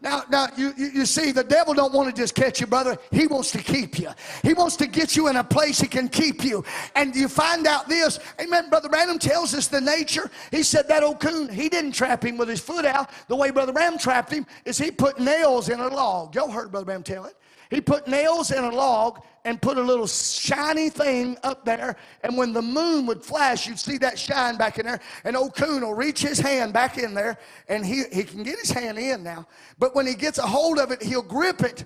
Now, 0.00 0.24
now 0.30 0.48
you, 0.58 0.74
you 0.76 1.06
see, 1.06 1.32
the 1.32 1.42
devil 1.42 1.72
don't 1.72 1.92
want 1.94 2.14
to 2.14 2.22
just 2.22 2.34
catch 2.34 2.60
you, 2.60 2.66
brother. 2.66 2.98
He 3.10 3.26
wants 3.26 3.50
to 3.52 3.58
keep 3.58 3.98
you. 3.98 4.10
He 4.42 4.52
wants 4.52 4.76
to 4.76 4.86
get 4.86 5.16
you 5.16 5.28
in 5.28 5.36
a 5.36 5.44
place 5.44 5.80
he 5.80 5.88
can 5.88 6.08
keep 6.08 6.44
you. 6.44 6.64
And 6.94 7.16
you 7.16 7.28
find 7.28 7.66
out 7.66 7.88
this, 7.88 8.18
amen, 8.38 8.68
Brother 8.68 8.90
Branham 8.90 9.18
tells 9.18 9.54
us 9.54 9.68
the 9.68 9.80
nature. 9.80 10.30
He 10.50 10.62
said 10.62 10.86
that 10.88 11.02
old 11.02 11.18
coon, 11.18 11.48
he 11.48 11.70
didn't 11.70 11.92
trap 11.92 12.24
him 12.24 12.36
with 12.36 12.48
his 12.48 12.60
foot 12.60 12.84
out. 12.84 13.10
The 13.28 13.36
way 13.36 13.50
Brother 13.50 13.72
Ram 13.72 13.96
trapped 13.96 14.32
him 14.32 14.46
is 14.66 14.76
he 14.76 14.90
put 14.90 15.18
nails 15.18 15.70
in 15.70 15.80
a 15.80 15.88
log. 15.88 16.34
Y'all 16.34 16.50
heard 16.50 16.70
Brother 16.70 16.84
Branham 16.84 17.02
tell 17.02 17.24
it. 17.24 17.36
He 17.70 17.80
put 17.80 18.06
nails 18.06 18.50
in 18.50 18.62
a 18.62 18.70
log 18.70 19.22
and 19.44 19.62
put 19.62 19.78
a 19.78 19.82
little 19.82 20.06
shiny 20.06 20.88
thing 20.88 21.36
up 21.42 21.64
there. 21.64 21.96
And 22.22 22.36
when 22.36 22.52
the 22.52 22.62
moon 22.62 23.06
would 23.06 23.22
flash, 23.22 23.66
you'd 23.66 23.78
see 23.78 23.96
that 23.98 24.18
shine 24.18 24.56
back 24.56 24.78
in 24.78 24.86
there. 24.86 25.00
And 25.24 25.36
old 25.36 25.54
Coon 25.54 25.82
will 25.82 25.94
reach 25.94 26.20
his 26.20 26.38
hand 26.38 26.72
back 26.72 26.98
in 26.98 27.14
there, 27.14 27.38
and 27.68 27.86
he, 27.86 28.04
he 28.12 28.24
can 28.24 28.42
get 28.42 28.58
his 28.58 28.70
hand 28.70 28.98
in 28.98 29.22
now. 29.22 29.46
But 29.78 29.94
when 29.94 30.06
he 30.06 30.14
gets 30.14 30.38
a 30.38 30.46
hold 30.46 30.78
of 30.78 30.90
it, 30.90 31.02
he'll 31.02 31.22
grip 31.22 31.62
it 31.62 31.84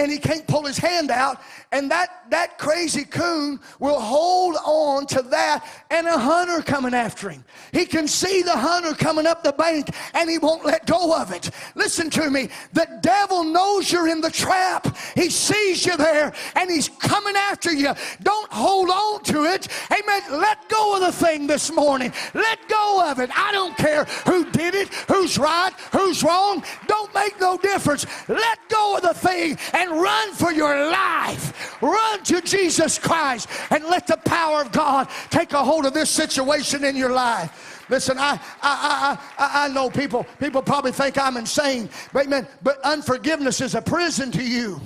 and 0.00 0.10
he 0.10 0.18
can't 0.18 0.46
pull 0.46 0.64
his 0.64 0.78
hand 0.78 1.10
out 1.10 1.40
and 1.72 1.90
that 1.90 2.24
that 2.30 2.58
crazy 2.58 3.04
coon 3.04 3.60
will 3.78 4.00
hold 4.00 4.56
on 4.64 5.06
to 5.06 5.22
that 5.22 5.64
and 5.90 6.06
a 6.06 6.18
hunter 6.18 6.62
coming 6.62 6.94
after 6.94 7.28
him. 7.28 7.44
He 7.72 7.86
can 7.86 8.08
see 8.08 8.42
the 8.42 8.56
hunter 8.56 8.94
coming 8.94 9.26
up 9.26 9.42
the 9.42 9.52
bank 9.52 9.88
and 10.14 10.30
he 10.30 10.38
won't 10.38 10.64
let 10.64 10.86
go 10.86 11.16
of 11.16 11.32
it. 11.32 11.50
Listen 11.74 12.08
to 12.10 12.30
me. 12.30 12.48
The 12.72 12.88
devil 13.02 13.44
knows 13.44 13.90
you're 13.90 14.08
in 14.08 14.20
the 14.20 14.30
trap. 14.30 14.96
He 15.14 15.28
sees 15.28 15.84
you 15.84 15.96
there 15.96 16.32
and 16.56 16.70
he's 16.70 16.88
coming 16.88 17.36
after 17.36 17.72
you. 17.72 17.94
Don't 18.22 18.52
hold 18.52 18.90
on 18.90 19.22
to 19.24 19.44
it. 19.44 19.68
Amen. 19.92 20.40
Let 20.40 20.68
go 20.68 20.96
of 20.96 21.00
the 21.02 21.12
thing 21.12 21.46
this 21.46 21.72
morning. 21.72 22.12
Let 22.34 22.68
go 22.68 23.10
of 23.10 23.18
it. 23.18 23.30
I 23.36 23.52
don't 23.52 23.76
care 23.76 24.04
who 24.26 24.44
did 24.50 24.74
it 24.74 24.88
who's 25.08 25.38
right 25.38 25.72
who's 25.92 26.22
wrong. 26.22 26.64
Don't 26.86 27.12
make 27.14 27.40
no 27.40 27.56
difference. 27.56 28.06
Let 28.28 28.58
go 28.68 28.96
of 28.96 29.02
the 29.02 29.14
thing 29.14 29.58
and 29.74 29.89
run 29.90 30.32
for 30.34 30.52
your 30.52 30.90
life. 30.90 31.80
Run 31.82 32.22
to 32.24 32.40
Jesus 32.42 32.98
Christ 32.98 33.48
and 33.70 33.84
let 33.84 34.06
the 34.06 34.16
power 34.18 34.62
of 34.62 34.72
God 34.72 35.08
take 35.30 35.52
a 35.52 35.62
hold 35.62 35.86
of 35.86 35.94
this 35.94 36.10
situation 36.10 36.84
in 36.84 36.96
your 36.96 37.12
life. 37.12 37.86
Listen, 37.88 38.18
I, 38.18 38.38
I, 38.62 39.18
I, 39.38 39.64
I 39.64 39.68
know 39.68 39.90
people, 39.90 40.24
people 40.38 40.62
probably 40.62 40.92
think 40.92 41.18
I'm 41.18 41.36
insane, 41.36 41.88
but 42.12 42.28
man, 42.28 42.46
but 42.62 42.78
unforgiveness 42.84 43.60
is 43.60 43.74
a 43.74 43.82
prison 43.82 44.30
to 44.32 44.42
you. 44.42 44.80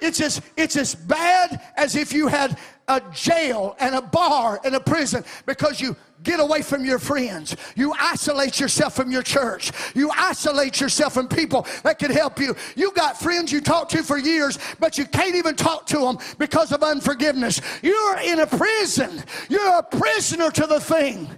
It's 0.00 0.20
as, 0.20 0.40
it's 0.56 0.76
as 0.76 0.94
bad 0.94 1.60
as 1.76 1.96
if 1.96 2.12
you 2.12 2.28
had 2.28 2.56
a 2.88 3.02
jail 3.12 3.76
and 3.80 3.94
a 3.94 4.02
bar 4.02 4.60
and 4.64 4.74
a 4.74 4.80
prison 4.80 5.24
because 5.44 5.80
you 5.80 5.96
get 6.22 6.40
away 6.40 6.62
from 6.62 6.84
your 6.84 6.98
friends. 6.98 7.56
You 7.76 7.94
isolate 7.98 8.60
yourself 8.60 8.94
from 8.94 9.10
your 9.10 9.22
church. 9.22 9.72
You 9.94 10.10
isolate 10.16 10.80
yourself 10.80 11.14
from 11.14 11.28
people 11.28 11.66
that 11.82 11.98
can 11.98 12.10
help 12.10 12.38
you. 12.38 12.54
You 12.76 12.92
got 12.92 13.18
friends 13.18 13.52
you 13.52 13.60
talk 13.60 13.88
to 13.90 14.02
for 14.02 14.18
years, 14.18 14.58
but 14.78 14.98
you 14.98 15.06
can't 15.06 15.34
even 15.34 15.56
talk 15.56 15.86
to 15.86 15.98
them 15.98 16.18
because 16.38 16.72
of 16.72 16.82
unforgiveness. 16.82 17.60
You're 17.82 18.18
in 18.20 18.40
a 18.40 18.46
prison. 18.46 19.22
You're 19.48 19.78
a 19.78 19.82
prisoner 19.82 20.50
to 20.50 20.66
the 20.66 20.80
thing. 20.80 21.28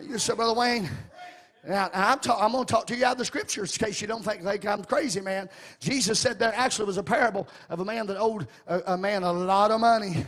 You 0.00 0.18
said, 0.18 0.36
Brother 0.36 0.54
Wayne, 0.54 0.88
now, 1.66 1.90
I'm, 1.92 2.20
ta- 2.20 2.38
I'm 2.40 2.52
going 2.52 2.64
to 2.64 2.72
talk 2.72 2.86
to 2.88 2.96
you 2.96 3.04
out 3.04 3.12
of 3.12 3.18
the 3.18 3.24
scriptures 3.24 3.76
in 3.76 3.86
case 3.86 4.00
you 4.00 4.06
don't 4.06 4.24
think, 4.24 4.42
think 4.44 4.64
I'm 4.66 4.84
crazy, 4.84 5.20
man. 5.20 5.48
Jesus 5.80 6.20
said 6.20 6.38
that 6.38 6.54
actually 6.54 6.84
was 6.84 6.96
a 6.96 7.02
parable 7.02 7.48
of 7.70 7.80
a 7.80 7.84
man 7.84 8.06
that 8.06 8.18
owed 8.18 8.46
a, 8.68 8.94
a 8.94 8.96
man 8.96 9.24
a 9.24 9.32
lot 9.32 9.72
of 9.72 9.80
money. 9.80 10.24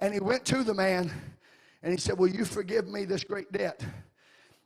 And 0.00 0.12
he 0.12 0.20
went 0.20 0.44
to 0.46 0.62
the 0.62 0.74
man 0.74 1.10
and 1.82 1.92
he 1.92 1.98
said, 1.98 2.18
Will 2.18 2.28
you 2.28 2.44
forgive 2.44 2.88
me 2.88 3.04
this 3.04 3.24
great 3.24 3.50
debt? 3.52 3.84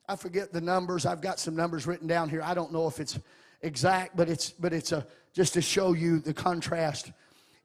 I 0.08 0.16
forget 0.16 0.52
the 0.52 0.60
numbers. 0.60 1.04
I've 1.04 1.20
got 1.20 1.38
some 1.38 1.54
numbers 1.54 1.86
written 1.86 2.06
down 2.06 2.28
here. 2.28 2.42
I 2.42 2.54
don't 2.54 2.72
know 2.72 2.86
if 2.86 2.98
it's 2.98 3.18
exact, 3.62 4.16
but 4.16 4.28
it's 4.28 4.50
but 4.50 4.72
it's 4.72 4.92
a 4.92 5.06
just 5.34 5.54
to 5.54 5.62
show 5.62 5.92
you 5.92 6.18
the 6.18 6.34
contrast. 6.34 7.12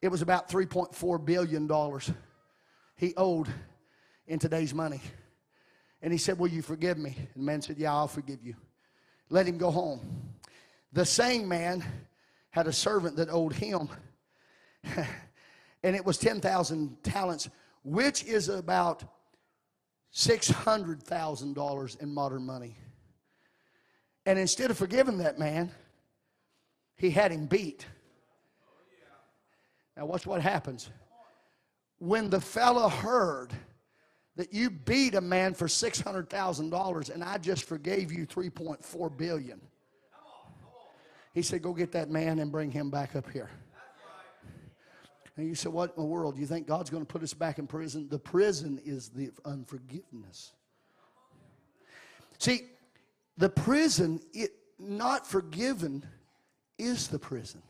It 0.02 0.10
was 0.10 0.22
about 0.22 0.50
3.4 0.50 1.26
billion 1.26 1.66
dollars 1.66 2.12
he 2.98 3.14
owed 3.16 3.48
in 4.28 4.40
today's 4.40 4.74
money. 4.74 5.02
And 6.02 6.12
he 6.12 6.18
said, 6.18 6.38
Will 6.38 6.50
you 6.50 6.62
forgive 6.62 6.98
me? 6.98 7.16
And 7.18 7.44
the 7.44 7.46
man 7.46 7.62
said, 7.62 7.78
Yeah, 7.78 7.94
I'll 7.94 8.08
forgive 8.08 8.44
you. 8.44 8.56
Let 9.30 9.48
him 9.48 9.58
go 9.58 9.72
home. 9.72 10.02
The 10.92 11.06
same 11.06 11.48
man 11.48 11.84
had 12.52 12.68
a 12.68 12.74
servant 12.74 13.16
that 13.16 13.30
owed 13.30 13.54
him, 13.54 13.90
and 15.84 15.96
it 15.96 16.06
was 16.06 16.18
10,000 16.18 17.04
talents 17.04 17.50
which 17.84 18.24
is 18.24 18.50
about 18.50 19.04
$600,000 20.14 22.02
in 22.02 22.14
modern 22.14 22.46
money. 22.46 22.78
And 24.26 24.40
instead 24.40 24.72
of 24.72 24.78
forgiving 24.78 25.18
that 25.18 25.38
man, 25.38 25.72
he 26.96 27.10
had 27.10 27.32
him 27.32 27.46
beat. 27.46 27.86
Now, 29.98 30.06
watch 30.06 30.26
what 30.26 30.42
happens. 30.42 30.90
When 32.00 32.30
the 32.30 32.40
fellow 32.40 32.88
heard 32.88 33.54
that 34.36 34.54
you 34.54 34.70
beat 34.70 35.16
a 35.16 35.22
man 35.22 35.54
for 35.54 35.68
$600,000 35.68 37.14
and 37.14 37.24
I 37.24 37.38
just 37.38 37.66
forgave 37.66 38.12
you 38.12 38.26
3.4 38.26 39.18
billion. 39.18 39.62
He 41.34 41.42
said, 41.42 41.62
Go 41.62 41.74
get 41.74 41.92
that 41.92 42.10
man 42.10 42.40
and 42.40 42.52
bring 42.52 42.72
him 42.72 42.90
back 42.90 43.16
up 43.16 43.30
here. 43.30 43.50
And 45.36 45.48
you 45.48 45.56
say, 45.56 45.70
What 45.70 45.96
in 45.96 46.02
the 46.02 46.08
world? 46.08 46.36
Do 46.36 46.42
you 46.42 46.48
think 46.48 46.68
God's 46.68 46.90
going 46.90 47.04
to 47.04 47.12
put 47.12 47.24
us 47.24 47.34
back 47.34 47.58
in 47.60 47.68
prison? 47.68 48.08
The 48.10 48.20
prison 48.20 48.80
is 48.86 49.10
the 49.10 49.32
unforgiveness. 49.46 50.54
See, 52.38 52.62
the 53.38 53.50
prison, 53.50 54.20
it 54.34 54.52
not 54.78 55.26
forgiven, 55.26 56.06
is 56.78 57.08
the 57.08 57.20
prison. 57.20 57.62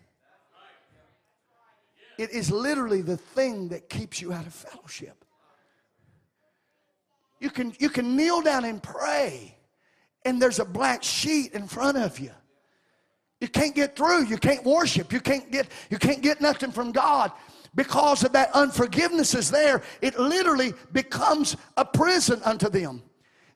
It 2.18 2.32
is 2.32 2.52
literally 2.52 3.02
the 3.02 3.18
thing 3.18 3.70
that 3.70 3.90
keeps 3.90 4.22
you 4.22 4.34
out 4.34 4.46
of 4.46 4.54
fellowship. 4.54 5.26
You 7.40 7.50
can, 7.50 7.74
you 7.80 7.90
can 7.90 8.16
kneel 8.16 8.42
down 8.42 8.66
and 8.66 8.82
pray, 8.82 9.58
and 10.26 10.42
there's 10.42 10.60
a 10.60 10.66
black 10.66 11.04
sheet 11.04 11.54
in 11.54 11.68
front 11.68 11.98
of 11.98 12.20
you. 12.20 12.32
You 13.42 13.48
can't 13.48 13.76
get 13.76 13.96
through. 13.96 14.26
You 14.26 14.38
can't 14.38 14.64
worship. 14.64 15.12
You 15.12 15.20
can't 15.20 15.52
get, 15.52 15.68
you 15.90 15.98
can't 15.98 16.22
get 16.22 16.40
nothing 16.40 16.72
from 16.72 16.92
God 16.94 17.32
because 17.76 18.24
of 18.24 18.34
that 18.34 18.52
unforgiveness 18.54 19.34
is 19.34 19.50
there, 19.50 19.82
it 20.02 20.20
literally 20.20 20.74
becomes 20.92 21.58
a 21.78 21.86
prison 21.86 22.42
unto 22.44 22.70
them. 22.70 23.02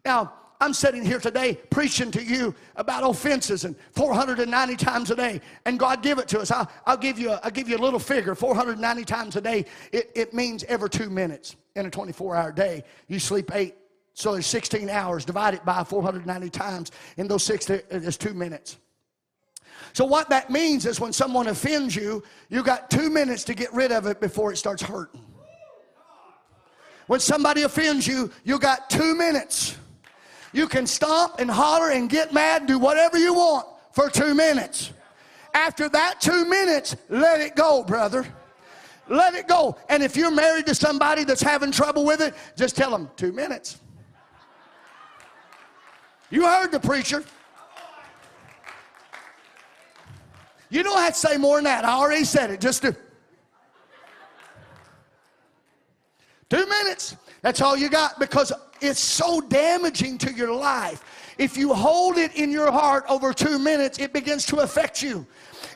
Now, 0.06 0.34
I'm 0.60 0.74
sitting 0.74 1.06
here 1.06 1.20
today 1.20 1.60
preaching 1.70 2.10
to 2.12 2.24
you 2.24 2.56
about 2.78 3.08
offenses 3.08 3.64
and 3.64 3.76
490 3.92 4.76
times 4.76 5.12
a 5.12 5.16
day, 5.16 5.40
and 5.66 5.78
God 5.78 6.02
give 6.02 6.18
it 6.18 6.28
to 6.30 6.40
us. 6.40 6.50
I'll, 6.50 6.70
I'll 6.86 6.98
give 6.98 7.20
you 7.20 7.32
a, 7.32 7.40
I'll 7.44 7.52
give 7.52 7.70
you 7.70 7.78
a 7.78 7.80
little 7.80 8.00
figure. 8.00 8.34
490 8.34 9.06
times 9.06 9.36
a 9.36 9.42
day, 9.42 9.66
it, 9.92 10.12
it 10.16 10.34
means 10.34 10.64
every 10.64 10.90
two 10.90 11.10
minutes 11.10 11.56
in 11.76 11.86
a 11.86 11.92
24-hour 11.92 12.54
day. 12.54 12.84
You 13.08 13.20
sleep 13.20 13.52
eight, 13.54 13.76
so 14.14 14.34
there's 14.34 14.48
16 14.48 14.90
hours. 14.90 15.26
divided 15.26 15.64
by 15.64 15.84
490 15.84 16.50
times. 16.50 16.92
In 17.18 17.28
those 17.28 17.44
six, 17.44 17.66
there's 17.68 18.18
two 18.18 18.34
minutes. 18.34 18.78
So, 19.98 20.06
what 20.06 20.30
that 20.30 20.52
means 20.52 20.86
is 20.86 21.00
when 21.00 21.12
someone 21.12 21.48
offends 21.48 21.96
you, 21.96 22.24
you 22.50 22.62
got 22.62 22.92
two 22.92 23.10
minutes 23.10 23.44
to 23.46 23.56
get 23.56 23.74
rid 23.74 23.92
of 23.92 24.06
it 24.06 24.22
before 24.22 24.52
it 24.54 24.58
starts 24.58 24.84
hurting. 24.84 25.26
When 27.08 27.20
somebody 27.20 27.64
offends 27.64 28.06
you, 28.06 28.32
you 28.44 28.60
got 28.60 28.92
two 28.92 29.16
minutes. 29.16 29.76
You 30.54 30.68
can 30.68 30.86
stomp 30.86 31.40
and 31.40 31.50
holler 31.50 31.90
and 31.90 32.12
get 32.12 32.32
mad, 32.32 32.62
and 32.62 32.68
do 32.68 32.78
whatever 32.78 33.18
you 33.18 33.34
want 33.34 33.66
for 33.92 34.08
two 34.08 34.36
minutes. 34.36 34.92
After 35.56 35.90
that 35.90 36.22
two 36.22 36.46
minutes, 36.46 36.96
let 37.10 37.42
it 37.42 37.56
go, 37.56 37.84
brother. 37.84 38.28
Let 39.08 39.34
it 39.34 39.48
go. 39.48 39.80
And 39.90 40.04
if 40.04 40.16
you're 40.16 40.30
married 40.30 40.68
to 40.68 40.76
somebody 40.76 41.24
that's 41.24 41.42
having 41.42 41.72
trouble 41.72 42.06
with 42.06 42.22
it, 42.22 42.36
just 42.56 42.76
tell 42.76 42.92
them 42.92 43.10
two 43.16 43.32
minutes. 43.32 43.80
You 46.30 46.46
heard 46.46 46.72
the 46.72 46.80
preacher. 46.80 47.24
You 50.70 50.84
don't 50.84 50.98
have 50.98 51.14
to 51.14 51.20
say 51.20 51.38
more 51.38 51.58
than 51.58 51.66
that. 51.66 51.86
I 51.86 51.94
already 51.94 52.26
said 52.26 52.52
it. 52.52 52.62
Just 52.62 52.82
do. 52.82 52.94
Two 56.50 56.66
minutes. 56.66 57.16
That's 57.42 57.62
all 57.62 57.78
you 57.78 57.90
got 57.90 58.20
because 58.20 58.52
it's 58.82 59.00
so 59.00 59.42
damaging 59.42 60.18
to 60.20 60.34
your 60.34 60.54
life. 60.54 61.04
If 61.38 61.58
you 61.58 61.74
hold 61.74 62.18
it 62.18 62.36
in 62.36 62.52
your 62.52 62.72
heart 62.72 63.06
over 63.10 63.34
two 63.34 63.60
minutes, 63.60 64.00
it 64.00 64.12
begins 64.12 64.46
to 64.48 64.58
affect 64.58 65.02
you. 65.02 65.26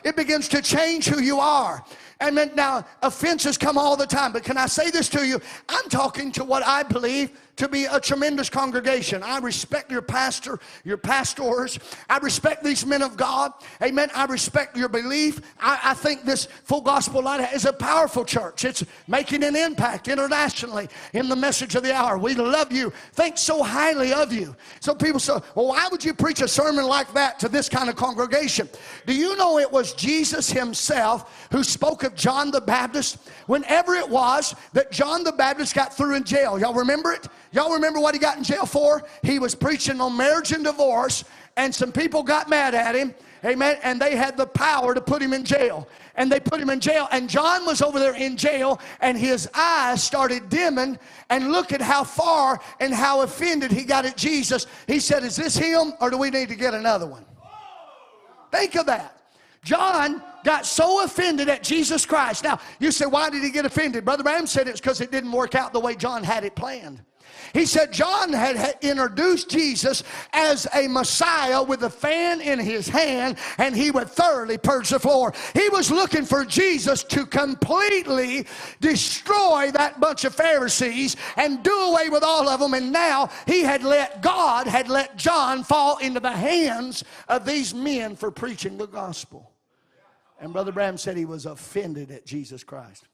It 0.04 0.16
begins 0.16 0.48
to 0.48 0.60
change 0.60 1.06
who 1.06 1.20
you 1.20 1.38
are. 1.38 1.84
And 2.20 2.36
then 2.36 2.52
now 2.54 2.86
offenses 3.02 3.58
come 3.58 3.78
all 3.78 3.96
the 3.96 4.06
time. 4.06 4.32
But 4.32 4.44
can 4.44 4.56
I 4.56 4.66
say 4.66 4.90
this 4.90 5.08
to 5.10 5.26
you? 5.26 5.40
I'm 5.68 5.88
talking 5.88 6.32
to 6.32 6.44
what 6.44 6.64
I 6.64 6.82
believe 6.82 7.30
to 7.56 7.68
be 7.68 7.84
a 7.84 8.00
tremendous 8.00 8.48
congregation. 8.48 9.22
I 9.22 9.38
respect 9.38 9.90
your 9.90 10.02
pastor, 10.02 10.58
your 10.84 10.96
pastors. 10.96 11.78
I 12.08 12.18
respect 12.18 12.64
these 12.64 12.86
men 12.86 13.02
of 13.02 13.16
God. 13.16 13.52
Amen. 13.82 14.10
I 14.14 14.24
respect 14.24 14.76
your 14.76 14.88
belief. 14.88 15.40
I, 15.60 15.78
I 15.84 15.94
think 15.94 16.24
this 16.24 16.46
Full 16.64 16.80
Gospel 16.80 17.22
Light 17.22 17.52
is 17.52 17.64
a 17.64 17.72
powerful 17.72 18.24
church. 18.24 18.64
It's 18.64 18.84
making 19.06 19.44
an 19.44 19.54
impact 19.54 20.08
internationally 20.08 20.88
in 21.12 21.28
the 21.28 21.36
message 21.36 21.74
of 21.74 21.82
the 21.82 21.94
hour. 21.94 22.18
We 22.18 22.34
love 22.34 22.72
you. 22.72 22.92
Think 23.12 23.36
so 23.36 23.62
highly 23.62 24.12
of 24.12 24.32
you. 24.32 24.56
So 24.80 24.94
people 24.94 25.20
say, 25.20 25.34
well, 25.54 25.68
why 25.68 25.88
would 25.90 26.04
you 26.04 26.14
preach 26.14 26.40
a 26.40 26.48
sermon 26.48 26.86
like 26.86 27.12
that 27.12 27.38
to 27.40 27.48
this 27.48 27.68
kind 27.68 27.88
of 27.88 27.96
congregation? 27.96 28.68
Do 29.06 29.14
you 29.14 29.36
know 29.36 29.58
it 29.58 29.70
was 29.70 29.92
Jesus 29.92 30.50
himself 30.50 31.48
who 31.52 31.62
spoke 31.62 32.02
of 32.02 32.14
John 32.14 32.50
the 32.50 32.60
Baptist 32.60 33.30
whenever 33.46 33.94
it 33.94 34.08
was 34.08 34.54
that 34.72 34.92
John 34.92 35.24
the 35.24 35.32
Baptist 35.32 35.74
got 35.74 35.96
through 35.96 36.14
in 36.14 36.24
jail? 36.24 36.58
Y'all 36.58 36.74
remember 36.74 37.12
it? 37.12 37.28
Y'all 37.52 37.72
remember 37.72 38.00
what 38.00 38.14
he 38.14 38.20
got 38.20 38.38
in 38.38 38.44
jail 38.44 38.66
for? 38.66 39.02
He 39.22 39.38
was 39.38 39.54
preaching 39.54 40.00
on 40.00 40.16
marriage 40.16 40.52
and 40.52 40.64
divorce, 40.64 41.24
and 41.56 41.74
some 41.74 41.92
people 41.92 42.22
got 42.22 42.48
mad 42.48 42.74
at 42.74 42.94
him. 42.94 43.14
Amen. 43.44 43.76
And 43.82 44.00
they 44.00 44.14
had 44.14 44.36
the 44.36 44.46
power 44.46 44.94
to 44.94 45.00
put 45.00 45.20
him 45.20 45.32
in 45.32 45.44
jail. 45.44 45.88
And 46.14 46.30
they 46.30 46.38
put 46.38 46.60
him 46.60 46.70
in 46.70 46.78
jail. 46.78 47.08
And 47.10 47.28
John 47.28 47.66
was 47.66 47.82
over 47.82 47.98
there 47.98 48.14
in 48.14 48.36
jail, 48.36 48.80
and 49.00 49.18
his 49.18 49.48
eyes 49.52 50.02
started 50.02 50.48
dimming. 50.48 50.98
And 51.28 51.50
look 51.50 51.72
at 51.72 51.80
how 51.80 52.04
far 52.04 52.60
and 52.78 52.94
how 52.94 53.22
offended 53.22 53.72
he 53.72 53.84
got 53.84 54.06
at 54.06 54.16
Jesus. 54.16 54.66
He 54.86 55.00
said, 55.00 55.24
Is 55.24 55.34
this 55.34 55.56
him, 55.56 55.92
or 56.00 56.10
do 56.10 56.18
we 56.18 56.30
need 56.30 56.50
to 56.50 56.54
get 56.54 56.72
another 56.72 57.06
one? 57.06 57.24
Think 58.52 58.76
of 58.76 58.86
that. 58.86 59.18
John 59.64 60.22
got 60.44 60.66
so 60.66 61.04
offended 61.04 61.48
at 61.48 61.62
Jesus 61.62 62.06
Christ. 62.06 62.44
Now, 62.44 62.60
you 62.78 62.90
say, 62.92 63.06
why 63.06 63.30
did 63.30 63.42
he 63.42 63.50
get 63.50 63.64
offended? 63.64 64.04
Brother 64.04 64.22
Branham 64.22 64.46
said 64.46 64.68
it's 64.68 64.80
because 64.80 65.00
it 65.00 65.10
didn't 65.10 65.32
work 65.32 65.54
out 65.54 65.72
the 65.72 65.80
way 65.80 65.94
John 65.94 66.24
had 66.24 66.44
it 66.44 66.54
planned. 66.54 67.02
He 67.52 67.66
said 67.66 67.92
John 67.92 68.32
had 68.32 68.78
introduced 68.80 69.50
Jesus 69.50 70.02
as 70.32 70.66
a 70.74 70.88
Messiah 70.88 71.62
with 71.62 71.82
a 71.82 71.90
fan 71.90 72.40
in 72.40 72.58
his 72.58 72.88
hand 72.88 73.36
and 73.58 73.76
he 73.76 73.90
would 73.90 74.08
thoroughly 74.08 74.58
purge 74.58 74.88
the 74.88 74.98
floor. 74.98 75.32
He 75.54 75.68
was 75.68 75.90
looking 75.90 76.24
for 76.24 76.44
Jesus 76.44 77.04
to 77.04 77.26
completely 77.26 78.46
destroy 78.80 79.70
that 79.72 80.00
bunch 80.00 80.24
of 80.24 80.34
Pharisees 80.34 81.16
and 81.36 81.62
do 81.62 81.72
away 81.72 82.08
with 82.08 82.22
all 82.22 82.48
of 82.48 82.60
them. 82.60 82.74
And 82.74 82.92
now 82.92 83.28
he 83.46 83.62
had 83.62 83.82
let 83.82 84.22
God 84.22 84.66
had 84.66 84.88
let 84.88 85.16
John 85.16 85.62
fall 85.62 85.98
into 85.98 86.20
the 86.20 86.32
hands 86.32 87.04
of 87.28 87.44
these 87.44 87.74
men 87.74 88.16
for 88.16 88.30
preaching 88.30 88.78
the 88.78 88.86
gospel. 88.86 89.51
And 90.42 90.52
Brother 90.52 90.72
Branham 90.72 90.98
said 90.98 91.16
he 91.16 91.24
was 91.24 91.46
offended 91.46 92.10
at 92.10 92.26
Jesus 92.26 92.64
Christ. 92.64 93.06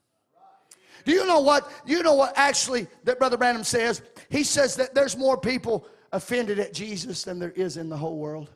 Do 1.04 1.12
you 1.12 1.26
know 1.26 1.40
what? 1.40 1.70
You 1.84 2.02
know 2.02 2.14
what 2.14 2.32
actually 2.36 2.88
that 3.04 3.18
Brother 3.18 3.36
Branham 3.36 3.64
says? 3.64 4.00
He 4.30 4.42
says 4.42 4.76
that 4.76 4.94
there's 4.94 5.14
more 5.14 5.38
people 5.38 5.86
offended 6.10 6.58
at 6.58 6.72
Jesus 6.72 7.22
than 7.22 7.38
there 7.38 7.50
is 7.50 7.76
in 7.76 7.90
the 7.90 7.96
whole 7.98 8.16
world. 8.16 8.48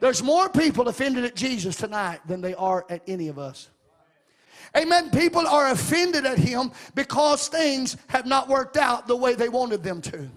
There's 0.00 0.22
more 0.22 0.48
people 0.48 0.88
offended 0.88 1.24
at 1.24 1.36
Jesus 1.36 1.76
tonight 1.76 2.20
than 2.26 2.40
they 2.40 2.54
are 2.54 2.86
at 2.88 3.02
any 3.06 3.28
of 3.28 3.38
us. 3.38 3.68
Amen. 4.74 5.10
People 5.10 5.46
are 5.46 5.70
offended 5.70 6.24
at 6.24 6.38
him 6.38 6.72
because 6.94 7.48
things 7.48 7.98
have 8.08 8.24
not 8.24 8.48
worked 8.48 8.78
out 8.78 9.06
the 9.06 9.16
way 9.16 9.34
they 9.34 9.50
wanted 9.50 9.82
them 9.82 10.00
to. 10.02 10.28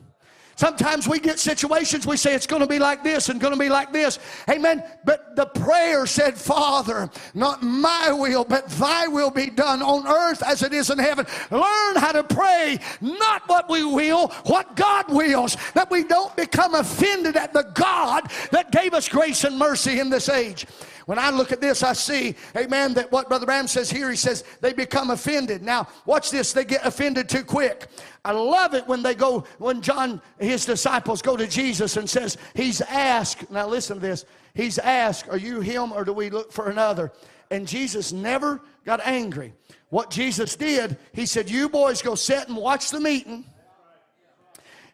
Sometimes 0.59 1.07
we 1.07 1.21
get 1.21 1.39
situations, 1.39 2.05
we 2.05 2.17
say 2.17 2.35
it's 2.35 2.45
going 2.45 2.61
to 2.61 2.67
be 2.67 2.79
like 2.79 3.01
this 3.01 3.29
and 3.29 3.39
going 3.39 3.53
to 3.53 3.59
be 3.59 3.69
like 3.69 3.93
this. 3.93 4.19
Amen. 4.49 4.83
But 5.05 5.37
the 5.37 5.45
prayer 5.45 6.05
said, 6.05 6.37
Father, 6.37 7.09
not 7.33 7.63
my 7.63 8.11
will, 8.11 8.43
but 8.43 8.67
thy 8.71 9.07
will 9.07 9.31
be 9.31 9.49
done 9.49 9.81
on 9.81 10.05
earth 10.05 10.43
as 10.43 10.61
it 10.61 10.73
is 10.73 10.89
in 10.89 10.97
heaven. 10.97 11.25
Learn 11.49 11.95
how 11.95 12.11
to 12.11 12.25
pray, 12.25 12.77
not 12.99 13.47
what 13.47 13.69
we 13.69 13.85
will, 13.85 14.27
what 14.47 14.75
God 14.75 15.07
wills, 15.07 15.55
that 15.75 15.89
we 15.89 16.03
don't 16.03 16.35
become 16.35 16.75
offended 16.75 17.37
at 17.37 17.53
the 17.53 17.63
God 17.73 18.29
that 18.51 18.69
gave 18.73 18.93
us 18.93 19.07
grace 19.07 19.45
and 19.45 19.57
mercy 19.57 20.01
in 20.01 20.09
this 20.09 20.27
age. 20.27 20.65
When 21.09 21.17
I 21.17 21.31
look 21.31 21.51
at 21.51 21.59
this, 21.59 21.81
I 21.81 21.93
see, 21.93 22.35
amen, 22.55 22.93
that 22.93 23.11
what 23.11 23.29
Brother 23.29 23.47
Branham 23.47 23.67
says 23.67 23.89
here, 23.89 24.11
he 24.11 24.15
says 24.15 24.43
they 24.61 24.73
become 24.73 25.09
offended. 25.09 25.63
Now, 25.63 25.87
watch 26.05 26.29
this, 26.29 26.53
they 26.53 26.63
get 26.63 26.85
offended 26.85 27.27
too 27.27 27.43
quick. 27.43 27.87
I 28.23 28.31
love 28.31 28.75
it 28.75 28.87
when 28.87 29.01
they 29.01 29.15
go, 29.15 29.43
when 29.57 29.81
John, 29.81 30.21
his 30.39 30.67
disciples 30.67 31.23
go 31.23 31.35
to 31.35 31.47
Jesus 31.47 31.97
and 31.97 32.07
says, 32.07 32.37
He's 32.53 32.81
asked, 32.81 33.49
now 33.49 33.65
listen 33.65 33.95
to 33.95 34.01
this, 34.01 34.25
He's 34.53 34.77
asked, 34.77 35.27
Are 35.29 35.37
you 35.37 35.61
him 35.61 35.91
or 35.93 36.03
do 36.03 36.13
we 36.13 36.29
look 36.29 36.51
for 36.51 36.69
another? 36.69 37.11
And 37.49 37.67
Jesus 37.67 38.11
never 38.11 38.61
got 38.85 38.99
angry. 39.03 39.55
What 39.89 40.11
Jesus 40.11 40.55
did, 40.55 40.95
He 41.11 41.25
said, 41.25 41.49
You 41.49 41.69
boys 41.69 42.03
go 42.03 42.13
sit 42.13 42.47
and 42.49 42.55
watch 42.55 42.91
the 42.91 42.99
meeting, 42.99 43.45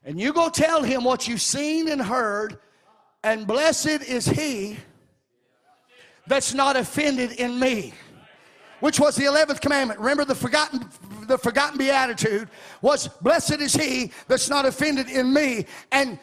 and 0.05 0.17
you 0.17 0.31
go 0.31 0.47
tell 0.47 0.81
him 0.81 1.03
what 1.03 1.27
you've 1.27 1.41
seen 1.41 1.89
and 1.89 2.01
heard, 2.01 2.57
and 3.21 3.45
blessed 3.45 4.01
is 4.07 4.25
He 4.25 4.77
that's 6.27 6.53
not 6.53 6.75
offended 6.75 7.33
in 7.33 7.59
me. 7.59 7.93
Which 8.79 8.99
was 8.99 9.15
the 9.15 9.23
11th 9.23 9.61
commandment. 9.61 9.99
Remember 9.99 10.25
the 10.25 10.35
forgotten 10.35 10.87
the 11.27 11.37
forgotten 11.37 11.77
beatitude 11.77 12.49
was 12.81 13.07
blessed 13.07 13.59
is 13.59 13.73
he 13.73 14.11
that's 14.27 14.49
not 14.49 14.65
offended 14.65 15.09
in 15.09 15.33
me. 15.33 15.65
And 15.91 16.19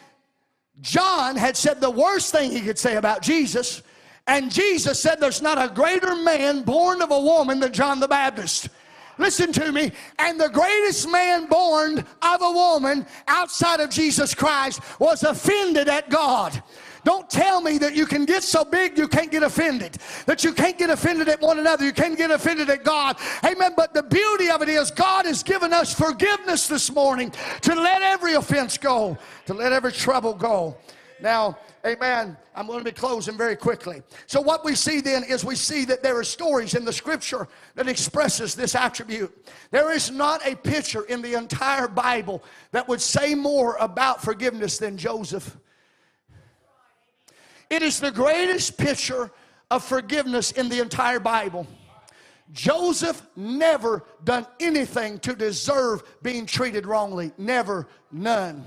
john 0.81 1.35
had 1.35 1.57
said 1.57 1.81
the 1.81 1.89
worst 1.89 2.31
thing 2.31 2.51
he 2.51 2.61
could 2.61 2.79
say 2.79 2.95
about 2.95 3.21
jesus. 3.21 3.81
And 4.27 4.51
jesus 4.51 4.99
said 4.99 5.19
there's 5.19 5.41
not 5.41 5.61
a 5.61 5.73
greater 5.73 6.15
man 6.15 6.63
born 6.63 7.01
of 7.01 7.11
a 7.11 7.19
woman 7.19 7.59
than 7.59 7.73
john 7.73 7.99
the 7.99 8.07
baptist. 8.07 8.69
Listen 9.17 9.51
to 9.53 9.71
me. 9.71 9.91
And 10.19 10.39
the 10.39 10.49
greatest 10.49 11.09
man 11.09 11.45
born 11.45 11.99
of 11.99 12.41
a 12.41 12.51
woman 12.51 13.05
outside 13.27 13.79
of 13.79 13.89
Jesus 13.89 14.33
Christ 14.33 14.81
was 14.99 15.23
offended 15.23 15.87
at 15.87 16.09
God. 16.09 16.61
Don't 17.03 17.29
tell 17.29 17.61
me 17.61 17.77
that 17.79 17.95
you 17.95 18.05
can 18.05 18.25
get 18.25 18.43
so 18.43 18.63
big 18.63 18.97
you 18.97 19.07
can't 19.07 19.31
get 19.31 19.43
offended. 19.43 19.97
That 20.25 20.43
you 20.43 20.53
can't 20.53 20.77
get 20.77 20.89
offended 20.89 21.29
at 21.29 21.41
one 21.41 21.59
another. 21.59 21.85
You 21.85 21.93
can't 21.93 22.17
get 22.17 22.31
offended 22.31 22.69
at 22.69 22.83
God. 22.83 23.17
Amen. 23.45 23.73
But 23.75 23.93
the 23.93 24.03
beauty 24.03 24.49
of 24.49 24.61
it 24.61 24.69
is 24.69 24.91
God 24.91 25.25
has 25.25 25.43
given 25.43 25.73
us 25.73 25.93
forgiveness 25.93 26.67
this 26.67 26.91
morning 26.91 27.33
to 27.61 27.75
let 27.75 28.01
every 28.01 28.33
offense 28.33 28.77
go, 28.77 29.17
to 29.45 29.53
let 29.53 29.73
every 29.73 29.91
trouble 29.91 30.33
go. 30.33 30.77
Now, 31.21 31.57
Amen. 31.85 32.37
I'm 32.55 32.65
going 32.65 32.79
to 32.79 32.85
be 32.85 32.93
closing 32.93 33.35
very 33.35 33.57
quickly. 33.57 34.03
So 34.25 34.39
what 34.39 34.63
we 34.63 34.73
see 34.73 35.01
then 35.01 35.23
is 35.25 35.43
we 35.43 35.55
see 35.55 35.83
that 35.85 36.01
there 36.01 36.17
are 36.17 36.23
stories 36.23 36.75
in 36.75 36.85
the 36.85 36.93
scripture 36.93 37.49
that 37.75 37.89
expresses 37.89 38.55
this 38.55 38.73
attribute. 38.73 39.49
There 39.71 39.91
is 39.91 40.09
not 40.09 40.45
a 40.47 40.55
picture 40.55 41.03
in 41.03 41.21
the 41.21 41.33
entire 41.33 41.89
Bible 41.89 42.41
that 42.71 42.87
would 42.87 43.01
say 43.01 43.35
more 43.35 43.75
about 43.81 44.23
forgiveness 44.23 44.77
than 44.77 44.97
Joseph. 44.97 45.57
It 47.69 47.81
is 47.81 47.99
the 47.99 48.11
greatest 48.11 48.77
picture 48.77 49.31
of 49.71 49.83
forgiveness 49.83 50.51
in 50.51 50.69
the 50.69 50.79
entire 50.79 51.19
Bible. 51.19 51.67
Joseph 52.51 53.25
never 53.35 54.03
done 54.23 54.45
anything 54.59 55.17
to 55.19 55.35
deserve 55.35 56.03
being 56.21 56.45
treated 56.45 56.85
wrongly. 56.85 57.31
Never, 57.37 57.87
none. 58.11 58.63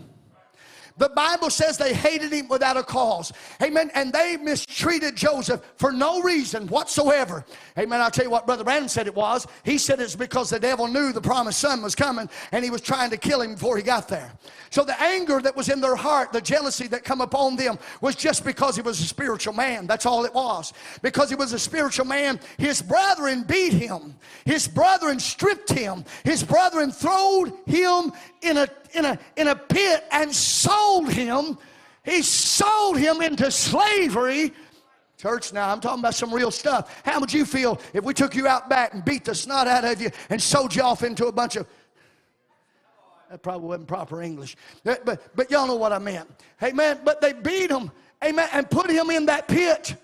The 0.99 1.11
Bible 1.11 1.51
says 1.51 1.77
they 1.77 1.93
hated 1.93 2.33
him 2.33 2.49
without 2.49 2.77
a 2.77 2.83
cause. 2.83 3.33
Amen. 3.63 3.91
And 3.95 4.13
they 4.13 4.37
mistreated 4.37 5.15
Joseph 5.15 5.61
for 5.77 5.93
no 5.93 6.23
reason 6.23 6.67
whatsoever. 6.69 7.45
Amen. 7.79 8.01
I'll 8.01 8.11
tell 8.11 8.25
you 8.25 8.31
what 8.31 8.47
Brother 8.47 8.65
Branham 8.65 8.89
said 8.89 9.07
it 9.07 9.15
was. 9.15 9.47
He 9.63 9.77
said 9.77 10.01
it's 10.01 10.17
because 10.17 10.51
the 10.51 10.59
devil 10.59 10.89
knew 10.89 11.13
the 11.13 11.21
promised 11.21 11.61
son 11.61 11.83
was 11.83 11.95
coming 11.95 12.31
and 12.53 12.65
he 12.65 12.71
was 12.71 12.81
trying 12.81 13.11
to 13.11 13.19
kill 13.19 13.43
him 13.43 13.55
before 13.55 13.77
he 13.77 13.83
got 13.83 14.09
there. 14.09 14.33
So 14.71 14.85
the 14.85 15.01
anger 15.01 15.41
that 15.41 15.55
was 15.55 15.69
in 15.69 15.81
their 15.81 15.97
heart, 15.97 16.33
the 16.33 16.41
jealousy 16.41 16.87
that 16.89 17.05
come 17.05 17.21
upon 17.21 17.57
them 17.57 17.79
was 18.01 18.17
just 18.17 18.45
because 18.45 18.77
he 18.77 18.83
was 18.83 19.01
a 19.01 19.05
spiritual 19.05 19.53
man. 19.53 19.87
That's 19.87 20.07
all 20.07 20.25
it 20.25 20.35
was. 20.35 20.73
Because 21.03 21.29
he 21.29 21.37
was 21.37 21.53
a 21.53 21.59
spiritual 21.59 22.07
man, 22.07 22.41
his 22.59 22.83
brethren 22.83 23.43
beat 23.43 23.73
him. 23.73 24.15
His 24.45 24.67
brethren 24.67 25.21
stripped 25.21 25.71
him. 25.71 26.05
His 26.25 26.43
brethren 26.43 26.91
throwed 26.91 27.53
him 27.67 28.13
in 28.43 28.59
a, 28.59 28.69
in 28.97 29.05
a, 29.05 29.19
in 29.37 29.49
a 29.49 29.57
pit 29.57 30.05
and 30.11 30.35
sold 30.35 31.13
him. 31.13 31.59
He 32.05 32.23
sold 32.23 32.99
him 32.99 33.21
into 33.21 33.51
slavery. 33.51 34.53
Church, 35.17 35.53
now 35.53 35.73
I'm 35.73 35.81
talking 35.81 36.01
about 36.01 36.15
some 36.15 36.33
real 36.33 36.51
stuff. 36.51 37.03
How 37.05 37.21
would 37.21 37.33
you 37.33 37.45
feel 37.45 37.81
if 37.93 38.05
we 38.05 38.13
took 38.13 38.35
you 38.35 38.47
out 38.47 38.69
back 38.69 38.95
and 38.95 39.05
beat 39.05 39.25
the 39.25 39.35
snot 39.35 39.67
out 39.67 39.85
of 39.85 40.01
you 40.01 40.11
and 40.31 40.41
sold 40.41 40.75
you 40.75 40.83
off 40.83 41.03
into 41.03 41.27
a 41.27 41.33
bunch 41.33 41.57
of 41.57 41.67
that 43.31 43.43
probably 43.43 43.67
wasn't 43.67 43.89
proper 43.89 44.23
English. 44.23 44.57
But, 44.85 45.05
but, 45.05 45.35
but 45.35 45.51
y'all 45.51 45.67
know 45.67 45.75
what 45.75 45.93
I 45.93 45.99
meant. 45.99 46.29
Amen. 46.63 47.01
but 47.05 47.21
they 47.21 47.33
beat 47.33 47.73
him, 47.73 47.91
amen, 48.25 48.49
and 48.53 48.71
put 48.71 48.89
him 48.89 49.11
in 49.11 49.27
that 49.27 49.49
pit. 49.49 49.97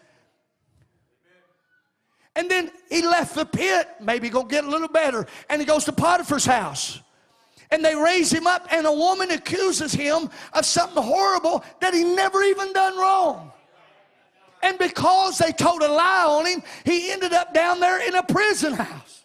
And 2.35 2.51
then 2.51 2.70
he 2.90 3.02
left 3.02 3.35
the 3.35 3.44
pit, 3.44 3.89
maybe 4.01 4.28
go 4.28 4.43
get 4.43 4.64
a 4.64 4.69
little 4.69 4.89
better, 4.89 5.27
and 5.48 5.60
he 5.60 5.66
goes 5.66 5.85
to 5.85 5.93
Potiphar's 5.93 6.47
house 6.47 7.02
and 7.73 7.82
they 7.82 7.97
raise 7.97 8.31
him 8.31 8.47
up, 8.47 8.69
and 8.70 8.86
a 8.86 8.93
woman 8.93 9.31
accuses 9.31 9.93
him 9.93 10.28
of 10.53 10.66
something 10.66 11.03
horrible 11.03 11.65
that 11.81 11.94
he 11.94 12.05
never 12.05 12.43
even 12.43 12.70
done 12.74 12.97
wrong. 12.99 13.51
And 14.62 14.78
because 14.78 15.39
they 15.39 15.53
told 15.53 15.82
a 15.82 15.89
lie 15.89 16.27
on 16.28 16.47
him, 16.47 16.62
he 16.85 17.11
ended 17.11 17.32
up 17.32 17.55
down 17.55 17.81
there 17.81 18.07
in 18.07 18.15
a 18.15 18.23
prison 18.23 18.74
house. 18.74 19.22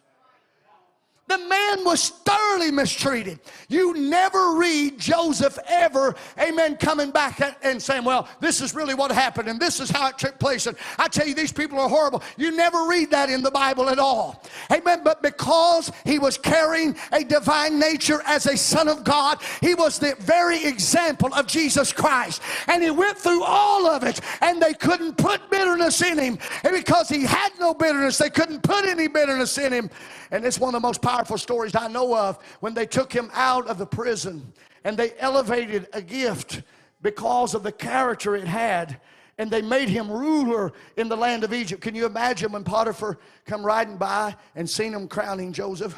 The 1.28 1.38
man 1.38 1.84
was 1.84 2.10
thoroughly 2.10 2.72
mistreated. 2.72 3.40
You 3.68 3.94
never 3.96 4.54
read 4.56 4.98
Joseph 4.98 5.60
ever, 5.68 6.16
amen, 6.40 6.78
coming 6.78 7.12
back 7.12 7.42
and 7.64 7.82
saying, 7.82 8.06
Well, 8.06 8.30
this 8.40 8.62
is 8.62 8.74
really 8.74 8.94
what 8.94 9.12
happened 9.12 9.50
and 9.50 9.60
this 9.60 9.82
is 9.82 9.90
how 9.90 10.08
it 10.08 10.18
took 10.18 10.40
place. 10.40 10.68
And 10.68 10.78
I 10.98 11.10
tell 11.10 11.28
you, 11.28 11.36
these 11.36 11.52
people 11.52 11.80
are 11.80 11.90
horrible. 11.90 12.24
You 12.38 12.56
never 12.56 12.86
read 12.88 13.12
that 13.12 13.30
in 13.30 13.42
the 13.42 13.52
Bible 13.52 13.90
at 13.90 14.00
all. 14.00 14.42
Amen. 14.72 15.02
But 15.04 15.22
because 15.22 15.92
he 16.06 16.18
was 16.18 16.38
carrying 16.38 16.96
a 17.12 17.26
divine 17.26 17.78
nature 17.78 18.22
as 18.26 18.46
a 18.46 18.56
son 18.56 18.88
of 18.88 19.04
God, 19.04 19.40
he 19.60 19.76
was 19.76 20.00
the 20.00 20.16
very 20.20 20.64
example 20.64 21.34
of 21.34 21.46
Jesus 21.46 21.92
Christ. 21.92 22.42
And 22.68 22.82
he 22.82 22.90
went 22.90 23.18
through 23.18 23.44
all 23.44 23.86
of 23.86 24.04
it 24.04 24.22
and 24.40 24.62
they 24.62 24.74
couldn't 24.74 25.18
put 25.18 25.50
bitterness 25.50 26.02
in 26.02 26.18
him. 26.18 26.40
And 26.64 26.74
because 26.74 27.10
he 27.10 27.24
had 27.24 27.52
no 27.60 27.74
bitterness, 27.74 28.18
they 28.18 28.30
couldn't 28.30 28.64
put 28.64 28.86
any 28.86 29.10
bitterness 29.10 29.58
in 29.58 29.74
him. 29.74 29.90
And 30.32 30.46
it's 30.46 30.60
one 30.60 30.74
of 30.76 30.82
the 30.82 30.88
most 30.88 31.02
powerful 31.02 31.17
stories 31.38 31.76
I 31.76 31.88
know 31.88 32.16
of 32.16 32.38
when 32.60 32.74
they 32.74 32.86
took 32.86 33.12
him 33.12 33.30
out 33.34 33.68
of 33.68 33.78
the 33.78 33.86
prison 33.86 34.54
and 34.84 34.98
they 34.98 35.14
elevated 35.20 35.88
a 35.94 36.02
gift 36.02 36.62
because 37.02 37.54
of 37.54 37.64
the 37.64 37.72
character 37.72 38.36
it 38.36 38.48
had. 38.48 39.00
and 39.38 39.52
they 39.52 39.62
made 39.62 39.90
him 39.90 40.12
ruler 40.12 40.74
in 40.96 41.10
the 41.10 41.16
land 41.16 41.44
of 41.44 41.54
Egypt. 41.54 41.82
Can 41.82 41.94
you 41.96 42.06
imagine 42.06 42.52
when 42.52 42.64
Potiphar 42.64 43.20
come 43.46 43.64
riding 43.64 43.98
by 43.98 44.36
and 44.56 44.68
seen 44.70 44.94
him 44.94 45.08
crowning 45.08 45.54
Joseph? 45.54 45.96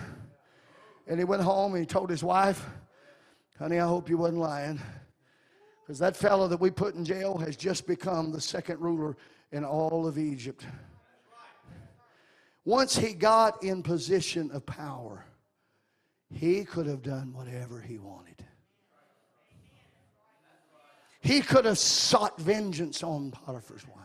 And 1.07 1.17
he 1.17 1.23
went 1.23 1.41
home 1.41 1.73
and 1.73 1.81
he 1.81 1.85
told 1.85 2.09
his 2.09 2.23
wife, 2.23 2.65
honey, 3.57 3.79
I 3.79 3.87
hope 3.87 4.09
you 4.09 4.17
wasn't 4.17 4.39
lying. 4.39 4.79
Because 5.81 5.99
that 5.99 6.15
fellow 6.15 6.47
that 6.47 6.59
we 6.59 6.69
put 6.69 6.95
in 6.95 7.05
jail 7.05 7.37
has 7.37 7.55
just 7.55 7.87
become 7.87 8.31
the 8.31 8.41
second 8.41 8.79
ruler 8.79 9.15
in 9.51 9.63
all 9.63 10.05
of 10.05 10.17
Egypt. 10.17 10.65
Once 12.69 12.95
he 12.95 13.15
got 13.15 13.63
in 13.63 13.81
position 13.81 14.51
of 14.51 14.63
power, 14.63 15.25
he 16.31 16.63
could 16.63 16.85
have 16.85 17.01
done 17.01 17.33
whatever 17.33 17.81
he 17.81 17.97
wanted. 17.97 18.45
He 21.19 21.41
could 21.41 21.65
have 21.65 21.79
sought 21.79 22.39
vengeance 22.39 23.01
on 23.01 23.31
Potiphar's 23.31 23.87
wife. 23.87 23.98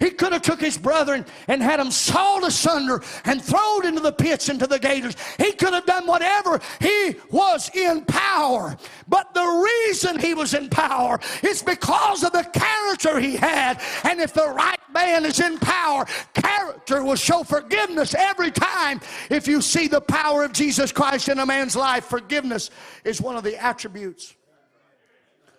He 0.00 0.10
could 0.10 0.32
have 0.32 0.42
took 0.42 0.60
his 0.60 0.78
brethren 0.78 1.26
and 1.48 1.62
had 1.62 1.80
them 1.80 1.90
sawed 1.90 2.44
asunder 2.44 3.02
and 3.24 3.42
thrown 3.42 3.86
into 3.86 4.00
the 4.00 4.12
pits, 4.12 4.48
into 4.48 4.66
the 4.66 4.78
gators. 4.78 5.16
He 5.38 5.52
could 5.52 5.72
have 5.72 5.86
done 5.86 6.06
whatever. 6.06 6.60
He 6.80 7.16
was 7.30 7.70
in 7.74 8.04
power. 8.04 8.76
But 9.08 9.34
the 9.34 9.68
reason 9.88 10.18
he 10.18 10.34
was 10.34 10.54
in 10.54 10.68
power 10.68 11.18
is 11.42 11.62
because 11.62 12.22
of 12.22 12.32
the 12.32 12.44
character 12.44 13.18
he 13.18 13.36
had. 13.36 13.80
And 14.04 14.20
if 14.20 14.32
the 14.32 14.48
right 14.48 14.78
man 14.92 15.24
is 15.24 15.40
in 15.40 15.58
power, 15.58 16.06
character 16.32 17.02
will 17.02 17.16
show 17.16 17.42
forgiveness 17.42 18.14
every 18.14 18.52
time. 18.52 19.00
If 19.30 19.48
you 19.48 19.60
see 19.60 19.88
the 19.88 20.00
power 20.00 20.44
of 20.44 20.52
Jesus 20.52 20.92
Christ 20.92 21.28
in 21.28 21.40
a 21.40 21.46
man's 21.46 21.74
life, 21.74 22.04
forgiveness 22.04 22.70
is 23.04 23.20
one 23.20 23.36
of 23.36 23.42
the 23.42 23.60
attributes. 23.60 24.34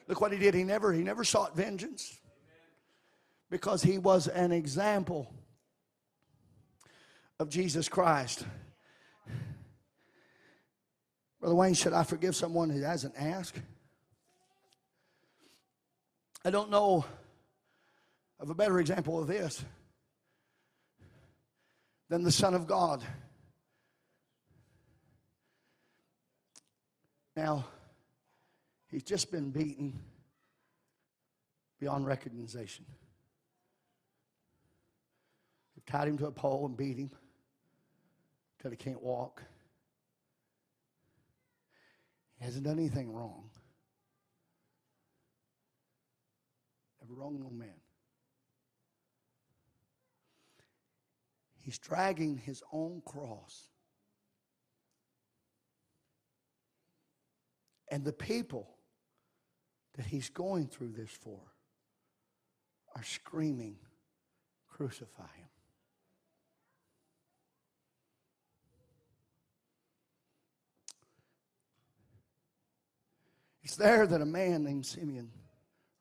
Look 0.07 0.21
what 0.21 0.31
he 0.31 0.39
did. 0.39 0.53
He 0.53 0.63
never, 0.63 0.93
he 0.93 1.03
never 1.03 1.23
sought 1.23 1.55
vengeance 1.55 2.18
because 3.49 3.81
he 3.81 3.97
was 3.97 4.27
an 4.27 4.51
example 4.51 5.31
of 7.39 7.49
Jesus 7.49 7.89
Christ. 7.89 8.45
Brother 11.39 11.55
Wayne, 11.55 11.73
should 11.73 11.93
I 11.93 12.03
forgive 12.03 12.35
someone 12.35 12.69
who 12.69 12.81
hasn't 12.81 13.13
asked? 13.17 13.59
I 16.43 16.49
don't 16.49 16.69
know 16.69 17.05
of 18.39 18.49
a 18.49 18.55
better 18.55 18.79
example 18.79 19.21
of 19.21 19.27
this 19.27 19.63
than 22.09 22.23
the 22.23 22.31
Son 22.31 22.53
of 22.53 22.67
God. 22.67 23.03
Now, 27.35 27.65
he's 28.89 29.03
just 29.03 29.31
been 29.31 29.51
beaten 29.51 29.97
beyond 31.79 32.05
recognition 32.05 32.85
tied 35.89 36.07
him 36.07 36.17
to 36.19 36.27
a 36.27 36.31
pole 36.31 36.67
and 36.67 36.77
beat 36.77 36.97
him 36.97 37.09
till 38.61 38.69
he 38.71 38.77
can't 38.77 39.01
walk. 39.01 39.43
He 42.37 42.45
hasn't 42.45 42.63
done 42.63 42.77
anything 42.77 43.11
wrong. 43.11 43.49
Never 47.01 47.19
wronged 47.19 47.39
no 47.39 47.49
man. 47.49 47.73
He's 51.61 51.79
dragging 51.79 52.37
his 52.37 52.63
own 52.71 53.01
cross. 53.03 53.67
And 57.91 58.05
the 58.05 58.13
people 58.13 58.69
that 59.97 60.05
he's 60.05 60.29
going 60.29 60.67
through 60.67 60.91
this 60.91 61.09
for 61.09 61.39
are 62.95 63.03
screaming, 63.03 63.77
Crucify 64.67 65.23
him. 65.35 65.48
It's 73.69 73.77
there 73.77 74.07
that 74.07 74.19
a 74.19 74.25
man 74.25 74.63
named 74.63 74.83
Simeon 74.83 75.29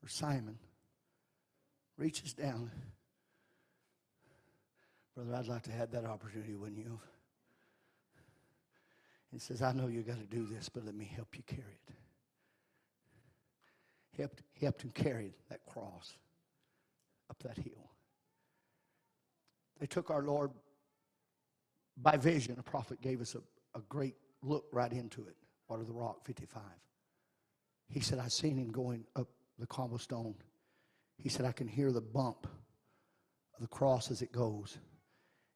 or 0.03 0.09
Simon 0.09 0.59
reaches 1.99 2.33
down. 2.33 2.71
Brother, 5.15 5.35
I'd 5.35 5.49
like 5.49 5.65
to 5.65 5.73
have 5.73 5.91
that 5.91 6.07
opportunity, 6.07 6.55
wouldn't 6.55 6.79
you? 6.79 6.99
He 9.31 9.39
says, 9.39 9.61
I 9.61 9.73
know 9.73 9.89
you 9.89 10.01
got 10.01 10.19
to 10.19 10.25
do 10.25 10.47
this, 10.47 10.71
but 10.71 10.87
let 10.87 10.95
me 10.95 11.13
help 11.15 11.37
you 11.37 11.43
carry 11.47 11.79
it. 11.87 11.95
He 14.13 14.23
helped, 14.23 14.43
he 14.55 14.65
helped 14.65 14.81
him 14.81 14.93
carry 14.95 15.35
that 15.51 15.61
cross 15.67 16.15
up 17.29 17.37
that 17.43 17.59
hill. 17.59 17.91
They 19.79 19.87
took 19.87 20.09
our 20.09 20.23
Lord 20.23 20.53
by 21.99 22.17
vision. 22.17 22.57
A 22.59 22.63
prophet 22.63 23.03
gave 23.03 23.21
us 23.21 23.35
a, 23.35 23.79
a 23.79 23.83
great 23.91 24.15
look 24.43 24.65
right 24.73 24.91
into 24.91 25.21
it. 25.27 25.37
Water 25.69 25.85
the 25.85 25.93
Rock 25.93 26.25
55. 26.25 26.63
He 27.89 28.01
said, 28.01 28.19
I 28.19 28.29
seen 28.29 28.57
him 28.57 28.71
going 28.71 29.05
up 29.17 29.29
the 29.59 29.67
cobblestone. 29.67 30.35
He 31.17 31.29
said, 31.29 31.47
I 31.47 31.53
can 31.53 31.67
hear 31.67 31.91
the 31.91 32.01
bump 32.01 32.47
of 33.55 33.61
the 33.61 33.67
cross 33.67 34.11
as 34.11 34.23
it 34.23 34.31
goes. 34.31 34.79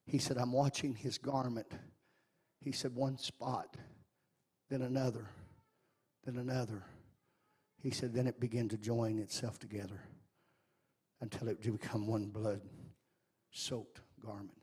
He 0.06 0.18
said, 0.18 0.38
I'm 0.38 0.52
watching 0.52 0.94
his 0.94 1.18
garment. 1.18 1.70
He 2.60 2.72
said, 2.72 2.94
one 2.94 3.18
spot, 3.18 3.76
then 4.70 4.82
another, 4.82 5.28
then 6.24 6.38
another. 6.38 6.84
He 7.80 7.90
said, 7.90 8.14
then 8.14 8.26
it 8.26 8.40
began 8.40 8.68
to 8.70 8.76
join 8.76 9.18
itself 9.18 9.58
together 9.58 10.00
until 11.20 11.48
it 11.48 11.62
become 11.62 12.06
one 12.06 12.26
blood 12.26 12.60
soaked 13.50 14.00
garment. 14.24 14.58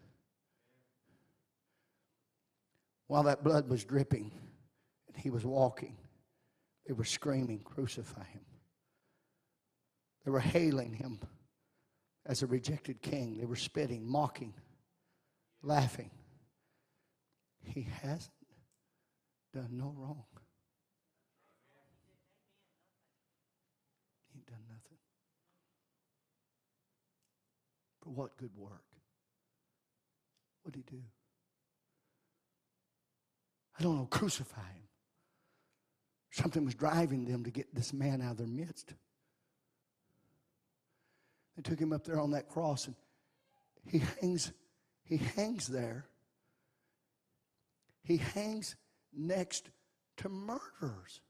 While 3.08 3.24
that 3.24 3.44
blood 3.44 3.70
was 3.70 3.84
dripping 3.84 4.32
and 5.08 5.18
he 5.18 5.30
was 5.30 5.46
walking, 5.46 5.96
they 6.90 6.94
were 6.94 7.06
screaming, 7.06 7.60
Crucify 7.60 8.24
him. 8.24 8.42
They 10.26 10.32
were 10.32 10.40
hailing 10.40 10.92
him 10.94 11.20
as 12.26 12.42
a 12.42 12.48
rejected 12.48 13.04
king. 13.04 13.38
They 13.38 13.46
were 13.46 13.56
spitting, 13.56 14.10
mocking, 14.10 14.56
laughing. 15.62 16.10
He 17.62 17.88
hasn't 18.02 18.32
done 19.54 19.70
no 19.74 19.94
wrong. 19.96 20.24
He 24.34 24.40
ain't 24.40 24.48
done 24.48 24.64
nothing. 24.68 24.98
For 28.02 28.10
what 28.10 28.36
good 28.38 28.56
work? 28.58 28.82
What 30.64 30.74
did 30.74 30.86
he 30.90 30.96
do? 30.96 31.04
I 33.80 33.84
don't 33.84 33.96
know, 33.96 34.08
crucify 34.08 34.62
him. 34.62 34.89
Something 36.32 36.66
was 36.66 36.76
driving 36.76 37.26
them 37.26 37.44
to 37.44 37.52
get 37.52 37.74
this 37.74 37.94
man 37.94 38.22
out 38.22 38.32
of 38.32 38.38
their 38.38 38.48
midst. 38.48 38.94
They 41.56 41.64
took 41.64 41.80
him 41.80 41.92
up 41.92 42.06
there 42.06 42.20
on 42.20 42.32
that 42.32 42.48
cross 42.48 42.88
and 42.88 42.96
he 43.86 44.02
hangs, 44.22 44.52
he 45.04 45.18
hangs 45.18 45.68
there. 45.68 46.06
He 48.04 48.18
hangs 48.18 48.76
next 49.14 49.70
to 50.18 50.30
murderers, 50.30 51.22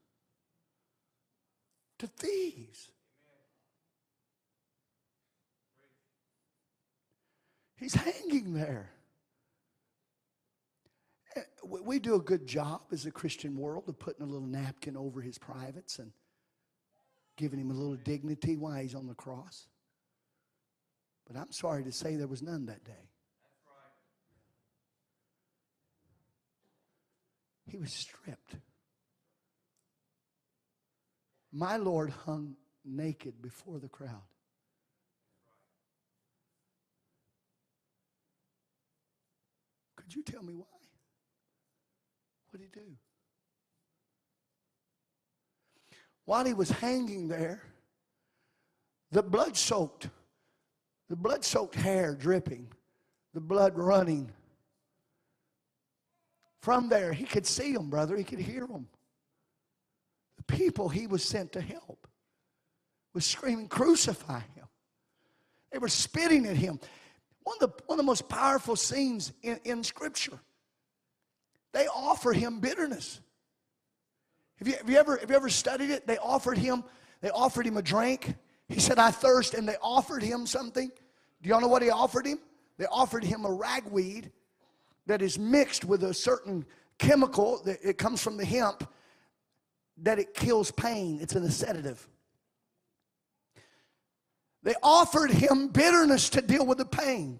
to 1.99 2.07
thieves. 2.07 2.91
He's 7.77 7.93
hanging 7.93 8.53
there 8.53 8.91
we 11.63 11.99
do 11.99 12.15
a 12.15 12.19
good 12.19 12.47
job 12.47 12.81
as 12.91 13.05
a 13.05 13.11
Christian 13.11 13.57
world 13.57 13.83
of 13.87 13.99
putting 13.99 14.23
a 14.23 14.25
little 14.25 14.47
napkin 14.47 14.97
over 14.97 15.21
his 15.21 15.37
privates 15.37 15.99
and 15.99 16.11
giving 17.37 17.59
him 17.59 17.71
a 17.71 17.73
little 17.73 17.95
dignity 17.95 18.57
while 18.57 18.75
he's 18.81 18.95
on 18.95 19.07
the 19.07 19.13
cross. 19.13 19.67
But 21.27 21.39
I'm 21.39 21.51
sorry 21.51 21.83
to 21.83 21.91
say 21.91 22.15
there 22.15 22.27
was 22.27 22.41
none 22.41 22.65
that 22.65 22.83
day. 22.83 23.09
He 27.67 27.77
was 27.77 27.93
stripped. 27.93 28.55
My 31.51 31.77
Lord 31.77 32.09
hung 32.09 32.55
naked 32.83 33.41
before 33.41 33.79
the 33.79 33.87
crowd. 33.87 34.23
Could 39.95 40.15
you 40.15 40.23
tell 40.23 40.41
me 40.41 40.53
why? 40.53 40.78
Did 42.59 42.69
he 42.73 42.79
do? 42.81 42.87
While 46.25 46.43
he 46.43 46.53
was 46.53 46.69
hanging 46.69 47.29
there, 47.29 47.63
the 49.11 49.23
blood 49.23 49.55
soaked, 49.55 50.09
the 51.07 51.15
blood 51.15 51.45
soaked 51.45 51.75
hair 51.75 52.15
dripping, 52.15 52.67
the 53.33 53.39
blood 53.39 53.77
running. 53.77 54.29
From 56.61 56.89
there, 56.89 57.13
he 57.13 57.23
could 57.23 57.45
see 57.45 57.71
them, 57.71 57.89
brother. 57.89 58.17
He 58.17 58.25
could 58.25 58.39
hear 58.39 58.67
them. 58.67 58.87
The 60.35 60.43
people 60.43 60.89
he 60.89 61.07
was 61.07 61.23
sent 61.23 61.53
to 61.53 61.61
help 61.61 62.07
was 63.13 63.25
screaming, 63.25 63.69
Crucify 63.69 64.41
him. 64.55 64.67
They 65.71 65.77
were 65.77 65.87
spitting 65.87 66.45
at 66.45 66.57
him. 66.57 66.77
One 67.43 67.55
of 67.61 67.69
the, 67.71 67.83
one 67.85 67.97
of 67.97 68.03
the 68.03 68.07
most 68.07 68.27
powerful 68.27 68.75
scenes 68.75 69.31
in, 69.43 69.59
in 69.63 69.81
Scripture. 69.81 70.39
They 71.73 71.87
offer 71.87 72.33
him 72.33 72.59
bitterness. 72.59 73.19
Have 74.57 74.67
you, 74.67 74.73
have 74.75 74.89
you, 74.89 74.97
ever, 74.97 75.17
have 75.17 75.29
you 75.29 75.35
ever 75.35 75.49
studied 75.49 75.89
it? 75.89 76.07
They 76.07 76.17
offered 76.17 76.57
him, 76.57 76.83
they 77.21 77.29
offered 77.29 77.65
him 77.65 77.77
a 77.77 77.81
drink. 77.81 78.35
He 78.67 78.79
said, 78.79 78.99
I 78.99 79.11
thirst, 79.11 79.53
and 79.53 79.67
they 79.67 79.77
offered 79.81 80.21
him 80.21 80.45
something. 80.45 80.91
Do 81.41 81.49
y'all 81.49 81.61
know 81.61 81.67
what 81.67 81.81
he 81.81 81.89
offered 81.89 82.25
him? 82.25 82.39
They 82.77 82.85
offered 82.85 83.23
him 83.23 83.45
a 83.45 83.51
ragweed 83.51 84.31
that 85.07 85.21
is 85.21 85.39
mixed 85.39 85.85
with 85.85 86.03
a 86.03 86.13
certain 86.13 86.65
chemical 86.97 87.61
that 87.63 87.79
it 87.83 87.97
comes 87.97 88.21
from 88.21 88.37
the 88.37 88.45
hemp 88.45 88.87
that 90.03 90.19
it 90.19 90.33
kills 90.33 90.71
pain. 90.71 91.19
It's 91.21 91.35
an 91.35 91.49
sedative. 91.49 92.07
They 94.63 94.75
offered 94.83 95.31
him 95.31 95.69
bitterness 95.69 96.29
to 96.31 96.41
deal 96.41 96.65
with 96.65 96.77
the 96.77 96.85
pain. 96.85 97.39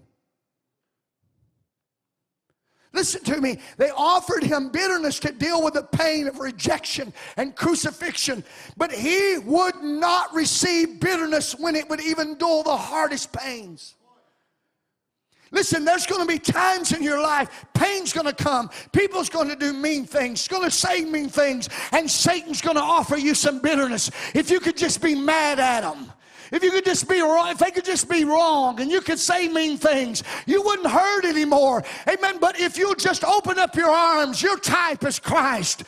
Listen 2.91 3.24
to 3.24 3.40
me. 3.40 3.60
They 3.78 3.91
offered 3.91 4.44
him 4.44 4.70
bitterness 4.70 5.20
to 5.20 5.32
deal 5.32 5.64
with 5.64 5.76
the 5.76 5.84
pain 5.84 6.28
of 6.28 6.40
rejection 6.40 7.14
and 7.38 7.56
crucifixion, 7.56 8.44
but 8.78 8.91
he 8.91 9.38
would 9.38 9.76
not 9.82 10.34
receive 10.34 10.99
bitterness 10.99 11.53
when 11.53 11.76
it 11.76 11.88
would 11.90 12.02
even 12.02 12.38
dull 12.38 12.64
the 12.64 12.76
hardest 12.76 13.32
pains. 13.32 13.95
Listen, 15.52 15.84
there's 15.84 16.06
going 16.06 16.22
to 16.22 16.32
be 16.32 16.40
times 16.40 16.91
in 16.91 17.02
your 17.02 17.22
life, 17.22 17.66
pain's 17.74 18.14
going 18.14 18.28
to 18.28 18.34
come. 18.34 18.70
People's 18.91 19.30
going 19.30 19.49
to 19.49 19.56
do 19.56 19.74
mean 19.74 20.06
things, 20.06 20.48
going 20.48 20.64
to 20.64 20.72
say 20.72 21.03
mean 21.06 21.30
things, 21.30 21.70
and 21.91 22.10
Satan's 22.10 22.61
going 22.61 22.76
to 22.76 22.84
offer 22.84 23.18
you 23.18 23.34
some 23.34 23.60
bitterness. 23.60 24.11
If 24.36 24.52
you 24.52 24.60
could 24.60 24.78
just 24.78 25.02
be 25.02 25.16
mad 25.16 25.60
at 25.60 25.82
them. 25.82 26.11
If 26.51 26.63
you 26.63 26.71
could 26.71 26.85
just 26.85 27.07
be 27.07 27.21
wrong, 27.21 27.49
if 27.51 27.59
they 27.59 27.71
could 27.71 27.85
just 27.85 28.09
be 28.09 28.23
wrong 28.26 28.80
and 28.80 28.89
you 28.91 29.01
could 29.01 29.19
say 29.19 29.47
mean 29.47 29.77
things, 29.77 30.23
you 30.45 30.63
wouldn't 30.63 30.89
hurt 30.89 31.26
anymore. 31.26 31.84
Amen. 32.07 32.38
But 32.39 32.59
if 32.59 32.77
you 32.77 32.95
just 32.95 33.23
open 33.23 33.59
up 33.59 33.76
your 33.76 33.89
arms, 33.89 34.41
your 34.41 34.57
type 34.57 35.03
is 35.03 35.19
Christ. 35.19 35.84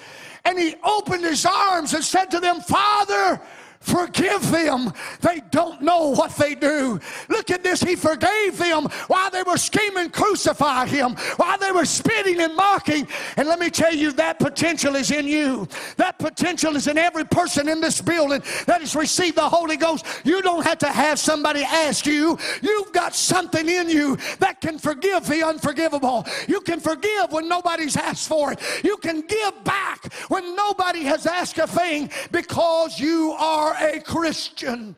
And 0.46 0.58
he 0.58 0.76
opened 0.84 1.24
his 1.24 1.46
arms 1.46 1.94
and 1.94 2.04
said 2.04 2.32
to 2.32 2.40
them, 2.40 2.62
Father, 2.62 3.42
Forgive 3.82 4.52
them. 4.52 4.94
They 5.22 5.42
don't 5.50 5.82
know 5.82 6.10
what 6.10 6.36
they 6.36 6.54
do. 6.54 7.00
Look 7.30 7.50
at 7.50 7.64
this. 7.64 7.82
He 7.82 7.96
forgave 7.96 8.58
them 8.60 8.86
while 9.08 9.32
they 9.32 9.42
were 9.42 9.58
scheming, 9.58 10.12
crucify 10.12 10.86
him, 10.86 11.16
while 11.38 11.58
they 11.58 11.72
were 11.72 11.86
spitting 11.86 12.40
and 12.42 12.56
mocking. 12.56 13.08
And 13.38 13.48
let 13.48 13.60
me 13.60 13.72
tell 13.72 13.94
you, 13.94 14.12
that 14.14 14.38
potential 14.38 14.96
is 14.96 15.10
in 15.10 15.28
you. 15.28 15.68
That 15.98 16.20
potential 16.20 16.76
is 16.76 16.88
in 16.88 17.00
every 17.00 17.26
person 17.26 17.68
in 17.68 17.82
this 17.82 18.02
building 18.02 18.44
that 18.68 18.82
has 18.82 18.96
received 18.96 19.38
the 19.38 19.50
Holy 19.50 19.78
Ghost. 19.78 20.06
You 20.24 20.44
don't 20.44 20.64
have 20.64 20.78
to 20.80 20.88
have 20.88 21.18
somebody 21.18 21.64
ask 21.64 22.06
you. 22.06 22.38
You've 22.62 22.94
got 22.94 23.16
something 23.16 23.68
in 23.68 23.90
you 23.90 24.18
that 24.40 24.62
can 24.62 24.78
forgive 24.78 25.28
the 25.28 25.44
unforgivable. 25.44 26.26
You 26.48 26.62
can 26.62 26.80
forgive 26.80 27.32
when 27.32 27.50
nobody's 27.50 27.98
asked 27.98 28.28
for 28.28 28.52
it. 28.52 28.60
You 28.84 28.98
can 28.98 29.22
give 29.22 29.64
back 29.64 30.14
when 30.28 30.56
nobody 30.56 31.02
has 31.04 31.26
asked 31.26 31.58
a 31.58 31.66
thing 31.66 32.12
because 32.32 33.00
you 33.00 33.32
are 33.40 33.71
are 33.72 33.88
a 33.88 34.00
Christian. 34.02 34.96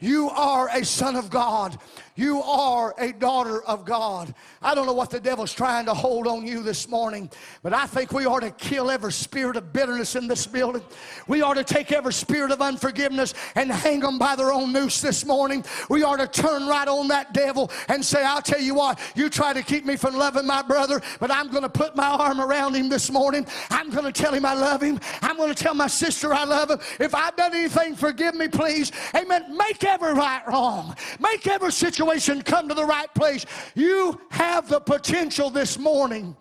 You 0.00 0.30
are 0.30 0.68
a 0.72 0.84
son 0.84 1.16
of 1.16 1.30
God. 1.30 1.78
You 2.16 2.42
are 2.42 2.94
a 2.98 3.12
daughter 3.12 3.62
of 3.64 3.84
God. 3.84 4.34
I 4.62 4.74
don't 4.74 4.86
know 4.86 4.92
what 4.92 5.10
the 5.10 5.20
devil's 5.20 5.52
trying 5.52 5.86
to 5.86 5.94
hold 5.94 6.26
on 6.26 6.46
you 6.46 6.62
this 6.62 6.88
morning, 6.88 7.30
but 7.62 7.72
I 7.72 7.86
think 7.86 8.12
we 8.12 8.26
ought 8.26 8.40
to 8.40 8.50
kill 8.50 8.90
every 8.90 9.12
spirit 9.12 9.56
of 9.56 9.72
bitterness 9.72 10.16
in 10.16 10.26
this 10.26 10.46
building. 10.46 10.82
We 11.28 11.42
ought 11.42 11.54
to 11.54 11.64
take 11.64 11.92
every 11.92 12.12
spirit 12.12 12.50
of 12.50 12.60
unforgiveness 12.60 13.34
and 13.54 13.70
hang 13.70 14.00
them 14.00 14.18
by 14.18 14.36
their 14.36 14.52
own 14.52 14.72
noose 14.72 15.00
this 15.00 15.24
morning. 15.24 15.64
We 15.88 16.02
ought 16.02 16.16
to 16.16 16.26
turn 16.26 16.66
right 16.66 16.88
on 16.88 17.08
that 17.08 17.32
devil 17.32 17.70
and 17.88 18.04
say, 18.04 18.24
I'll 18.24 18.42
tell 18.42 18.60
you 18.60 18.74
what, 18.74 18.98
you 19.14 19.30
try 19.30 19.52
to 19.52 19.62
keep 19.62 19.84
me 19.84 19.96
from 19.96 20.16
loving 20.16 20.46
my 20.46 20.62
brother, 20.62 21.00
but 21.20 21.30
I'm 21.30 21.48
going 21.50 21.62
to 21.62 21.68
put 21.68 21.94
my 21.94 22.08
arm 22.08 22.40
around 22.40 22.74
him 22.74 22.88
this 22.88 23.10
morning. 23.10 23.46
I'm 23.70 23.90
going 23.90 24.04
to 24.04 24.12
tell 24.12 24.34
him 24.34 24.44
I 24.44 24.54
love 24.54 24.82
him. 24.82 24.98
I'm 25.22 25.36
going 25.36 25.54
to 25.54 25.62
tell 25.62 25.74
my 25.74 25.86
sister 25.86 26.34
I 26.34 26.44
love 26.44 26.70
him. 26.70 26.78
If 26.98 27.14
I've 27.14 27.36
done 27.36 27.54
anything, 27.54 27.94
forgive 27.94 28.34
me, 28.34 28.48
please. 28.48 28.92
Amen. 29.14 29.56
Make 29.56 29.84
every 29.84 30.12
right 30.12 30.42
wrong. 30.48 30.96
Make 31.20 31.46
every 31.46 31.70
situation 31.70 31.92
situation 32.22 32.42
come 32.42 32.68
to 32.68 32.74
the 32.74 32.84
right 32.84 33.12
place. 33.14 33.44
You 33.74 34.20
have 34.30 34.51
the 34.60 34.80
potential 34.80 35.48
this 35.50 35.78
morning. 35.78 36.36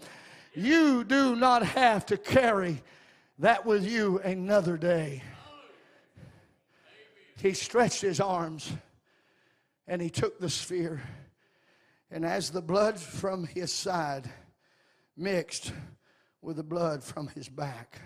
You 0.54 1.04
do 1.04 1.36
not 1.36 1.64
have 1.64 2.06
to 2.08 2.18
carry 2.18 2.84
that 3.40 3.66
with 3.66 3.90
you 3.90 4.20
another 4.20 4.78
day. 4.78 5.24
He 7.42 7.54
stretched 7.54 8.02
his 8.02 8.20
arms 8.20 8.72
and 9.88 10.02
he 10.02 10.10
took 10.10 10.40
the 10.40 10.50
sphere. 10.50 11.02
And 12.12 12.26
as 12.26 12.50
the 12.50 12.62
blood 12.62 13.00
from 13.00 13.46
his 13.46 13.72
side 13.74 14.30
mixed 15.16 15.72
with 16.42 16.58
the 16.58 16.64
blood 16.64 17.04
from 17.04 17.30
his 17.30 17.48
back, 17.48 18.02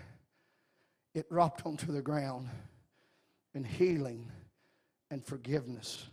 it 1.14 1.28
dropped 1.28 1.66
onto 1.66 1.90
the 1.90 2.02
ground, 2.02 2.48
and 3.54 3.66
healing 3.66 4.30
and 5.10 5.24
forgiveness 5.24 6.08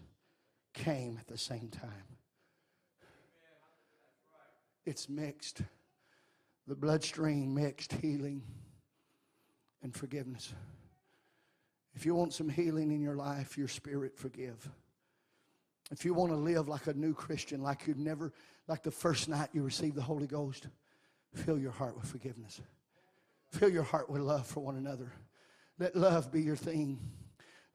came 0.74 1.18
at 1.20 1.28
the 1.28 1.38
same 1.38 1.68
time. 1.70 2.13
It's 4.86 5.10
mixed. 5.10 5.62
The 6.68 6.76
bloodstream 6.76 7.54
mixed 7.54 7.94
healing 7.94 8.44
and 9.82 9.94
forgiveness. 9.94 10.54
If 11.96 12.06
you 12.06 12.16
want 12.16 12.34
some 12.34 12.50
healing 12.50 12.92
in 12.92 13.02
your 13.02 13.16
life, 13.16 13.58
your 13.58 13.68
spirit 13.68 14.18
forgive. 14.18 14.70
If 15.92 16.06
you 16.06 16.14
want 16.14 16.32
to 16.32 16.38
live 16.38 16.68
like 16.68 16.88
a 16.88 16.94
new 16.94 17.14
Christian, 17.14 17.62
like 17.62 17.86
you've 17.86 18.00
never, 18.00 18.34
like 18.68 18.84
the 18.84 18.92
first 18.92 19.30
night 19.30 19.50
you 19.54 19.62
received 19.62 19.96
the 19.96 20.02
Holy 20.02 20.26
Ghost, 20.26 20.68
fill 21.36 21.60
your 21.60 21.72
heart 21.72 21.96
with 21.96 22.10
forgiveness. 22.10 22.62
Fill 23.52 23.70
your 23.70 23.84
heart 23.84 24.10
with 24.10 24.22
love 24.22 24.48
for 24.48 24.62
one 24.62 24.78
another. 24.78 25.12
Let 25.78 25.96
love 25.96 26.32
be 26.32 26.42
your 26.42 26.56
theme. 26.56 27.00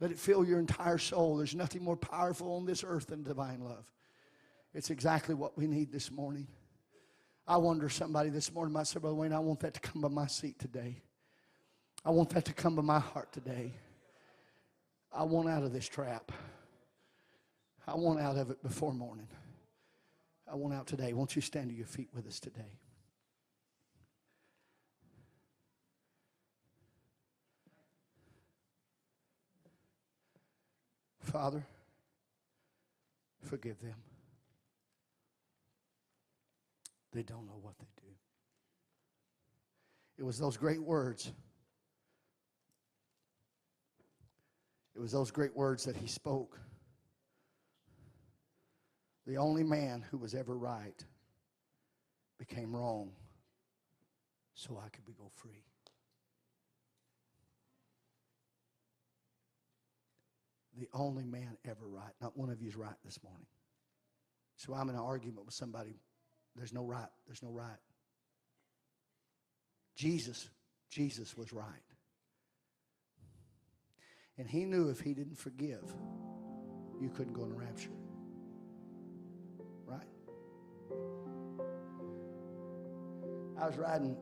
Let 0.00 0.10
it 0.10 0.18
fill 0.18 0.44
your 0.44 0.58
entire 0.58 0.98
soul. 0.98 1.36
There's 1.36 1.54
nothing 1.54 1.82
more 1.82 1.96
powerful 1.96 2.56
on 2.56 2.64
this 2.64 2.82
earth 2.84 3.08
than 3.08 3.22
divine 3.22 3.60
love. 3.60 3.84
It's 4.74 4.90
exactly 4.90 5.34
what 5.34 5.56
we 5.56 5.66
need 5.66 5.92
this 5.92 6.10
morning. 6.10 6.48
I 7.48 7.56
wonder 7.56 7.88
somebody 7.88 8.28
this 8.28 8.52
morning 8.52 8.74
might 8.74 8.86
say, 8.86 9.00
Brother 9.00 9.16
Wayne, 9.16 9.32
I 9.32 9.38
want 9.38 9.60
that 9.60 9.72
to 9.72 9.80
come 9.80 10.02
by 10.02 10.08
my 10.08 10.26
seat 10.26 10.58
today. 10.58 11.00
I 12.04 12.10
want 12.10 12.28
that 12.30 12.44
to 12.44 12.52
come 12.52 12.76
by 12.76 12.82
my 12.82 12.98
heart 12.98 13.32
today. 13.32 13.72
I 15.10 15.22
want 15.22 15.48
out 15.48 15.62
of 15.62 15.72
this 15.72 15.88
trap. 15.88 16.30
I 17.86 17.94
want 17.94 18.20
out 18.20 18.36
of 18.36 18.50
it 18.50 18.62
before 18.62 18.92
morning. 18.92 19.28
I 20.50 20.56
want 20.56 20.74
out 20.74 20.86
today. 20.86 21.14
Won't 21.14 21.36
you 21.36 21.40
stand 21.40 21.70
to 21.70 21.74
your 21.74 21.86
feet 21.86 22.10
with 22.14 22.26
us 22.26 22.38
today? 22.38 22.76
Father, 31.22 31.64
forgive 33.42 33.80
them. 33.80 33.94
They 37.18 37.24
don't 37.24 37.46
know 37.46 37.58
what 37.60 37.76
they 37.80 37.88
do. 37.96 38.12
It 40.18 40.22
was 40.22 40.38
those 40.38 40.56
great 40.56 40.80
words. 40.80 41.32
It 44.94 45.00
was 45.00 45.10
those 45.10 45.32
great 45.32 45.56
words 45.56 45.82
that 45.86 45.96
he 45.96 46.06
spoke. 46.06 46.60
The 49.26 49.36
only 49.36 49.64
man 49.64 50.04
who 50.12 50.16
was 50.16 50.32
ever 50.32 50.56
right 50.56 51.04
became 52.38 52.76
wrong 52.76 53.10
so 54.54 54.80
I 54.80 54.88
could 54.90 55.04
be 55.04 55.12
go 55.12 55.32
free. 55.34 55.64
the 60.78 60.88
only 60.94 61.24
man 61.24 61.56
ever 61.64 61.88
right. 61.88 62.12
Not 62.20 62.36
one 62.36 62.50
of 62.50 62.62
you 62.62 62.68
is 62.68 62.76
right 62.76 62.94
this 63.04 63.18
morning. 63.24 63.48
So 64.54 64.72
I'm 64.72 64.88
in 64.88 64.94
an 64.94 65.00
argument 65.00 65.44
with 65.44 65.54
somebody. 65.54 65.98
There's 66.58 66.72
no 66.72 66.84
right. 66.84 67.08
There's 67.26 67.42
no 67.42 67.50
right. 67.50 67.78
Jesus, 69.96 70.48
Jesus 70.90 71.36
was 71.36 71.52
right. 71.52 71.64
And 74.38 74.48
he 74.48 74.64
knew 74.64 74.88
if 74.88 75.00
he 75.00 75.14
didn't 75.14 75.38
forgive, 75.38 75.82
you 77.00 77.10
couldn't 77.10 77.32
go 77.32 77.44
in 77.44 77.50
the 77.50 77.56
rapture. 77.56 77.90
Right? 79.86 80.06
I 83.60 83.66
was 83.66 83.76
riding, 83.76 84.16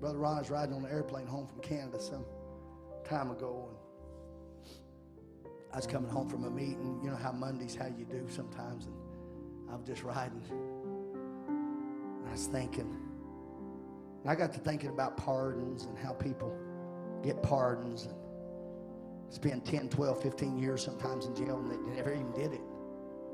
Brother 0.00 0.18
Ron 0.18 0.38
was 0.38 0.50
riding 0.50 0.74
on 0.74 0.84
an 0.84 0.90
airplane 0.90 1.26
home 1.26 1.46
from 1.48 1.60
Canada 1.60 2.00
some 2.00 2.24
time 3.04 3.30
ago. 3.30 3.70
and 5.44 5.52
I 5.72 5.76
was 5.76 5.86
coming 5.86 6.10
home 6.10 6.28
from 6.28 6.44
a 6.44 6.50
meeting. 6.50 7.00
You 7.02 7.10
know 7.10 7.16
how 7.16 7.32
Mondays, 7.32 7.74
how 7.74 7.86
you 7.86 8.04
do 8.04 8.26
sometimes. 8.28 8.86
And 8.86 8.94
I 9.70 9.74
was 9.76 9.86
just 9.86 10.04
riding. 10.04 10.42
I 12.28 12.32
was 12.32 12.46
thinking. 12.46 12.96
I 14.26 14.34
got 14.34 14.52
to 14.52 14.58
thinking 14.60 14.90
about 14.90 15.16
pardons 15.16 15.84
and 15.84 15.96
how 15.98 16.12
people 16.12 16.54
get 17.22 17.42
pardons 17.42 18.04
and 18.04 18.14
spend 19.30 19.64
10, 19.64 19.88
12, 19.88 20.22
15 20.22 20.58
years 20.58 20.84
sometimes 20.84 21.26
in 21.26 21.34
jail 21.34 21.58
and 21.58 21.70
they 21.70 21.94
never 21.94 22.12
even 22.12 22.30
did 22.32 22.52
it. 22.52 22.60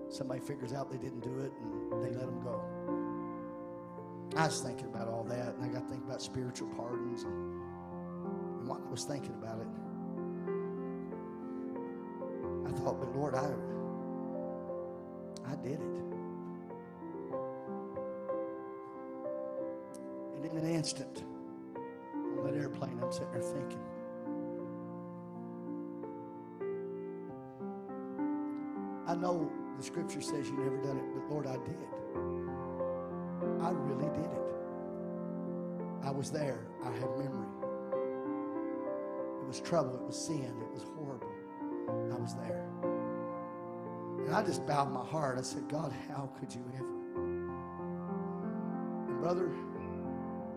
somebody 0.08 0.40
figures 0.40 0.72
out 0.72 0.90
they 0.90 0.98
didn't 0.98 1.20
do 1.20 1.40
it 1.40 1.52
and 1.60 2.04
they 2.04 2.10
let 2.10 2.26
them 2.26 2.40
go. 2.42 2.62
I 4.36 4.46
was 4.46 4.60
thinking 4.60 4.86
about 4.86 5.06
all 5.08 5.22
that, 5.24 5.54
and 5.54 5.64
I 5.64 5.68
got 5.68 5.84
to 5.84 5.88
think 5.88 6.04
about 6.04 6.20
spiritual 6.20 6.68
pardons. 6.68 7.22
And, 7.22 7.62
and 8.58 8.68
while 8.68 8.82
I 8.84 8.90
was 8.90 9.04
thinking 9.04 9.32
about 9.34 9.60
it, 9.60 9.68
I 12.66 12.72
thought, 12.80 12.98
but 12.98 13.14
Lord, 13.14 13.36
I, 13.36 13.52
I 15.48 15.54
did 15.56 15.80
it. 15.80 16.03
And 20.44 20.58
in 20.58 20.64
an 20.64 20.74
instant, 20.74 21.24
on 22.14 22.44
that 22.44 22.54
airplane, 22.54 22.98
I'm 23.02 23.10
sitting 23.10 23.32
there 23.32 23.40
thinking, 23.40 23.80
I 29.06 29.14
know 29.14 29.50
the 29.78 29.82
scripture 29.82 30.20
says 30.20 30.48
you 30.48 30.56
never 30.58 30.76
done 30.78 30.98
it, 30.98 31.04
but 31.14 31.30
Lord, 31.30 31.46
I 31.46 31.56
did. 31.56 31.78
I 33.62 33.70
really 33.70 34.10
did 34.10 34.24
it. 34.24 34.54
I 36.02 36.10
was 36.10 36.30
there. 36.30 36.66
I 36.84 36.90
have 36.90 37.16
memory. 37.16 37.48
It 39.40 39.46
was 39.46 39.60
trouble. 39.60 39.94
It 39.94 40.02
was 40.02 40.18
sin. 40.18 40.54
It 40.60 40.70
was 40.74 40.82
horrible. 40.94 41.32
I 41.88 42.20
was 42.20 42.34
there. 42.34 42.68
And 44.26 44.34
I 44.34 44.42
just 44.42 44.66
bowed 44.66 44.92
my 44.92 45.04
heart. 45.04 45.38
I 45.38 45.42
said, 45.42 45.68
God, 45.68 45.92
how 46.08 46.30
could 46.38 46.54
you 46.54 46.62
ever? 46.76 46.86
And 49.08 49.20
brother, 49.20 49.50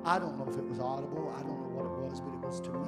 I 0.07 0.17
don't 0.19 0.37
know 0.37 0.47
if 0.49 0.57
it 0.57 0.63
was 0.63 0.79
audible. 0.79 1.33
I 1.37 1.41
don't 1.41 1.59
know 1.59 1.67
what 1.75 1.83
it 1.85 1.91
was, 1.99 2.21
but 2.21 2.33
it 2.33 2.39
was 2.39 2.61
to 2.61 2.71
me. 2.71 2.87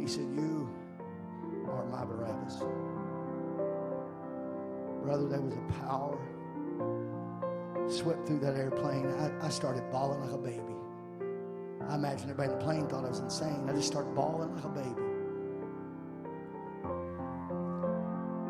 He 0.00 0.08
said, 0.08 0.24
You 0.32 0.70
are 1.68 1.84
my 1.84 2.02
Barabbas. 2.06 2.64
Brother, 5.04 5.28
there 5.28 5.42
was 5.42 5.52
a 5.52 5.60
power 5.84 6.18
swept 7.90 8.26
through 8.26 8.38
that 8.38 8.56
airplane. 8.56 9.06
I, 9.20 9.30
I 9.44 9.50
started 9.50 9.82
bawling 9.92 10.22
like 10.22 10.32
a 10.32 10.38
baby. 10.38 10.74
I 11.86 11.96
imagine 11.96 12.30
everybody 12.30 12.52
in 12.52 12.58
the 12.58 12.64
plane 12.64 12.86
thought 12.86 13.04
I 13.04 13.10
was 13.10 13.18
insane. 13.18 13.68
I 13.68 13.74
just 13.74 13.88
started 13.88 14.14
bawling 14.14 14.54
like 14.54 14.64
a 14.64 14.70
baby. 14.70 15.04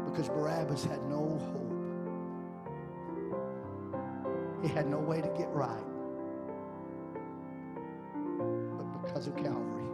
Because 0.09 0.28
Barabbas 0.28 0.85
had 0.85 1.02
no 1.07 1.40
hope. 1.51 1.74
He 4.62 4.69
had 4.69 4.86
no 4.86 5.01
way 5.01 5.20
to 5.20 5.28
get 5.36 5.48
right. 5.48 5.89
Because 9.20 9.36
of 9.38 9.44
Calvary, 9.44 9.84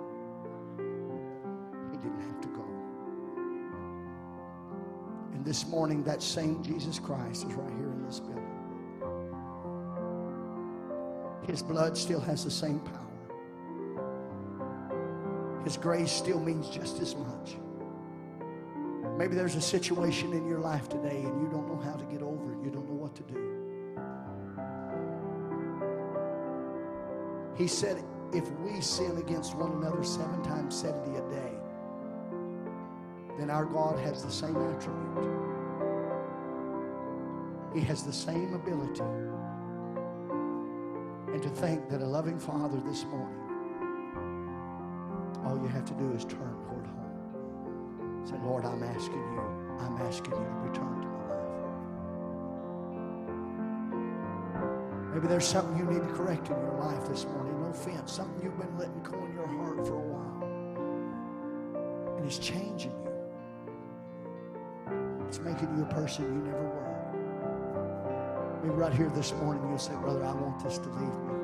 he 1.90 1.96
didn't 1.96 2.20
have 2.20 2.40
to 2.40 2.48
go. 2.48 2.64
And 5.34 5.44
this 5.44 5.66
morning, 5.66 6.04
that 6.04 6.22
same 6.22 6.62
Jesus 6.62 7.00
Christ 7.00 7.44
is 7.44 7.54
right 7.54 7.72
here 7.76 7.90
in 7.90 8.04
this 8.04 8.20
building. 8.20 8.44
His 11.44 11.60
blood 11.60 11.98
still 11.98 12.20
has 12.20 12.44
the 12.44 12.52
same 12.52 12.78
power. 12.78 13.02
His 15.64 15.76
grace 15.76 16.12
still 16.12 16.38
means 16.38 16.68
just 16.68 17.00
as 17.00 17.16
much. 17.16 17.56
Maybe 19.18 19.34
there's 19.34 19.56
a 19.56 19.60
situation 19.60 20.34
in 20.34 20.46
your 20.46 20.60
life 20.60 20.88
today 20.88 21.22
and 21.24 21.42
you 21.42 21.48
don't 21.48 21.66
know 21.66 21.80
how 21.82 21.94
to 21.94 22.04
get 22.04 22.22
over 22.22 22.52
it. 22.52 22.62
You 22.62 22.70
don't 22.70 22.88
know 22.88 22.94
what 22.94 23.16
to 23.16 23.22
do. 23.24 23.42
He 27.56 27.66
said, 27.66 28.04
if 28.32 28.50
we 28.52 28.80
sin 28.80 29.18
against 29.18 29.54
one 29.54 29.72
another 29.72 30.02
seven 30.02 30.42
times 30.42 30.74
70 30.76 31.16
a 31.16 31.22
day, 31.30 31.52
then 33.38 33.50
our 33.50 33.64
God 33.64 33.98
has 34.00 34.24
the 34.24 34.30
same 34.30 34.56
attribute. 34.56 35.46
He 37.74 37.80
has 37.82 38.02
the 38.02 38.12
same 38.12 38.54
ability. 38.54 39.02
And 41.32 41.42
to 41.42 41.50
think 41.50 41.88
that 41.90 42.00
a 42.00 42.06
loving 42.06 42.38
Father 42.38 42.80
this 42.86 43.04
morning, 43.04 43.42
all 45.44 45.58
you 45.60 45.68
have 45.68 45.84
to 45.84 45.94
do 45.94 46.10
is 46.12 46.24
turn 46.24 46.38
toward 46.38 46.86
home. 46.86 48.22
Say, 48.24 48.36
Lord, 48.42 48.64
I'm 48.64 48.82
asking 48.82 49.14
you, 49.14 49.40
I'm 49.80 49.96
asking 49.98 50.32
you 50.32 50.38
to 50.38 50.54
return 50.64 51.00
to 51.02 51.06
my 51.06 51.28
life. 51.28 51.48
Maybe 55.14 55.28
there's 55.28 55.46
something 55.46 55.76
you 55.78 55.84
need 55.84 56.02
to 56.08 56.14
correct 56.14 56.48
in 56.48 56.56
your 56.56 56.78
life 56.78 57.06
this 57.08 57.24
morning. 57.26 57.55
Offense. 57.70 58.12
Something 58.12 58.42
you've 58.42 58.58
been 58.58 58.76
letting 58.78 59.02
go 59.02 59.14
in 59.24 59.32
your 59.34 59.46
heart 59.46 59.86
for 59.86 59.94
a 59.94 59.98
while. 59.98 60.42
And 62.16 62.26
it's 62.26 62.38
changing 62.38 62.92
you. 63.04 63.12
It's 65.28 65.40
making 65.40 65.76
you 65.76 65.82
a 65.82 65.86
person 65.86 66.24
you 66.24 66.40
never 66.50 66.64
were. 66.64 66.86
Maybe 68.62 68.74
right 68.74 68.92
here 68.92 69.10
this 69.14 69.32
morning 69.34 69.68
you'll 69.68 69.78
say, 69.78 69.94
Brother, 69.96 70.24
I 70.24 70.32
want 70.32 70.62
this 70.62 70.78
to 70.78 70.88
leave 70.88 70.98
me. 70.98 71.34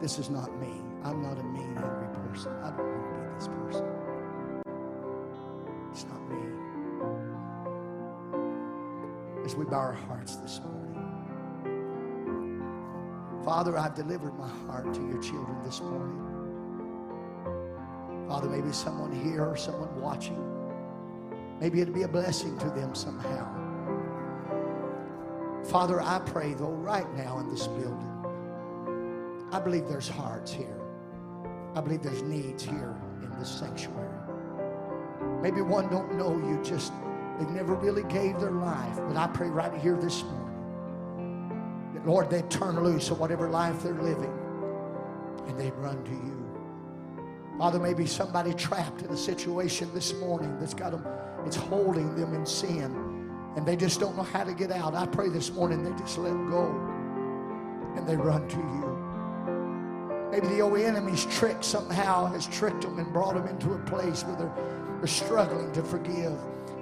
This 0.00 0.18
is 0.18 0.28
not 0.28 0.52
me. 0.60 0.82
I'm 1.04 1.22
not 1.22 1.38
a 1.38 1.42
mean, 1.42 1.76
angry 1.76 2.08
person. 2.28 2.52
I 2.62 2.70
don't 2.70 2.86
want 2.86 3.14
to 3.14 3.20
be 3.20 3.26
this 3.34 3.48
person. 3.48 3.86
It's 5.92 6.04
not 6.04 6.20
me. 6.28 6.42
As 9.44 9.54
we 9.54 9.64
bow 9.64 9.76
our 9.76 9.92
hearts 9.92 10.36
this 10.36 10.60
morning. 10.60 10.95
Father, 13.46 13.78
I've 13.78 13.94
delivered 13.94 14.36
my 14.36 14.48
heart 14.66 14.92
to 14.92 15.00
your 15.02 15.22
children 15.22 15.56
this 15.62 15.80
morning. 15.80 16.18
Father, 18.26 18.48
maybe 18.48 18.72
someone 18.72 19.12
here 19.12 19.44
or 19.44 19.56
someone 19.56 20.00
watching, 20.00 20.42
maybe 21.60 21.80
it'd 21.80 21.94
be 21.94 22.02
a 22.02 22.08
blessing 22.08 22.58
to 22.58 22.66
them 22.70 22.92
somehow. 22.92 23.46
Father, 25.62 26.02
I 26.02 26.18
pray, 26.26 26.54
though, 26.54 26.72
right 26.72 27.08
now 27.14 27.38
in 27.38 27.48
this 27.48 27.68
building, 27.68 29.46
I 29.52 29.60
believe 29.60 29.86
there's 29.86 30.08
hearts 30.08 30.52
here. 30.52 30.80
I 31.76 31.80
believe 31.80 32.02
there's 32.02 32.22
needs 32.22 32.64
here 32.64 32.96
in 33.22 33.30
this 33.38 33.48
sanctuary. 33.48 34.10
Maybe 35.40 35.60
one 35.60 35.88
don't 35.88 36.18
know 36.18 36.36
you 36.36 36.60
just, 36.64 36.92
they've 37.38 37.48
never 37.50 37.76
really 37.76 38.02
gave 38.12 38.40
their 38.40 38.50
life, 38.50 38.96
but 39.06 39.16
I 39.16 39.28
pray 39.28 39.50
right 39.50 39.72
here 39.80 39.96
this 39.96 40.24
morning 40.24 40.45
Lord, 42.06 42.30
they'd 42.30 42.48
turn 42.48 42.84
loose 42.84 43.10
of 43.10 43.18
whatever 43.18 43.50
life 43.50 43.82
they're 43.82 43.92
living 43.92 44.32
and 45.48 45.58
they'd 45.58 45.74
run 45.74 46.04
to 46.04 46.10
you. 46.12 47.58
Father, 47.58 47.80
maybe 47.80 48.06
somebody 48.06 48.54
trapped 48.54 49.02
in 49.02 49.10
a 49.10 49.16
situation 49.16 49.90
this 49.92 50.14
morning 50.14 50.56
that's 50.60 50.72
got 50.72 50.92
them, 50.92 51.04
it's 51.44 51.56
holding 51.56 52.14
them 52.14 52.32
in 52.32 52.46
sin 52.46 52.94
and 53.56 53.66
they 53.66 53.74
just 53.74 53.98
don't 53.98 54.16
know 54.16 54.22
how 54.22 54.44
to 54.44 54.54
get 54.54 54.70
out. 54.70 54.94
I 54.94 55.04
pray 55.06 55.28
this 55.28 55.50
morning 55.50 55.82
they 55.82 55.98
just 55.98 56.16
let 56.16 56.32
go 56.48 56.68
and 57.96 58.06
they 58.06 58.14
run 58.14 58.46
to 58.50 58.56
you. 58.56 60.30
Maybe 60.30 60.46
the 60.54 60.60
old 60.60 60.78
enemy's 60.78 61.24
trick 61.26 61.56
somehow 61.60 62.26
has 62.26 62.46
tricked 62.46 62.82
them 62.82 63.00
and 63.00 63.12
brought 63.12 63.34
them 63.34 63.48
into 63.48 63.72
a 63.72 63.78
place 63.78 64.22
where 64.22 64.36
they're, 64.36 64.98
they're 64.98 65.08
struggling 65.08 65.72
to 65.72 65.82
forgive. 65.82 66.38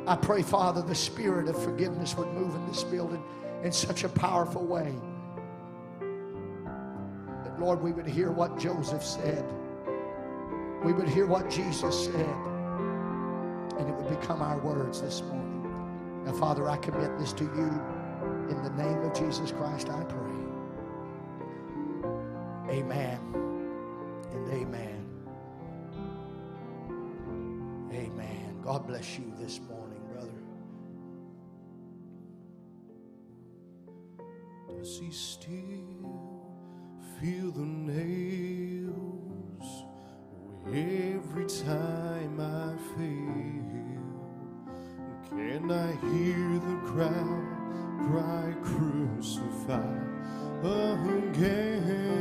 I 0.07 0.17
pray, 0.17 0.43
Father, 0.43 0.83
the 0.83 0.95
spirit 0.95 1.49
of 1.49 1.63
forgiveness 1.63 2.15
would 2.19 2.29
move 2.29 2.55
in 2.55 2.67
this 2.67 2.85
building 2.85 3.23
in 3.63 3.73
such 3.73 4.05
a 4.05 4.09
powerful 4.11 4.67
way. 4.67 4.95
Lord, 7.59 7.83
we 7.83 7.93
would 7.93 8.07
hear 8.07 8.31
what 8.31 8.59
Joseph 8.59 9.05
said. 9.05 9.45
We 10.85 10.93
would 10.93 11.09
hear 11.09 11.27
what 11.27 11.49
Jesus 11.49 12.07
said. 12.07 12.37
And 13.79 13.89
it 13.89 13.95
would 13.95 14.09
become 14.21 14.43
our 14.43 14.59
words 14.59 15.01
this 15.01 15.23
morning. 15.23 16.23
Now, 16.25 16.33
Father, 16.33 16.69
I 16.69 16.77
commit 16.77 17.19
this 17.19 17.33
to 17.35 17.45
you. 17.45 17.81
In 18.49 18.63
the 18.63 18.71
name 18.71 18.99
of 19.03 19.15
Jesus 19.15 19.51
Christ, 19.51 19.89
I 19.89 20.05
pray. 20.05 20.35
Amen 22.71 23.21
and 24.33 24.49
amen. 24.51 25.07
Amen. 27.93 28.61
God 28.63 28.87
bless 28.87 29.19
you 29.19 29.33
this 29.39 29.61
morning, 29.61 30.03
brother. 30.13 30.31
Does 34.69 34.99
he 34.99 35.11
still 35.11 36.14
feel 37.25 37.51
the 37.53 37.65
nails 37.65 39.05
every 40.67 41.47
time 41.47 42.39
I 42.39 42.77
fail? 42.99 44.03
Can 45.31 45.71
I 45.71 45.93
hear 46.07 46.59
the 46.69 46.77
crowd 46.85 47.47
cry 48.07 48.55
crucify 48.63 49.97
again? 51.17 52.15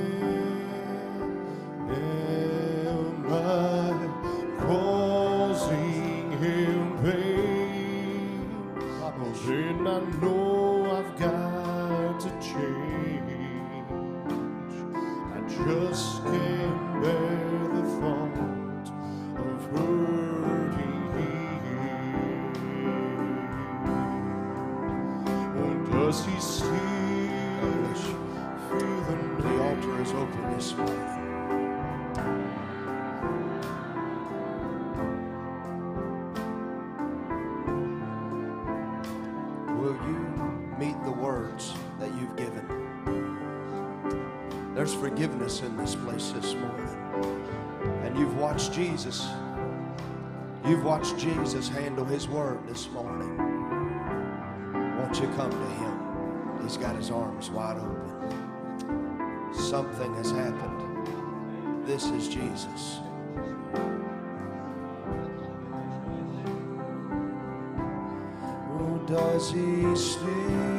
You've 50.73 50.85
watched 50.85 51.19
Jesus 51.19 51.69
handle 51.69 52.03
his 52.03 52.27
word 52.27 52.67
this 52.67 52.89
morning. 52.89 53.37
Won't 54.97 55.19
you 55.21 55.27
come 55.35 55.51
to 55.51 55.55
him? 55.55 56.63
He's 56.63 56.77
got 56.77 56.95
his 56.95 57.11
arms 57.11 57.51
wide 57.51 57.77
open. 57.77 59.53
Something 59.53 60.11
has 60.15 60.31
happened. 60.31 61.85
This 61.85 62.05
is 62.05 62.27
Jesus. 62.27 62.97
Oh, 68.71 69.03
does 69.05 69.51
he 69.51 69.95
still? 69.95 70.72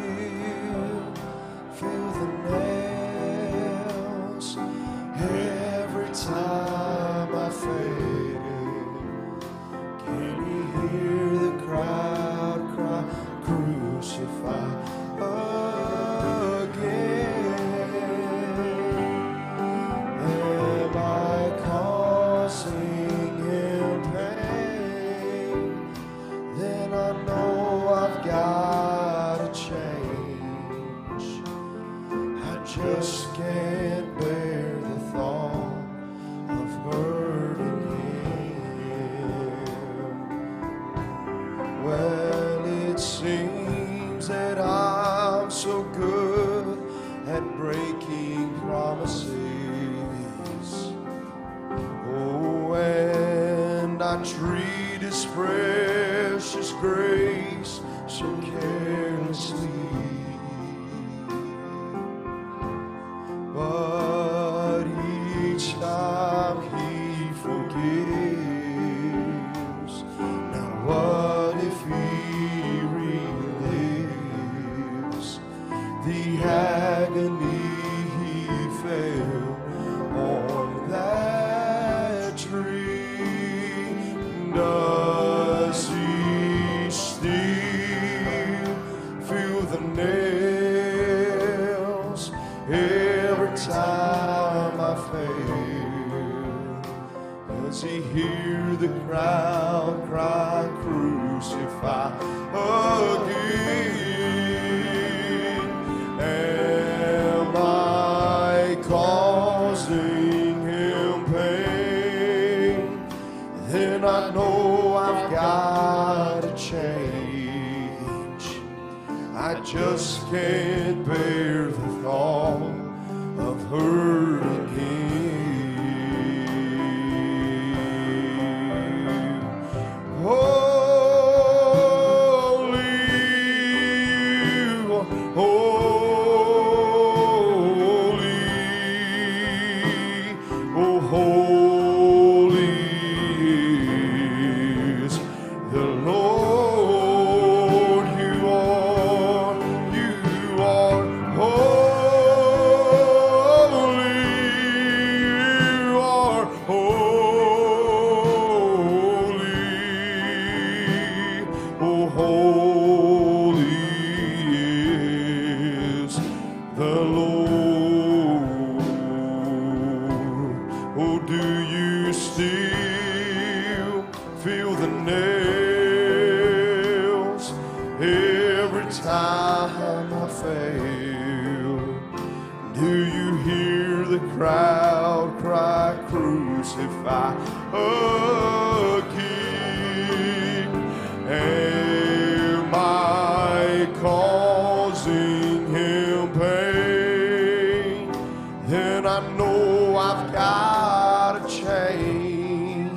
I 199.15 199.21
know 199.37 199.97
I've 199.97 200.33
got 200.33 201.49
to 201.49 201.49
change. 201.49 202.93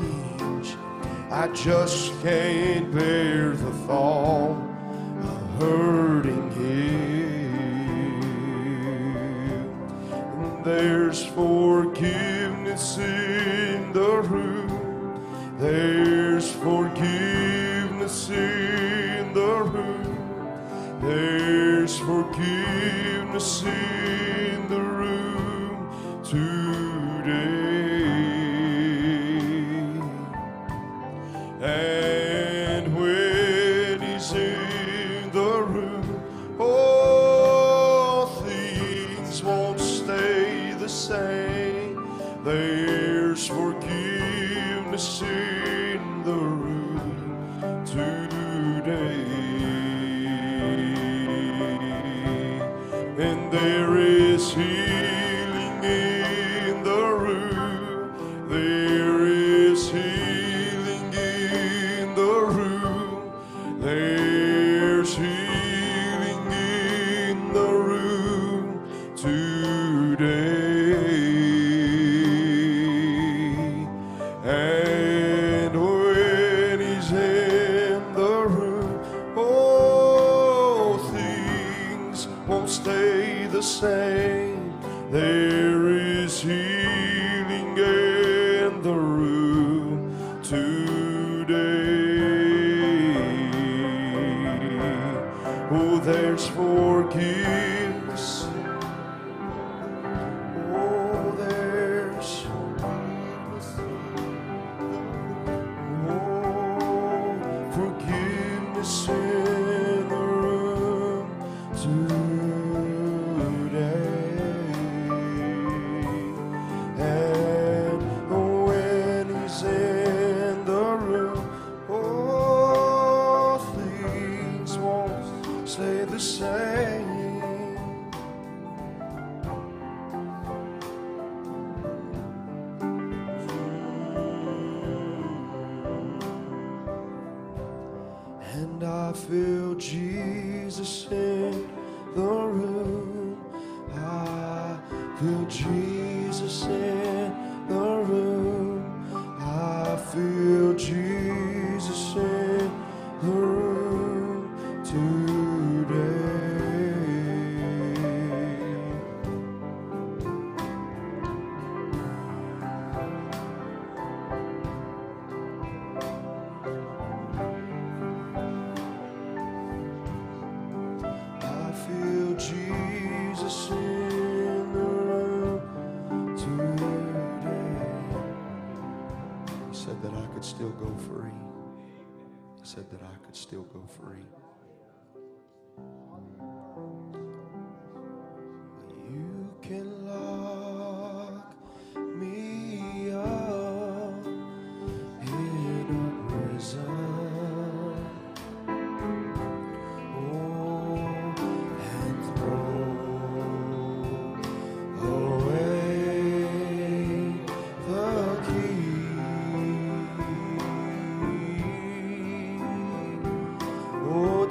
I 1.29 1.47
just 1.49 2.19
can't 2.23 2.91
bear 2.91 3.51
the 3.51 3.71
thought 3.85 4.57
of 5.21 5.59
hurting 5.59 6.51
you. 6.57 7.37
And 10.11 10.65
there's 10.65 11.23
forgiveness 11.23 12.97
in 12.97 13.93
the 13.93 14.21
room. 14.23 15.21
There's 15.59 16.51
forgiveness 16.51 18.29
in 18.31 19.33
the 19.35 19.61
room. 19.61 20.99
There's 20.99 21.99
forgiveness 21.99 23.61
in 23.61 24.26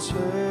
Oh, 0.09 0.46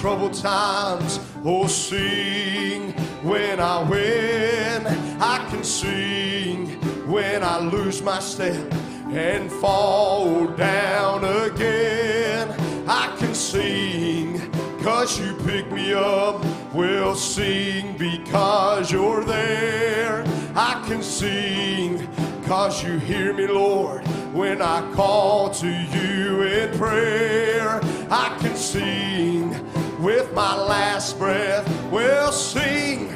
troubled 0.00 0.32
times, 0.32 1.20
or 1.44 1.68
sing 1.68 2.92
when 3.22 3.60
I 3.60 3.82
win. 3.82 4.86
I 5.20 5.46
can 5.50 5.62
sing 5.62 6.68
when 7.06 7.44
I 7.44 7.58
lose 7.58 8.00
my 8.00 8.18
step 8.18 8.72
and 9.12 9.52
fall 9.52 10.46
down 10.46 11.22
again. 11.24 12.48
I 12.88 13.14
can 13.18 13.34
sing 13.34 14.40
cause 14.82 15.20
you 15.20 15.34
pick 15.44 15.70
me 15.70 15.92
up. 15.92 16.42
We'll 16.72 17.14
sing 17.14 17.98
because 17.98 18.90
you're 18.90 19.22
there. 19.22 20.24
I 20.54 20.82
can 20.88 21.02
sing 21.02 22.08
cause 22.44 22.82
you 22.82 22.96
hear 23.00 23.34
me, 23.34 23.46
Lord, 23.46 24.00
when 24.32 24.62
I 24.62 24.80
call 24.94 25.50
to 25.50 25.68
you 25.68 26.42
in 26.42 26.78
prayer. 26.78 27.80
I 28.10 28.34
can 28.40 28.56
sing 28.56 29.09
with 30.00 30.32
my 30.32 30.56
last 30.56 31.18
breath. 31.18 31.66
We'll 31.90 32.32
sing 32.32 33.08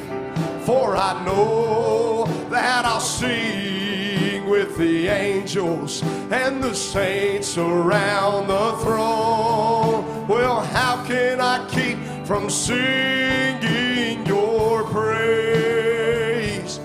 for 0.65 0.95
I 0.95 1.23
know 1.25 2.25
that 2.49 2.85
I'll 2.85 2.99
sing 2.99 4.47
with 4.49 4.77
the 4.77 5.07
angels 5.07 6.03
and 6.31 6.63
the 6.63 6.73
saints 6.73 7.57
around 7.57 8.47
the 8.47 8.71
throne. 8.83 10.27
Well, 10.27 10.61
how 10.61 11.03
can 11.05 11.41
I 11.41 11.67
keep 11.69 11.97
from 12.25 12.49
singing 12.49 14.25
your 14.25 14.83
praise? 14.85 16.79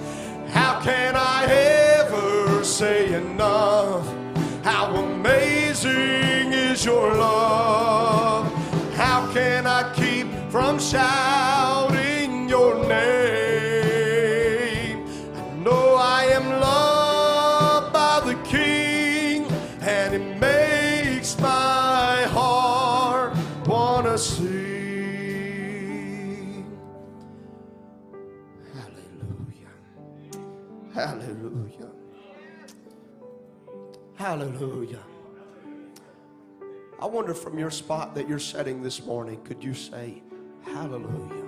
How 0.49 0.81
can 0.83 1.15
I 1.17 1.45
ever 1.47 2.65
say 2.65 3.15
enough? 3.15 4.07
How 4.65 4.95
amazing 4.95 6.53
is 6.53 6.85
your 6.85 7.15
love? 7.15 8.00
From 10.51 10.79
shouting 10.81 12.49
your 12.49 12.75
name? 12.89 13.79
I 15.37 15.51
know 15.63 15.95
I 15.95 16.25
am 16.25 16.49
loved 16.61 17.93
by 17.93 18.21
the 18.25 18.35
King, 18.43 19.47
and 19.81 20.15
it 20.15 20.41
makes 20.41 21.39
my 21.39 22.25
heart 22.31 23.37
wanna 23.65 24.19
sing. 24.19 24.51
Hallelujah. 28.75 29.71
Hallelujah. 30.93 31.91
Hallelujah. 34.17 35.05
I 37.01 37.07
wonder 37.07 37.35
from 37.35 37.57
your 37.57 37.71
spot 37.71 38.17
that 38.17 38.29
you're 38.29 38.41
setting 38.41 38.83
this 38.83 39.05
morning, 39.07 39.41
could 39.45 39.63
you 39.63 39.75
say, 39.75 40.23
Hallelujah? 40.65 41.47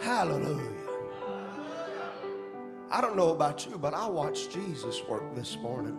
Hallelujah. 0.00 0.70
I 2.90 3.00
don't 3.00 3.16
know 3.16 3.30
about 3.30 3.64
you, 3.66 3.78
but 3.78 3.94
I 3.94 4.06
watched 4.06 4.52
Jesus 4.52 5.02
work 5.08 5.34
this 5.34 5.56
morning. 5.56 5.98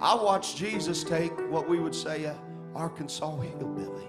I 0.00 0.14
watched 0.14 0.56
Jesus 0.56 1.04
take 1.04 1.32
what 1.50 1.68
we 1.68 1.78
would 1.78 1.94
say 1.94 2.24
a 2.24 2.36
Arkansas 2.74 3.36
hillbilly. 3.36 4.08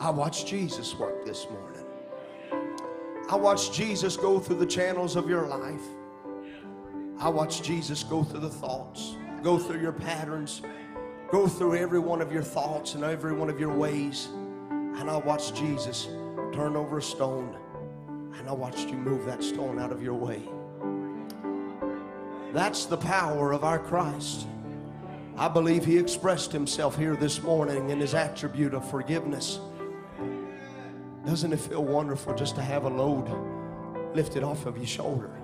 I 0.00 0.10
watched 0.10 0.46
Jesus 0.46 0.94
work 0.94 1.24
this 1.24 1.46
morning. 1.50 1.84
I 3.30 3.36
watched 3.36 3.72
Jesus 3.72 4.16
go 4.16 4.38
through 4.38 4.58
the 4.58 4.66
channels 4.66 5.16
of 5.16 5.28
your 5.28 5.46
life. 5.46 5.82
I 7.20 7.28
watched 7.28 7.64
Jesus 7.64 8.04
go 8.04 8.22
through 8.22 8.40
the 8.40 8.48
thoughts, 8.48 9.16
go 9.42 9.58
through 9.58 9.80
your 9.80 9.92
patterns, 9.92 10.62
go 11.32 11.48
through 11.48 11.76
every 11.76 11.98
one 11.98 12.22
of 12.22 12.32
your 12.32 12.44
thoughts 12.44 12.94
and 12.94 13.02
every 13.02 13.32
one 13.32 13.50
of 13.50 13.58
your 13.58 13.74
ways. 13.74 14.28
And 14.70 15.10
I 15.10 15.16
watched 15.16 15.56
Jesus 15.56 16.06
turn 16.52 16.76
over 16.76 16.98
a 16.98 17.02
stone, 17.02 17.56
and 18.36 18.48
I 18.48 18.52
watched 18.52 18.88
you 18.88 18.96
move 18.96 19.24
that 19.26 19.42
stone 19.42 19.80
out 19.80 19.90
of 19.90 20.00
your 20.00 20.14
way. 20.14 20.42
That's 22.52 22.86
the 22.86 22.96
power 22.96 23.52
of 23.52 23.64
our 23.64 23.80
Christ. 23.80 24.46
I 25.36 25.48
believe 25.48 25.84
he 25.84 25.98
expressed 25.98 26.52
himself 26.52 26.96
here 26.96 27.16
this 27.16 27.42
morning 27.42 27.90
in 27.90 27.98
his 27.98 28.14
attribute 28.14 28.74
of 28.74 28.88
forgiveness. 28.88 29.58
Doesn't 31.26 31.52
it 31.52 31.60
feel 31.60 31.84
wonderful 31.84 32.34
just 32.34 32.54
to 32.54 32.62
have 32.62 32.84
a 32.84 32.88
load 32.88 33.28
lifted 34.14 34.44
off 34.44 34.66
of 34.66 34.76
your 34.76 34.86
shoulder? 34.86 35.37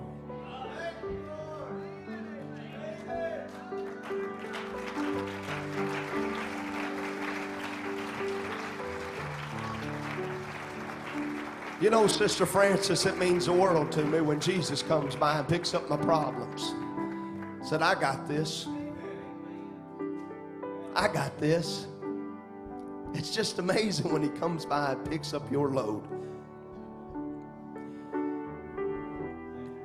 You 11.85 11.91
know, 11.91 12.07
Sister 12.07 12.47
Francis, 12.47 13.05
it 13.05 13.19
means 13.19 13.45
the 13.45 13.53
world 13.53 13.91
to 13.91 14.03
me 14.03 14.19
when 14.19 14.39
Jesus 14.39 14.81
comes 14.81 15.15
by 15.15 15.37
and 15.37 15.47
picks 15.47 15.75
up 15.75 15.87
my 15.87 15.97
problems. 15.97 16.73
Said, 17.61 17.83
I 17.83 17.93
got 17.93 18.27
this. 18.27 18.67
I 20.95 21.07
got 21.07 21.37
this. 21.37 21.85
It's 23.13 23.29
just 23.29 23.59
amazing 23.59 24.11
when 24.11 24.23
he 24.23 24.29
comes 24.29 24.65
by 24.65 24.93
and 24.93 25.07
picks 25.11 25.31
up 25.31 25.51
your 25.51 25.69
load. 25.69 26.01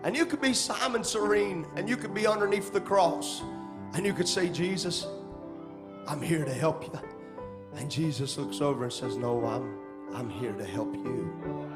And 0.03 0.17
you 0.17 0.25
could 0.25 0.41
be 0.41 0.55
Simon 0.55 1.05
Cyrene 1.05 1.67
and 1.77 1.87
you 1.87 1.99
could 1.99 2.15
be 2.15 2.27
underneath 2.27 2.73
the 2.73 2.81
cross 2.81 3.43
and 3.93 4.07
you 4.07 4.15
could 4.15 4.27
say, 4.27 4.49
Jesus, 4.49 5.07
I'm 6.09 6.23
here 6.23 6.47
to 6.47 6.55
help 6.55 6.83
you. 6.83 6.99
And 7.75 7.91
Jesus 7.91 8.39
looks 8.39 8.63
over 8.63 8.85
and 8.85 8.93
says, 8.93 9.19
No, 9.19 9.45
I'm, 9.45 9.77
I'm 10.15 10.31
here 10.31 10.55
to 10.55 10.65
help 10.65 10.95
you. 10.95 11.70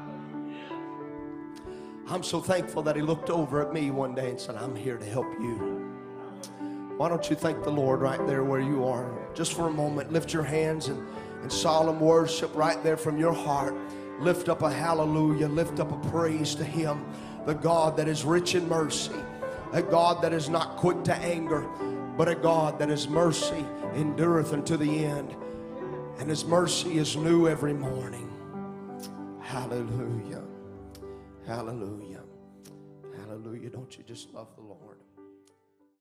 I'm 2.07 2.21
so 2.21 2.39
thankful 2.39 2.83
that 2.83 2.95
he 2.95 3.01
looked 3.01 3.31
over 3.31 3.65
at 3.65 3.73
me 3.73 3.89
one 3.89 4.13
day 4.13 4.29
and 4.29 4.39
said, 4.39 4.55
I'm 4.55 4.75
here 4.75 4.97
to 4.97 5.05
help 5.05 5.25
you. 5.39 5.91
Why 6.97 7.09
don't 7.09 7.27
you 7.29 7.35
thank 7.35 7.63
the 7.63 7.71
Lord 7.71 7.99
right 7.99 8.25
there 8.27 8.43
where 8.43 8.61
you 8.61 8.85
are? 8.85 9.11
Just 9.33 9.53
for 9.53 9.67
a 9.67 9.71
moment, 9.71 10.13
lift 10.13 10.31
your 10.31 10.43
hands 10.43 10.87
and 10.87 11.05
in 11.43 11.49
solemn 11.49 11.99
worship 11.99 12.55
right 12.55 12.81
there 12.83 12.95
from 12.95 13.17
your 13.17 13.33
heart. 13.33 13.75
Lift 14.19 14.49
up 14.49 14.61
a 14.61 14.71
hallelujah, 14.71 15.47
lift 15.47 15.79
up 15.79 15.91
a 15.91 16.09
praise 16.09 16.55
to 16.55 16.63
Him, 16.63 17.05
the 17.45 17.53
God 17.53 17.97
that 17.97 18.07
is 18.07 18.23
rich 18.23 18.55
in 18.55 18.69
mercy, 18.69 19.15
a 19.73 19.81
God 19.81 20.21
that 20.21 20.31
is 20.31 20.47
not 20.47 20.77
quick 20.77 21.03
to 21.03 21.15
anger, 21.15 21.67
but 22.17 22.29
a 22.29 22.35
God 22.35 22.79
that 22.79 22.89
is 22.89 23.09
mercy 23.09 23.65
endureth 23.93 24.53
unto 24.53 24.77
the 24.77 25.05
end, 25.05 25.35
and 26.17 26.29
His 26.29 26.45
mercy 26.45 26.97
is 26.97 27.17
new 27.17 27.47
every 27.47 27.73
morning. 27.73 28.31
Hallelujah. 29.41 30.44
Hallelujah. 31.47 32.23
Hallelujah. 33.17 33.69
Don't 33.69 33.97
you 33.97 34.03
just 34.03 34.33
love 34.33 34.47
the 34.55 34.61
Lord? 34.61 34.84